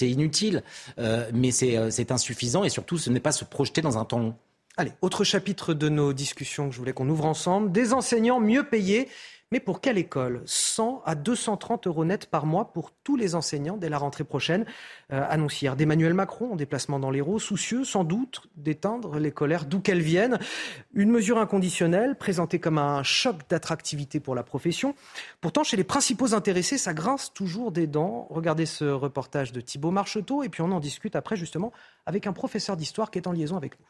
inutile, 0.00 0.62
euh, 0.98 1.28
mais 1.32 1.50
euh, 1.62 1.90
c'est 1.90 2.12
insuffisant 2.12 2.64
et 2.64 2.68
surtout 2.68 2.98
ce 2.98 3.10
n'est 3.10 3.20
pas 3.20 3.32
se 3.32 3.44
projeter 3.44 3.80
dans 3.80 3.98
un 3.98 4.04
temps 4.04 4.18
long. 4.18 4.34
Allez, 4.76 4.92
autre 5.02 5.22
chapitre 5.22 5.72
de 5.72 5.88
nos 5.88 6.12
discussions 6.12 6.68
que 6.68 6.74
je 6.74 6.78
voulais 6.80 6.92
qu'on 6.92 7.08
ouvre 7.08 7.26
ensemble. 7.26 7.70
Des 7.70 7.92
enseignants 7.92 8.40
mieux 8.40 8.64
payés 8.64 9.08
mais 9.54 9.60
pour 9.60 9.80
quelle 9.80 9.98
école? 9.98 10.42
100 10.46 11.02
à 11.06 11.14
230 11.14 11.86
euros 11.86 12.04
net 12.04 12.26
par 12.26 12.44
mois 12.44 12.72
pour 12.72 12.90
tous 12.90 13.14
les 13.14 13.36
enseignants 13.36 13.76
dès 13.76 13.88
la 13.88 13.98
rentrée 13.98 14.24
prochaine, 14.24 14.66
euh, 15.12 15.24
annoncière 15.30 15.76
d'Emmanuel 15.76 16.12
Macron 16.12 16.54
en 16.54 16.56
déplacement 16.56 16.98
dans 16.98 17.12
l'Hérault, 17.12 17.38
soucieux 17.38 17.84
sans 17.84 18.02
doute 18.02 18.48
d'éteindre 18.56 19.20
les 19.20 19.30
colères 19.30 19.64
d'où 19.64 19.78
qu'elles 19.78 20.02
viennent. 20.02 20.40
Une 20.92 21.08
mesure 21.08 21.38
inconditionnelle 21.38 22.16
présentée 22.16 22.58
comme 22.58 22.78
un 22.78 23.04
choc 23.04 23.48
d'attractivité 23.48 24.18
pour 24.18 24.34
la 24.34 24.42
profession. 24.42 24.96
Pourtant, 25.40 25.62
chez 25.62 25.76
les 25.76 25.84
principaux 25.84 26.34
intéressés, 26.34 26.76
ça 26.76 26.92
grince 26.92 27.32
toujours 27.32 27.70
des 27.70 27.86
dents. 27.86 28.26
Regardez 28.30 28.66
ce 28.66 28.86
reportage 28.86 29.52
de 29.52 29.60
Thibault 29.60 29.92
Marcheteau 29.92 30.42
et 30.42 30.48
puis 30.48 30.62
on 30.62 30.72
en 30.72 30.80
discute 30.80 31.14
après 31.14 31.36
justement 31.36 31.72
avec 32.06 32.26
un 32.26 32.32
professeur 32.32 32.76
d'histoire 32.76 33.12
qui 33.12 33.20
est 33.20 33.28
en 33.28 33.32
liaison 33.32 33.56
avec 33.56 33.78
nous. 33.78 33.86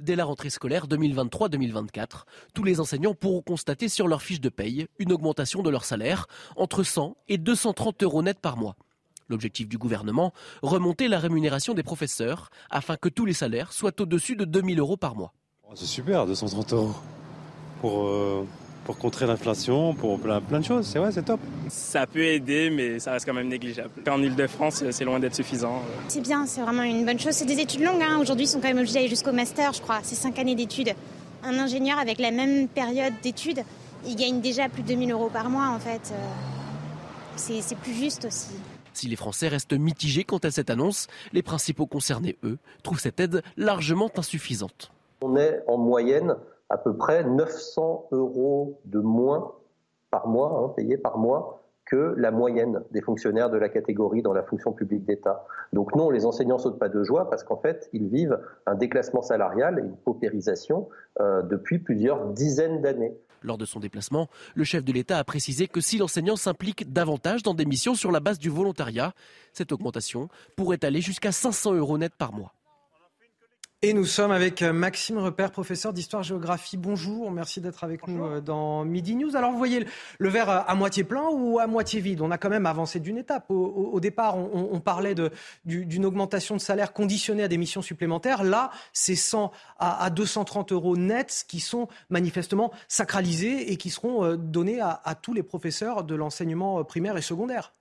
Dès 0.00 0.16
la 0.16 0.24
rentrée 0.24 0.50
scolaire 0.50 0.86
2023-2024, 0.88 2.24
tous 2.54 2.64
les 2.64 2.80
enseignants 2.80 3.14
pourront 3.14 3.42
constater 3.42 3.88
sur 3.88 4.08
leur 4.08 4.22
fiche 4.22 4.40
de 4.40 4.48
paye 4.48 4.86
une 4.98 5.12
augmentation 5.12 5.62
de 5.62 5.70
leur 5.70 5.84
salaire 5.84 6.26
entre 6.56 6.82
100 6.82 7.16
et 7.28 7.38
230 7.38 8.02
euros 8.02 8.22
net 8.22 8.38
par 8.40 8.56
mois. 8.56 8.76
L'objectif 9.28 9.68
du 9.68 9.78
gouvernement, 9.78 10.32
remonter 10.62 11.08
la 11.08 11.18
rémunération 11.18 11.74
des 11.74 11.82
professeurs 11.82 12.50
afin 12.70 12.96
que 12.96 13.08
tous 13.08 13.24
les 13.24 13.32
salaires 13.32 13.72
soient 13.72 14.00
au-dessus 14.00 14.36
de 14.36 14.44
2000 14.44 14.78
euros 14.78 14.96
par 14.96 15.14
moile. 15.14 15.30
C'est 15.74 15.86
super, 15.86 16.26
230 16.26 16.72
euros. 16.74 16.94
Pour, 17.80 18.06
euh, 18.06 18.46
pour 18.84 18.98
contrer 18.98 19.26
l'inflation, 19.26 19.94
pour 19.94 20.18
plein, 20.18 20.40
plein 20.40 20.60
de 20.60 20.64
choses. 20.64 20.86
C'est 20.86 20.98
ouais, 20.98 21.12
c'est 21.12 21.22
top. 21.22 21.40
Ça 21.68 22.06
peut 22.06 22.24
aider, 22.24 22.70
mais 22.70 22.98
ça 22.98 23.12
reste 23.12 23.26
quand 23.26 23.34
même 23.34 23.48
négligeable. 23.48 23.90
En 24.08 24.22
Ile-de-France, 24.22 24.84
c'est 24.90 25.04
loin 25.04 25.20
d'être 25.20 25.34
suffisant. 25.34 25.82
C'est 26.08 26.20
bien, 26.20 26.46
c'est 26.46 26.60
vraiment 26.60 26.82
une 26.82 27.04
bonne 27.04 27.18
chose. 27.18 27.32
C'est 27.32 27.44
des 27.44 27.60
études 27.60 27.82
longues. 27.82 28.02
Hein. 28.02 28.18
Aujourd'hui, 28.20 28.46
ils 28.46 28.48
sont 28.48 28.60
quand 28.60 28.68
même 28.68 28.78
obligés 28.78 28.94
d'aller 28.94 29.08
jusqu'au 29.08 29.32
master, 29.32 29.72
je 29.72 29.80
crois. 29.80 30.00
C'est 30.02 30.14
cinq 30.14 30.38
années 30.38 30.54
d'études. 30.54 30.94
Un 31.44 31.58
ingénieur 31.58 31.98
avec 31.98 32.18
la 32.18 32.30
même 32.30 32.68
période 32.68 33.14
d'études, 33.22 33.62
il 34.06 34.16
gagne 34.16 34.40
déjà 34.40 34.68
plus 34.68 34.82
de 34.82 34.88
2000 34.88 35.12
euros 35.12 35.30
par 35.32 35.48
mois, 35.50 35.68
en 35.68 35.78
fait. 35.78 36.12
Euh, 36.12 36.16
c'est 37.36 37.78
plus 37.78 37.94
juste 37.94 38.26
aussi. 38.26 38.50
Si 38.92 39.08
les 39.08 39.16
Français 39.16 39.48
restent 39.48 39.72
mitigés 39.72 40.24
quant 40.24 40.38
à 40.38 40.50
cette 40.50 40.70
annonce, 40.70 41.06
les 41.32 41.42
principaux 41.42 41.86
concernés, 41.86 42.36
eux, 42.44 42.58
trouvent 42.82 43.00
cette 43.00 43.20
aide 43.20 43.42
largement 43.56 44.10
insuffisante. 44.16 44.92
On 45.22 45.36
est 45.36 45.60
en 45.66 45.78
moyenne 45.78 46.36
à 46.72 46.78
peu 46.78 46.96
près 46.96 47.22
900 47.22 48.08
euros 48.12 48.80
de 48.86 48.98
moins 48.98 49.52
par 50.10 50.26
mois, 50.26 50.64
hein, 50.64 50.72
payés 50.74 50.96
par 50.96 51.18
mois, 51.18 51.62
que 51.84 52.14
la 52.16 52.30
moyenne 52.30 52.82
des 52.92 53.02
fonctionnaires 53.02 53.50
de 53.50 53.58
la 53.58 53.68
catégorie 53.68 54.22
dans 54.22 54.32
la 54.32 54.42
fonction 54.42 54.72
publique 54.72 55.04
d'État. 55.04 55.44
Donc 55.74 55.94
non, 55.94 56.08
les 56.08 56.24
enseignants 56.24 56.56
sautent 56.56 56.78
pas 56.78 56.88
de 56.88 57.02
joie 57.04 57.28
parce 57.28 57.44
qu'en 57.44 57.58
fait, 57.58 57.90
ils 57.92 58.08
vivent 58.08 58.40
un 58.66 58.74
déclassement 58.74 59.20
salarial 59.20 59.78
et 59.78 59.82
une 59.82 59.96
paupérisation 59.96 60.88
euh, 61.20 61.42
depuis 61.42 61.78
plusieurs 61.78 62.28
dizaines 62.28 62.80
d'années. 62.80 63.14
Lors 63.42 63.58
de 63.58 63.66
son 63.66 63.80
déplacement, 63.80 64.28
le 64.54 64.64
chef 64.64 64.84
de 64.84 64.92
l'État 64.92 65.18
a 65.18 65.24
précisé 65.24 65.66
que 65.66 65.82
si 65.82 65.98
l'enseignant 65.98 66.36
s'implique 66.36 66.90
davantage 66.90 67.42
dans 67.42 67.54
des 67.54 67.66
missions 67.66 67.94
sur 67.94 68.12
la 68.12 68.20
base 68.20 68.38
du 68.38 68.48
volontariat, 68.48 69.12
cette 69.52 69.72
augmentation 69.72 70.28
pourrait 70.56 70.82
aller 70.84 71.02
jusqu'à 71.02 71.32
500 71.32 71.74
euros 71.74 71.98
net 71.98 72.14
par 72.16 72.32
mois. 72.32 72.54
Et 73.84 73.94
nous 73.94 74.04
sommes 74.04 74.30
avec 74.30 74.62
euh, 74.62 74.72
Maxime 74.72 75.18
Repère, 75.18 75.50
professeur 75.50 75.92
d'histoire-géographie. 75.92 76.76
Bonjour, 76.76 77.32
merci 77.32 77.60
d'être 77.60 77.82
avec 77.82 78.06
nous 78.06 78.24
euh, 78.24 78.40
dans 78.40 78.84
Midi 78.84 79.16
News. 79.16 79.34
Alors 79.34 79.50
vous 79.50 79.58
voyez 79.58 79.84
le 80.20 80.28
verre 80.28 80.48
à 80.48 80.72
moitié 80.76 81.02
plein 81.02 81.24
ou 81.32 81.58
à 81.58 81.66
moitié 81.66 82.00
vide? 82.00 82.20
On 82.20 82.30
a 82.30 82.38
quand 82.38 82.48
même 82.48 82.66
avancé 82.66 83.00
d'une 83.00 83.18
étape. 83.18 83.50
Au, 83.50 83.98
départ, 83.98 84.38
on, 84.38 84.78
parlait 84.78 85.16
d'une 85.64 86.06
augmentation 86.06 86.54
de 86.54 86.60
salaire 86.60 86.92
conditionnée 86.92 87.42
à 87.42 87.48
des 87.48 87.58
missions 87.58 87.82
supplémentaires. 87.82 88.44
Là, 88.44 88.70
c'est 88.92 89.16
100 89.16 89.50
à, 89.80 90.10
230 90.10 90.70
euros 90.70 90.96
nets 90.96 91.44
qui 91.48 91.58
sont 91.58 91.88
manifestement 92.08 92.70
sacralisés 92.86 93.72
et 93.72 93.76
qui 93.76 93.90
seront 93.90 94.24
euh, 94.24 94.36
donnés 94.36 94.78
à 94.80 95.16
tous 95.20 95.34
les 95.34 95.42
professeurs 95.42 96.04
de 96.04 96.14
l'enseignement 96.14 96.84
primaire 96.84 97.16
et 97.16 97.22
secondaire 97.22 97.72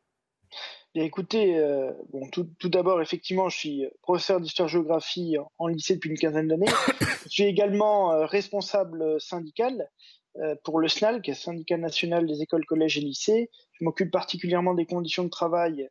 écoutez, 0.96 1.58
euh, 1.58 1.92
bon, 2.12 2.28
tout, 2.30 2.50
tout 2.60 2.70
d'abord, 2.70 3.02
effectivement, 3.02 3.50
je 3.50 3.58
suis 3.58 3.86
professeur 4.02 4.42
d'histoire-géographie 4.42 5.38
en, 5.58 5.68
lycée 5.68 5.96
depuis 5.96 6.10
une 6.10 6.18
quinzaine 6.18 6.48
d'années. 6.48 6.68
je 7.26 7.30
suis 7.30 7.44
également 7.44 8.12
euh, 8.12 8.26
responsable 8.26 9.20
syndical 9.20 9.89
euh, 10.38 10.56
pour 10.64 10.80
le 10.80 10.88
SNAL, 10.88 11.22
qui 11.22 11.32
est 11.32 11.34
le 11.34 11.39
syndicat 11.39 11.78
national 11.78 12.28
des 12.28 12.42
écoles, 12.42 12.66
collèges 12.66 12.98
et 12.98 13.02
lycées. 13.02 13.50
Je 13.74 13.86
m'occupe 13.86 14.12
particulièrement 14.12 14.74
des 14.74 14.86
conditions 14.86 15.24
de 15.24 15.30
travail. 15.30 15.88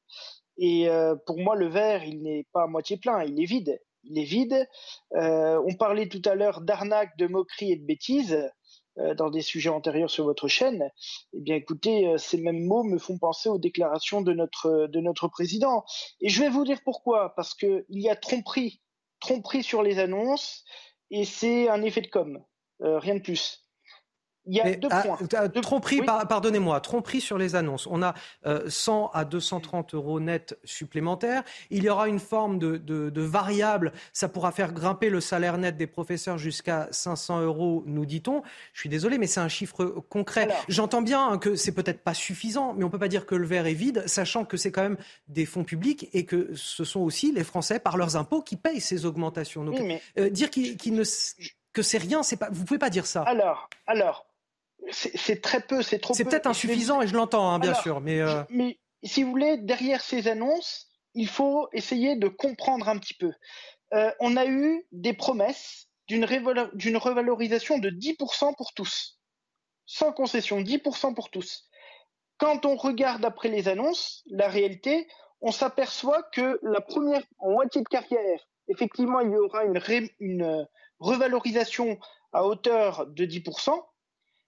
Et 0.63 0.89
pour 1.27 1.39
moi, 1.39 1.57
le 1.57 1.69
verre, 1.69 2.05
il 2.05 2.23
n'est 2.23 2.47
pas 2.53 2.65
à 2.65 2.67
moitié 2.67 2.99
plein, 2.99 3.25
il 3.25 3.41
est 3.41 3.47
vide. 3.47 3.81
Il 4.05 4.19
est 4.19 4.25
vide. 4.25 4.69
on 5.13 5.75
parlait 5.79 6.07
tout 6.07 6.21
à 6.27 6.35
l'heure 6.35 6.61
d'arnaque, 6.61 7.17
de 7.17 7.27
moquerie 7.27 7.73
et 7.73 7.77
de 7.77 7.87
bêtises. 7.87 8.37
Euh, 9.01 9.15
dans 9.15 9.31
des 9.31 9.43
sujets 9.43 9.71
antérieurs 9.71 10.11
sur 10.11 10.25
votre 10.25 10.49
chaîne, 10.49 10.91
eh 11.33 11.41
bien 11.41 11.55
écoutez, 11.55 12.07
euh, 12.07 12.19
ces 12.19 12.39
mêmes 12.39 12.65
mots 12.65 12.83
me 12.83 12.99
font 12.99 13.19
penser 13.19 13.49
aux 13.49 13.59
déclarations 13.59 14.21
de 14.21 14.33
notre, 14.33 14.89
de 14.89 15.01
notre 15.01 15.29
président. 15.29 15.85
Et 16.21 16.29
je 16.29 16.43
vais 16.43 16.51
vous 16.51 16.65
dire 16.65 16.81
pourquoi. 16.85 17.35
Parce 17.35 17.55
qu'il 17.55 17.85
y 17.89 18.09
a 18.09 18.17
tromperie, 18.17 18.81
tromperie 19.21 19.63
sur 19.63 19.83
les 19.83 19.99
annonces, 19.99 20.65
et 21.11 21.25
c'est 21.25 21.69
un 21.69 21.83
effet 21.83 22.03
de 22.03 22.09
com, 22.09 22.43
euh, 22.83 22.99
rien 22.99 23.15
de 23.15 23.21
plus. 23.21 23.60
Il 24.47 24.55
y 24.55 24.61
a 24.61 24.75
deux 24.75 24.89
ah, 24.91 25.03
points. 25.03 25.49
tromperie, 25.61 26.03
pardonnez-moi, 26.03 26.81
tromperie 26.81 27.21
sur 27.21 27.37
les 27.37 27.57
annonces. 27.57 27.87
On 27.87 28.03
a 28.03 28.15
100 28.69 29.05
euh, 29.05 29.19
à 29.19 29.25
230 29.25 29.95
euros 29.95 30.19
net 30.19 30.59
supplémentaires. 30.65 31.43
Il 31.71 31.85
y 31.85 31.91
aura 31.91 32.09
une 32.09 32.19
forme 32.19 32.59
de, 32.59 33.21
variable. 33.21 33.93
Ça 34.13 34.29
pourra 34.29 34.51
faire 34.51 34.73
grimper 34.73 35.11
le 35.11 35.21
salaire 35.21 35.59
net 35.59 35.77
des 35.77 35.87
professeurs 35.87 36.39
jusqu'à 36.39 36.89
500 36.91 37.43
euros, 37.43 37.83
nous 37.87 38.07
dit-on. 38.07 38.43
Je 38.73 38.81
suis 38.81 38.89
désolé, 38.89 39.19
mais 39.19 39.27
c'est 39.27 39.41
un 39.41 39.49
chiffre 39.49 39.85
concret. 40.09 40.49
J'entends 40.69 41.03
bien 41.03 41.39
que 41.39 41.55
c'est 41.55 41.73
peut-être 41.73 42.03
pas 42.03 42.15
suffisant, 42.15 42.75
mais 42.75 42.85
on 42.85 42.91
peut 42.91 42.99
pas 42.99 43.09
dire 43.09 43.27
que 43.27 43.35
le 43.35 43.47
verre 43.47 43.67
est 43.67 43.75
vide, 43.75 44.05
sachant 44.07 44.45
que 44.45 44.57
c'est 44.57 44.73
quand 44.73 44.83
même 44.83 44.97
des 45.29 45.45
fonds 45.45 45.65
publics 45.65 46.09
et 46.13 46.25
que 46.25 46.51
ce 46.55 46.85
sont 46.85 47.01
aussi 47.01 47.33
les 47.33 47.45
Français, 47.45 47.79
par 47.79 47.97
leurs 47.97 48.17
impôts, 48.17 48.41
qui 48.41 48.57
payent 48.57 48.81
ces 48.81 49.05
augmentations. 49.05 49.65
Donc, 49.65 49.81
euh, 50.19 50.31
dire 50.31 50.51
qu'il 50.51 50.95
ne 50.95 51.05
que 51.73 51.83
c'est 51.83 51.99
rien, 51.99 52.23
c'est 52.23 52.37
pas. 52.37 52.49
Vous 52.51 52.65
pouvez 52.65 52.79
pas 52.79 52.91
dire 52.91 53.07
ça. 53.07 53.23
Alors, 53.23 53.69
alors, 53.87 54.27
c'est 54.91 55.41
très 55.41 55.61
peu, 55.61 55.83
c'est 55.83 55.99
trop 55.99 56.15
C'est 56.15 56.25
peut-être 56.25 56.47
insuffisant 56.47 57.03
et 57.03 57.07
je 57.07 57.15
l'entends, 57.15 57.51
hein, 57.51 57.59
bien 57.59 57.75
sûr. 57.75 58.01
Mais, 58.01 58.21
euh, 58.21 58.43
mais 58.51 58.79
si 59.03 59.23
vous 59.23 59.31
voulez, 59.31 59.57
derrière 59.59 60.01
ces 60.01 60.29
annonces, 60.29 60.89
il 61.15 61.29
faut 61.29 61.69
essayer 61.73 62.17
de 62.17 62.29
comprendre 62.29 62.89
un 62.89 62.99
petit 62.99 63.15
peu. 63.15 63.33
Euh, 63.93 64.11
on 64.21 64.37
a 64.37 64.47
eu 64.47 64.87
des 64.93 65.13
promesses 65.13 65.89
d'une 66.09 66.25
revalorisation 66.25 67.79
de 67.79 67.91
10% 67.91 68.55
pour 68.57 68.73
tous. 68.75 69.19
Sans 69.87 70.13
concession, 70.13 70.61
10% 70.61 71.15
pour 71.15 71.31
tous. 71.31 71.69
Quand 72.39 72.65
on 72.65 72.77
regarde 72.77 73.25
après 73.25 73.49
les 73.49 73.69
annonces, 73.69 74.23
la 74.27 74.49
réalité, 74.49 75.07
on 75.41 75.53
s'aperçoit 75.53 76.23
que 76.33 76.59
la 76.63 76.81
première 76.81 77.23
moitié 77.41 77.83
de 77.83 77.89
carrière, 77.89 78.49
effectivement, 78.69 79.21
il 79.21 79.31
y 79.31 79.37
aura 79.37 79.65
une, 79.65 79.81
une 80.21 80.67
revalorisation 80.99 81.99
à 82.33 82.45
hauteur 82.45 83.07
de 83.07 83.25
10%, 83.25 83.81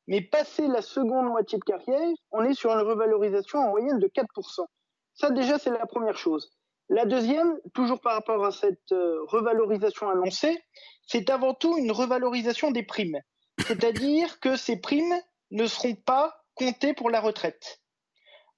mais 0.07 0.21
passé 0.21 0.67
la 0.67 0.83
seconde 0.83 1.27
moitié 1.27 1.59
de 1.59 1.65
carrière, 1.65 2.09
on 2.31 2.45
est 2.45 2.55
sur 2.55 2.71
une 2.73 2.87
revalorisation 2.87 3.59
en 3.59 3.71
moyenne 3.71 3.99
de 3.99 4.09
4%. 4.09 4.67
Ça 5.15 5.31
déjà, 5.31 5.59
c'est 5.59 5.71
la 5.71 5.87
première 5.87 6.17
chose. 6.17 6.51
La 6.89 7.07
deuxième, 7.07 7.59
toujours 7.75 8.01
par 8.01 8.15
rapport 8.15 8.45
à 8.45 8.53
cette 8.53 8.93
euh, 8.93 9.25
revalorisation 9.27 10.11
annoncée, 10.11 10.63
c'est 11.07 11.31
avant 11.31 11.55
tout 11.55 11.77
une 11.79 11.93
revalorisation 11.93 12.71
des 12.71 12.83
primes. 12.83 13.19
C'est-à-dire 13.67 14.41
que 14.41 14.57
ces 14.57 14.81
primes 14.81 15.15
ne 15.51 15.67
seront 15.67 15.95
pas 15.95 16.35
comptées 16.55 16.95
pour 16.95 17.11
la 17.11 17.21
retraite. 17.21 17.81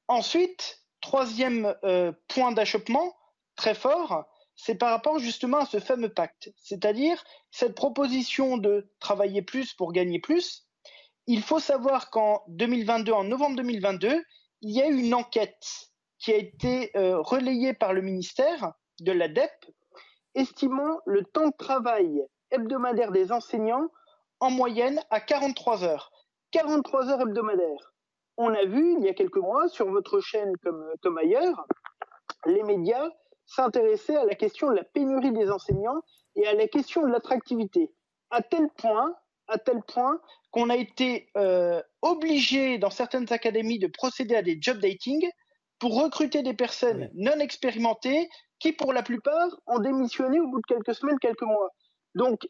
Ensuite, 0.09 0.81
troisième 1.01 1.75
euh, 1.85 2.13
point 2.29 2.53
d'achoppement 2.53 3.15
très 3.57 3.75
fort, 3.75 4.25
c'est 4.57 4.77
par 4.77 4.91
rapport 4.91 5.19
justement 5.19 5.59
à 5.59 5.67
ce 5.67 5.81
fameux 5.81 6.13
pacte. 6.13 6.51
C'est-à-dire 6.57 7.23
cette 7.51 7.75
proposition 7.75 8.57
de 8.57 8.91
travailler 9.01 9.43
plus 9.43 9.75
pour 9.75 9.93
gagner 9.93 10.21
plus. 10.21 10.67
Il 11.27 11.43
faut 11.43 11.59
savoir 11.59 12.11
qu'en 12.11 12.43
2022, 12.49 13.13
en 13.13 13.25
novembre 13.25 13.57
2022, 13.57 14.23
il 14.61 14.71
y 14.71 14.83
a 14.83 14.89
eu 14.89 14.99
une 14.99 15.15
enquête 15.15 15.91
qui 16.19 16.33
a 16.33 16.37
été 16.37 16.91
euh, 16.97 17.19
relayée 17.21 17.73
par 17.73 17.93
le 17.93 18.03
ministère 18.03 18.73
de 19.01 19.13
l'ADEP, 19.13 19.51
estimant 20.35 21.01
le 21.07 21.25
temps 21.25 21.49
de 21.49 21.57
travail 21.57 22.23
hebdomadaire 22.51 23.11
des 23.11 23.33
enseignants 23.33 23.89
en 24.41 24.51
moyenne 24.51 25.01
à 25.11 25.21
43 25.21 25.85
heures. 25.85 26.13
43 26.51 27.11
heures 27.11 27.23
hebdomadaires. 27.23 27.95
On 28.37 28.53
a 28.53 28.65
vu 28.65 28.97
il 28.99 29.05
y 29.05 29.09
a 29.09 29.15
quelques 29.15 29.39
mois 29.39 29.69
sur 29.69 29.91
votre 29.91 30.21
chaîne 30.21 30.53
comme, 31.03 31.19
ailleurs, 31.19 31.67
les 32.47 32.63
médias 32.65 33.09
s'intéresser 33.47 34.17
à 34.17 34.25
la 34.25 34.35
question 34.35 34.69
de 34.69 34.77
la 34.77 34.85
pénurie 34.85 35.33
des 35.33 35.51
enseignants 35.51 36.03
et 36.37 36.47
à 36.47 36.55
la 36.55 36.69
question 36.69 37.03
de 37.03 37.09
l'attractivité. 37.09 37.93
À 38.31 38.41
à 39.47 39.59
tel 39.59 39.83
point 39.83 40.21
qu'on 40.55 40.71
a 40.71 40.77
été 40.77 41.27
euh, 41.37 41.83
obligé 42.01 42.79
dans 42.79 42.91
certaines 42.91 43.33
académies 43.33 43.81
de 43.81 43.89
procéder 43.89 44.37
à 44.37 44.43
des 44.43 44.57
job 44.61 44.79
dating 44.79 45.29
pour 45.81 46.01
recruter 46.01 46.45
des 46.45 46.55
personnes 46.55 47.11
non 47.15 47.41
expérimentées 47.41 48.29
qui, 48.61 48.71
pour 48.71 48.93
la 48.93 49.03
plupart, 49.03 49.49
ont 49.67 49.81
démissionné 49.81 50.39
au 50.39 50.47
bout 50.47 50.61
de 50.61 50.75
quelques 50.75 50.95
semaines, 50.95 51.19
quelques 51.19 51.43
mois. 51.43 51.71
Donc, 52.15 52.47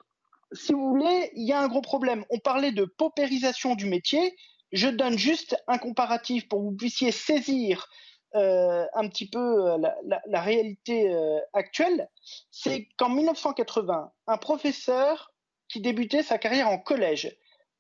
si 0.53 0.75
vous 0.75 0.87
voulez, 0.91 1.31
il 1.35 1.49
y 1.49 1.53
a 1.55 1.61
un 1.61 1.67
gros 1.67 1.81
problème. 1.81 2.27
On 2.29 2.39
parlait 2.41 2.73
de 2.73 2.85
paupérisation 2.85 3.75
du 3.75 3.87
métier. 3.87 4.37
Je 4.71 4.89
donne 4.89 5.17
juste 5.17 5.57
un 5.67 5.79
comparatif 5.79 6.47
pour 6.47 6.59
que 6.59 6.65
vous 6.65 6.77
puissiez 6.77 7.11
saisir 7.11 7.89
euh, 8.35 8.85
un 8.93 9.09
petit 9.09 9.31
peu 9.31 9.71
euh, 9.71 9.79
la, 10.27 10.41
réalité 10.43 11.11
euh, 11.11 11.39
actuelle. 11.55 12.11
C'est 12.51 12.87
qu'en 12.99 13.09
1980, 13.09 14.13
un 14.27 14.37
professeur 14.37 15.33
qui 15.69 15.81
débutait 15.81 16.23
sa 16.23 16.37
carrière 16.37 16.69
en 16.69 16.79
collège 16.79 17.35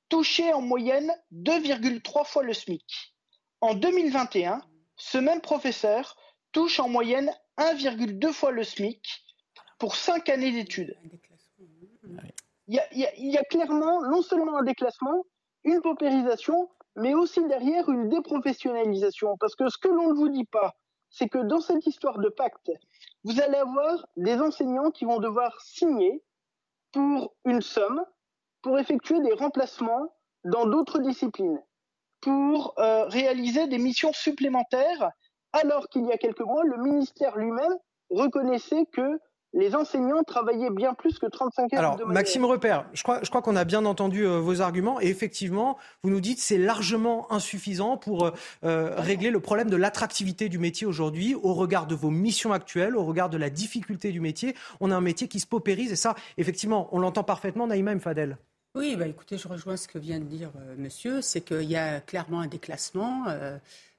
touchait 0.09 0.52
en 0.52 0.61
moyenne 0.61 1.12
2,3 1.32 2.24
fois 2.24 2.42
le 2.42 2.52
SMIC. 2.52 3.14
En 3.61 3.74
2021, 3.74 4.61
ce 4.96 5.18
même 5.18 5.40
professeur 5.40 6.16
touche 6.52 6.80
en 6.80 6.88
moyenne 6.88 7.32
1,2 7.59 8.32
fois 8.32 8.50
le 8.50 8.64
SMIC 8.64 9.24
pour 9.78 9.96
5 9.96 10.28
années 10.28 10.52
d'études. 10.52 10.96
Il 12.66 12.80
y, 12.92 13.36
a, 13.36 13.44
clairement 13.44 14.00
non 14.02 14.22
seulement 14.22 14.57
un 14.57 14.62
déclassement, 14.62 15.24
une 15.64 15.82
paupérisation, 15.82 16.70
mais 16.96 17.14
aussi 17.14 17.44
derrière 17.46 17.88
une 17.90 18.09
déprofessionnalisation. 18.09 19.36
Parce 19.38 19.55
que 19.55 19.68
ce 19.68 19.76
que 19.76 19.88
l'on 19.88 20.11
ne 20.11 20.14
vous 20.14 20.30
dit 20.30 20.46
pas, 20.46 20.74
c'est 21.11 21.28
que 21.28 21.38
dans 21.38 21.61
cette 21.61 21.86
histoire 21.86 22.18
de 22.18 22.28
pacte, 22.28 22.72
vous 23.24 23.40
allez 23.40 23.59
avoir 23.59 24.07
des 24.16 24.40
enseignants 24.40 24.90
qui 24.90 25.05
vont 25.05 25.18
devoir 25.18 25.61
signer 25.61 26.22
pour 26.92 27.34
une 27.44 27.61
somme 27.61 28.05
pour 28.65 28.79
effectuer 28.79 29.21
des 29.21 29.35
remplacements 29.35 30.09
dans 30.45 30.65
d'autres 30.65 30.99
disciplines, 30.99 31.61
pour 32.23 32.75
euh, 32.79 33.05
réaliser 33.05 33.67
des 33.69 33.77
missions 33.77 34.12
supplémentaires, 34.15 35.11
alors 35.53 35.87
qu'il 35.91 36.07
y 36.07 36.12
a 36.12 36.17
quelques 36.17 36.41
mois, 36.41 36.65
le 36.65 36.79
ministère 36.79 37.37
lui-même 37.37 37.77
reconnaissait 38.09 38.87
que 38.91 39.21
les 39.55 39.75
enseignants 39.77 40.23
travaillaient 40.25 40.71
bien 40.71 40.95
plus 40.95 41.19
que 41.19 41.27
35 41.27 41.73
heures 41.73 41.79
Alors, 41.79 42.07
Maxime 42.09 42.45
Repère, 42.45 42.87
je 42.93 43.03
crois, 43.03 43.21
je 43.23 43.29
crois 43.29 43.41
qu'on 43.41 43.57
a 43.57 43.65
bien 43.65 43.85
entendu 43.85 44.27
euh, 44.27 44.41
vos 44.41 44.61
arguments 44.61 45.01
et 45.01 45.07
effectivement, 45.07 45.79
vous 46.03 46.11
nous 46.11 46.21
dites 46.21 46.39
que 46.39 46.45
c'est 46.45 46.59
largement 46.59 47.31
insuffisant 47.33 47.97
pour 47.97 48.25
euh, 48.25 48.31
euh, 48.65 48.95
régler 48.97 49.31
le 49.31 49.41
problème 49.41 49.71
de 49.71 49.77
l'attractivité 49.77 50.49
du 50.49 50.59
métier 50.59 50.87
aujourd'hui 50.87 51.37
au 51.37 51.55
regard 51.55 51.87
de 51.87 51.95
vos 51.95 52.11
missions 52.11 52.53
actuelles, 52.53 52.97
au 52.97 53.05
regard 53.05 53.31
de 53.31 53.37
la 53.37 53.49
difficulté 53.49 54.11
du 54.11 54.21
métier. 54.21 54.57
On 54.81 54.91
a 54.91 54.97
un 54.97 55.01
métier 55.01 55.29
qui 55.29 55.39
se 55.39 55.47
paupérise 55.47 55.93
et 55.93 55.97
ça, 55.97 56.17
effectivement, 56.37 56.89
on 56.91 56.99
l'entend 56.99 57.23
parfaitement, 57.23 57.69
Naïma 57.69 57.95
Mfadel. 57.95 58.37
Oui, 58.75 58.97
bah 58.97 59.07
écoutez, 59.07 59.39
je 59.39 59.47
rejoins 59.47 59.77
ce 59.77 59.87
que 59.87 59.99
vient 59.99 60.18
de 60.18 60.25
dire 60.25 60.51
monsieur, 60.77 61.22
c'est 61.22 61.41
qu'il 61.43 61.62
y 61.62 61.77
a 61.77 62.01
clairement 62.01 62.41
un 62.41 62.49
déclassement. 62.49 63.29
Euh, 63.29 63.57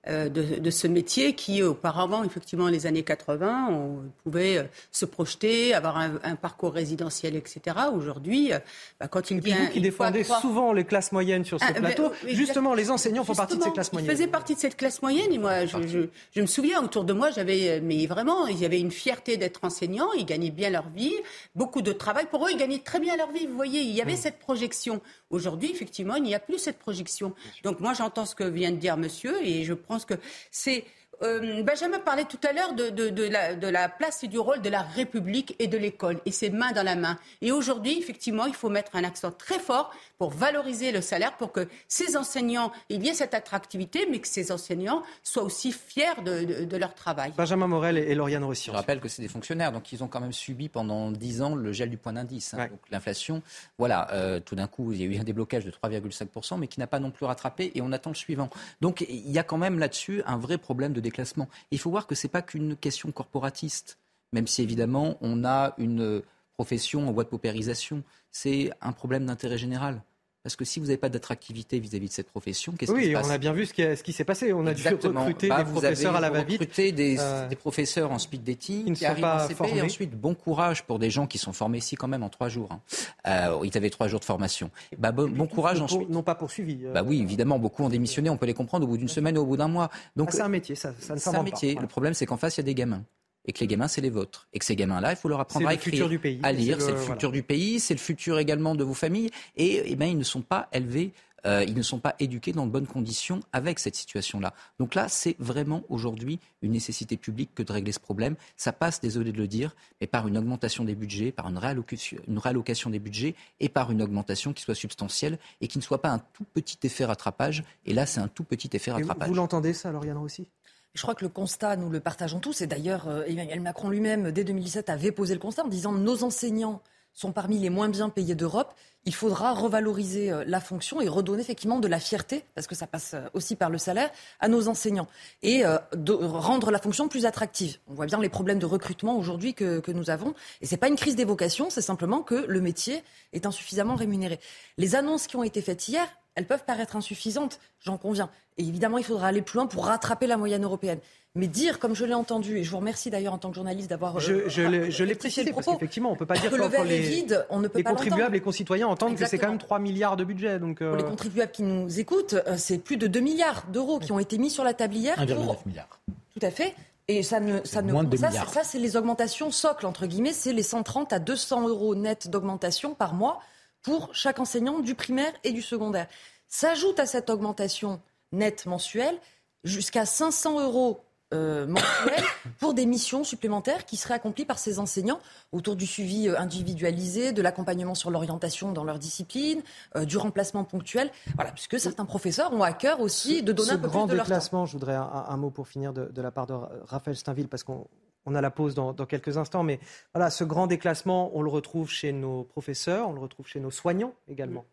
de, 0.08 0.70
ce 0.70 0.88
métier 0.88 1.34
qui, 1.34 1.64
auparavant, 1.64 2.24
effectivement, 2.24 2.68
les 2.68 2.86
années 2.86 3.04
80, 3.04 3.70
on 3.72 4.12
pouvait 4.24 4.58
euh, 4.58 4.64
se 4.92 5.06
projeter, 5.06 5.74
avoir 5.74 5.98
un, 5.98 6.36
parcours 6.36 6.74
résidentiel, 6.74 7.36
etc. 7.36 7.62
Aujourd'hui, 7.94 8.54
euh, 8.54 8.60
bah, 9.00 9.08
quand 9.08 9.32
il 9.32 9.40
vient... 9.40 9.66
vous 9.66 9.72
qui 9.72 9.82
défendez 9.82 10.24
souvent 10.24 10.74
les 10.74 10.84
classes 10.84 11.12
moyennes 11.12 11.46
sur 11.46 11.60
ce 11.60 11.66
ah, 11.68 11.74
plateau, 11.74 12.12
justement, 12.28 12.74
les 12.74 12.92
enseignants 12.92 13.24
font 13.24 13.34
partie 13.34 13.58
de 13.58 13.64
ces 13.64 13.72
classes 13.72 13.92
moyennes. 13.94 14.12
Ils 14.12 14.16
faisaient 14.16 14.28
partie 14.28 14.56
de 14.56 14.60
cette 14.60 14.78
classe 14.78 15.02
moyenne 15.02 15.32
et 15.32 15.38
moi, 15.38 15.66
je, 15.66 16.08
je, 16.36 16.42
me 16.42 16.46
souviens, 16.46 16.84
autour 16.84 17.04
de 17.04 17.14
moi, 17.14 17.32
j'avais... 17.32 17.82
Mais 17.82 18.06
vraiment, 18.06 18.48
ils 18.48 18.64
avaient 18.64 18.80
une 18.80 18.92
fierté 18.92 19.38
d'être 19.38 19.64
enseignants, 19.64 20.12
ils 20.14 20.26
gagnaient 20.26 20.52
bien 20.52 20.70
leur 20.70 20.90
vie, 20.90 21.16
beaucoup 21.56 21.82
de 21.82 21.92
travail. 21.92 22.28
Pour 22.30 22.46
eux, 22.46 22.52
ils 22.52 22.58
gagnaient 22.58 22.80
très 22.80 23.00
bien 23.00 23.18
leur 23.18 23.32
vie, 23.32 23.48
vous 23.48 23.56
voyez, 23.56 23.82
il 23.82 23.96
y 23.96 24.02
avait 24.02 24.14
mmh. 24.14 24.18
cette 24.18 24.40
projection. 24.40 25.02
Aujourd'hui, 25.32 25.72
effectivement, 25.72 26.16
il 26.16 26.24
n'y 26.24 26.36
a 26.36 26.40
plus 26.40 26.60
cette 26.60 26.78
projection. 26.78 27.34
Donc 27.64 27.80
moi, 27.80 27.94
j'entends 27.94 28.26
ce 28.26 28.36
que 28.36 28.44
vient 28.44 28.72
de 28.72 28.78
dire 28.78 28.98
monsieur 28.98 29.44
et 29.44 29.64
je 29.64 29.74
pense 29.96 30.06
que 30.06 30.16
c'est 30.52 30.84
euh, 31.24 31.64
Benjamin 31.64 32.00
parlait 32.00 32.26
tout 32.26 32.40
à 32.44 32.52
l'heure 32.52 32.74
de, 32.74 33.70
la, 33.70 33.90
place 33.90 34.24
et 34.24 34.28
du 34.28 34.38
rôle 34.38 34.62
de 34.62 34.70
la 34.70 34.82
République 34.82 35.56
et 35.60 35.68
de 35.68 35.78
l'école, 35.78 36.20
et 36.26 36.32
c'est 36.32 36.50
main 36.50 36.74
dans 36.74 36.84
la 36.84 36.96
main. 36.96 37.18
Et 37.42 37.54
aujourd'hui, 37.54 37.98
effectivement, 37.98 38.46
il 38.46 38.54
faut 38.54 38.70
mettre 38.70 38.96
un 38.96 39.06
accent 39.06 39.32
très 39.32 39.60
fort 39.60 39.94
pour 40.18 40.32
valoriser 40.32 40.92
le 40.92 41.02
salaire, 41.02 41.38
pour 41.38 41.52
que 41.52 41.68
ces 41.88 42.18
enseignants, 42.18 42.72
il 42.90 43.04
y 43.04 43.10
ait 43.10 43.14
cette 43.14 43.34
attractivité, 43.34 44.08
mais 44.10 44.20
que 44.20 44.28
ces 44.28 44.52
enseignants 44.52 45.04
soient 45.24 45.44
aussi 45.44 45.72
fiers 45.72 46.22
de, 46.24 46.78
leur 46.78 46.94
travail. 46.94 47.34
Benjamin 47.38 47.68
Morel 47.68 47.98
et 47.98 48.16
Lauriane 48.16 48.44
Rossi. 48.44 48.66
Je 48.66 48.72
rappelle 48.72 49.00
que 49.00 49.08
c'est 49.08 49.22
des 49.22 49.28
fonctionnaires, 49.28 49.72
donc 49.72 49.92
ils 49.92 50.04
ont 50.04 50.08
quand 50.08 50.20
même 50.20 50.34
subi 50.34 50.70
pendant 50.70 51.12
10 51.12 51.42
ans 51.42 51.56
le 51.56 51.72
gel 51.72 51.90
du 51.90 51.98
point 51.98 52.14
d'indice. 52.14 52.54
Hein. 52.54 52.68
Donc 52.68 52.80
l'inflation, 52.92 53.42
voilà, 53.78 54.12
euh, 54.12 54.40
tout 54.40 54.56
d'un 54.56 54.68
coup, 54.68 54.92
il 54.92 55.00
y 55.00 55.04
a 55.04 55.06
eu 55.06 55.20
un 55.20 55.24
déblocage 55.24 55.66
de 55.66 55.72
3,5%, 55.72 56.58
mais 56.58 56.68
qui 56.68 56.80
n'a 56.80 56.88
pas 56.88 57.00
non 57.00 57.12
plus 57.12 57.26
rattrapé, 57.26 57.72
et 57.76 57.82
on 57.82 57.92
attend 57.92 58.10
le 58.10 58.16
suivant. 58.16 58.50
Donc 58.82 59.06
il 59.08 59.32
y 59.32 59.40
a 59.40 59.44
quand 59.44 59.58
même 59.58 59.80
là-dessus 59.80 60.22
un 60.26 60.38
vrai 60.38 60.58
problème 60.58 60.94
de 60.94 61.02
déclassement. 61.02 61.48
il 61.72 61.80
faut 61.80 61.90
voir 61.90 62.08
que 62.08 62.16
ce 62.16 62.28
n'est 62.28 62.32
pas 62.32 62.42
qu'une 62.42 62.76
question 62.76 63.12
corporatiste, 63.12 63.98
même 64.34 64.48
si 64.48 64.62
évidemment 64.62 65.18
on 65.22 65.46
a 65.46 65.74
une 65.78 66.22
profession 66.56 67.08
en 67.08 67.12
voie 67.12 67.24
de 67.24 67.30
paupérisation. 67.30 68.04
C'est 68.32 68.72
un 68.82 68.92
problème 68.92 69.26
d'intérêt 69.26 69.58
général. 69.58 70.02
Parce 70.46 70.56
que 70.56 70.64
si 70.64 70.80
vous 70.80 70.86
n'avez 70.86 70.98
pas 70.98 71.10
d'attractivité 71.10 71.80
vis-à-vis 71.80 72.08
de 72.08 72.14
cette 72.14 72.30
profession, 72.30 72.74
qu'est-ce 72.74 72.94
qui 72.94 73.06
se 73.08 73.14
passe 73.14 73.24
Oui, 73.24 73.32
on 73.32 73.34
a 73.34 73.40
bien 73.40 73.52
vu 73.52 73.66
ce 73.66 73.74
qui, 73.74 73.82
ce 73.82 74.04
qui 74.04 74.14
s'est 74.14 74.24
passé. 74.24 74.54
On 74.54 74.68
a 74.68 74.76
dû 74.76 74.88
recruter 74.88 75.50
bah, 75.50 75.64
des 75.64 75.72
professeurs 75.72 76.16
à 76.16 76.20
la 76.20 76.30
va-vite. 76.30 76.60
recruter 76.60 76.92
des, 76.92 77.18
euh, 77.20 77.48
des, 77.48 77.56
professeurs 77.56 78.12
en 78.12 78.20
speed 78.20 78.44
dating 78.44 78.94
qui, 78.94 79.08
arrivent 79.08 79.26
en 79.26 79.40
CP. 79.48 79.76
Et 79.76 79.82
ensuite, 79.82 80.12
bon 80.12 80.36
courage 80.36 80.84
pour 80.84 81.00
des 81.00 81.10
gens 81.10 81.26
qui 81.26 81.40
sont 81.40 81.52
formés 81.52 81.80
ici 81.80 81.96
quand 81.96 82.08
même 82.08 82.22
en 82.22 82.30
trois 82.30 82.48
jours. 82.48 82.72
Hein. 82.72 82.80
Euh, 83.26 83.60
ils 83.64 83.76
avaient 83.76 83.90
trois 83.90 84.08
jours 84.08 84.20
de 84.20 84.26
formation. 84.26 84.70
Bah, 85.00 85.12
bon, 85.12 85.28
bon 85.28 85.48
courage 85.48 85.82
ensuite. 85.82 86.12
Non 86.12 86.22
pas 86.22 86.36
poursuivi. 86.36 86.86
Euh, 86.86 86.94
bah 86.94 87.02
oui, 87.04 87.22
évidemment, 87.22 87.58
beaucoup 87.58 87.84
ont 87.84 87.90
démissionné. 87.90 88.30
On 88.30 88.38
peut 88.38 88.46
les 88.46 88.54
comprendre 88.54 88.86
au 88.86 88.90
bout 88.90 88.98
d'une 88.98 89.08
semaine 89.08 89.40
ou 89.40 89.42
au 89.42 89.46
bout 89.48 89.58
d'un 89.58 89.68
mois. 89.68 89.90
Donc 90.16 90.30
ah, 90.30 90.36
c'est 90.36 90.42
un 90.44 90.50
métier, 90.50 90.76
ça, 90.76 90.94
ça 91.00 91.16
ne 91.16 91.20
C'est 91.20 91.36
un 91.36 91.42
métier. 91.42 91.74
Le 91.74 91.88
problème, 91.88 92.14
c'est 92.14 92.28
qu'en 92.28 92.38
face, 92.38 92.58
il 92.58 92.60
y 92.60 92.62
a 92.62 92.66
des 92.66 92.76
gamins 92.76 93.04
et 93.46 93.54
que 93.54 93.60
les 93.60 93.68
gamins, 93.68 93.88
c'est 93.88 94.02
les 94.02 94.10
vôtres. 94.10 94.48
Et 94.54 94.60
que 94.60 94.66
ces 94.66 94.76
gamins-là, 94.76 95.12
il 95.12 95.16
faut 95.16 95.30
leur 95.30 95.40
apprendre 95.40 95.68
à 95.68 95.74
écrire, 95.74 96.10
à 96.44 96.52
lire. 96.52 96.82
C'est 96.82 96.92
le, 96.92 96.98
futur 96.98 97.32
du 97.32 97.44
pays, 97.44 97.80
c'est 97.80 97.94
le 97.94 98.00
futur 98.00 98.40
également 98.40 98.76
de 98.76 98.84
vos 98.84 98.94
familles. 98.94 99.30
Et, 99.56 99.84
eh 99.86 99.96
ben, 99.96 100.08
ils 100.08 100.18
ne 100.18 100.24
sont 100.24 100.42
pas 100.42 100.68
élevés 100.74 101.14
euh, 101.46 101.64
ils 101.68 101.76
ne 101.76 101.82
sont 101.82 102.00
pas 102.00 102.16
éduqués 102.20 102.54
dans 102.54 102.66
de 102.66 102.72
bonnes 102.72 102.88
conditions 102.88 103.40
avec 103.54 103.80
cette 103.80 103.96
situation-là. 103.96 104.54
Donc 104.80 104.96
là, 104.96 105.08
c'est 105.10 105.36
vraiment 105.38 105.84
aujourd'hui 105.90 106.40
une 106.62 106.72
nécessité 106.72 107.18
publique 107.18 107.52
que 107.54 107.62
de 107.62 107.72
régler 107.72 107.92
ce 107.92 108.00
problème. 108.00 108.36
Ça 108.58 108.74
passe, 108.74 109.00
désolé 109.00 109.32
de 109.32 109.38
le 109.38 109.48
dire, 109.48 109.76
mais 110.02 110.08
par 110.08 110.28
une 110.28 110.38
augmentation 110.38 110.84
des 110.84 110.96
budgets, 110.96 111.32
par 111.32 111.48
une 111.48 111.58
réallocation, 111.58 112.18
une 112.28 112.40
réallocation 112.40 112.90
des 112.90 113.00
budgets 113.00 113.36
et 113.60 113.70
par 113.70 113.92
une 113.92 114.02
augmentation 114.02 114.54
qui 114.54 114.64
soit 114.64 114.76
substantielle 114.76 115.38
et 115.62 115.68
qui 115.68 115.78
ne 115.78 115.84
soit 115.84 116.02
pas 116.02 116.10
un 116.10 116.20
tout 116.34 116.46
petit 116.54 116.80
effet 116.84 117.06
rattrapage. 117.06 117.64
Et 117.86 117.94
là, 117.94 118.08
c'est 118.08 118.20
un 118.20 118.28
tout 118.28 118.44
petit 118.44 118.70
effet 118.74 118.92
rattrapage. 118.92 119.28
Vous, 119.28 119.36
vous 119.36 119.40
l'entendez 119.40 119.74
ça, 119.74 119.92
Lauriane 119.92 120.18
aussi 120.18 120.48
je 120.96 121.02
crois 121.02 121.14
que 121.14 121.24
le 121.24 121.30
constat, 121.30 121.76
nous 121.76 121.90
le 121.90 122.00
partageons 122.00 122.40
tous, 122.40 122.62
et 122.62 122.68
d'ailleurs 122.68 123.08
euh, 123.08 123.26
Emmanuel 123.28 123.60
Macron 123.60 123.90
lui-même, 123.90 124.32
dès 124.32 124.44
2017, 124.44 124.90
avait 124.90 125.12
posé 125.12 125.34
le 125.34 125.40
constat 125.40 125.66
en 125.66 125.68
disant 125.68 125.92
nos 125.92 126.24
enseignants 126.24 126.82
sont 127.14 127.32
parmi 127.32 127.60
les 127.60 127.70
moins 127.70 127.88
bien 127.88 128.10
payés 128.10 128.36
d'Europe. 128.36 128.74
Il 129.06 129.14
faudra 129.14 129.54
revaloriser 129.54 130.32
euh, 130.32 130.44
la 130.48 130.60
fonction 130.60 131.00
et 131.02 131.08
redonner 131.08 131.42
effectivement 131.42 131.80
de 131.80 131.88
la 131.88 132.00
fierté, 132.00 132.46
parce 132.56 132.66
que 132.66 132.76
ça 132.76 132.88
passe 132.88 133.14
euh, 133.14 133.28
aussi 133.34 133.58
par 133.58 133.70
le 133.70 133.78
salaire, 133.78 134.10
à 134.40 134.48
nos 134.48 134.70
enseignants 134.70 135.08
et 135.44 135.64
rendre 135.66 136.72
la 136.72 136.80
fonction 136.80 137.10
plus 137.10 137.26
attractive. 137.26 137.78
On 137.88 137.94
voit 137.94 138.06
bien 138.06 138.20
les 138.20 138.30
problèmes 138.30 138.60
de 138.60 138.66
recrutement 138.66 139.18
aujourd'hui 139.18 139.54
que, 139.54 139.80
que, 139.80 139.92
nous 139.92 140.10
avons. 140.10 140.34
Et 140.62 140.66
ce 140.66 140.72
n'est 140.72 140.80
pas 140.80 140.88
une 140.88 140.96
crise 140.96 141.16
des 141.16 141.26
vocations, 141.26 141.70
c'est 141.70 141.82
simplement 141.82 142.22
que 142.22 142.36
le 142.48 142.62
métier 142.62 143.04
est 143.34 143.46
insuffisamment 143.46 143.96
rémunéré. 143.96 144.40
Les 144.78 144.96
annonces 144.96 145.28
qui 145.28 145.36
ont 145.36 145.44
été 145.44 145.62
faites 145.62 145.88
hier, 145.88 146.08
elles 146.36 146.46
peuvent 146.46 146.66
paraître 146.66 146.96
insuffisantes, 146.96 147.60
j'en 147.80 147.98
conviens. 147.98 148.30
Et 148.58 148.64
évidemment, 148.64 148.98
il 148.98 149.04
faudra 149.04 149.28
aller 149.28 149.42
plus 149.42 149.58
loin 149.58 149.68
pour 149.68 149.86
rattraper 149.86 150.28
la 150.28 150.38
moyenne 150.38 150.64
européenne. 150.64 151.00
Mais 151.38 151.48
dire, 151.48 151.80
comme 151.80 151.96
je 151.96 152.06
l'ai 152.06 152.14
entendu, 152.14 152.58
et 152.58 152.64
je 152.64 152.72
vous 152.72 152.78
remercie 152.78 153.10
d'ailleurs 153.10 153.34
en 153.34 153.38
tant 153.38 153.50
que 153.50 153.56
journaliste 153.56 153.90
d'avoir. 153.90 154.20
Je, 154.22 154.48
je 154.48 154.62
euh, 154.62 155.06
l'ai 155.06 155.16
précisé, 155.16 155.52
parce 155.52 155.66
qu'effectivement, 155.66 156.10
on 156.10 156.14
ne 156.14 156.18
peut 156.18 156.26
pas 156.26 156.36
dire 156.36 156.50
que 156.50 156.56
le 156.56 156.68
verre 156.68 156.86
les, 156.86 156.96
est 156.96 157.00
vide, 157.00 157.46
on 157.50 157.60
ne 157.60 157.68
peut 157.68 157.80
les 157.80 157.84
contribuables, 157.84 158.34
les 158.34 158.42
concitoyens 158.42 158.88
entendent 158.88 159.18
que 159.18 159.26
c'est 159.26 159.38
quand 159.38 159.50
même 159.50 159.58
3 159.58 159.80
milliards 159.80 160.16
de 160.16 160.24
budget. 160.24 160.60
Donc, 160.60 160.82
euh... 160.82 160.90
Pour 160.90 160.98
les 160.98 161.04
contribuables 161.04 161.52
qui 161.52 161.64
nous 161.64 162.00
écoutent, 162.00 162.36
euh, 162.36 162.56
c'est 162.58 162.78
plus 162.78 162.96
de 162.96 163.08
2 163.08 163.20
milliards 163.20 163.66
d'euros 163.68 164.00
qui 164.00 164.14
ont 164.14 164.20
été 164.20 164.38
mis 164.38 164.50
sur 164.50 164.64
la 164.64 164.74
table 164.74 164.96
hier. 164.96 165.18
1,9 165.20 165.36
pour... 165.36 165.62
milliard. 165.66 166.00
Tout 166.08 166.46
à 166.46 166.52
fait. 166.52 166.74
Et 167.08 167.22
ça 167.22 167.40
ne, 167.40 167.60
ça 167.66 167.82
ne 167.82 167.92
Moins 167.92 168.04
de 168.04 168.18
ça, 168.18 168.30
milliards. 168.30 168.50
ça 168.50 168.64
c'est 168.64 168.80
les 168.80 168.98
augmentations 168.98 169.52
socles 169.52 169.86
entre 169.86 170.08
guillemets, 170.08 170.34
c'est 170.34 170.54
les 170.54 170.64
130 170.64 171.14
à 171.14 171.20
200 171.20 171.68
euros 171.68 171.94
net 171.94 172.30
d'augmentation 172.30 172.96
par 172.96 173.14
mois 173.14 173.42
pour 173.86 174.10
chaque 174.14 174.40
enseignant 174.40 174.80
du 174.80 174.96
primaire 174.96 175.32
et 175.44 175.52
du 175.52 175.62
secondaire. 175.62 176.08
S'ajoute 176.48 177.00
à 177.00 177.06
cette 177.06 177.30
augmentation 177.30 178.02
nette 178.32 178.66
mensuelle 178.66 179.16
jusqu'à 179.64 180.06
500 180.06 180.60
euros 180.60 181.00
euh, 181.34 181.68
mensuels 181.68 182.24
pour 182.60 182.74
des 182.74 182.88
missions 182.88 183.24
supplémentaires 183.24 183.86
qui 183.86 183.96
seraient 183.96 184.16
accomplies 184.16 184.46
par 184.46 184.58
ces 184.58 184.80
enseignants 184.80 185.20
autour 185.52 185.76
du 185.76 185.86
suivi 185.86 186.28
euh, 186.28 186.40
individualisé, 186.40 187.32
de 187.32 187.42
l'accompagnement 187.44 187.94
sur 187.94 188.10
l'orientation 188.10 188.72
dans 188.72 188.84
leur 188.84 188.98
discipline, 188.98 189.62
euh, 189.96 190.06
du 190.06 190.18
remplacement 190.18 190.64
ponctuel. 190.64 191.12
Voilà, 191.36 191.52
puisque 191.52 191.80
certains 191.80 192.06
professeurs 192.06 192.54
ont 192.54 192.64
à 192.64 192.74
cœur 192.74 193.02
aussi 193.02 193.44
de 193.44 193.52
donner 193.54 193.70
ce 193.70 193.76
un 193.76 193.80
peu 193.80 193.88
grand 193.88 194.06
plus 194.06 194.14
de 194.14 194.18
leur 194.18 194.26
temps. 194.26 194.30
déclassement, 194.30 194.66
je 194.66 194.74
voudrais 194.74 194.96
un, 194.96 195.26
un, 195.30 195.38
mot 195.38 195.52
pour 195.52 195.68
finir 195.68 195.94
de, 195.94 196.06
de 196.06 196.22
la 196.22 196.32
part 196.32 196.48
de 196.48 196.56
Raphaël 196.88 197.16
Steinville, 197.16 197.48
parce 197.48 197.64
qu'on 197.64 197.86
on 198.26 198.36
a 198.36 198.42
la 198.42 198.52
pause 198.52 198.76
dans, 198.76 198.94
quelques 199.06 199.38
instants, 199.38 199.64
mais 199.64 199.80
voilà, 200.14 200.30
ce 200.30 200.44
grand 200.44 200.68
déclassement, 200.68 201.32
on 201.38 201.42
le 201.42 201.50
retrouve 201.50 201.90
chez 201.90 202.12
nos 202.12 202.44
professeurs, 202.44 203.10
on 203.10 203.14
le 203.14 203.20
retrouve 203.20 203.48
chez 203.48 203.60
nos 203.60 203.72
soignants 203.72 204.14
également. 204.28 204.66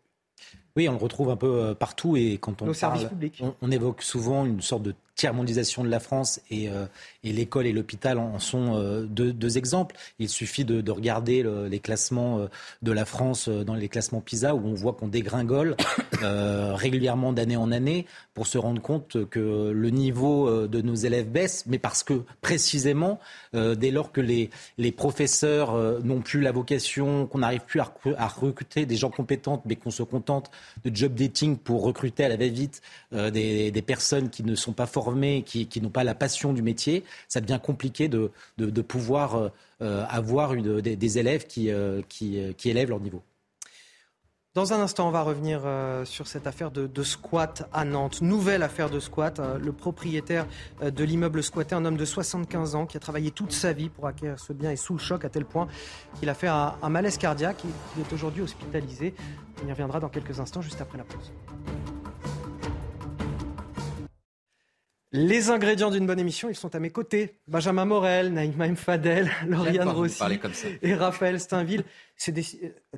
On 0.77 0.91
le 0.91 0.97
retrouve 0.97 1.29
un 1.29 1.35
peu 1.35 1.75
partout 1.75 2.17
et 2.17 2.37
quand 2.39 2.61
on 2.61 2.65
Nos 2.65 2.73
parle. 2.73 3.09
On, 3.41 3.53
on, 3.61 3.71
évoque 3.71 4.01
souvent 4.01 4.45
une 4.45 4.61
sorte 4.61 4.83
de 4.83 4.95
tiers-mondisation 5.15 5.83
de 5.83 5.89
la 5.89 5.99
France 5.99 6.41
et, 6.49 6.69
euh, 6.69 6.85
et 7.23 7.31
l'école 7.31 7.67
et 7.67 7.71
l'hôpital 7.71 8.17
en 8.17 8.39
sont 8.39 8.75
euh, 8.75 9.03
deux, 9.03 9.31
deux, 9.31 9.57
exemples. 9.57 9.95
Il 10.19 10.29
suffit 10.29 10.65
de, 10.65 10.81
de 10.81 10.91
regarder 10.91 11.43
le, 11.43 11.67
les 11.67 11.79
classements 11.79 12.39
euh, 12.39 12.47
de 12.81 12.91
la 12.91 13.05
France 13.05 13.47
dans 13.47 13.75
les 13.75 13.89
classements 13.89 14.21
PISA 14.21 14.55
où 14.55 14.65
on 14.65 14.73
voit 14.73 14.93
qu'on 14.93 15.07
dégringole 15.07 15.75
régulièrement 16.21 17.33
d'année 17.33 17.57
en 17.57 17.71
année 17.71 18.05
pour 18.33 18.47
se 18.47 18.57
rendre 18.57 18.81
compte 18.81 19.29
que 19.29 19.71
le 19.71 19.89
niveau 19.89 20.67
de 20.67 20.81
nos 20.81 20.95
élèves 20.95 21.29
baisse, 21.29 21.65
mais 21.67 21.77
parce 21.77 22.03
que 22.03 22.23
précisément, 22.41 23.19
dès 23.53 23.91
lors 23.91 24.11
que 24.11 24.21
les, 24.21 24.49
les 24.77 24.91
professeurs 24.91 25.77
n'ont 26.03 26.21
plus 26.21 26.41
la 26.41 26.51
vocation, 26.51 27.27
qu'on 27.27 27.39
n'arrive 27.39 27.61
plus 27.61 27.79
à, 27.81 27.93
à, 28.17 28.27
recruter 28.27 28.85
des 28.85 28.95
gens 28.95 29.09
compétents, 29.09 29.61
mais 29.65 29.75
qu'on 29.75 29.91
se 29.91 30.03
contente 30.03 30.49
de 30.83 30.95
job 30.95 31.13
dating 31.13 31.57
pour 31.57 31.83
recruter 31.83 32.23
à 32.25 32.29
la 32.29 32.37
va-vite 32.37 32.81
des, 33.11 33.71
des 33.71 33.81
personnes 33.81 34.29
qui 34.29 34.43
ne 34.43 34.55
sont 34.55 34.73
pas 34.73 34.85
formés, 34.85 35.43
qui, 35.43 35.81
n'ont 35.81 35.89
pas 35.89 36.03
la 36.03 36.15
passion 36.15 36.53
du 36.53 36.61
métier, 36.61 37.03
ça 37.27 37.41
devient 37.41 37.59
compliqué 37.61 38.07
de, 38.07 38.31
pouvoir 38.81 39.51
euh, 39.81 40.05
avoir 40.09 40.53
une, 40.53 40.81
des, 40.81 41.17
élèves 41.19 41.45
euh, 41.57 42.01
qui, 42.07 42.69
élèvent 42.69 42.89
leur 42.89 42.99
niveau. 42.99 43.21
Dans 44.55 44.71
un 44.71 44.79
instant, 44.79 45.07
on 45.07 45.11
va 45.11 45.23
revenir 45.23 45.61
euh, 45.65 46.05
sur 46.05 46.27
cette 46.27 46.45
affaire 46.45 46.69
de, 46.69 47.03
squat 47.03 47.67
à 47.73 47.85
Nantes. 47.85 48.21
Nouvelle 48.21 48.61
affaire 48.61 48.91
de 48.91 48.99
squat. 48.99 49.39
Euh, 49.39 49.57
le 49.57 49.71
propriétaire 49.71 50.45
euh, 50.83 50.91
de 50.91 51.03
l'immeuble 51.03 51.41
squatté, 51.41 51.73
un 51.73 51.83
homme 51.85 51.97
de 51.97 52.05
75 52.05 52.75
ans 52.75 52.85
qui 52.85 52.95
a 52.95 52.99
travaillé 52.99 53.31
toute 53.31 53.51
sa 53.51 53.73
vie 53.73 53.89
pour 53.89 54.05
acquérir 54.05 54.39
ce 54.39 54.53
bien, 54.53 54.69
est 54.69 54.75
sous 54.75 54.93
le 54.93 54.99
choc 54.99 55.25
à 55.25 55.29
tel 55.29 55.45
point 55.45 55.67
qu'il 56.19 56.29
a 56.29 56.35
fait 56.35 56.49
un, 56.49 56.75
un 56.83 56.89
malaise 56.89 57.17
cardiaque. 57.17 57.63
Il 57.97 58.01
est 58.01 58.13
aujourd'hui 58.13 58.43
hospitalisé. 58.43 59.15
On 59.63 59.67
y 59.67 59.71
reviendra 59.71 59.99
dans 59.99 60.09
quelques 60.09 60.39
instants, 60.39 60.61
juste 60.61 60.79
après 60.79 60.99
la 60.99 61.03
pause. 61.03 61.31
Les 65.15 65.51
ingrédients 65.51 65.91
d'une 65.91 66.07
bonne 66.07 66.19
émission, 66.19 66.49
ils 66.49 66.55
sont 66.55 66.73
à 66.73 66.79
mes 66.79 66.89
côtés. 66.89 67.37
Benjamin 67.47 67.85
Morel, 67.85 68.33
Naïma 68.33 68.65
M. 68.65 68.75
Fadel, 68.75 69.29
Lauriane 69.47 69.89
Rossi 69.89 70.23
et 70.81 70.95
Raphaël 70.95 71.39
Steinville. 71.39 71.83
C'est 72.15 72.31
des... 72.31 72.43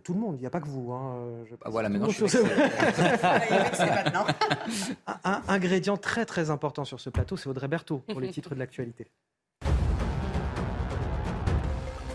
tout 0.02 0.14
le 0.14 0.22
monde, 0.22 0.38
il 0.38 0.40
n'y 0.40 0.46
a 0.46 0.50
pas 0.50 0.62
que 0.62 0.70
vous. 0.70 0.94
Hein. 0.94 1.44
Je... 1.50 1.56
Ah, 1.66 1.70
voilà, 1.70 1.90
maintenant 1.90 2.10
je 2.10 2.26
suis 2.26 2.38
un, 5.08 5.20
un 5.26 5.42
ingrédient 5.50 5.98
très 5.98 6.26
très 6.26 6.52
important 6.52 6.86
sur 6.86 7.02
ce 7.02 7.10
plateau, 7.10 7.36
c'est 7.36 7.50
Audrey 7.50 7.68
Berthaud 7.68 7.98
pour 8.08 8.22
les 8.22 8.30
titres 8.30 8.56
de 8.56 8.60
l'actualité. 8.60 9.08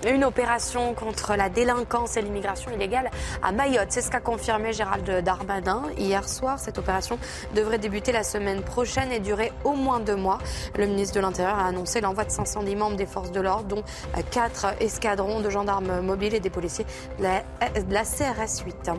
Une 0.08 0.24
opération 0.24 0.94
contre 0.94 1.36
la 1.36 1.50
délinquance 1.50 2.16
et 2.16 2.22
l'immigration 2.22 2.70
illégale 2.70 3.10
à 3.42 3.52
Mayotte. 3.52 3.88
C'est 3.90 4.00
ce 4.00 4.10
qu'a 4.10 4.20
confirmé 4.20 4.72
Gérald 4.72 5.22
Darmanin 5.22 5.82
hier 5.98 6.26
soir. 6.26 6.58
Cette 6.58 6.78
opération 6.78 7.18
devrait 7.54 7.78
débuter 7.78 8.10
la 8.10 8.22
semaine 8.22 8.62
prochaine 8.62 9.12
et 9.12 9.20
durer 9.20 9.52
au 9.62 9.72
moins 9.72 10.00
deux 10.00 10.16
mois. 10.16 10.38
Le 10.78 10.86
ministre 10.86 11.16
de 11.16 11.20
l'Intérieur 11.20 11.58
a 11.58 11.66
annoncé 11.66 12.00
l'envoi 12.00 12.24
de 12.24 12.30
510 12.30 12.76
membres 12.76 12.96
des 12.96 13.04
forces 13.04 13.30
de 13.30 13.42
l'ordre, 13.42 13.66
dont 13.66 13.82
quatre 14.30 14.68
escadrons 14.80 15.40
de 15.40 15.50
gendarmes 15.50 16.00
mobiles 16.00 16.34
et 16.34 16.40
des 16.40 16.48
policiers 16.48 16.86
de 17.18 17.24
la, 17.24 17.42
la 17.90 18.04
CRS 18.04 18.64
8. 18.64 18.90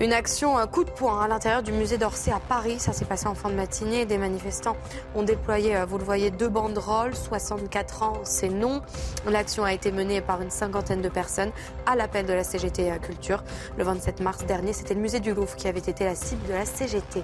Une 0.00 0.12
action 0.12 0.54
coup 0.66 0.84
de 0.84 0.90
poing 0.90 1.24
à 1.24 1.28
l'intérieur 1.28 1.62
du 1.62 1.72
musée 1.72 1.96
d'Orsay 1.96 2.30
à 2.30 2.40
Paris. 2.40 2.78
Ça 2.78 2.92
s'est 2.92 3.06
passé 3.06 3.26
en 3.26 3.34
fin 3.34 3.48
de 3.48 3.54
matinée. 3.54 4.04
Des 4.04 4.18
manifestants 4.18 4.76
ont 5.14 5.22
déployé, 5.22 5.82
vous 5.88 5.96
le 5.96 6.04
voyez, 6.04 6.30
deux 6.30 6.50
banderoles. 6.50 7.16
64 7.16 8.02
ans, 8.02 8.20
c'est 8.24 8.50
non. 8.50 8.82
L'action 9.26 9.64
a 9.64 9.72
été 9.72 9.90
menée 9.92 10.20
par 10.26 10.42
une 10.42 10.50
cinquantaine 10.50 11.00
de 11.00 11.08
personnes 11.08 11.50
à 11.86 11.96
l'appel 11.96 12.26
de 12.26 12.32
la 12.32 12.44
CGT 12.44 12.90
Culture. 13.00 13.42
Le 13.78 13.84
27 13.84 14.20
mars 14.20 14.44
dernier, 14.44 14.72
c'était 14.72 14.94
le 14.94 15.00
musée 15.00 15.20
du 15.20 15.34
Louvre 15.34 15.56
qui 15.56 15.68
avait 15.68 15.78
été 15.78 16.04
la 16.04 16.14
cible 16.14 16.46
de 16.48 16.52
la 16.52 16.64
CGT. 16.64 17.22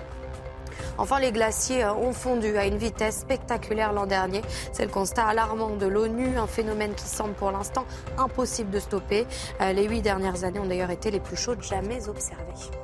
Enfin, 0.98 1.20
les 1.20 1.32
glaciers 1.32 1.84
ont 1.86 2.12
fondu 2.12 2.56
à 2.56 2.66
une 2.66 2.76
vitesse 2.76 3.20
spectaculaire 3.20 3.92
l'an 3.92 4.06
dernier. 4.06 4.42
C'est 4.72 4.84
le 4.84 4.90
constat 4.90 5.24
alarmant 5.24 5.70
de 5.70 5.86
l'ONU, 5.86 6.36
un 6.36 6.46
phénomène 6.46 6.94
qui 6.94 7.06
semble 7.06 7.34
pour 7.34 7.50
l'instant 7.50 7.84
impossible 8.18 8.70
de 8.70 8.78
stopper. 8.78 9.26
Les 9.60 9.84
huit 9.88 10.02
dernières 10.02 10.44
années 10.44 10.60
ont 10.60 10.66
d'ailleurs 10.66 10.90
été 10.90 11.10
les 11.10 11.20
plus 11.20 11.36
chaudes 11.36 11.62
jamais 11.62 12.08
observées. 12.08 12.81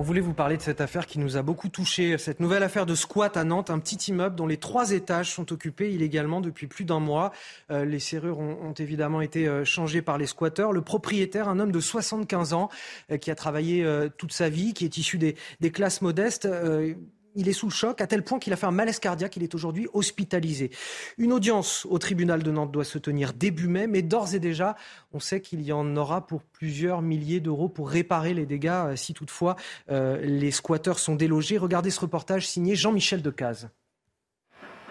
On 0.00 0.02
voulait 0.02 0.22
vous 0.22 0.32
parler 0.32 0.56
de 0.56 0.62
cette 0.62 0.80
affaire 0.80 1.04
qui 1.04 1.18
nous 1.18 1.36
a 1.36 1.42
beaucoup 1.42 1.68
touché, 1.68 2.16
cette 2.16 2.40
nouvelle 2.40 2.62
affaire 2.62 2.86
de 2.86 2.94
squat 2.94 3.36
à 3.36 3.44
Nantes, 3.44 3.68
un 3.68 3.78
petit 3.78 3.96
immeuble 4.10 4.34
dont 4.34 4.46
les 4.46 4.56
trois 4.56 4.92
étages 4.92 5.30
sont 5.30 5.52
occupés 5.52 5.92
illégalement 5.92 6.40
depuis 6.40 6.66
plus 6.68 6.86
d'un 6.86 7.00
mois. 7.00 7.32
Euh, 7.70 7.84
les 7.84 7.98
serrures 7.98 8.38
ont, 8.38 8.72
évidemment 8.78 9.20
été 9.20 9.46
euh, 9.46 9.62
changées 9.66 10.00
par 10.00 10.16
les 10.16 10.24
squatteurs. 10.24 10.72
Le 10.72 10.80
propriétaire, 10.80 11.50
un 11.50 11.60
homme 11.60 11.70
de 11.70 11.80
75 11.80 12.54
ans, 12.54 12.70
euh, 13.10 13.18
qui 13.18 13.30
a 13.30 13.34
travaillé 13.34 13.86
toute 14.16 14.32
sa 14.32 14.48
vie, 14.48 14.72
qui 14.72 14.86
est 14.86 14.96
issu 14.96 15.18
des 15.18 15.70
classes 15.70 16.00
modestes, 16.00 16.48
il 17.34 17.48
est 17.48 17.52
sous 17.52 17.66
le 17.66 17.72
choc 17.72 18.00
à 18.00 18.06
tel 18.06 18.22
point 18.22 18.38
qu'il 18.38 18.52
a 18.52 18.56
fait 18.56 18.66
un 18.66 18.70
malaise 18.70 18.98
cardiaque. 18.98 19.36
Il 19.36 19.42
est 19.42 19.54
aujourd'hui 19.54 19.88
hospitalisé. 19.92 20.70
Une 21.18 21.32
audience 21.32 21.86
au 21.88 21.98
tribunal 21.98 22.42
de 22.42 22.50
Nantes 22.50 22.72
doit 22.72 22.84
se 22.84 22.98
tenir 22.98 23.32
début 23.32 23.68
mai, 23.68 23.86
mais 23.86 24.02
d'ores 24.02 24.34
et 24.34 24.38
déjà, 24.38 24.76
on 25.12 25.20
sait 25.20 25.40
qu'il 25.40 25.62
y 25.62 25.72
en 25.72 25.96
aura 25.96 26.26
pour 26.26 26.42
plusieurs 26.42 27.02
milliers 27.02 27.40
d'euros 27.40 27.68
pour 27.68 27.90
réparer 27.90 28.34
les 28.34 28.46
dégâts 28.46 28.94
si 28.96 29.14
toutefois 29.14 29.56
euh, 29.90 30.20
les 30.22 30.50
squatteurs 30.50 30.98
sont 30.98 31.16
délogés. 31.16 31.58
Regardez 31.58 31.90
ce 31.90 32.00
reportage 32.00 32.48
signé 32.48 32.76
Jean-Michel 32.76 33.22
Decaze. 33.22 33.68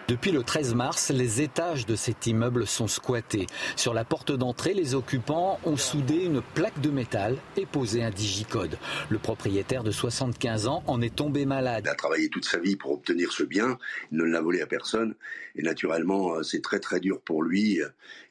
Depuis 0.09 0.31
le 0.31 0.41
13 0.41 0.73
mars, 0.73 1.11
les 1.11 1.43
étages 1.43 1.85
de 1.85 1.95
cet 1.95 2.25
immeuble 2.25 2.65
sont 2.65 2.87
squattés. 2.87 3.45
Sur 3.75 3.93
la 3.93 4.03
porte 4.03 4.31
d'entrée, 4.31 4.73
les 4.73 4.95
occupants 4.95 5.59
ont 5.65 5.77
soudé 5.77 6.25
une 6.25 6.41
plaque 6.41 6.81
de 6.81 6.89
métal 6.89 7.37
et 7.57 7.67
posé 7.67 8.01
un 8.01 8.09
digicode. 8.09 8.79
Le 9.09 9.19
propriétaire 9.19 9.83
de 9.83 9.91
75 9.91 10.65
ans 10.65 10.83
en 10.87 10.99
est 11.03 11.15
tombé 11.15 11.45
malade. 11.45 11.83
Il 11.85 11.89
a 11.89 11.93
travaillé 11.93 12.29
toute 12.29 12.45
sa 12.45 12.57
vie 12.57 12.75
pour 12.75 12.93
obtenir 12.93 13.31
ce 13.31 13.43
bien, 13.43 13.77
il 14.11 14.17
ne 14.17 14.23
l'a 14.23 14.41
volé 14.41 14.61
à 14.61 14.65
personne 14.65 15.13
et 15.55 15.61
naturellement 15.61 16.41
c'est 16.41 16.63
très 16.63 16.79
très 16.79 16.99
dur 16.99 17.21
pour 17.21 17.43
lui. 17.43 17.79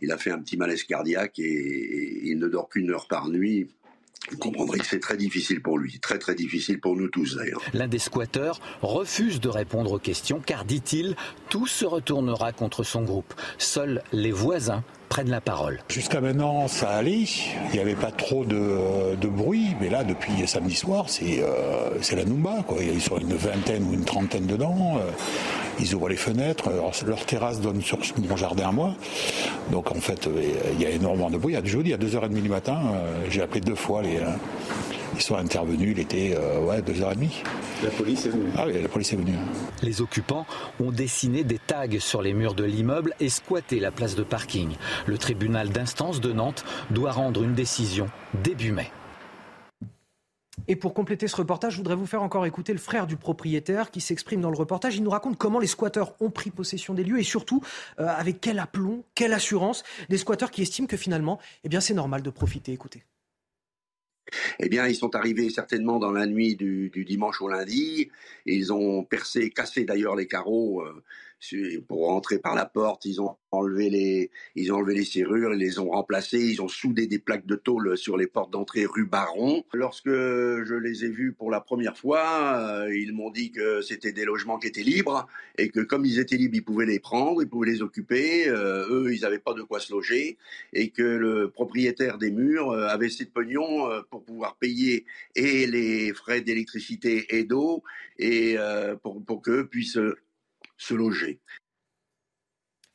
Il 0.00 0.10
a 0.10 0.18
fait 0.18 0.32
un 0.32 0.40
petit 0.40 0.56
malaise 0.56 0.82
cardiaque 0.82 1.38
et, 1.38 1.44
et 1.44 2.30
il 2.30 2.40
ne 2.40 2.48
dort 2.48 2.70
qu'une 2.70 2.90
heure 2.90 3.06
par 3.06 3.28
nuit 3.28 3.68
vous 4.30 4.38
comprendrez 4.38 4.78
que 4.78 4.86
c'est 4.86 5.00
très 5.00 5.16
difficile 5.16 5.60
pour 5.60 5.78
lui, 5.78 5.98
très 6.00 6.18
très 6.18 6.34
difficile 6.34 6.80
pour 6.80 6.96
nous 6.96 7.08
tous 7.08 7.36
d'ailleurs. 7.36 7.62
L'un 7.72 7.88
des 7.88 7.98
squatteurs 7.98 8.60
refuse 8.82 9.40
de 9.40 9.48
répondre 9.48 9.92
aux 9.92 9.98
questions 9.98 10.40
car, 10.44 10.64
dit-il, 10.64 11.16
tout 11.48 11.66
se 11.66 11.84
retournera 11.84 12.52
contre 12.52 12.82
son 12.82 13.02
groupe. 13.02 13.34
Seuls 13.58 14.02
les 14.12 14.32
voisins 14.32 14.84
prennent 15.08 15.30
la 15.30 15.40
parole. 15.40 15.80
Jusqu'à 15.88 16.20
maintenant, 16.20 16.68
ça 16.68 16.90
allait. 16.90 17.24
Il 17.68 17.74
n'y 17.74 17.80
avait 17.80 17.94
pas 17.94 18.10
trop 18.10 18.44
de, 18.44 19.16
de, 19.16 19.28
bruit. 19.28 19.68
Mais 19.80 19.88
là, 19.88 20.04
depuis 20.04 20.46
samedi 20.46 20.74
soir, 20.74 21.06
c'est 21.08 21.40
euh, 21.42 22.16
la 22.16 22.24
Noumba. 22.24 22.62
Quoi. 22.66 22.78
Ils 22.82 23.00
sont 23.00 23.18
une 23.18 23.34
vingtaine 23.34 23.84
ou 23.84 23.94
une 23.94 24.04
trentaine 24.04 24.46
dedans. 24.46 25.00
ils 25.78 25.94
ouvrent 25.94 26.08
les 26.08 26.16
fenêtres. 26.16 26.70
leur 27.06 27.24
terrasse 27.24 27.60
donne 27.60 27.82
sur 27.82 27.98
mon 28.28 28.36
jardin 28.36 28.68
à 28.68 28.72
moi. 28.72 28.94
Donc 29.70 29.90
en 29.90 30.00
fait, 30.00 30.28
il 30.74 30.80
y 30.80 30.86
a 30.86 30.90
énormément 30.90 31.30
de 31.30 31.38
bruit. 31.38 31.56
Je 31.64 31.76
vous 31.76 31.82
dis, 31.82 31.92
à 31.92 31.98
2h30 31.98 32.28
du 32.28 32.48
matin, 32.48 32.80
j'ai 33.30 33.42
appelé 33.42 33.60
deux 33.60 33.74
fois 33.74 34.02
les, 34.02 34.20
ils 35.18 35.22
sont 35.22 35.36
intervenus, 35.36 35.94
il 35.96 35.98
était 35.98 36.34
euh, 36.36 36.60
ouais, 36.60 36.80
2h30. 36.80 37.28
La 37.82 37.90
police 37.90 38.26
est 38.26 38.30
venue 38.30 38.50
Ah 38.56 38.64
oui, 38.66 38.80
la 38.80 38.88
police 38.88 39.12
est 39.12 39.16
venue. 39.16 39.34
Les 39.82 40.00
occupants 40.00 40.46
ont 40.80 40.92
dessiné 40.92 41.44
des 41.44 41.58
tags 41.58 41.86
sur 41.98 42.22
les 42.22 42.32
murs 42.32 42.54
de 42.54 42.64
l'immeuble 42.64 43.14
et 43.18 43.28
squatté 43.28 43.80
la 43.80 43.90
place 43.90 44.14
de 44.14 44.22
parking. 44.22 44.70
Le 45.06 45.18
tribunal 45.18 45.70
d'instance 45.70 46.20
de 46.20 46.32
Nantes 46.32 46.64
doit 46.90 47.12
rendre 47.12 47.42
une 47.42 47.54
décision 47.54 48.06
début 48.44 48.72
mai. 48.72 48.90
Et 50.66 50.76
pour 50.76 50.94
compléter 50.94 51.28
ce 51.28 51.36
reportage, 51.36 51.72
je 51.72 51.78
voudrais 51.78 51.94
vous 51.94 52.06
faire 52.06 52.22
encore 52.22 52.44
écouter 52.46 52.72
le 52.72 52.78
frère 52.78 53.06
du 53.06 53.16
propriétaire 53.16 53.90
qui 53.90 54.00
s'exprime 54.00 54.40
dans 54.40 54.50
le 54.50 54.58
reportage. 54.58 54.96
Il 54.96 55.02
nous 55.02 55.10
raconte 55.10 55.36
comment 55.36 55.58
les 55.58 55.66
squatteurs 55.66 56.14
ont 56.20 56.30
pris 56.30 56.50
possession 56.50 56.94
des 56.94 57.04
lieux 57.04 57.18
et 57.18 57.24
surtout 57.24 57.62
euh, 58.00 58.06
avec 58.06 58.40
quel 58.40 58.58
aplomb, 58.58 59.04
quelle 59.14 59.32
assurance. 59.32 59.82
Des 60.08 60.18
squatteurs 60.18 60.50
qui 60.50 60.62
estiment 60.62 60.86
que 60.86 60.96
finalement, 60.96 61.38
eh 61.64 61.68
bien, 61.68 61.80
c'est 61.80 61.94
normal 61.94 62.22
de 62.22 62.30
profiter. 62.30 62.72
Écoutez. 62.72 63.04
Eh 64.58 64.68
bien, 64.68 64.86
ils 64.86 64.96
sont 64.96 65.14
arrivés 65.14 65.50
certainement 65.50 65.98
dans 65.98 66.12
la 66.12 66.26
nuit 66.26 66.56
du, 66.56 66.90
dimanche 67.06 67.40
au 67.40 67.48
lundi. 67.48 68.10
ils 68.46 68.72
ont 68.72 69.04
percé, 69.04 69.50
cassé 69.50 69.84
d'ailleurs 69.84 70.16
les 70.16 70.26
carreaux 70.26 70.82
euh, 70.82 71.02
pour 71.86 72.06
rentrer 72.06 72.38
par 72.38 72.54
la 72.54 72.66
porte, 72.66 73.04
ils 73.04 73.20
ont 73.20 73.36
enlevé 73.50 73.88
les, 73.90 74.30
ils 74.56 74.72
ont 74.72 74.76
enlevé 74.76 74.94
les 74.94 75.04
serrures, 75.04 75.54
ils 75.54 75.58
les 75.58 75.78
ont 75.78 75.90
remplacées, 75.90 76.40
ils 76.40 76.60
ont 76.60 76.68
soudé 76.68 77.06
des 77.06 77.18
plaques 77.18 77.46
de 77.46 77.54
tôle 77.54 77.96
sur 77.96 78.16
les 78.16 78.26
portes 78.26 78.52
d'entrée 78.52 78.86
rue 78.86 79.06
Baron. 79.06 79.64
Lorsque 79.72 80.08
je 80.10 80.74
les 80.74 81.04
ai 81.04 81.08
vus 81.08 81.32
pour 81.32 81.50
la 81.50 81.60
première 81.60 81.96
fois, 81.96 82.56
euh, 82.56 82.94
ils 82.94 83.12
m'ont 83.12 83.30
dit 83.30 83.52
que 83.52 83.80
c'était 83.82 84.12
des 84.12 84.24
logements 84.24 84.58
qui 84.58 84.66
étaient 84.66 84.82
libres 84.82 85.26
et 85.56 85.70
que 85.70 85.80
comme 85.80 86.04
ils 86.04 86.18
étaient 86.18 86.36
libres, 86.36 86.56
ils 86.56 86.64
pouvaient 86.64 86.86
les 86.86 87.00
prendre, 87.00 87.40
ils 87.40 87.48
pouvaient 87.48 87.70
les 87.70 87.82
occuper. 87.82 88.48
Euh, 88.48 88.86
eux, 88.90 89.14
ils 89.14 89.20
n'avaient 89.22 89.38
pas 89.38 89.54
de 89.54 89.62
quoi 89.62 89.80
se 89.80 89.92
loger 89.92 90.36
et 90.72 90.90
que 90.90 91.02
le 91.02 91.50
propriétaire 91.50 92.18
des 92.18 92.30
murs 92.30 92.70
euh, 92.70 92.88
avait 92.88 93.06
assez 93.06 93.24
de 93.24 93.30
pognon 93.30 93.88
pour 94.10 94.24
pouvoir 94.24 94.56
payer 94.56 95.06
et 95.36 95.66
les 95.66 96.12
frais 96.12 96.40
d'électricité 96.40 97.26
et 97.36 97.44
d'eau 97.44 97.82
et 98.18 98.56
pour, 99.02 99.24
pour 99.24 99.42
qu'eux 99.42 99.66
puissent 99.66 99.98
se 100.78 100.94
loger. 100.94 101.40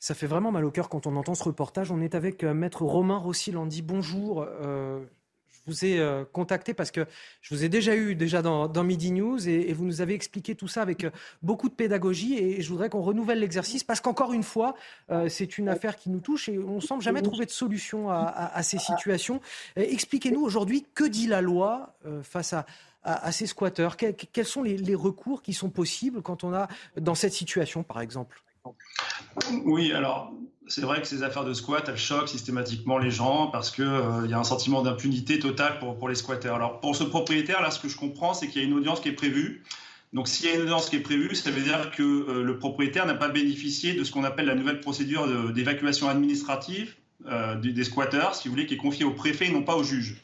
Ça 0.03 0.15
fait 0.15 0.27
vraiment 0.27 0.51
mal 0.51 0.65
au 0.65 0.71
cœur 0.71 0.89
quand 0.89 1.07
on 1.07 1.15
entend 1.15 1.33
ce 1.33 1.45
reportage. 1.45 1.89
On 1.89 2.01
est 2.01 2.13
avec 2.13 2.43
euh, 2.43 2.53
Maître 2.53 2.81
Romain 2.81 3.15
Rossi-Landy. 3.15 3.81
Bonjour. 3.81 4.45
Euh, 4.45 4.99
je 5.49 5.59
vous 5.71 5.85
ai 5.85 5.97
euh, 5.97 6.25
contacté 6.25 6.73
parce 6.73 6.91
que 6.91 7.05
je 7.39 7.55
vous 7.55 7.63
ai 7.63 7.69
déjà 7.69 7.95
eu 7.95 8.13
déjà 8.13 8.41
dans, 8.41 8.83
Midi 8.83 9.13
News 9.13 9.47
et, 9.47 9.71
vous 9.71 9.85
nous 9.85 10.01
avez 10.01 10.13
expliqué 10.13 10.55
tout 10.55 10.67
ça 10.67 10.81
avec 10.81 11.07
beaucoup 11.41 11.69
de 11.69 11.73
pédagogie 11.73 12.37
et 12.37 12.61
je 12.61 12.67
voudrais 12.67 12.89
qu'on 12.89 13.01
renouvelle 13.01 13.39
l'exercice 13.39 13.85
parce 13.85 14.01
qu'encore 14.01 14.33
une 14.33 14.43
fois, 14.43 14.75
c'est 15.29 15.57
une 15.57 15.69
affaire 15.69 15.95
qui 15.95 16.09
nous 16.09 16.19
touche 16.19 16.49
et 16.49 16.59
on 16.59 16.81
semble 16.81 17.01
jamais 17.01 17.21
trouver 17.21 17.45
de 17.45 17.51
solution 17.51 18.09
à, 18.09 18.61
ces 18.61 18.77
situations. 18.77 19.39
Expliquez-nous 19.77 20.41
aujourd'hui 20.41 20.85
que 20.93 21.05
dit 21.05 21.27
la 21.27 21.39
loi 21.39 21.95
face 22.23 22.51
à, 22.51 22.65
à, 23.03 23.31
ces 23.31 23.47
squatteurs 23.47 23.97
quels, 23.97 24.45
sont 24.45 24.63
les, 24.63 24.95
recours 24.95 25.41
qui 25.41 25.53
sont 25.53 25.69
possibles 25.69 26.21
quand 26.21 26.43
on 26.43 26.53
a 26.53 26.67
dans 26.99 27.15
cette 27.15 27.33
situation, 27.33 27.83
par 27.83 28.01
exemple? 28.01 28.41
Oui, 29.65 29.91
alors 29.91 30.31
c'est 30.67 30.81
vrai 30.81 31.01
que 31.01 31.07
ces 31.07 31.23
affaires 31.23 31.43
de 31.43 31.53
squat, 31.53 31.83
elles 31.87 31.97
choquent 31.97 32.29
systématiquement 32.29 32.97
les 32.97 33.11
gens 33.11 33.47
parce 33.47 33.71
qu'il 33.71 33.83
euh, 33.83 34.27
y 34.27 34.33
a 34.33 34.39
un 34.39 34.43
sentiment 34.43 34.81
d'impunité 34.81 35.39
totale 35.39 35.79
pour, 35.79 35.97
pour 35.97 36.07
les 36.07 36.15
squatteurs. 36.15 36.55
Alors 36.55 36.79
pour 36.79 36.95
ce 36.95 37.03
propriétaire, 37.03 37.61
là, 37.61 37.71
ce 37.71 37.79
que 37.79 37.89
je 37.89 37.97
comprends, 37.97 38.33
c'est 38.33 38.47
qu'il 38.47 38.61
y 38.61 38.65
a 38.65 38.67
une 38.67 38.73
audience 38.73 39.01
qui 39.01 39.09
est 39.09 39.13
prévue. 39.13 39.63
Donc 40.13 40.27
s'il 40.27 40.47
y 40.47 40.49
a 40.49 40.55
une 40.55 40.61
audience 40.61 40.89
qui 40.89 40.95
est 40.95 41.01
prévue, 41.01 41.35
ça 41.35 41.51
veut 41.51 41.61
dire 41.61 41.91
que 41.91 42.03
euh, 42.03 42.43
le 42.43 42.57
propriétaire 42.57 43.05
n'a 43.05 43.15
pas 43.15 43.29
bénéficié 43.29 43.93
de 43.93 44.03
ce 44.03 44.11
qu'on 44.11 44.23
appelle 44.23 44.45
la 44.45 44.55
nouvelle 44.55 44.79
procédure 44.79 45.51
d'évacuation 45.51 46.07
administrative 46.07 46.95
euh, 47.27 47.55
des, 47.55 47.83
squatteurs, 47.83 48.35
si 48.35 48.47
vous 48.47 48.53
voulez, 48.53 48.65
qui 48.65 48.75
est 48.75 48.77
confiée 48.77 49.05
au 49.05 49.11
préfet 49.11 49.47
et 49.47 49.51
non 49.51 49.63
pas 49.63 49.75
au 49.75 49.83
juge. 49.83 50.21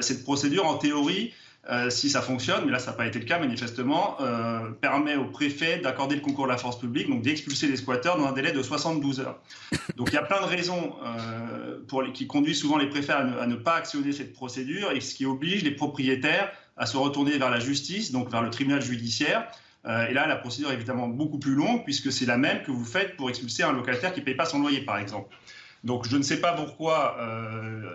cette 0.00 0.24
procédure, 0.24 0.66
en 0.66 0.78
théorie, 0.78 1.32
euh, 1.70 1.90
si 1.90 2.08
ça 2.08 2.22
fonctionne, 2.22 2.64
mais 2.64 2.72
là 2.72 2.78
ça 2.78 2.92
n'a 2.92 2.96
pas 2.96 3.06
été 3.06 3.18
le 3.18 3.26
cas 3.26 3.38
manifestement, 3.38 4.16
euh, 4.22 4.70
permet 4.80 5.16
au 5.16 5.26
préfet 5.26 5.78
d'accorder 5.80 6.14
le 6.14 6.22
concours 6.22 6.46
de 6.46 6.50
la 6.50 6.56
force 6.56 6.78
publique, 6.78 7.10
donc 7.10 7.20
d'expulser 7.20 7.66
les 7.66 7.76
squatteurs 7.76 8.16
dans 8.16 8.26
un 8.26 8.32
délai 8.32 8.52
de 8.52 8.62
72 8.62 9.20
heures. 9.20 9.38
Donc 9.96 10.08
il 10.08 10.14
y 10.14 10.16
a 10.16 10.22
plein 10.22 10.40
de 10.40 10.46
raisons 10.46 10.96
euh, 11.04 11.78
pour 11.86 12.10
qui 12.14 12.26
conduisent 12.26 12.60
souvent 12.60 12.78
les 12.78 12.88
préfets 12.88 13.12
à 13.12 13.46
ne, 13.46 13.54
pas 13.54 13.74
actionner 13.74 14.12
cette 14.12 14.32
procédure 14.32 14.92
et 14.92 15.02
ce 15.02 15.14
qui 15.14 15.26
oblige 15.26 15.62
les 15.62 15.72
propriétaires 15.72 16.50
à 16.78 16.86
se 16.86 16.96
retourner 16.96 17.36
vers 17.36 17.50
la 17.50 17.60
justice, 17.60 18.12
donc 18.12 18.30
vers 18.30 18.40
le 18.40 18.48
tribunal 18.48 18.80
judiciaire. 18.80 19.46
et 19.84 20.14
là, 20.14 20.26
la 20.26 20.36
procédure 20.36 20.70
est 20.70 20.74
évidemment 20.74 21.08
beaucoup 21.08 21.38
plus 21.38 21.54
longue 21.54 21.84
puisque 21.84 22.10
c'est 22.10 22.24
la 22.24 22.38
même 22.38 22.62
que 22.62 22.70
vous 22.70 22.84
faites 22.84 23.16
pour 23.16 23.28
expulser 23.28 23.62
un 23.62 23.72
locataire 23.72 24.14
qui 24.14 24.20
ne 24.20 24.24
paye 24.24 24.36
pas 24.36 24.46
son 24.46 24.60
loyer, 24.60 24.80
par 24.80 24.96
exemple. 24.96 25.36
Donc 25.84 26.08
je 26.08 26.16
ne 26.16 26.22
sais 26.22 26.40
pas 26.40 26.52
pourquoi, 26.52 27.18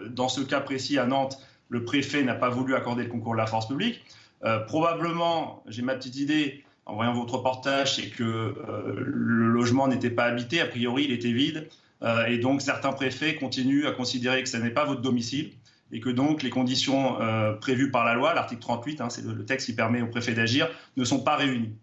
dans 0.10 0.28
ce 0.30 0.41
cas 0.41 0.60
précis 0.60 1.00
à 1.00 1.06
Nantes, 1.06 1.40
le 1.74 1.84
préfet 1.84 2.22
n'a 2.22 2.36
pas 2.36 2.50
voulu 2.50 2.76
accorder 2.76 3.04
le 3.04 3.10
concours 3.10 3.34
de 3.34 3.40
la 3.40 3.48
force 3.48 3.68
publique. 3.68 4.00
Euh, 4.44 4.60
probablement, 4.60 5.64
j'ai 5.68 5.82
ma 5.82 5.95
petite 5.95 6.18
idée, 6.18 6.64
en 6.86 6.94
voyant 6.94 7.14
votre 7.14 7.34
reportage, 7.34 7.95
c'est 7.95 8.10
que 8.10 8.24
euh, 8.24 8.94
le 8.95 9.48
logement 9.48 9.88
n'était 9.88 10.12
pas 10.12 10.26
habité, 10.26 10.62
a 10.62 10.68
priori 10.68 11.06
il 11.06 11.12
était 11.12 11.32
vide, 11.32 11.68
euh, 12.04 12.28
et 12.28 12.38
donc 12.38 12.62
certains 12.62 12.94
préfets 12.94 13.36
continuent 13.36 13.88
à 13.88 13.91
considérer 13.91 14.44
que 14.44 14.50
ce 14.50 14.58
n'est 14.58 14.70
pas 14.70 14.86
votre 14.86 15.02
domicile, 15.02 15.52
et 15.91 16.00
que 16.00 16.10
donc 16.10 16.44
les 16.44 16.52
conditions 16.52 17.18
prévues 17.62 17.91
par 17.91 18.04
la 18.04 18.16
loi, 18.16 18.34
l'article 18.34 18.62
38, 18.62 19.02
hein, 19.02 19.10
c'est 19.10 19.24
le, 19.24 19.45
texte 19.45 19.68
qui 19.68 19.74
permet 19.74 20.02
au 20.02 20.08
préfet 20.08 20.34
d'agir, 20.34 20.68
ne 20.98 21.06
sont 21.06 21.24
pas 21.24 21.36
réunies. 21.36 21.76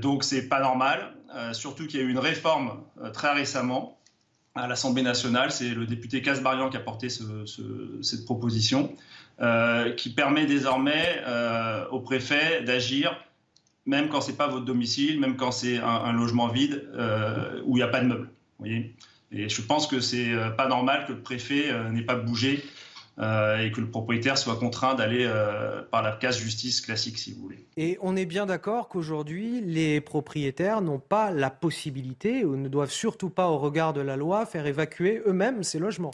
donc 0.00 0.24
c'est 0.24 0.48
pas 0.48 0.60
normal, 0.60 1.12
surtout 1.52 1.86
qu'il 1.86 2.00
y 2.00 2.02
a 2.02 2.06
eu 2.06 2.10
une 2.10 2.18
réforme 2.18 2.82
très 3.12 3.34
récemment 3.34 3.98
à 4.54 4.66
l'Assemblée 4.66 5.02
nationale. 5.02 5.50
C'est 5.50 5.70
le 5.70 5.86
député 5.86 6.22
Casbarian 6.22 6.70
qui 6.70 6.76
a 6.76 6.80
porté 6.80 7.08
cette 7.08 8.24
proposition, 8.24 8.94
euh, 9.40 9.92
qui 9.92 10.10
permet 10.10 10.46
désormais 10.46 11.22
euh, 11.26 11.86
au 11.90 12.00
préfet 12.00 12.62
d'agir, 12.62 13.16
même 13.86 14.08
quand 14.08 14.20
ce 14.20 14.30
n'est 14.30 14.36
pas 14.36 14.48
votre 14.48 14.64
domicile, 14.64 15.20
même 15.20 15.36
quand 15.36 15.52
c'est 15.52 15.78
un, 15.78 16.12
logement 16.12 16.48
vide 16.48 16.88
euh, 16.94 17.60
où 17.64 17.76
il 17.76 17.80
n'y 17.80 17.84
a 17.84 17.88
pas 17.88 18.00
de 18.00 18.06
meubles. 18.06 18.28
Voyez 18.58 18.94
Et 19.32 19.48
je 19.48 19.62
pense 19.62 19.86
que 19.86 20.00
c'est 20.00 20.32
pas 20.56 20.68
normal 20.68 21.06
que 21.06 21.12
le 21.12 21.20
préfet 21.20 21.72
n'ait 21.90 22.02
pas 22.02 22.16
bougé 22.16 22.62
et 23.18 23.70
que 23.72 23.80
le 23.80 23.88
propriétaire 23.88 24.38
soit 24.38 24.56
contraint 24.56 24.94
d'aller 24.94 25.24
euh, 25.26 25.82
par 25.90 26.02
la 26.02 26.12
case 26.12 26.38
justice 26.38 26.80
classique, 26.80 27.18
si 27.18 27.32
vous 27.32 27.42
voulez. 27.42 27.66
Et 27.76 27.98
on 28.00 28.16
est 28.16 28.24
bien 28.24 28.46
d'accord 28.46 28.88
qu'aujourd'hui, 28.88 29.60
les 29.60 30.00
propriétaires 30.00 30.80
n'ont 30.80 30.98
pas 30.98 31.30
la 31.30 31.50
possibilité, 31.50 32.44
ou 32.44 32.56
ne 32.56 32.68
doivent 32.68 32.90
surtout 32.90 33.30
pas, 33.30 33.48
au 33.48 33.58
regard 33.58 33.92
de 33.92 34.00
la 34.00 34.16
loi, 34.16 34.46
faire 34.46 34.66
évacuer 34.66 35.22
eux-mêmes 35.26 35.62
ces 35.62 35.78
logements. 35.78 36.12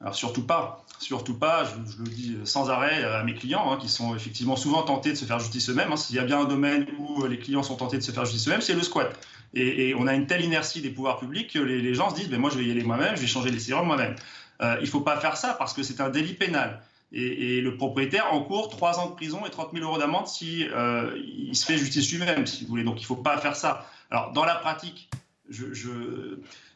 Alors 0.00 0.14
surtout 0.14 0.46
pas, 0.46 0.84
surtout 1.00 1.34
pas, 1.34 1.64
je, 1.64 2.02
le 2.02 2.08
dis 2.08 2.36
sans 2.44 2.70
arrêt 2.70 3.02
à 3.02 3.24
mes 3.24 3.34
clients, 3.34 3.72
hein, 3.72 3.78
qui 3.80 3.88
sont 3.88 4.14
effectivement 4.14 4.54
souvent 4.54 4.82
tentés 4.82 5.10
de 5.10 5.16
se 5.16 5.24
faire 5.24 5.40
justice 5.40 5.68
eux-mêmes. 5.70 5.90
Hein. 5.90 5.96
S'il 5.96 6.14
y 6.14 6.20
a 6.20 6.24
bien 6.24 6.40
un 6.40 6.44
domaine 6.44 6.86
où 6.98 7.26
les 7.26 7.38
clients 7.38 7.64
sont 7.64 7.74
tentés 7.74 7.98
de 7.98 8.02
se 8.02 8.12
faire 8.12 8.24
justice 8.24 8.46
eux-mêmes, 8.46 8.60
c'est 8.60 8.74
le 8.74 8.82
squat. 8.82 9.12
Et, 9.54 9.94
on 9.98 10.06
a 10.06 10.14
une 10.14 10.26
telle 10.26 10.44
inertie 10.44 10.82
des 10.82 10.90
pouvoirs 10.90 11.18
publics 11.18 11.52
que 11.52 11.58
les, 11.58 11.94
gens 11.94 12.10
se 12.10 12.14
disent, 12.14 12.28
ben 12.28 12.38
moi 12.38 12.50
je 12.50 12.58
vais 12.58 12.64
y 12.64 12.70
aller 12.70 12.84
moi-même, 12.84 13.16
je 13.16 13.22
vais 13.22 13.26
changer 13.26 13.50
les 13.50 13.58
serrures 13.58 13.84
moi-même. 13.84 14.14
Euh, 14.60 14.76
il 14.80 14.84
ne 14.84 14.90
faut 14.90 15.00
pas 15.00 15.18
faire 15.18 15.36
ça 15.36 15.54
parce 15.54 15.72
que 15.72 15.82
c'est 15.82 16.00
un 16.00 16.10
délit 16.10 16.34
pénal. 16.34 16.82
Et, 17.10 17.62
le 17.62 17.76
propriétaire 17.76 18.34
encourt 18.34 18.68
3 18.68 19.00
ans 19.00 19.08
de 19.08 19.14
prison 19.14 19.46
et 19.46 19.50
30 19.50 19.72
000 19.72 19.84
euros 19.84 19.98
d'amende 19.98 20.26
si 20.26 20.66
euh, 20.68 21.16
il 21.16 21.56
se 21.56 21.64
fait 21.64 21.78
justice 21.78 22.12
lui-même, 22.12 22.46
si 22.46 22.64
vous 22.64 22.70
voulez. 22.70 22.84
Donc 22.84 22.98
il 22.98 23.02
ne 23.02 23.06
faut 23.06 23.16
pas 23.16 23.38
faire 23.38 23.56
ça. 23.56 23.86
Alors 24.10 24.32
dans 24.32 24.44
la 24.44 24.56
pratique, 24.56 25.08
je, 25.48 25.64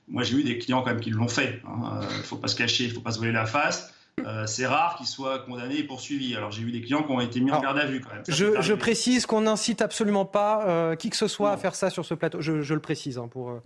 moi 0.08 0.22
j'ai 0.22 0.36
eu 0.36 0.42
des 0.42 0.56
clients 0.58 0.80
quand 0.80 0.90
même 0.90 1.00
qui 1.00 1.10
l'ont 1.10 1.28
fait. 1.28 1.60
Hein. 1.66 2.00
Il 2.12 2.18
ne 2.18 2.22
faut 2.22 2.36
pas 2.36 2.48
se 2.48 2.56
cacher, 2.56 2.84
il 2.84 2.90
ne 2.90 2.94
faut 2.94 3.02
pas 3.02 3.12
se 3.12 3.18
voiler 3.18 3.32
la 3.32 3.44
face. 3.44 3.92
Euh, 4.26 4.46
c'est 4.46 4.66
rare 4.66 4.96
qu'ils 4.96 5.06
soient 5.06 5.40
condamnés 5.40 5.78
et 5.78 5.84
poursuivis. 5.84 6.34
Alors 6.34 6.50
j'ai 6.50 6.62
eu 6.62 6.72
des 6.72 6.80
clients 6.80 7.02
qui 7.02 7.12
ont 7.12 7.20
été 7.20 7.40
mis 7.40 7.50
en 7.50 7.60
garde 7.60 7.78
à 7.78 7.84
vue 7.84 8.00
quand 8.00 8.14
même. 8.14 8.24
je, 8.26 8.72
précise 8.72 9.26
qu'on 9.26 9.42
n'incite 9.42 9.82
absolument 9.82 10.24
pas 10.24 10.96
qui 10.96 11.10
que 11.10 11.16
ce 11.16 11.28
soit 11.28 11.52
à 11.52 11.58
faire 11.58 11.74
ça 11.74 11.90
sur 11.90 12.06
ce 12.06 12.14
plateau. 12.14 12.40
Je, 12.40 12.72
le 12.72 12.80
précise 12.80 13.18
hein, 13.18 13.28
pour. 13.28 13.60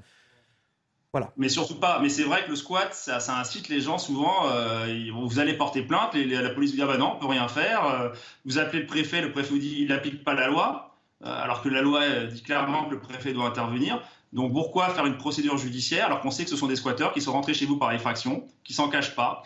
Mais 1.36 1.48
surtout 1.48 1.76
pas. 1.76 1.98
Mais 2.00 2.08
c'est 2.08 2.24
vrai 2.24 2.44
que 2.44 2.50
le 2.50 2.56
squat, 2.56 2.92
ça, 2.92 3.38
incite 3.38 3.68
les 3.68 3.80
gens 3.80 3.98
souvent. 3.98 4.50
Euh, 4.50 5.10
vous 5.14 5.38
allez 5.38 5.54
porter 5.54 5.82
plainte, 5.82 6.14
la 6.14 6.50
police 6.50 6.70
vous 6.70 6.76
dit 6.76 6.82
ah 6.82 6.86
ben 6.86 6.98
non, 6.98 7.14
on 7.16 7.18
peut 7.18 7.26
rien 7.26 7.48
faire. 7.48 7.86
Euh, 7.86 8.08
vous 8.44 8.58
appelez 8.58 8.80
le 8.80 8.86
préfet, 8.86 9.20
le 9.20 9.32
préfet 9.32 9.50
vous 9.50 9.58
dit 9.58 9.76
il 9.80 9.88
n'applique 9.88 10.24
pas 10.24 10.34
la 10.34 10.48
loi, 10.48 10.96
euh, 11.24 11.42
alors 11.42 11.62
que 11.62 11.68
la 11.68 11.82
loi 11.82 12.02
dit 12.26 12.42
clairement 12.42 12.84
que 12.84 12.90
le 12.90 13.00
préfet 13.00 13.32
doit 13.32 13.46
intervenir. 13.46 14.00
Donc 14.32 14.52
pourquoi 14.52 14.88
faire 14.90 15.06
une 15.06 15.16
procédure 15.16 15.56
judiciaire 15.56 16.06
alors 16.06 16.20
qu'on 16.20 16.30
sait 16.30 16.44
que 16.44 16.50
ce 16.50 16.56
sont 16.56 16.66
des 16.66 16.76
squatteurs 16.76 17.12
qui 17.12 17.20
sont 17.20 17.32
rentrés 17.32 17.54
chez 17.54 17.64
vous 17.64 17.78
par 17.78 17.92
effraction, 17.92 18.44
qui 18.64 18.74
s'en 18.74 18.88
cachent 18.88 19.14
pas, 19.14 19.42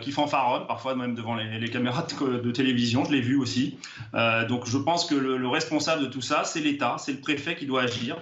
qui 0.00 0.12
fanfaronnent 0.12 0.66
parfois 0.66 0.94
même 0.94 1.14
devant 1.14 1.34
les, 1.34 1.68
caméras 1.68 2.06
de, 2.20 2.50
télévision, 2.50 3.04
je 3.04 3.12
l'ai 3.12 3.20
vu 3.20 3.36
aussi. 3.36 3.76
donc 4.48 4.66
je 4.66 4.78
pense 4.78 5.04
que 5.04 5.14
le 5.14 5.46
responsable 5.46 6.02
de 6.02 6.06
tout 6.06 6.22
ça, 6.22 6.42
c'est 6.44 6.60
l'État, 6.60 6.96
c'est 6.98 7.12
le 7.12 7.20
préfet 7.20 7.54
qui 7.54 7.66
doit 7.66 7.82
agir. 7.82 8.16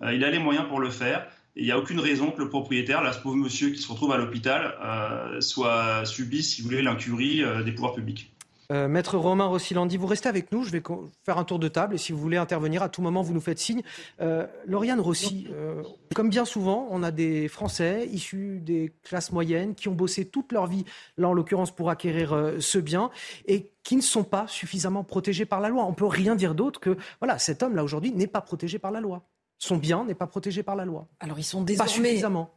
il 0.00 0.24
a 0.24 0.30
les 0.30 0.38
moyens 0.38 0.66
pour 0.68 0.80
le 0.80 0.90
faire 0.90 1.26
il 1.58 1.64
n'y 1.64 1.72
a 1.72 1.78
aucune 1.78 2.00
raison 2.00 2.30
que 2.30 2.40
le 2.40 2.48
propriétaire, 2.48 3.02
là, 3.02 3.12
ce 3.12 3.20
pauvre 3.20 3.36
monsieur 3.36 3.70
qui 3.70 3.82
se 3.82 3.90
retrouve 3.90 4.12
à 4.12 4.16
l'hôpital, 4.16 4.74
euh, 4.82 5.40
soit 5.40 6.04
subi, 6.04 6.42
si 6.42 6.62
vous 6.62 6.68
voulez, 6.68 6.82
l'incurie 6.82 7.42
euh, 7.42 7.62
des 7.62 7.72
pouvoirs 7.72 7.94
publics. 7.94 8.32
Euh, 8.70 8.86
Maître 8.86 9.16
Romain 9.16 9.46
Rossilandi, 9.46 9.96
vous 9.96 10.06
restez 10.06 10.28
avec 10.28 10.52
nous. 10.52 10.62
Je 10.62 10.70
vais 10.70 10.82
faire 11.24 11.38
un 11.38 11.44
tour 11.44 11.58
de 11.58 11.68
table 11.68 11.94
et 11.94 11.98
si 11.98 12.12
vous 12.12 12.18
voulez 12.18 12.36
intervenir 12.36 12.82
à 12.82 12.90
tout 12.90 13.00
moment, 13.00 13.22
vous 13.22 13.32
nous 13.32 13.40
faites 13.40 13.58
signe. 13.58 13.80
Euh, 14.20 14.46
Lauriane 14.66 15.00
Rossi, 15.00 15.46
euh, 15.50 15.82
comme 16.14 16.28
bien 16.28 16.44
souvent, 16.44 16.86
on 16.90 17.02
a 17.02 17.10
des 17.10 17.48
Français 17.48 18.06
issus 18.12 18.60
des 18.62 18.92
classes 19.04 19.32
moyennes 19.32 19.74
qui 19.74 19.88
ont 19.88 19.94
bossé 19.94 20.26
toute 20.26 20.52
leur 20.52 20.66
vie, 20.66 20.84
là 21.16 21.30
en 21.30 21.32
l'occurrence 21.32 21.70
pour 21.70 21.88
acquérir 21.88 22.34
euh, 22.34 22.60
ce 22.60 22.78
bien, 22.78 23.10
et 23.46 23.70
qui 23.84 23.96
ne 23.96 24.02
sont 24.02 24.24
pas 24.24 24.46
suffisamment 24.48 25.02
protégés 25.02 25.46
par 25.46 25.62
la 25.62 25.70
loi. 25.70 25.86
On 25.86 25.94
peut 25.94 26.04
rien 26.04 26.36
dire 26.36 26.54
d'autre 26.54 26.78
que 26.78 26.98
voilà, 27.20 27.38
cet 27.38 27.62
homme-là 27.62 27.82
aujourd'hui 27.82 28.12
n'est 28.12 28.26
pas 28.26 28.42
protégé 28.42 28.78
par 28.78 28.90
la 28.90 29.00
loi. 29.00 29.22
Son 29.58 29.76
bien 29.76 30.04
n'est 30.04 30.14
pas 30.14 30.26
protégé 30.26 30.62
par 30.62 30.76
la 30.76 30.84
loi. 30.84 31.06
Alors 31.20 31.38
ils 31.38 31.44
sont 31.44 31.62
désormais. 31.62 31.90
Pas 31.90 31.94
suffisamment. 31.94 32.50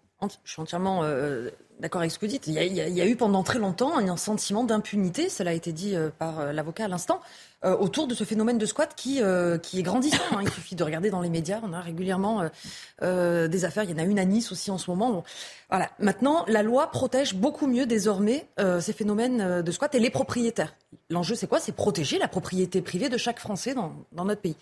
Je 0.45 0.51
suis 0.51 0.61
entièrement 0.61 1.03
d'accord 1.81 2.01
avec 2.01 2.11
ce 2.11 2.19
que 2.19 2.25
vous 2.25 2.31
dites. 2.31 2.47
Il 2.47 2.53
y, 2.53 3.01
a, 3.01 3.07
eu 3.07 3.15
pendant 3.15 3.43
très 3.43 3.59
longtemps 3.59 3.97
un 3.97 4.17
sentiment 4.17 4.63
d'impunité, 4.63 5.29
cela 5.29 5.51
a 5.51 5.53
été 5.53 5.73
dit 5.73 5.95
euh, 5.95 6.09
par 6.17 6.39
euh, 6.39 6.53
l'avocat 6.53 6.85
à 6.85 6.87
l'instant, 6.87 7.19
euh, 7.65 7.75
autour 7.75 8.07
de 8.07 8.13
ce 8.13 8.23
phénomène 8.23 8.57
de 8.57 8.65
squat 8.65 8.93
qui, 8.95 9.21
qui 9.63 9.79
est 9.79 9.83
grandissant. 9.83 10.21
Hein. 10.31 10.39
Il 10.43 10.49
suffit 10.49 10.75
de 10.75 10.83
regarder 10.83 11.09
dans 11.09 11.21
les 11.21 11.29
médias, 11.29 11.59
on 11.63 11.73
a 11.73 11.81
régulièrement 11.81 12.43
des 13.01 13.65
affaires. 13.65 13.83
Il 13.83 13.89
y 13.89 13.93
en 13.93 13.97
a 13.97 14.03
une 14.03 14.19
à 14.19 14.25
Nice 14.25 14.51
aussi 14.51 14.71
en 14.71 14.77
ce 14.77 14.89
moment. 14.89 15.23
Voilà. 15.69 15.89
Maintenant, 15.99 16.45
la 16.47 16.63
loi 16.63 16.89
protège 16.91 17.35
beaucoup 17.35 17.67
mieux 17.67 17.85
désormais 17.85 18.47
ces 18.79 18.93
phénomènes 18.93 19.61
de 19.61 19.71
squat 19.71 19.93
et 19.95 19.99
les 19.99 20.09
propriétaires. 20.09 20.75
L'enjeu, 21.09 21.35
c'est 21.35 21.47
quoi? 21.47 21.59
C'est 21.59 21.75
protéger 21.75 22.17
la 22.17 22.27
propriété 22.27 22.81
privée 22.81 23.09
de 23.09 23.17
chaque 23.17 23.39
Français 23.39 23.73
dans, 23.73 23.93
dans 24.11 24.25
notre 24.25 24.41
pays. 24.41 24.55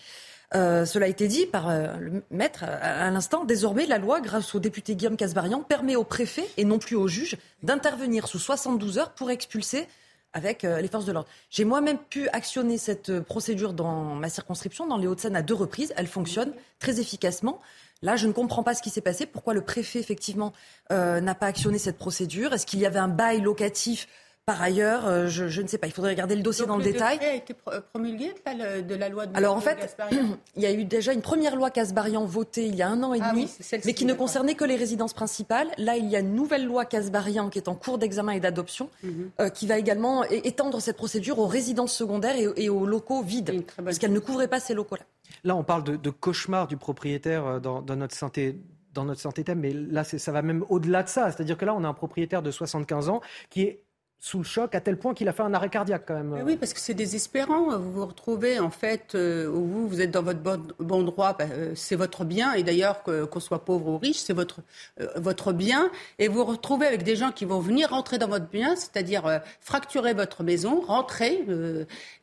Euh, 0.55 0.85
cela 0.85 1.05
a 1.05 1.09
été 1.09 1.27
dit 1.27 1.45
par 1.45 1.69
euh, 1.69 1.95
le 1.99 2.23
maître 2.31 2.63
à, 2.63 3.09
l'instant. 3.11 3.45
Désormais, 3.45 3.85
la 3.85 3.97
loi, 3.97 4.19
grâce 4.19 4.55
au 4.55 4.59
député 4.59 4.95
Guillaume 4.95 5.17
Casbarian, 5.17 5.61
permet 5.61 5.95
au 5.95 6.03
préfet 6.03 6.47
et 6.57 6.65
non 6.65 6.79
plus 6.79 6.95
au 6.95 7.07
juge 7.07 7.37
d'intervenir 7.61 8.27
sous 8.27 8.39
72 8.39 8.97
heures 8.97 9.11
pour 9.11 9.29
expulser 9.29 9.87
avec 10.33 10.63
euh, 10.63 10.81
les 10.81 10.87
forces 10.87 11.05
de 11.05 11.11
l'ordre. 11.11 11.29
J'ai 11.49 11.65
moi-même 11.65 11.97
pu 11.97 12.27
actionner 12.29 12.77
cette 12.77 13.19
procédure 13.21 13.73
dans 13.73 14.15
ma 14.15 14.29
circonscription, 14.29 14.87
dans 14.87 14.97
les 14.97 15.07
Hauts-de-Seine, 15.07 15.35
à 15.35 15.41
deux 15.41 15.55
reprises. 15.55 15.93
Elle 15.97 16.07
fonctionne 16.07 16.51
très 16.79 16.99
efficacement. 16.99 17.61
Là, 18.01 18.15
je 18.15 18.27
ne 18.27 18.31
comprends 18.31 18.63
pas 18.63 18.73
ce 18.73 18.81
qui 18.81 18.89
s'est 18.89 19.01
passé. 19.01 19.25
Pourquoi 19.25 19.53
le 19.53 19.61
préfet, 19.61 19.99
effectivement, 19.99 20.53
n'a 20.89 21.35
pas 21.35 21.47
actionné 21.47 21.77
cette 21.77 21.97
procédure? 21.97 22.53
Est-ce 22.53 22.65
qu'il 22.65 22.79
y 22.79 22.85
avait 22.85 22.99
un 22.99 23.09
bail 23.09 23.41
locatif 23.41 24.07
par 24.49 24.63
ailleurs, 24.63 25.05
euh, 25.05 25.27
je, 25.27 25.61
ne 25.61 25.67
sais 25.67 25.77
pas, 25.77 25.85
il 25.85 25.93
faudrait 25.93 26.09
regarder 26.09 26.35
le 26.35 26.41
dossier 26.41 26.65
dans 26.65 26.77
le, 26.77 26.83
le 26.83 26.91
détail. 26.91 27.19
a 27.19 27.35
été 27.35 27.55
euh, 27.67 27.81
promulgué 27.93 28.33
de 28.81 28.95
la 28.95 29.07
loi 29.07 29.27
de 29.27 29.37
Alors 29.37 29.55
en 29.55 29.59
fait, 29.59 29.95
il 30.55 30.63
y 30.63 30.65
a 30.65 30.71
eu 30.71 30.85
déjà 30.85 31.13
une 31.13 31.21
première 31.21 31.55
loi 31.55 31.69
Casbarian 31.69 32.25
votée 32.25 32.65
il 32.65 32.73
y 32.73 32.81
a 32.81 32.89
un 32.89 33.03
an 33.03 33.13
et 33.13 33.19
ah 33.21 33.29
demi, 33.29 33.47
mais 33.85 33.93
qui 33.93 34.05
ne 34.05 34.15
concernait 34.15 34.55
que 34.55 34.65
les 34.65 34.75
résidences 34.75 35.13
principales. 35.13 35.67
Là, 35.77 35.97
il 35.97 36.09
y 36.09 36.15
a 36.15 36.19
une 36.21 36.33
nouvelle 36.33 36.65
loi 36.65 36.85
Casbarian 36.85 37.49
qui 37.49 37.59
est 37.59 37.67
en 37.67 37.75
cours 37.75 37.99
d'examen 37.99 38.31
et 38.31 38.39
d'adoption, 38.39 38.89
mhm. 39.03 39.29
euh, 39.39 39.49
qui 39.49 39.67
va 39.67 39.77
également 39.77 40.23
étendre 40.23 40.81
cette 40.81 40.97
procédure 40.97 41.37
aux 41.37 41.45
résidences 41.45 41.93
secondaires 41.93 42.35
et, 42.55 42.69
aux 42.69 42.87
locaux 42.87 43.21
vides, 43.21 43.63
parce 43.85 43.99
qu'elle 43.99 44.13
ne 44.13 44.19
couvrait 44.19 44.47
pas 44.47 44.59
ces 44.59 44.73
locaux-là. 44.73 45.03
Là, 45.43 45.55
on 45.55 45.63
parle 45.63 45.83
de, 45.83 46.09
cauchemar 46.09 46.65
du 46.65 46.75
propriétaire 46.75 47.61
dans, 47.61 47.83
notre 47.83 48.15
santé 48.15 48.57
dans 48.95 49.05
notre 49.05 49.21
santé 49.21 49.43
thème, 49.43 49.59
mais 49.59 49.73
là, 49.73 50.03
ça 50.03 50.31
va 50.31 50.41
même 50.41 50.65
au-delà 50.69 51.03
de 51.03 51.09
ça. 51.09 51.31
C'est-à-dire 51.31 51.55
que 51.55 51.65
là, 51.65 51.75
on 51.75 51.83
a 51.83 51.87
un 51.87 51.93
propriétaire 51.93 52.41
de 52.41 52.49
75 52.49 53.09
ans 53.09 53.21
qui 53.51 53.61
est 53.61 53.83
sous 54.21 54.39
le 54.39 54.43
choc 54.43 54.75
à 54.75 54.81
tel 54.81 54.97
point 54.97 55.13
qu'il 55.13 55.29
a 55.29 55.33
fait 55.33 55.43
un 55.43 55.53
arrêt 55.53 55.69
cardiaque 55.69 56.03
quand 56.05 56.15
même. 56.15 56.43
oui, 56.45 56.57
parce 56.57 56.73
que 56.73 56.79
c'est 56.79 56.93
désespérant. 56.93 57.77
Vous 57.77 57.93
vous 57.93 58.05
retrouvez 58.05 58.59
en 58.59 58.69
fait 58.69 59.15
euh, 59.15 59.47
où 59.47 59.65
vous, 59.65 59.87
vous 59.87 60.01
êtes 60.01 60.11
dans 60.11 60.21
votre 60.21 60.39
bon, 60.39 61.03
droit, 61.03 61.35
bah, 61.37 61.45
euh, 61.51 61.71
c'est 61.73 61.95
votre 61.95 62.25
bien. 62.25 62.53
Et 62.53 62.63
d'ailleurs, 62.63 63.03
qu'on 63.03 63.39
soit 63.39 63.63
pauvre 63.63 63.87
ou 63.87 63.97
riche, 63.97 64.17
c'est 64.17 64.33
votre, 64.33 64.59
euh, 64.99 65.07
votre 65.15 65.53
bien. 65.53 65.89
Et 66.19 66.27
vous 66.27 66.39
vous 66.39 66.45
retrouvez 66.45 66.85
avec 66.85 67.03
des 67.03 67.15
gens 67.15 67.31
qui 67.31 67.45
vont 67.45 67.59
venir 67.59 67.89
rentrer 67.89 68.17
dans 68.17 68.27
votre 68.27 68.47
bien, 68.47 68.75
c'est-à-dire 68.75 69.41
fracturer 69.61 70.13
votre 70.13 70.43
maison, 70.43 70.81
rentrer 70.81 71.45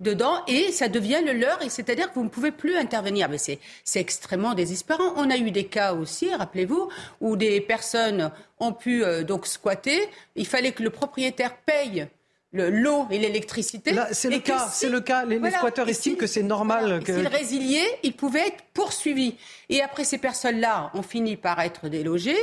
dedans, 0.00 0.42
et 0.48 0.72
ça 0.72 0.88
devient 0.88 1.20
le 1.24 1.32
leur. 1.32 1.62
Et 1.62 1.68
c'est-à-dire 1.68 2.08
que 2.08 2.14
vous 2.14 2.24
ne 2.24 2.30
pouvez 2.30 2.50
plus 2.50 2.76
intervenir. 2.76 3.28
Mais 3.28 3.38
c'est 3.38 3.58
extrêmement 3.94 4.54
désespérant. 4.54 5.12
On 5.16 5.30
a 5.30 5.36
eu 5.36 5.50
des 5.50 5.64
cas 5.64 5.92
aussi, 5.94 6.34
rappelez-vous, 6.34 6.88
où 7.20 7.36
des 7.36 7.60
personnes 7.60 8.30
ont 8.60 8.72
pu 8.72 9.04
euh, 9.04 9.22
donc 9.22 9.46
squatter. 9.46 10.08
Il 10.36 10.46
fallait 10.46 10.72
que 10.72 10.82
le 10.82 10.90
propriétaire 10.90 11.56
paye 11.56 12.06
l'eau 12.52 13.06
et 13.10 13.18
l'électricité. 13.18 13.94
C'est 14.12 14.30
le, 14.30 14.38
cas, 14.38 14.68
c'est 14.70 14.88
le 14.88 15.00
cas. 15.00 15.24
Les, 15.24 15.38
squatteurs 15.50 15.88
estiment 15.88 16.16
que 16.16 16.26
c'est 16.26 16.42
normal. 16.42 17.02
que... 17.04 17.14
S'ils 17.14 17.28
résiliaient, 17.28 17.98
ils 18.02 18.14
pouvaient 18.14 18.48
être 18.48 18.64
poursuivis. 18.72 19.36
Et 19.68 19.82
après, 19.82 20.04
ces 20.04 20.18
personnes-là 20.18 20.90
ont 20.94 21.02
fini 21.02 21.36
par 21.36 21.60
être 21.60 21.88
délogées 21.88 22.38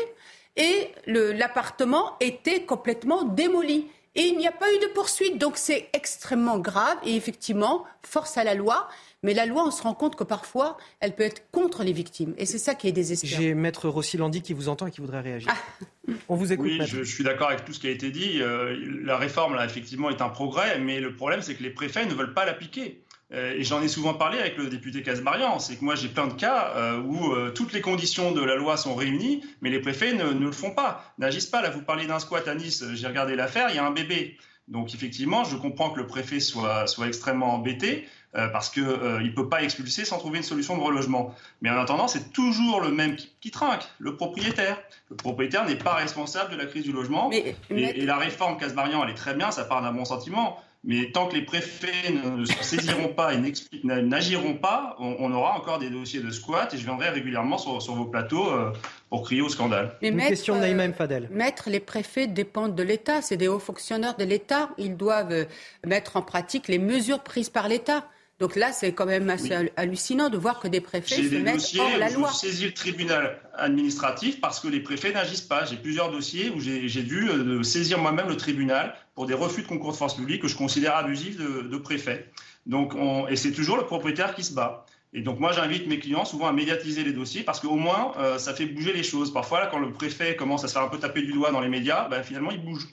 et 0.56 0.92
l'appartement 1.08 2.16
était 2.20 2.64
complètement 2.64 3.24
démoli. 3.24 3.88
Et 4.16 4.24
il 4.24 4.38
n'y 4.38 4.48
a 4.48 4.52
pas 4.52 4.72
eu 4.72 4.80
de 4.80 4.88
poursuite. 4.94 5.40
Donc 5.40 5.58
c'est 5.58 5.90
extrêmement 5.94 6.60
grave. 6.60 6.98
Et 7.06 7.16
effectivement, 7.16 7.86
force 8.04 8.38
à 8.38 8.44
la 8.44 8.54
loi. 8.54 8.88
Mais 9.24 9.34
la 9.34 9.46
loi, 9.46 9.66
on 9.66 9.72
se 9.72 9.82
rend 9.82 9.94
compte 9.94 10.16
que 10.16 10.26
parfois, 10.26 10.78
elle 11.00 11.16
peut 11.16 11.24
être 11.24 11.50
contre 11.52 11.84
les 11.84 11.94
victimes. 11.94 12.34
Et 12.38 12.46
c'est 12.46 12.58
ça 12.58 12.76
qui 12.76 12.88
est 12.88 12.92
désespérant. 12.92 13.42
J'ai 13.42 13.54
Maître 13.54 13.88
Rossilandi 13.88 14.42
qui 14.42 14.54
vous 14.54 14.68
entend 14.68 14.88
et 14.88 14.92
qui 14.92 15.00
voudrait 15.00 15.22
réagir. 15.22 15.50
Ah. 15.52 16.12
On 16.28 16.36
vous 16.36 16.52
écoute. 16.52 16.68
Oui, 16.68 16.82
je, 16.86 17.04
suis 17.04 17.24
d'accord 17.24 17.48
avec 17.48 17.64
tout 17.64 17.72
ce 17.72 17.80
qui 17.80 17.88
a 17.88 17.92
été 17.92 18.12
dit. 18.12 18.42
Euh, 18.42 18.76
la 19.04 19.18
réforme, 19.18 19.56
là, 19.56 19.66
effectivement, 19.66 20.10
est 20.10 20.22
un 20.22 20.30
progrès. 20.30 20.78
Mais 20.80 21.00
le 21.00 21.16
problème, 21.16 21.42
c'est 21.42 21.56
que 21.56 21.64
les 21.64 21.70
préfets 21.70 22.06
ne 22.06 22.14
veulent 22.14 22.34
pas 22.34 22.46
l'appliquer. 22.46 23.02
Euh, 23.32 23.54
et 23.54 23.64
j'en 23.64 23.82
ai 23.82 23.88
souvent 23.88 24.14
parlé 24.14 24.38
avec 24.38 24.58
le 24.58 24.68
député 24.68 25.02
Casbarian, 25.02 25.58
c'est 25.58 25.78
que 25.78 25.84
moi 25.84 25.96
j'ai 25.96 26.10
plein 26.10 26.28
de 26.28 26.34
cas 26.34 26.74
euh, 26.76 27.02
où 27.02 27.34
toutes 27.54 27.74
les 27.74 27.82
conditions 27.82 28.32
de 28.32 28.44
la 28.44 28.56
loi 28.56 28.78
sont 28.78 28.94
réunies, 28.94 29.44
mais 29.62 29.72
les 29.72 29.80
préfets 29.80 30.14
ne, 30.14 30.26
ne 30.26 30.46
le 30.46 30.52
font 30.52 30.70
pas, 30.70 31.16
n'agissent 31.18 31.48
pas. 31.48 31.64
Là, 31.64 31.72
vous 31.72 31.82
parlez 31.82 32.06
d'un 32.06 32.20
squat 32.20 32.48
à 32.48 32.54
Nice, 32.54 32.84
j'ai 32.94 33.08
regardé 33.08 33.36
l'affaire, 33.36 33.70
il 33.70 33.76
y 33.76 33.80
a 33.80 33.86
un 33.86 33.92
bébé. 33.92 34.38
Donc 34.68 34.94
effectivement, 34.94 35.44
je 35.44 35.58
comprends 35.58 35.90
que 35.90 36.00
le 36.00 36.08
préfet 36.08 36.40
soit, 36.40 36.88
soit 36.88 37.08
extrêmement 37.08 37.54
embêté. 37.54 38.08
Euh, 38.36 38.48
parce 38.48 38.72
qu'il 38.72 38.84
euh, 38.84 39.20
ne 39.20 39.30
peut 39.30 39.48
pas 39.48 39.62
expulser 39.62 40.06
sans 40.06 40.18
trouver 40.18 40.38
une 40.38 40.44
solution 40.44 40.76
de 40.76 40.82
relogement. 40.82 41.36
Mais 41.62 41.70
en 41.70 41.78
attendant, 41.78 42.08
c'est 42.08 42.34
toujours 42.34 42.82
le 42.82 42.90
même 42.90 43.16
qui, 43.42 43.52
trinque, 43.52 43.84
le 44.00 44.16
propriétaire. 44.16 44.82
Le 45.12 45.16
propriétaire 45.16 45.68
n'est 45.68 45.76
pas 45.76 45.94
responsable 45.94 46.52
de 46.52 46.58
la 46.58 46.66
crise 46.66 46.84
du 46.84 46.92
logement. 46.92 47.30
et, 47.32 48.06
la 48.06 48.18
réforme 48.18 48.58
Casbarian, 48.58 49.04
elle 49.04 49.12
est 49.12 49.16
très 49.16 49.36
bien, 49.36 49.52
ça 49.52 49.66
part 49.66 49.84
d'un 49.84 49.94
bon 49.94 50.06
sentiment. 50.06 50.58
Mais 50.86 51.12
tant 51.12 51.28
que 51.28 51.36
les 51.36 51.44
préfets 51.44 52.12
ne 52.12 52.44
se 52.44 52.62
saisiront 52.62 53.08
pas 53.08 53.34
et 53.34 53.38
n'agiront 53.84 54.56
pas, 54.56 54.98
on, 55.00 55.32
aura 55.32 55.56
encore 55.56 55.80
des 55.80 55.90
dossiers 55.90 56.20
de 56.20 56.30
squat 56.30 56.74
et 56.74 56.78
je 56.78 56.84
viendrai 56.84 57.10
régulièrement 57.10 57.58
sur, 57.58 57.96
vos 57.96 58.06
plateaux 58.06 58.50
euh, 58.50 58.74
pour 59.10 59.24
crier 59.24 59.42
au 59.42 59.48
scandale. 59.48 59.96
Une 60.02 60.18
question 60.18 60.60
Fadel. 60.98 61.30
Maître, 61.32 61.70
les 61.70 61.80
préfets 61.80 62.28
dépendent 62.28 62.76
de 62.76 62.84
l'État, 62.84 63.22
c'est 63.22 63.38
des 63.38 63.48
hauts 63.48 63.60
fonctionnaires 63.60 64.18
de 64.18 64.26
l'État. 64.26 64.72
Ils 64.78 64.98
doivent 64.98 65.46
mettre 65.86 66.18
en 66.18 66.22
pratique 66.22 66.68
les 66.68 66.80
mesures 66.80 67.22
prises 67.22 67.50
par 67.50 67.70
l'État. 67.70 68.04
Donc 68.40 68.56
là, 68.56 68.72
c'est 68.72 68.94
quand 68.94 69.06
même 69.06 69.30
assez 69.30 69.54
hallucinant 69.78 70.30
de 70.30 70.38
voir 70.38 70.60
que 70.60 70.68
des 70.68 70.82
préfets 70.82 71.16
se 71.16 71.36
mettent 71.36 71.76
hors 71.80 71.98
la 71.98 72.10
loi. 72.10 72.30
J'ai 72.32 72.50
saisi 72.50 72.66
le 72.66 72.74
tribunal 72.74 73.40
administratif 73.54 74.42
parce 74.42 74.60
que 74.60 74.68
les 74.68 74.80
préfets 74.80 75.14
n'agissent 75.14 75.42
pas. 75.42 75.66
J'ai 75.66 75.78
plusieurs 75.78 76.12
dossiers 76.12 76.50
où 76.50 76.60
j'ai 76.60 77.04
dû 77.04 77.30
euh, 77.30 77.64
saisir 77.64 78.00
moi-même 78.00 78.28
le 78.28 78.38
tribunal 78.38 78.96
pour 79.16 79.28
des 79.28 79.34
refus 79.34 79.62
de 79.62 79.68
concours 79.68 79.92
de 79.92 79.98
force 79.98 80.16
publique 80.16 80.42
que 80.42 80.48
je 80.48 80.56
considère 80.56 80.96
abusifs 80.96 81.38
de, 81.38 81.62
de 81.62 81.78
préfets. 81.78 82.30
Donc 82.66 82.96
et 83.30 83.36
c'est 83.36 83.52
toujours 83.52 83.78
le 83.78 83.86
propriétaire 83.86 84.34
qui 84.36 84.44
se 84.44 84.54
bat. 84.54 84.86
Et 85.14 85.22
donc 85.22 85.40
moi 85.40 85.52
j'invite 85.52 85.88
mes 85.88 86.00
clients 86.00 86.26
souvent 86.26 86.48
à 86.48 86.54
médiatiser 86.54 87.04
les 87.04 87.14
dossiers 87.14 87.44
parce 87.44 87.60
qu'au 87.60 87.76
moins 87.76 88.14
euh, 88.18 88.40
ça 88.40 88.54
fait 88.54 88.66
bouger 88.66 88.94
les 88.94 89.04
choses. 89.04 89.32
Parfois 89.32 89.60
là 89.60 89.68
quand 89.68 89.80
le 89.80 89.92
préfet 89.92 90.36
commence 90.36 90.64
à 90.64 90.68
se 90.68 90.74
faire 90.74 90.82
un 90.82 90.88
peu 90.88 90.98
taper 90.98 91.22
du 91.22 91.34
doigt 91.34 91.52
dans 91.52 91.62
les 91.62 91.70
médias, 91.70 92.08
ben, 92.10 92.24
finalement 92.24 92.52
il 92.52 92.64
bouge. 92.64 92.88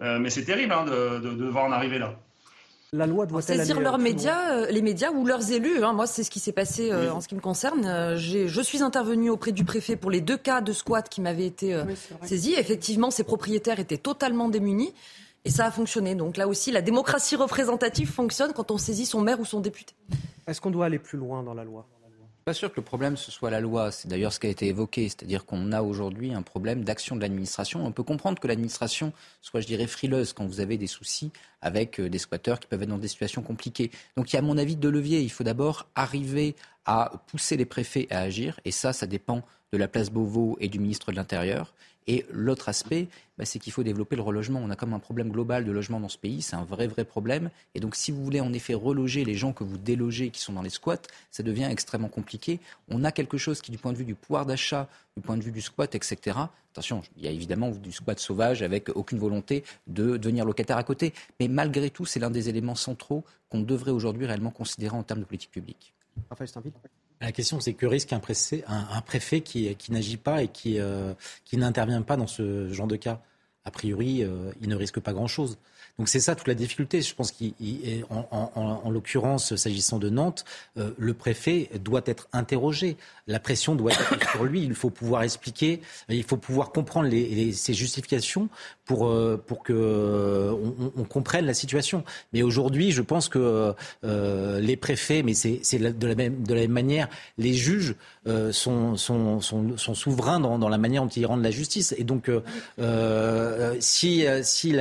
Euh, 0.00 0.18
mais 0.18 0.30
c'est 0.30 0.44
terrible 0.44 0.72
hein, 0.72 0.84
de, 0.84 1.18
de, 1.18 1.30
de, 1.34 1.44
devoir 1.44 1.64
en 1.64 1.72
arriver 1.72 1.98
là 1.98 2.18
la 2.94 3.06
loi 3.06 3.26
doit 3.26 3.42
saisir 3.42 3.80
leurs 3.80 3.98
médias, 3.98 4.52
euh, 4.52 4.66
les 4.70 4.82
médias 4.82 5.10
ou 5.10 5.26
leurs 5.26 5.50
élus. 5.50 5.82
Hein. 5.82 5.92
Moi, 5.92 6.06
c'est 6.06 6.22
ce 6.22 6.30
qui 6.30 6.40
s'est 6.40 6.52
passé 6.52 6.90
euh, 6.90 7.12
en 7.12 7.20
ce 7.20 7.28
qui 7.28 7.34
me 7.34 7.40
concerne. 7.40 7.84
Euh, 7.84 8.16
je 8.16 8.60
suis 8.62 8.82
intervenu 8.82 9.30
auprès 9.30 9.52
du 9.52 9.64
préfet 9.64 9.96
pour 9.96 10.10
les 10.10 10.20
deux 10.20 10.36
cas 10.36 10.60
de 10.60 10.72
squat 10.72 11.08
qui 11.08 11.20
m'avaient 11.20 11.46
été 11.46 11.76
saisis. 12.22 12.54
Effectivement, 12.54 13.10
ces 13.10 13.24
propriétaires 13.24 13.80
étaient 13.80 13.98
totalement 13.98 14.48
démunis. 14.48 14.94
Et 15.46 15.50
ça 15.50 15.66
a 15.66 15.70
fonctionné. 15.70 16.14
Donc 16.14 16.38
là 16.38 16.48
aussi, 16.48 16.72
la 16.72 16.80
démocratie 16.80 17.36
représentative 17.36 18.10
fonctionne 18.10 18.54
quand 18.54 18.70
on 18.70 18.78
saisit 18.78 19.04
son 19.04 19.20
maire 19.20 19.40
ou 19.40 19.44
son 19.44 19.60
député. 19.60 19.94
Est-ce 20.46 20.58
qu'on 20.58 20.70
doit 20.70 20.86
aller 20.86 20.98
plus 20.98 21.18
loin 21.18 21.42
dans 21.42 21.52
la 21.52 21.64
loi? 21.64 21.86
Pas 22.44 22.54
sûr 22.54 22.70
que 22.70 22.76
le 22.76 22.84
problème 22.84 23.16
ce 23.16 23.30
soit 23.30 23.50
la 23.50 23.60
loi. 23.60 23.90
C'est 23.90 24.08
d'ailleurs 24.08 24.32
ce 24.32 24.40
qui 24.40 24.46
a 24.46 24.50
été 24.50 24.66
évoqué, 24.66 25.08
c'est-à-dire 25.08 25.46
qu'on 25.46 25.72
a 25.72 25.82
aujourd'hui 25.82 26.34
un 26.34 26.42
problème 26.42 26.84
d'action 26.84 27.16
de 27.16 27.20
l'administration. 27.20 27.84
On 27.84 27.92
peut 27.92 28.02
comprendre 28.02 28.38
que 28.38 28.46
l'administration 28.46 29.12
soit, 29.40 29.60
je 29.60 29.66
dirais, 29.66 29.86
frileuse 29.86 30.32
quand 30.32 30.46
vous 30.46 30.60
avez 30.60 30.76
des 30.76 30.86
soucis 30.86 31.32
avec 31.62 31.98
euh, 32.00 32.08
des 32.08 32.18
squatteurs 32.18 32.60
qui 32.60 32.66
peuvent 32.66 32.82
être 32.82 32.88
dans 32.88 32.98
des 32.98 33.08
situations 33.08 33.42
compliquées. 33.42 33.90
Donc 34.16 34.32
il 34.32 34.36
y 34.36 34.36
a 34.36 34.40
à 34.40 34.42
mon 34.42 34.58
avis 34.58 34.76
deux 34.76 34.90
leviers. 34.90 35.20
Il 35.20 35.30
faut 35.30 35.44
d'abord 35.44 35.86
arriver 35.94 36.54
à 36.84 37.12
pousser 37.28 37.56
les 37.56 37.64
préfets 37.64 38.06
à 38.10 38.20
agir, 38.20 38.60
et 38.66 38.70
ça, 38.70 38.92
ça 38.92 39.06
dépend 39.06 39.42
de 39.72 39.78
la 39.78 39.88
place 39.88 40.10
Beauvau 40.10 40.56
et 40.60 40.68
du 40.68 40.78
ministre 40.78 41.10
de 41.10 41.16
l'Intérieur. 41.16 41.74
Et 42.06 42.26
l'autre 42.30 42.68
aspect, 42.68 43.08
bah, 43.38 43.44
c'est 43.44 43.58
qu'il 43.58 43.72
faut 43.72 43.82
développer 43.82 44.14
le 44.16 44.22
relogement. 44.22 44.60
On 44.62 44.70
a 44.70 44.76
comme 44.76 44.92
un 44.92 44.98
problème 44.98 45.30
global 45.30 45.64
de 45.64 45.72
logement 45.72 46.00
dans 46.00 46.08
ce 46.08 46.18
pays, 46.18 46.42
c'est 46.42 46.56
un 46.56 46.64
vrai, 46.64 46.86
vrai 46.86 47.04
problème. 47.04 47.50
Et 47.74 47.80
donc, 47.80 47.94
si 47.94 48.12
vous 48.12 48.22
voulez 48.22 48.40
en 48.40 48.52
effet 48.52 48.74
reloger 48.74 49.24
les 49.24 49.34
gens 49.34 49.52
que 49.52 49.64
vous 49.64 49.78
délogez 49.78 50.30
qui 50.30 50.40
sont 50.40 50.52
dans 50.52 50.62
les 50.62 50.70
squats, 50.70 51.02
ça 51.30 51.42
devient 51.42 51.68
extrêmement 51.70 52.08
compliqué. 52.08 52.60
On 52.88 53.04
a 53.04 53.12
quelque 53.12 53.38
chose 53.38 53.60
qui, 53.60 53.70
du 53.70 53.78
point 53.78 53.92
de 53.92 53.98
vue 53.98 54.04
du 54.04 54.14
pouvoir 54.14 54.46
d'achat, 54.46 54.88
du 55.16 55.22
point 55.22 55.36
de 55.36 55.42
vue 55.42 55.52
du 55.52 55.62
squat, 55.62 55.94
etc., 55.94 56.38
attention, 56.72 57.02
il 57.16 57.24
y 57.24 57.28
a 57.28 57.30
évidemment 57.30 57.70
du 57.70 57.92
squat 57.92 58.18
sauvage 58.18 58.62
avec 58.62 58.88
aucune 58.94 59.18
volonté 59.18 59.64
de 59.86 60.16
devenir 60.16 60.44
locataire 60.44 60.76
à 60.76 60.82
côté. 60.82 61.14
Mais 61.40 61.48
malgré 61.48 61.88
tout, 61.88 62.04
c'est 62.04 62.20
l'un 62.20 62.30
des 62.30 62.48
éléments 62.48 62.74
centraux 62.74 63.24
qu'on 63.48 63.60
devrait 63.60 63.92
aujourd'hui 63.92 64.26
réellement 64.26 64.50
considérer 64.50 64.96
en 64.96 65.04
termes 65.04 65.20
de 65.20 65.24
politique 65.24 65.52
publique. 65.52 65.94
Raphaël 66.30 66.50
la 67.20 67.32
question, 67.32 67.60
c'est 67.60 67.74
que 67.74 67.86
risque 67.86 68.12
un, 68.12 68.20
préfet, 68.20 69.40
qui, 69.40 69.76
n'agit 69.90 70.16
pas 70.16 70.42
et 70.42 70.50
euh, 70.66 71.14
qui, 71.44 71.56
n'intervient 71.56 72.02
pas 72.02 72.16
dans 72.16 72.26
ce 72.26 72.72
genre 72.72 72.86
de 72.86 72.96
cas 72.96 73.20
A 73.64 73.70
priori, 73.70 74.22
euh, 74.22 74.52
il 74.60 74.68
ne 74.68 74.76
risque 74.76 75.00
pas 75.00 75.12
grand-chose. 75.12 75.58
Donc 75.98 76.08
c'est 76.08 76.20
ça 76.20 76.34
toute 76.34 76.48
la 76.48 76.54
difficulté. 76.54 77.02
Je 77.02 77.14
pense 77.14 77.32
qu'en 77.32 78.28
en, 78.30 78.90
l'occurrence, 78.90 79.54
s'agissant 79.54 79.98
de 79.98 80.10
Nantes, 80.10 80.44
euh, 80.76 80.90
le 80.98 81.14
préfet 81.14 81.70
doit 81.80 82.02
être 82.06 82.28
interrogé. 82.32 82.96
La 83.28 83.38
pression 83.38 83.76
doit 83.76 83.92
être 83.92 84.30
sur 84.32 84.44
lui. 84.44 84.64
Il 84.64 84.74
faut 84.74 84.90
pouvoir 84.90 85.22
expliquer, 85.22 85.80
il 86.08 86.24
faut 86.24 86.36
pouvoir 86.36 86.72
comprendre 86.72 87.08
ses 87.52 87.74
justifications 87.74 88.48
pour, 88.84 89.06
euh, 89.06 89.42
pour 89.46 89.62
que 89.62 89.72
euh, 89.72 90.52
on, 90.96 91.04
comprenne 91.04 91.46
la 91.46 91.54
situation. 91.54 92.04
Mais 92.32 92.42
aujourd'hui, 92.42 92.90
je 92.90 93.02
pense 93.02 93.28
que 93.28 93.74
les 94.02 94.76
préfets, 94.76 95.22
mais 95.22 95.34
c'est 95.34 95.78
de 95.78 96.06
la, 96.06 96.14
même, 96.14 96.42
de 96.42 96.54
la 96.54 96.60
même 96.62 96.72
manière, 96.72 97.08
les 97.38 97.54
juges 97.54 97.94
sont, 98.50 98.96
sont, 98.96 99.40
sont, 99.40 99.94
souverains 99.94 100.40
dans, 100.40 100.58
dans, 100.58 100.68
la 100.68 100.78
manière 100.78 101.02
dont 101.02 101.08
ils 101.08 101.26
rendent 101.26 101.42
la 101.42 101.50
justice. 101.50 101.94
Et 101.98 102.04
donc, 102.04 102.30
si 103.80 104.24
s'il 104.42 104.72
n'y 104.74 104.80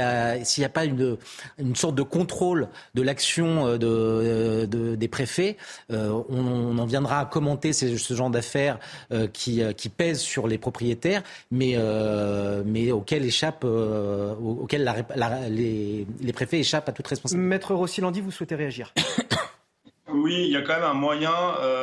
a 0.66 0.70
pas 0.70 0.86
une 0.86 1.18
une 1.60 1.76
sorte 1.76 1.96
de 1.96 2.04
contrôle 2.04 2.68
de 2.96 3.02
l'action 3.02 3.68
euh, 3.68 3.78
euh, 3.84 4.66
de, 4.66 4.96
des 4.96 5.08
préfets. 5.08 5.58
Euh, 5.92 6.22
on, 6.30 6.78
en 6.78 6.86
viendra 6.86 7.20
à 7.20 7.26
commenter 7.26 7.74
ce 7.74 8.14
genre 8.14 8.30
d'affaires 8.30 8.80
qui, 9.32 9.62
qui 9.76 9.90
pèsent 9.90 10.22
sur 10.22 10.48
les 10.48 10.58
propriétaires, 10.58 11.24
mais, 11.52 11.78
mais 12.66 12.92
auxquels, 12.92 13.26
échappent, 13.26 13.66
auxquels 14.42 15.06
les, 15.50 16.06
les, 16.22 16.34
préfets 16.34 16.60
échappent 16.60 16.90
à 16.90 16.92
toute 16.92 17.08
responsabilité. 17.08 17.48
Maître 17.48 17.74
Rossilandi, 17.74 18.22
vous 18.22 18.32
souhaitez 18.32 18.56
réagir 18.56 18.94
oui, 20.14 20.44
il 20.46 20.52
y 20.52 20.58
a 20.58 20.62
quand 20.62 20.74
même 20.74 20.84
un 20.84 20.94
moyen 20.94 21.32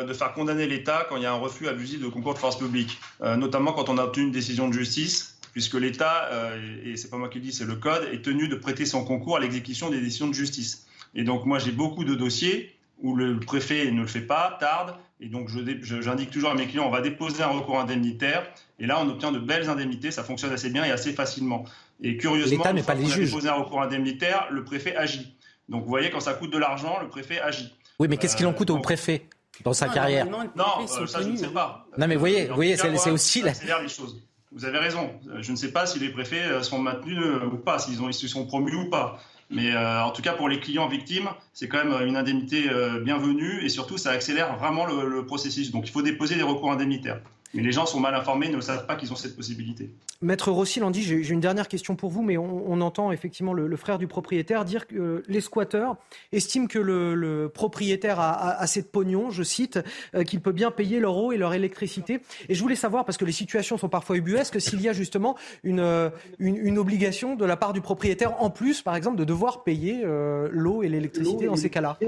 de 0.07 0.13
faire 0.13 0.33
condamner 0.33 0.67
l'État 0.67 1.07
quand 1.09 1.17
il 1.17 1.23
y 1.23 1.27
a 1.27 1.33
un 1.33 1.39
refus 1.39 1.69
abusif 1.69 2.01
de 2.01 2.09
concours 2.09 2.35
de 2.35 2.39
force 2.39 2.59
publique, 2.59 2.99
notamment 3.21 3.73
quand 3.73 3.89
on 3.89 3.99
a 3.99 4.05
obtenu 4.05 4.27
une 4.27 4.33
décision 4.33 4.69
de 4.69 4.73
justice 4.73 5.41
puisque 5.53 5.75
l'État, 5.75 6.29
euh, 6.33 6.77
et 6.85 6.97
c'est 6.97 7.11
pas 7.11 7.17
moi 7.17 7.29
qui 7.29 7.39
le 7.39 7.45
dis, 7.45 7.53
c'est 7.53 7.65
le 7.65 7.77
code, 7.77 8.09
est 8.13 8.23
tenu 8.23 8.49
de 8.49 8.57
prêter 8.57 8.87
son 8.87 9.05
concours 9.05 9.37
à 9.37 9.41
l'exécution 9.41 9.91
des 9.91 10.01
décisions 10.01 10.29
de 10.29 10.35
justice. 10.35 10.87
Et 11.15 11.25
donc 11.25 11.45
moi 11.45 11.59
j'ai 11.59 11.73
beaucoup 11.73 12.05
de 12.05 12.15
dossiers 12.15 12.77
où 13.03 13.17
le 13.17 13.41
préfet 13.41 13.91
ne 13.91 14.03
le 14.03 14.07
fait 14.07 14.21
pas, 14.21 14.57
tarde, 14.61 14.95
et 15.21 15.29
donc 15.29 15.49
j'indique 15.83 16.31
toujours 16.31 16.51
à 16.51 16.55
mes 16.55 16.67
clients, 16.67 16.87
on 16.87 16.91
va 16.91 17.01
déposer 17.01 17.43
un 17.43 17.49
recours 17.49 17.81
indemnitaire, 17.81 18.47
et 18.79 18.87
là 18.87 19.01
on 19.03 19.09
obtient 19.09 19.33
de 19.33 19.39
belles 19.39 19.69
indemnités, 19.69 20.11
ça 20.11 20.23
fonctionne 20.23 20.53
assez 20.53 20.71
bien 20.71 20.85
et 20.85 20.91
assez 20.91 21.13
facilement. 21.13 21.65
Et 22.03 22.17
curieusement, 22.17 22.73
n'est 22.73 22.83
pas 22.83 22.95
les 22.95 23.07
juges. 23.07 23.31
déposer 23.31 23.49
un 23.49 23.55
recours 23.55 23.83
indemnitaire, 23.83 24.49
le 24.51 24.65
préfet 24.65 24.97
agit. 24.97 25.37
Donc 25.69 25.85
vous 25.85 25.89
voyez, 25.89 26.11
quand 26.11 26.21
ça 26.21 26.35
coûte 26.35 26.53
de 26.53 26.59
l'argent, 26.59 26.99
le 27.01 27.09
préfet 27.09 27.41
agit. 27.41 27.73
Oui, 27.99 28.09
mais 28.09 28.17
qu'est-ce 28.17 28.37
qu'il 28.37 28.47
en 28.47 28.53
coûte 28.53 28.71
au 28.71 28.79
préfet 28.79 29.27
dans 29.63 29.75
sa 29.75 29.89
carrière 29.89 30.27
Non, 30.27 30.41
euh, 30.41 31.07
ça 31.07 31.21
je 31.23 31.29
ne 31.29 31.37
sais 31.37 31.49
pas. 31.49 31.87
Non, 31.99 32.07
mais 32.09 32.17
voyez, 32.17 32.47
voyez, 32.47 32.77
c'est 32.77 33.11
aussi 33.11 33.43
la... 33.43 33.53
les 33.83 33.89
choses. 33.89 34.21
Vous 34.53 34.65
avez 34.65 34.79
raison. 34.79 35.11
Je 35.39 35.53
ne 35.53 35.57
sais 35.57 35.71
pas 35.71 35.87
si 35.87 36.01
les 36.01 36.09
préfets 36.09 36.43
euh, 36.43 36.63
sont 36.63 36.81
maintenus 36.81 37.19
euh, 37.19 37.47
ou 37.47 37.57
pas, 37.57 37.79
s'ils 37.79 38.01
ils 38.03 38.15
se 38.15 38.27
sont 38.27 38.47
promus 38.47 38.75
ou 38.75 38.91
pas. 38.91 39.21
Mais 39.49 39.73
euh, 39.73 40.03
en 40.03 40.11
tout 40.11 40.23
cas, 40.23 40.33
pour 40.33 40.49
les 40.49 40.59
clients 40.59 40.89
victimes, 40.89 41.29
c'est 41.53 41.69
quand 41.69 41.85
même 41.85 42.07
une 42.07 42.17
indemnité 42.17 42.69
bienvenue 43.03 43.65
et 43.65 43.69
surtout, 43.69 43.99
ça 43.99 44.11
accélère 44.11 44.57
vraiment 44.57 44.87
le 44.87 45.27
processus. 45.27 45.73
Donc, 45.73 45.89
il 45.89 45.91
faut 45.91 46.03
déposer 46.03 46.37
des 46.37 46.45
recours 46.45 46.71
indemnitaires. 46.71 47.21
Mais 47.55 47.63
les 47.63 47.73
gens 47.73 47.87
sont 47.87 47.99
mal 47.99 48.15
informés, 48.15 48.49
ne 48.49 48.61
savent 48.61 48.87
pas 48.87 48.95
qu'ils 48.95 49.13
ont 49.13 49.17
cette 49.17 49.35
possibilité. 49.35 49.91
Maître 50.23 50.53
Rossi 50.53 50.81
Landy, 50.81 51.03
j'ai 51.03 51.31
une 51.31 51.41
dernière 51.41 51.67
question 51.67 51.97
pour 51.97 52.11
vous, 52.11 52.23
mais 52.23 52.37
on, 52.37 52.81
entend 52.81 53.11
effectivement 53.11 53.53
le, 53.53 53.77
frère 53.77 53.99
du 53.99 54.07
propriétaire 54.07 54.65
dire 54.65 54.87
que 54.87 54.95
euh, 54.95 55.23
les 55.29 55.41
squatteurs 55.41 55.97
estiment 56.33 56.67
que 56.67 56.79
le, 56.79 57.51
propriétaire 57.53 58.21
a, 58.21 58.51
assez 58.61 58.83
de 58.83 58.87
pognon, 58.87 59.31
je 59.31 59.43
cite, 59.43 59.81
euh, 60.15 60.23
qu'il 60.23 60.41
peut 60.41 60.53
bien 60.53 60.71
payer 60.71 61.01
leur 61.01 61.17
eau 61.17 61.33
et 61.33 61.39
leur 61.39 61.55
électricité. 61.55 62.21
Et 62.49 62.55
je 62.55 62.63
voulais 62.63 62.77
savoir, 62.77 63.05
parce 63.05 63.17
que 63.17 63.25
les 63.25 63.33
situations 63.33 63.79
sont 63.79 63.89
parfois 63.89 64.17
ubuesques, 64.17 64.61
s'il 64.61 64.81
y 64.81 64.89
a 64.89 64.93
justement 64.93 65.37
une, 65.65 65.81
euh, 65.81 66.11
une, 66.39 66.79
obligation 66.79 67.35
de 67.35 67.45
la 67.45 67.57
part 67.57 67.73
du 67.73 67.81
propriétaire, 67.81 68.41
en 68.43 68.51
plus, 68.51 68.83
par 68.83 68.97
exemple, 68.97 69.17
de 69.17 69.25
devoir 69.25 69.65
payer 69.65 70.03
l'eau 70.51 70.83
et 70.83 70.89
l'électricité 70.89 71.47
dans 71.47 71.57
ces 71.57 71.71
cas-là. 71.71 71.99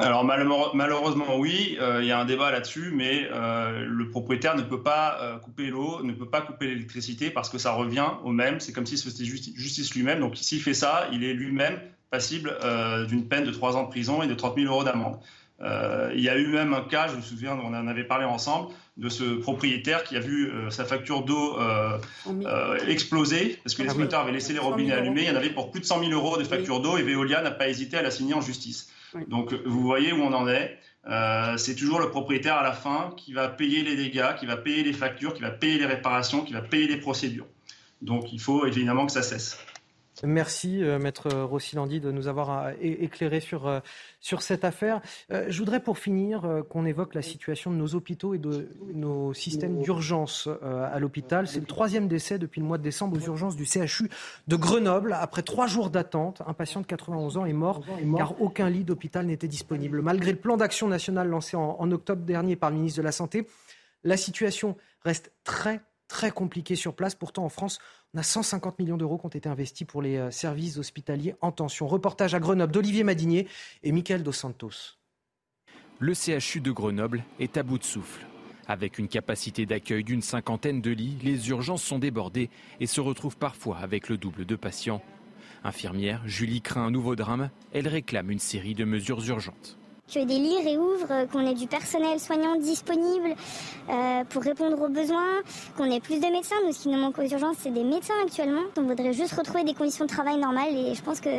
Alors 0.00 0.24
malheureusement 0.24 1.36
oui, 1.38 1.76
euh, 1.80 2.00
il 2.02 2.08
y 2.08 2.12
a 2.12 2.18
un 2.18 2.24
débat 2.24 2.50
là-dessus, 2.50 2.92
mais 2.94 3.28
euh, 3.32 3.84
le 3.86 4.10
propriétaire 4.10 4.56
ne 4.56 4.62
peut 4.62 4.82
pas 4.82 5.18
euh, 5.20 5.38
couper 5.38 5.68
l'eau, 5.68 6.02
ne 6.02 6.12
peut 6.12 6.28
pas 6.28 6.40
couper 6.40 6.66
l'électricité 6.68 7.30
parce 7.30 7.48
que 7.48 7.58
ça 7.58 7.72
revient 7.72 8.06
au 8.24 8.30
même. 8.30 8.60
C'est 8.60 8.72
comme 8.72 8.86
si 8.86 8.98
c'était 8.98 9.24
justice 9.24 9.94
lui-même. 9.94 10.20
Donc 10.20 10.36
s'il 10.36 10.60
fait 10.60 10.74
ça, 10.74 11.08
il 11.12 11.24
est 11.24 11.34
lui-même 11.34 11.78
passible 12.10 12.56
d'une 13.08 13.28
peine 13.28 13.44
de 13.44 13.50
3 13.50 13.76
ans 13.76 13.84
de 13.84 13.90
prison 13.90 14.22
et 14.22 14.26
de 14.26 14.34
30 14.34 14.56
000 14.56 14.72
euros 14.72 14.82
d'amende. 14.82 15.18
il 15.60 16.20
y 16.20 16.30
a 16.30 16.38
eu 16.38 16.46
même 16.48 16.72
un 16.72 16.80
cas, 16.80 17.08
je 17.08 17.16
me 17.16 17.20
souviens, 17.20 17.58
on 17.62 17.74
en 17.74 17.86
avait 17.86 18.04
parlé 18.04 18.24
ensemble, 18.24 18.72
de 18.96 19.10
ce 19.10 19.24
propriétaire 19.24 20.04
qui 20.04 20.16
a 20.16 20.20
vu 20.20 20.50
sa 20.70 20.86
facture 20.86 21.22
d'eau 21.22 21.58
exploser 22.86 23.58
parce 23.62 23.74
que 23.74 23.82
les 23.82 23.90
ah 23.90 24.20
avaient 24.20 24.32
laissé 24.32 24.54
les 24.54 24.58
robinets 24.58 24.94
allumés. 24.94 25.22
Il 25.22 25.28
y 25.28 25.30
en 25.30 25.36
avait 25.36 25.50
pour 25.50 25.70
plus 25.70 25.80
de 25.80 25.86
100 25.86 26.00
000 26.00 26.12
euros 26.12 26.38
de 26.38 26.44
facture 26.44 26.80
d'eau 26.80 26.96
et 26.96 27.02
Veolia 27.02 27.42
n'a 27.42 27.50
pas 27.50 27.68
hésité 27.68 27.98
à 27.98 28.02
la 28.02 28.10
signer 28.10 28.32
en 28.32 28.40
justice. 28.40 28.88
Donc 29.28 29.52
vous 29.52 29.80
voyez 29.80 30.12
où 30.12 30.22
on 30.22 30.32
en 30.32 30.48
est. 30.48 30.78
Euh, 31.06 31.56
c'est 31.56 31.74
toujours 31.74 32.00
le 32.00 32.10
propriétaire 32.10 32.56
à 32.56 32.62
la 32.62 32.72
fin 32.72 33.14
qui 33.16 33.32
va 33.32 33.48
payer 33.48 33.82
les 33.82 33.96
dégâts, 33.96 34.34
qui 34.38 34.46
va 34.46 34.56
payer 34.56 34.82
les 34.82 34.92
factures, 34.92 35.32
qui 35.32 35.42
va 35.42 35.50
payer 35.50 35.78
les 35.78 35.86
réparations, 35.86 36.42
qui 36.42 36.52
va 36.52 36.60
payer 36.60 36.86
les 36.86 36.98
procédures. 36.98 37.46
Donc 38.02 38.32
il 38.32 38.40
faut 38.40 38.66
évidemment 38.66 39.06
que 39.06 39.12
ça 39.12 39.22
cesse. 39.22 39.58
Merci, 40.24 40.82
euh, 40.82 40.98
Maître 40.98 41.30
Rossilandi, 41.30 42.00
de 42.00 42.10
nous 42.10 42.28
avoir 42.28 42.50
euh, 42.50 42.72
éclairé 42.80 43.40
sur, 43.40 43.66
euh, 43.66 43.80
sur 44.20 44.42
cette 44.42 44.64
affaire. 44.64 45.00
je 45.30 45.58
voudrais, 45.58 45.80
pour 45.80 45.98
finir, 45.98 46.64
qu'on 46.68 46.84
évoque 46.84 47.14
la 47.14 47.22
situation 47.22 47.70
de 47.70 47.76
nos 47.76 47.94
hôpitaux 47.94 48.34
et 48.34 48.38
de 48.38 48.68
nos 48.92 49.32
systèmes 49.32 49.80
d'urgence 49.80 50.48
à 50.62 50.98
l'hôpital. 50.98 51.46
C'est 51.46 51.60
le 51.60 51.66
troisième 51.66 52.08
décès 52.08 52.38
depuis 52.38 52.60
le 52.60 52.66
mois 52.66 52.78
de 52.78 52.82
décembre 52.82 53.16
aux 53.16 53.20
urgences 53.20 53.56
du 53.56 53.64
CHU 53.64 54.10
de 54.48 54.56
Grenoble. 54.56 55.12
Après 55.18 55.42
trois 55.42 55.66
jours 55.66 55.90
d'attente, 55.90 56.42
un 56.46 56.52
patient 56.52 56.80
de 56.80 56.86
91 56.86 57.36
ans 57.36 57.44
est 57.44 57.52
mort 57.52 57.80
car 58.16 58.40
aucun 58.40 58.68
lit 58.68 58.84
d'hôpital 58.84 59.26
n'était 59.26 59.48
disponible. 59.48 60.02
Malgré 60.02 60.32
le 60.32 60.38
plan 60.38 60.56
d'action 60.56 60.88
national 60.88 61.28
lancé 61.28 61.56
en, 61.56 61.76
en 61.78 61.90
octobre 61.92 62.22
dernier 62.22 62.56
par 62.56 62.70
le 62.70 62.76
ministre 62.76 62.98
de 62.98 63.04
la 63.04 63.12
Santé, 63.12 63.46
la 64.04 64.16
situation 64.16 64.76
reste 65.04 65.32
très, 65.44 65.80
très 66.08 66.30
compliquée 66.30 66.74
sur 66.74 66.94
place. 66.94 67.14
Pourtant, 67.14 67.44
en 67.44 67.48
France, 67.48 67.78
on 68.14 68.18
a 68.18 68.22
150 68.22 68.78
millions 68.78 68.96
d'euros 68.96 69.18
qui 69.18 69.26
ont 69.26 69.30
été 69.30 69.48
investis 69.48 69.86
pour 69.86 70.02
les 70.02 70.16
euh, 70.16 70.30
services 70.30 70.78
hospitaliers 70.78 71.34
en 71.40 71.52
tension. 71.52 71.86
Reportage 71.86 72.34
à 72.34 72.40
Grenoble 72.40 72.72
d'Olivier 72.72 73.04
Madinier 73.04 73.46
et 73.82 73.92
Michael 73.92 74.22
Dos 74.22 74.32
Santos. 74.32 74.96
Le 76.00 76.14
CHU 76.14 76.60
de 76.60 76.70
Grenoble 76.70 77.24
est 77.38 77.56
à 77.56 77.62
bout 77.62 77.78
de 77.78 77.84
souffle. 77.84 78.26
Avec 78.66 78.98
une 78.98 79.08
capacité 79.08 79.66
d'accueil 79.66 80.04
d'une 80.04 80.22
cinquantaine 80.22 80.80
de 80.80 80.90
lits, 80.90 81.18
les 81.22 81.48
urgences 81.48 81.82
sont 81.82 81.98
débordées 81.98 82.50
et 82.80 82.86
se 82.86 83.00
retrouvent 83.00 83.38
parfois 83.38 83.78
avec 83.78 84.08
le 84.08 84.18
double 84.18 84.44
de 84.44 84.56
patients. 84.56 85.02
Infirmière, 85.64 86.22
Julie 86.26 86.60
craint 86.60 86.84
un 86.84 86.90
nouveau 86.90 87.16
drame. 87.16 87.50
Elle 87.72 87.88
réclame 87.88 88.30
une 88.30 88.38
série 88.38 88.74
de 88.74 88.84
mesures 88.84 89.26
urgentes 89.26 89.78
que 90.08 90.24
des 90.24 90.38
lits 90.38 90.62
réouvrent, 90.64 91.28
qu'on 91.30 91.46
ait 91.46 91.54
du 91.54 91.66
personnel 91.66 92.18
soignant 92.18 92.56
disponible 92.56 93.34
euh, 93.88 94.24
pour 94.24 94.42
répondre 94.42 94.80
aux 94.80 94.88
besoins, 94.88 95.42
qu'on 95.76 95.90
ait 95.90 96.00
plus 96.00 96.20
de 96.20 96.26
médecins. 96.26 96.56
Nous, 96.66 96.72
ce 96.72 96.82
qui 96.82 96.88
nous 96.88 96.98
manque 96.98 97.18
aux 97.18 97.26
urgences, 97.26 97.56
c'est 97.60 97.72
des 97.72 97.84
médecins 97.84 98.14
actuellement. 98.24 98.62
On 98.76 98.82
voudrait 98.82 99.12
juste 99.12 99.34
retrouver 99.34 99.64
des 99.64 99.74
conditions 99.74 100.04
de 100.06 100.10
travail 100.10 100.38
normales 100.38 100.74
et 100.74 100.94
je 100.94 101.02
pense 101.02 101.20
que 101.20 101.30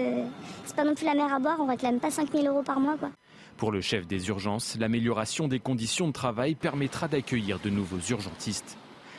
c'est 0.65 0.75
pas 0.75 0.83
non 0.83 0.95
plus 0.95 1.05
la 1.05 1.15
mer 1.15 1.33
à 1.33 1.39
boire. 1.39 1.57
On 1.59 1.65
réclame 1.65 1.99
pas 1.99 2.11
5000 2.11 2.47
euros 2.47 2.63
par 2.63 2.79
mois, 2.79 2.95
quoi. 2.97 3.09
Pour 3.57 3.71
le 3.71 3.81
chef 3.81 4.07
des 4.07 4.29
urgences, 4.29 4.77
l'amélioration 4.79 5.49
des 5.49 5.59
conditions 5.59 6.07
de 6.07 6.13
travail 6.13 6.55
permettra 6.55 7.09
d'accueillir 7.09 7.59
de 7.59 7.69
nouveaux 7.69 7.99
urgentistes. 8.09 8.77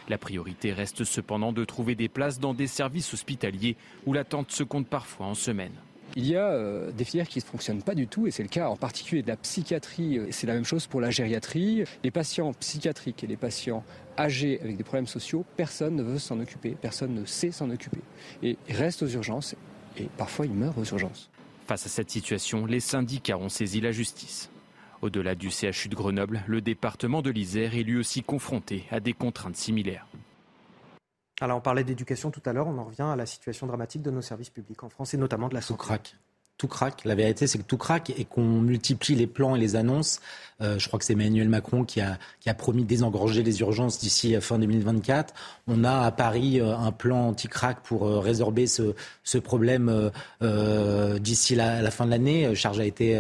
La 0.08 0.16
priorité 0.16 0.72
reste 0.72 1.04
cependant 1.04 1.52
de 1.52 1.64
trouver 1.64 1.94
des 1.94 2.08
places 2.08 2.40
dans 2.40 2.54
des 2.54 2.66
services 2.66 3.12
hospitaliers 3.12 3.76
où 4.06 4.12
l'attente 4.12 4.50
se 4.50 4.62
compte 4.62 4.88
parfois 4.88 5.26
en 5.26 5.34
semaine. 5.34 5.74
Il 6.16 6.26
y 6.26 6.36
a 6.36 6.48
euh, 6.48 6.90
des 6.90 7.04
filières 7.04 7.28
qui 7.28 7.38
ne 7.38 7.44
fonctionnent 7.44 7.82
pas 7.82 7.94
du 7.94 8.06
tout, 8.06 8.26
et 8.26 8.30
c'est 8.30 8.42
le 8.42 8.48
cas 8.48 8.68
en 8.68 8.76
particulier 8.76 9.22
de 9.22 9.28
la 9.28 9.36
psychiatrie, 9.36 10.16
et 10.16 10.32
c'est 10.32 10.46
la 10.46 10.54
même 10.54 10.64
chose 10.64 10.86
pour 10.86 11.00
la 11.00 11.10
gériatrie. 11.10 11.84
Les 12.02 12.10
patients 12.10 12.52
psychiatriques 12.54 13.22
et 13.22 13.26
les 13.26 13.36
patients 13.36 13.84
âgés 14.18 14.60
avec 14.60 14.76
des 14.76 14.84
problèmes 14.84 15.06
sociaux, 15.06 15.44
personne 15.56 15.96
ne 15.96 16.02
veut 16.02 16.18
s'en 16.18 16.40
occuper, 16.40 16.76
personne 16.80 17.14
ne 17.14 17.24
sait 17.24 17.52
s'en 17.52 17.70
occuper. 17.70 18.00
Et 18.42 18.56
ils 18.68 18.76
restent 18.76 19.02
aux 19.02 19.08
urgences, 19.08 19.54
et 19.96 20.08
parfois 20.16 20.46
ils 20.46 20.52
meurent 20.52 20.78
aux 20.78 20.84
urgences. 20.84 21.30
Face 21.66 21.86
à 21.86 21.88
cette 21.88 22.10
situation, 22.10 22.66
les 22.66 22.80
syndicats 22.80 23.38
ont 23.38 23.48
saisi 23.48 23.80
la 23.80 23.92
justice. 23.92 24.50
Au-delà 25.02 25.34
du 25.34 25.50
CHU 25.50 25.88
de 25.88 25.94
Grenoble, 25.94 26.42
le 26.46 26.60
département 26.60 27.22
de 27.22 27.30
l'Isère 27.30 27.74
est 27.74 27.82
lui 27.82 27.96
aussi 27.96 28.22
confronté 28.22 28.84
à 28.90 29.00
des 29.00 29.12
contraintes 29.14 29.56
similaires. 29.56 30.06
Alors 31.40 31.58
on 31.58 31.60
parlait 31.60 31.84
d'éducation 31.84 32.30
tout 32.30 32.42
à 32.44 32.52
l'heure, 32.52 32.66
on 32.66 32.78
en 32.78 32.84
revient 32.84 33.02
à 33.02 33.16
la 33.16 33.26
situation 33.26 33.66
dramatique 33.66 34.02
de 34.02 34.10
nos 34.10 34.22
services 34.22 34.50
publics 34.50 34.82
en 34.82 34.90
France 34.90 35.14
et 35.14 35.16
notamment 35.16 35.48
de 35.48 35.54
la 35.54 35.62
santé. 35.62 35.78
craque 35.78 36.16
tout 36.60 36.68
craque. 36.68 37.06
La 37.06 37.14
vérité, 37.14 37.46
c'est 37.46 37.56
que 37.56 37.62
tout 37.62 37.78
craque 37.78 38.10
et 38.10 38.26
qu'on 38.26 38.60
multiplie 38.60 39.14
les 39.14 39.26
plans 39.26 39.56
et 39.56 39.58
les 39.58 39.76
annonces. 39.76 40.20
Euh, 40.60 40.78
je 40.78 40.88
crois 40.88 40.98
que 40.98 41.06
c'est 41.06 41.14
Emmanuel 41.14 41.48
Macron 41.48 41.84
qui 41.84 42.02
a, 42.02 42.18
qui 42.38 42.50
a 42.50 42.54
promis 42.54 42.84
d'ésengorger 42.84 43.42
les 43.42 43.60
urgences 43.60 43.98
d'ici 43.98 44.38
fin 44.42 44.58
2024. 44.58 45.32
On 45.68 45.84
a 45.84 46.00
à 46.00 46.10
Paris 46.10 46.60
euh, 46.60 46.76
un 46.76 46.92
plan 46.92 47.28
anti-crack 47.28 47.78
pour 47.82 48.06
euh, 48.06 48.18
résorber 48.18 48.66
ce, 48.66 48.94
ce 49.24 49.38
problème 49.38 50.10
euh, 50.42 51.18
d'ici 51.18 51.54
la, 51.54 51.80
la, 51.80 51.90
fin 51.90 52.04
de 52.04 52.10
l'année. 52.10 52.54
Charge 52.54 52.78
a 52.78 52.84
été 52.84 53.18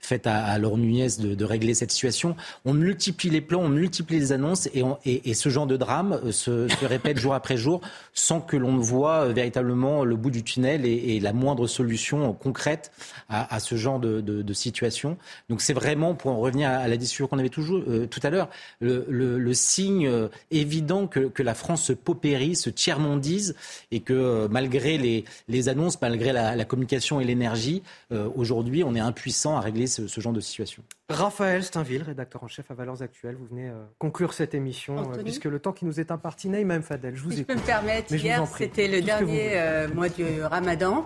faite 0.00 0.26
à, 0.26 0.44
à 0.44 0.58
Laure 0.58 0.78
Nunez 0.78 1.08
de, 1.18 1.34
de, 1.34 1.44
régler 1.44 1.74
cette 1.74 1.90
situation. 1.90 2.36
On 2.64 2.74
multiplie 2.74 3.30
les 3.30 3.40
plans, 3.40 3.62
on 3.62 3.68
multiplie 3.68 4.20
les 4.20 4.32
annonces 4.32 4.68
et, 4.74 4.82
on, 4.82 4.98
et, 5.04 5.30
et 5.30 5.34
ce 5.34 5.48
genre 5.48 5.66
de 5.66 5.76
drame 5.76 6.20
se, 6.30 6.68
se, 6.68 6.84
répète 6.84 7.18
jour 7.18 7.34
après 7.34 7.56
jour 7.56 7.80
sans 8.16 8.40
que 8.40 8.56
l'on 8.56 8.72
ne 8.72 8.80
voit 8.80 9.28
véritablement 9.28 10.04
le 10.04 10.16
bout 10.16 10.30
du 10.30 10.42
tunnel 10.42 10.84
et, 10.84 11.16
et 11.16 11.20
la 11.20 11.32
moindre 11.32 11.66
solution 11.66 12.32
concrète 12.32 12.90
à, 13.28 13.54
à 13.54 13.60
ce 13.60 13.76
genre 13.76 14.00
de, 14.00 14.20
de, 14.20 14.42
de, 14.42 14.52
situation. 14.54 15.18
Donc 15.50 15.60
c'est 15.60 15.74
vraiment, 15.74 16.14
pour 16.14 16.32
en 16.32 16.38
revenir 16.38 16.70
à, 16.70 16.88
la 16.88 16.96
discussion 16.96 17.26
qu'on 17.26 17.38
avait 17.38 17.50
toujours, 17.50 17.82
euh, 17.86 18.06
tout 18.06 18.20
à 18.22 18.30
l'heure, 18.30 18.48
le, 18.80 19.06
le, 19.08 19.38
le, 19.38 19.54
signe 19.54 20.08
euh, 20.08 20.28
évident 20.50 21.06
que, 21.06 21.20
que, 21.20 21.42
la 21.42 21.54
France 21.54 21.84
se 21.84 21.92
paupérise, 21.92 22.62
se 22.62 22.70
tiers-mondise, 22.70 23.54
et 23.90 24.00
que 24.00 24.14
euh, 24.14 24.48
malgré 24.50 24.96
les, 24.96 25.24
les, 25.48 25.68
annonces, 25.68 26.00
malgré 26.00 26.32
la, 26.32 26.56
la 26.56 26.64
communication 26.64 27.20
et 27.20 27.24
l'énergie, 27.24 27.82
euh, 28.12 28.28
aujourd'hui, 28.34 28.82
on 28.82 28.94
est 28.94 29.00
impuissant 29.00 29.56
à 29.56 29.60
régler 29.60 29.86
ce, 29.86 30.06
ce, 30.06 30.20
genre 30.20 30.32
de 30.32 30.40
situation. 30.40 30.82
Raphaël 31.10 31.62
Steinville, 31.62 32.02
rédacteur 32.02 32.42
en 32.42 32.48
chef 32.48 32.70
à 32.70 32.74
Valeurs 32.74 33.02
Actuelles, 33.02 33.36
vous 33.36 33.46
venez 33.46 33.70
conclure 33.98 34.32
cette 34.32 34.54
émission, 34.54 35.12
puisque 35.22 35.44
le 35.44 35.60
temps 35.60 35.72
qui 35.72 35.84
nous 35.84 36.00
est 36.00 36.10
imparti, 36.10 36.48
Naïm 36.48 36.82
Fadel, 36.82 37.14
je 37.14 37.22
vous 37.22 37.30
si 37.30 37.40
écoute. 37.40 37.50
Je 37.50 37.54
peux 37.54 37.60
me 37.60 37.66
permettre, 37.66 38.05
hier, 38.10 38.46
c'était 38.56 38.88
le 38.88 39.02
dernier 39.02 39.86
mois 39.94 40.08
du 40.08 40.42
ramadan. 40.42 41.04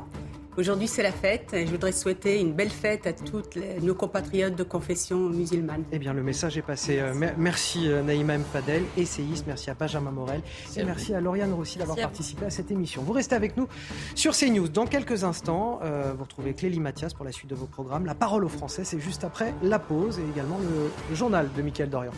Aujourd'hui, 0.61 0.89
c'est 0.89 1.05
la 1.05 1.13
fête 1.13 1.55
et 1.55 1.65
je 1.65 1.71
voudrais 1.71 1.93
souhaiter 1.93 2.41
une 2.41 2.53
belle 2.53 2.71
fête 2.71 3.07
à 3.07 3.13
toutes 3.13 3.55
les, 3.55 3.81
nos 3.81 3.95
compatriotes 3.95 4.57
de 4.57 4.65
confession 4.65 5.17
musulmane. 5.17 5.85
Eh 5.93 5.99
bien, 5.99 6.13
le 6.13 6.25
message 6.25 6.59
est 6.59 6.63
passé. 6.63 7.01
Merci, 7.15 7.23
euh, 7.23 7.33
merci 7.39 7.89
euh, 7.89 8.03
Naïma 8.03 8.35
M. 8.35 8.43
Fadel, 8.53 8.83
essayiste. 8.97 9.45
Merci 9.47 9.71
à 9.71 9.75
Benjamin 9.75 10.11
Morel. 10.11 10.43
Merci 10.45 10.81
et 10.81 10.85
merci 10.85 11.15
à 11.15 11.21
Lauriane 11.21 11.53
Rossi 11.53 11.79
d'avoir 11.79 11.97
participé 11.97 12.47
à 12.47 12.51
cette 12.51 12.71
émission. 12.73 13.01
Vous 13.03 13.13
restez 13.13 13.37
avec 13.37 13.57
nous 13.57 13.69
sur 14.17 14.35
CNews. 14.37 14.69
Dans 14.69 14.87
quelques 14.87 15.23
instants, 15.23 15.79
euh, 15.85 16.13
vous 16.17 16.25
retrouvez 16.25 16.53
Clélie 16.53 16.81
Mathias 16.81 17.15
pour 17.15 17.25
la 17.25 17.33
suite 17.33 17.49
de 17.49 17.55
vos 17.55 17.67
programmes. 17.67 18.05
La 18.05 18.17
parole 18.17 18.45
aux 18.45 18.49
Français, 18.49 18.85
c'est 18.85 19.01
juste 19.01 19.23
après 19.23 19.55
la 19.63 19.79
pause 19.79 20.19
et 20.19 20.29
également 20.35 20.59
le, 20.59 20.91
le 21.09 21.15
journal 21.15 21.49
de 21.57 21.63
Mickaël 21.63 21.91
Dorian. 21.91 22.13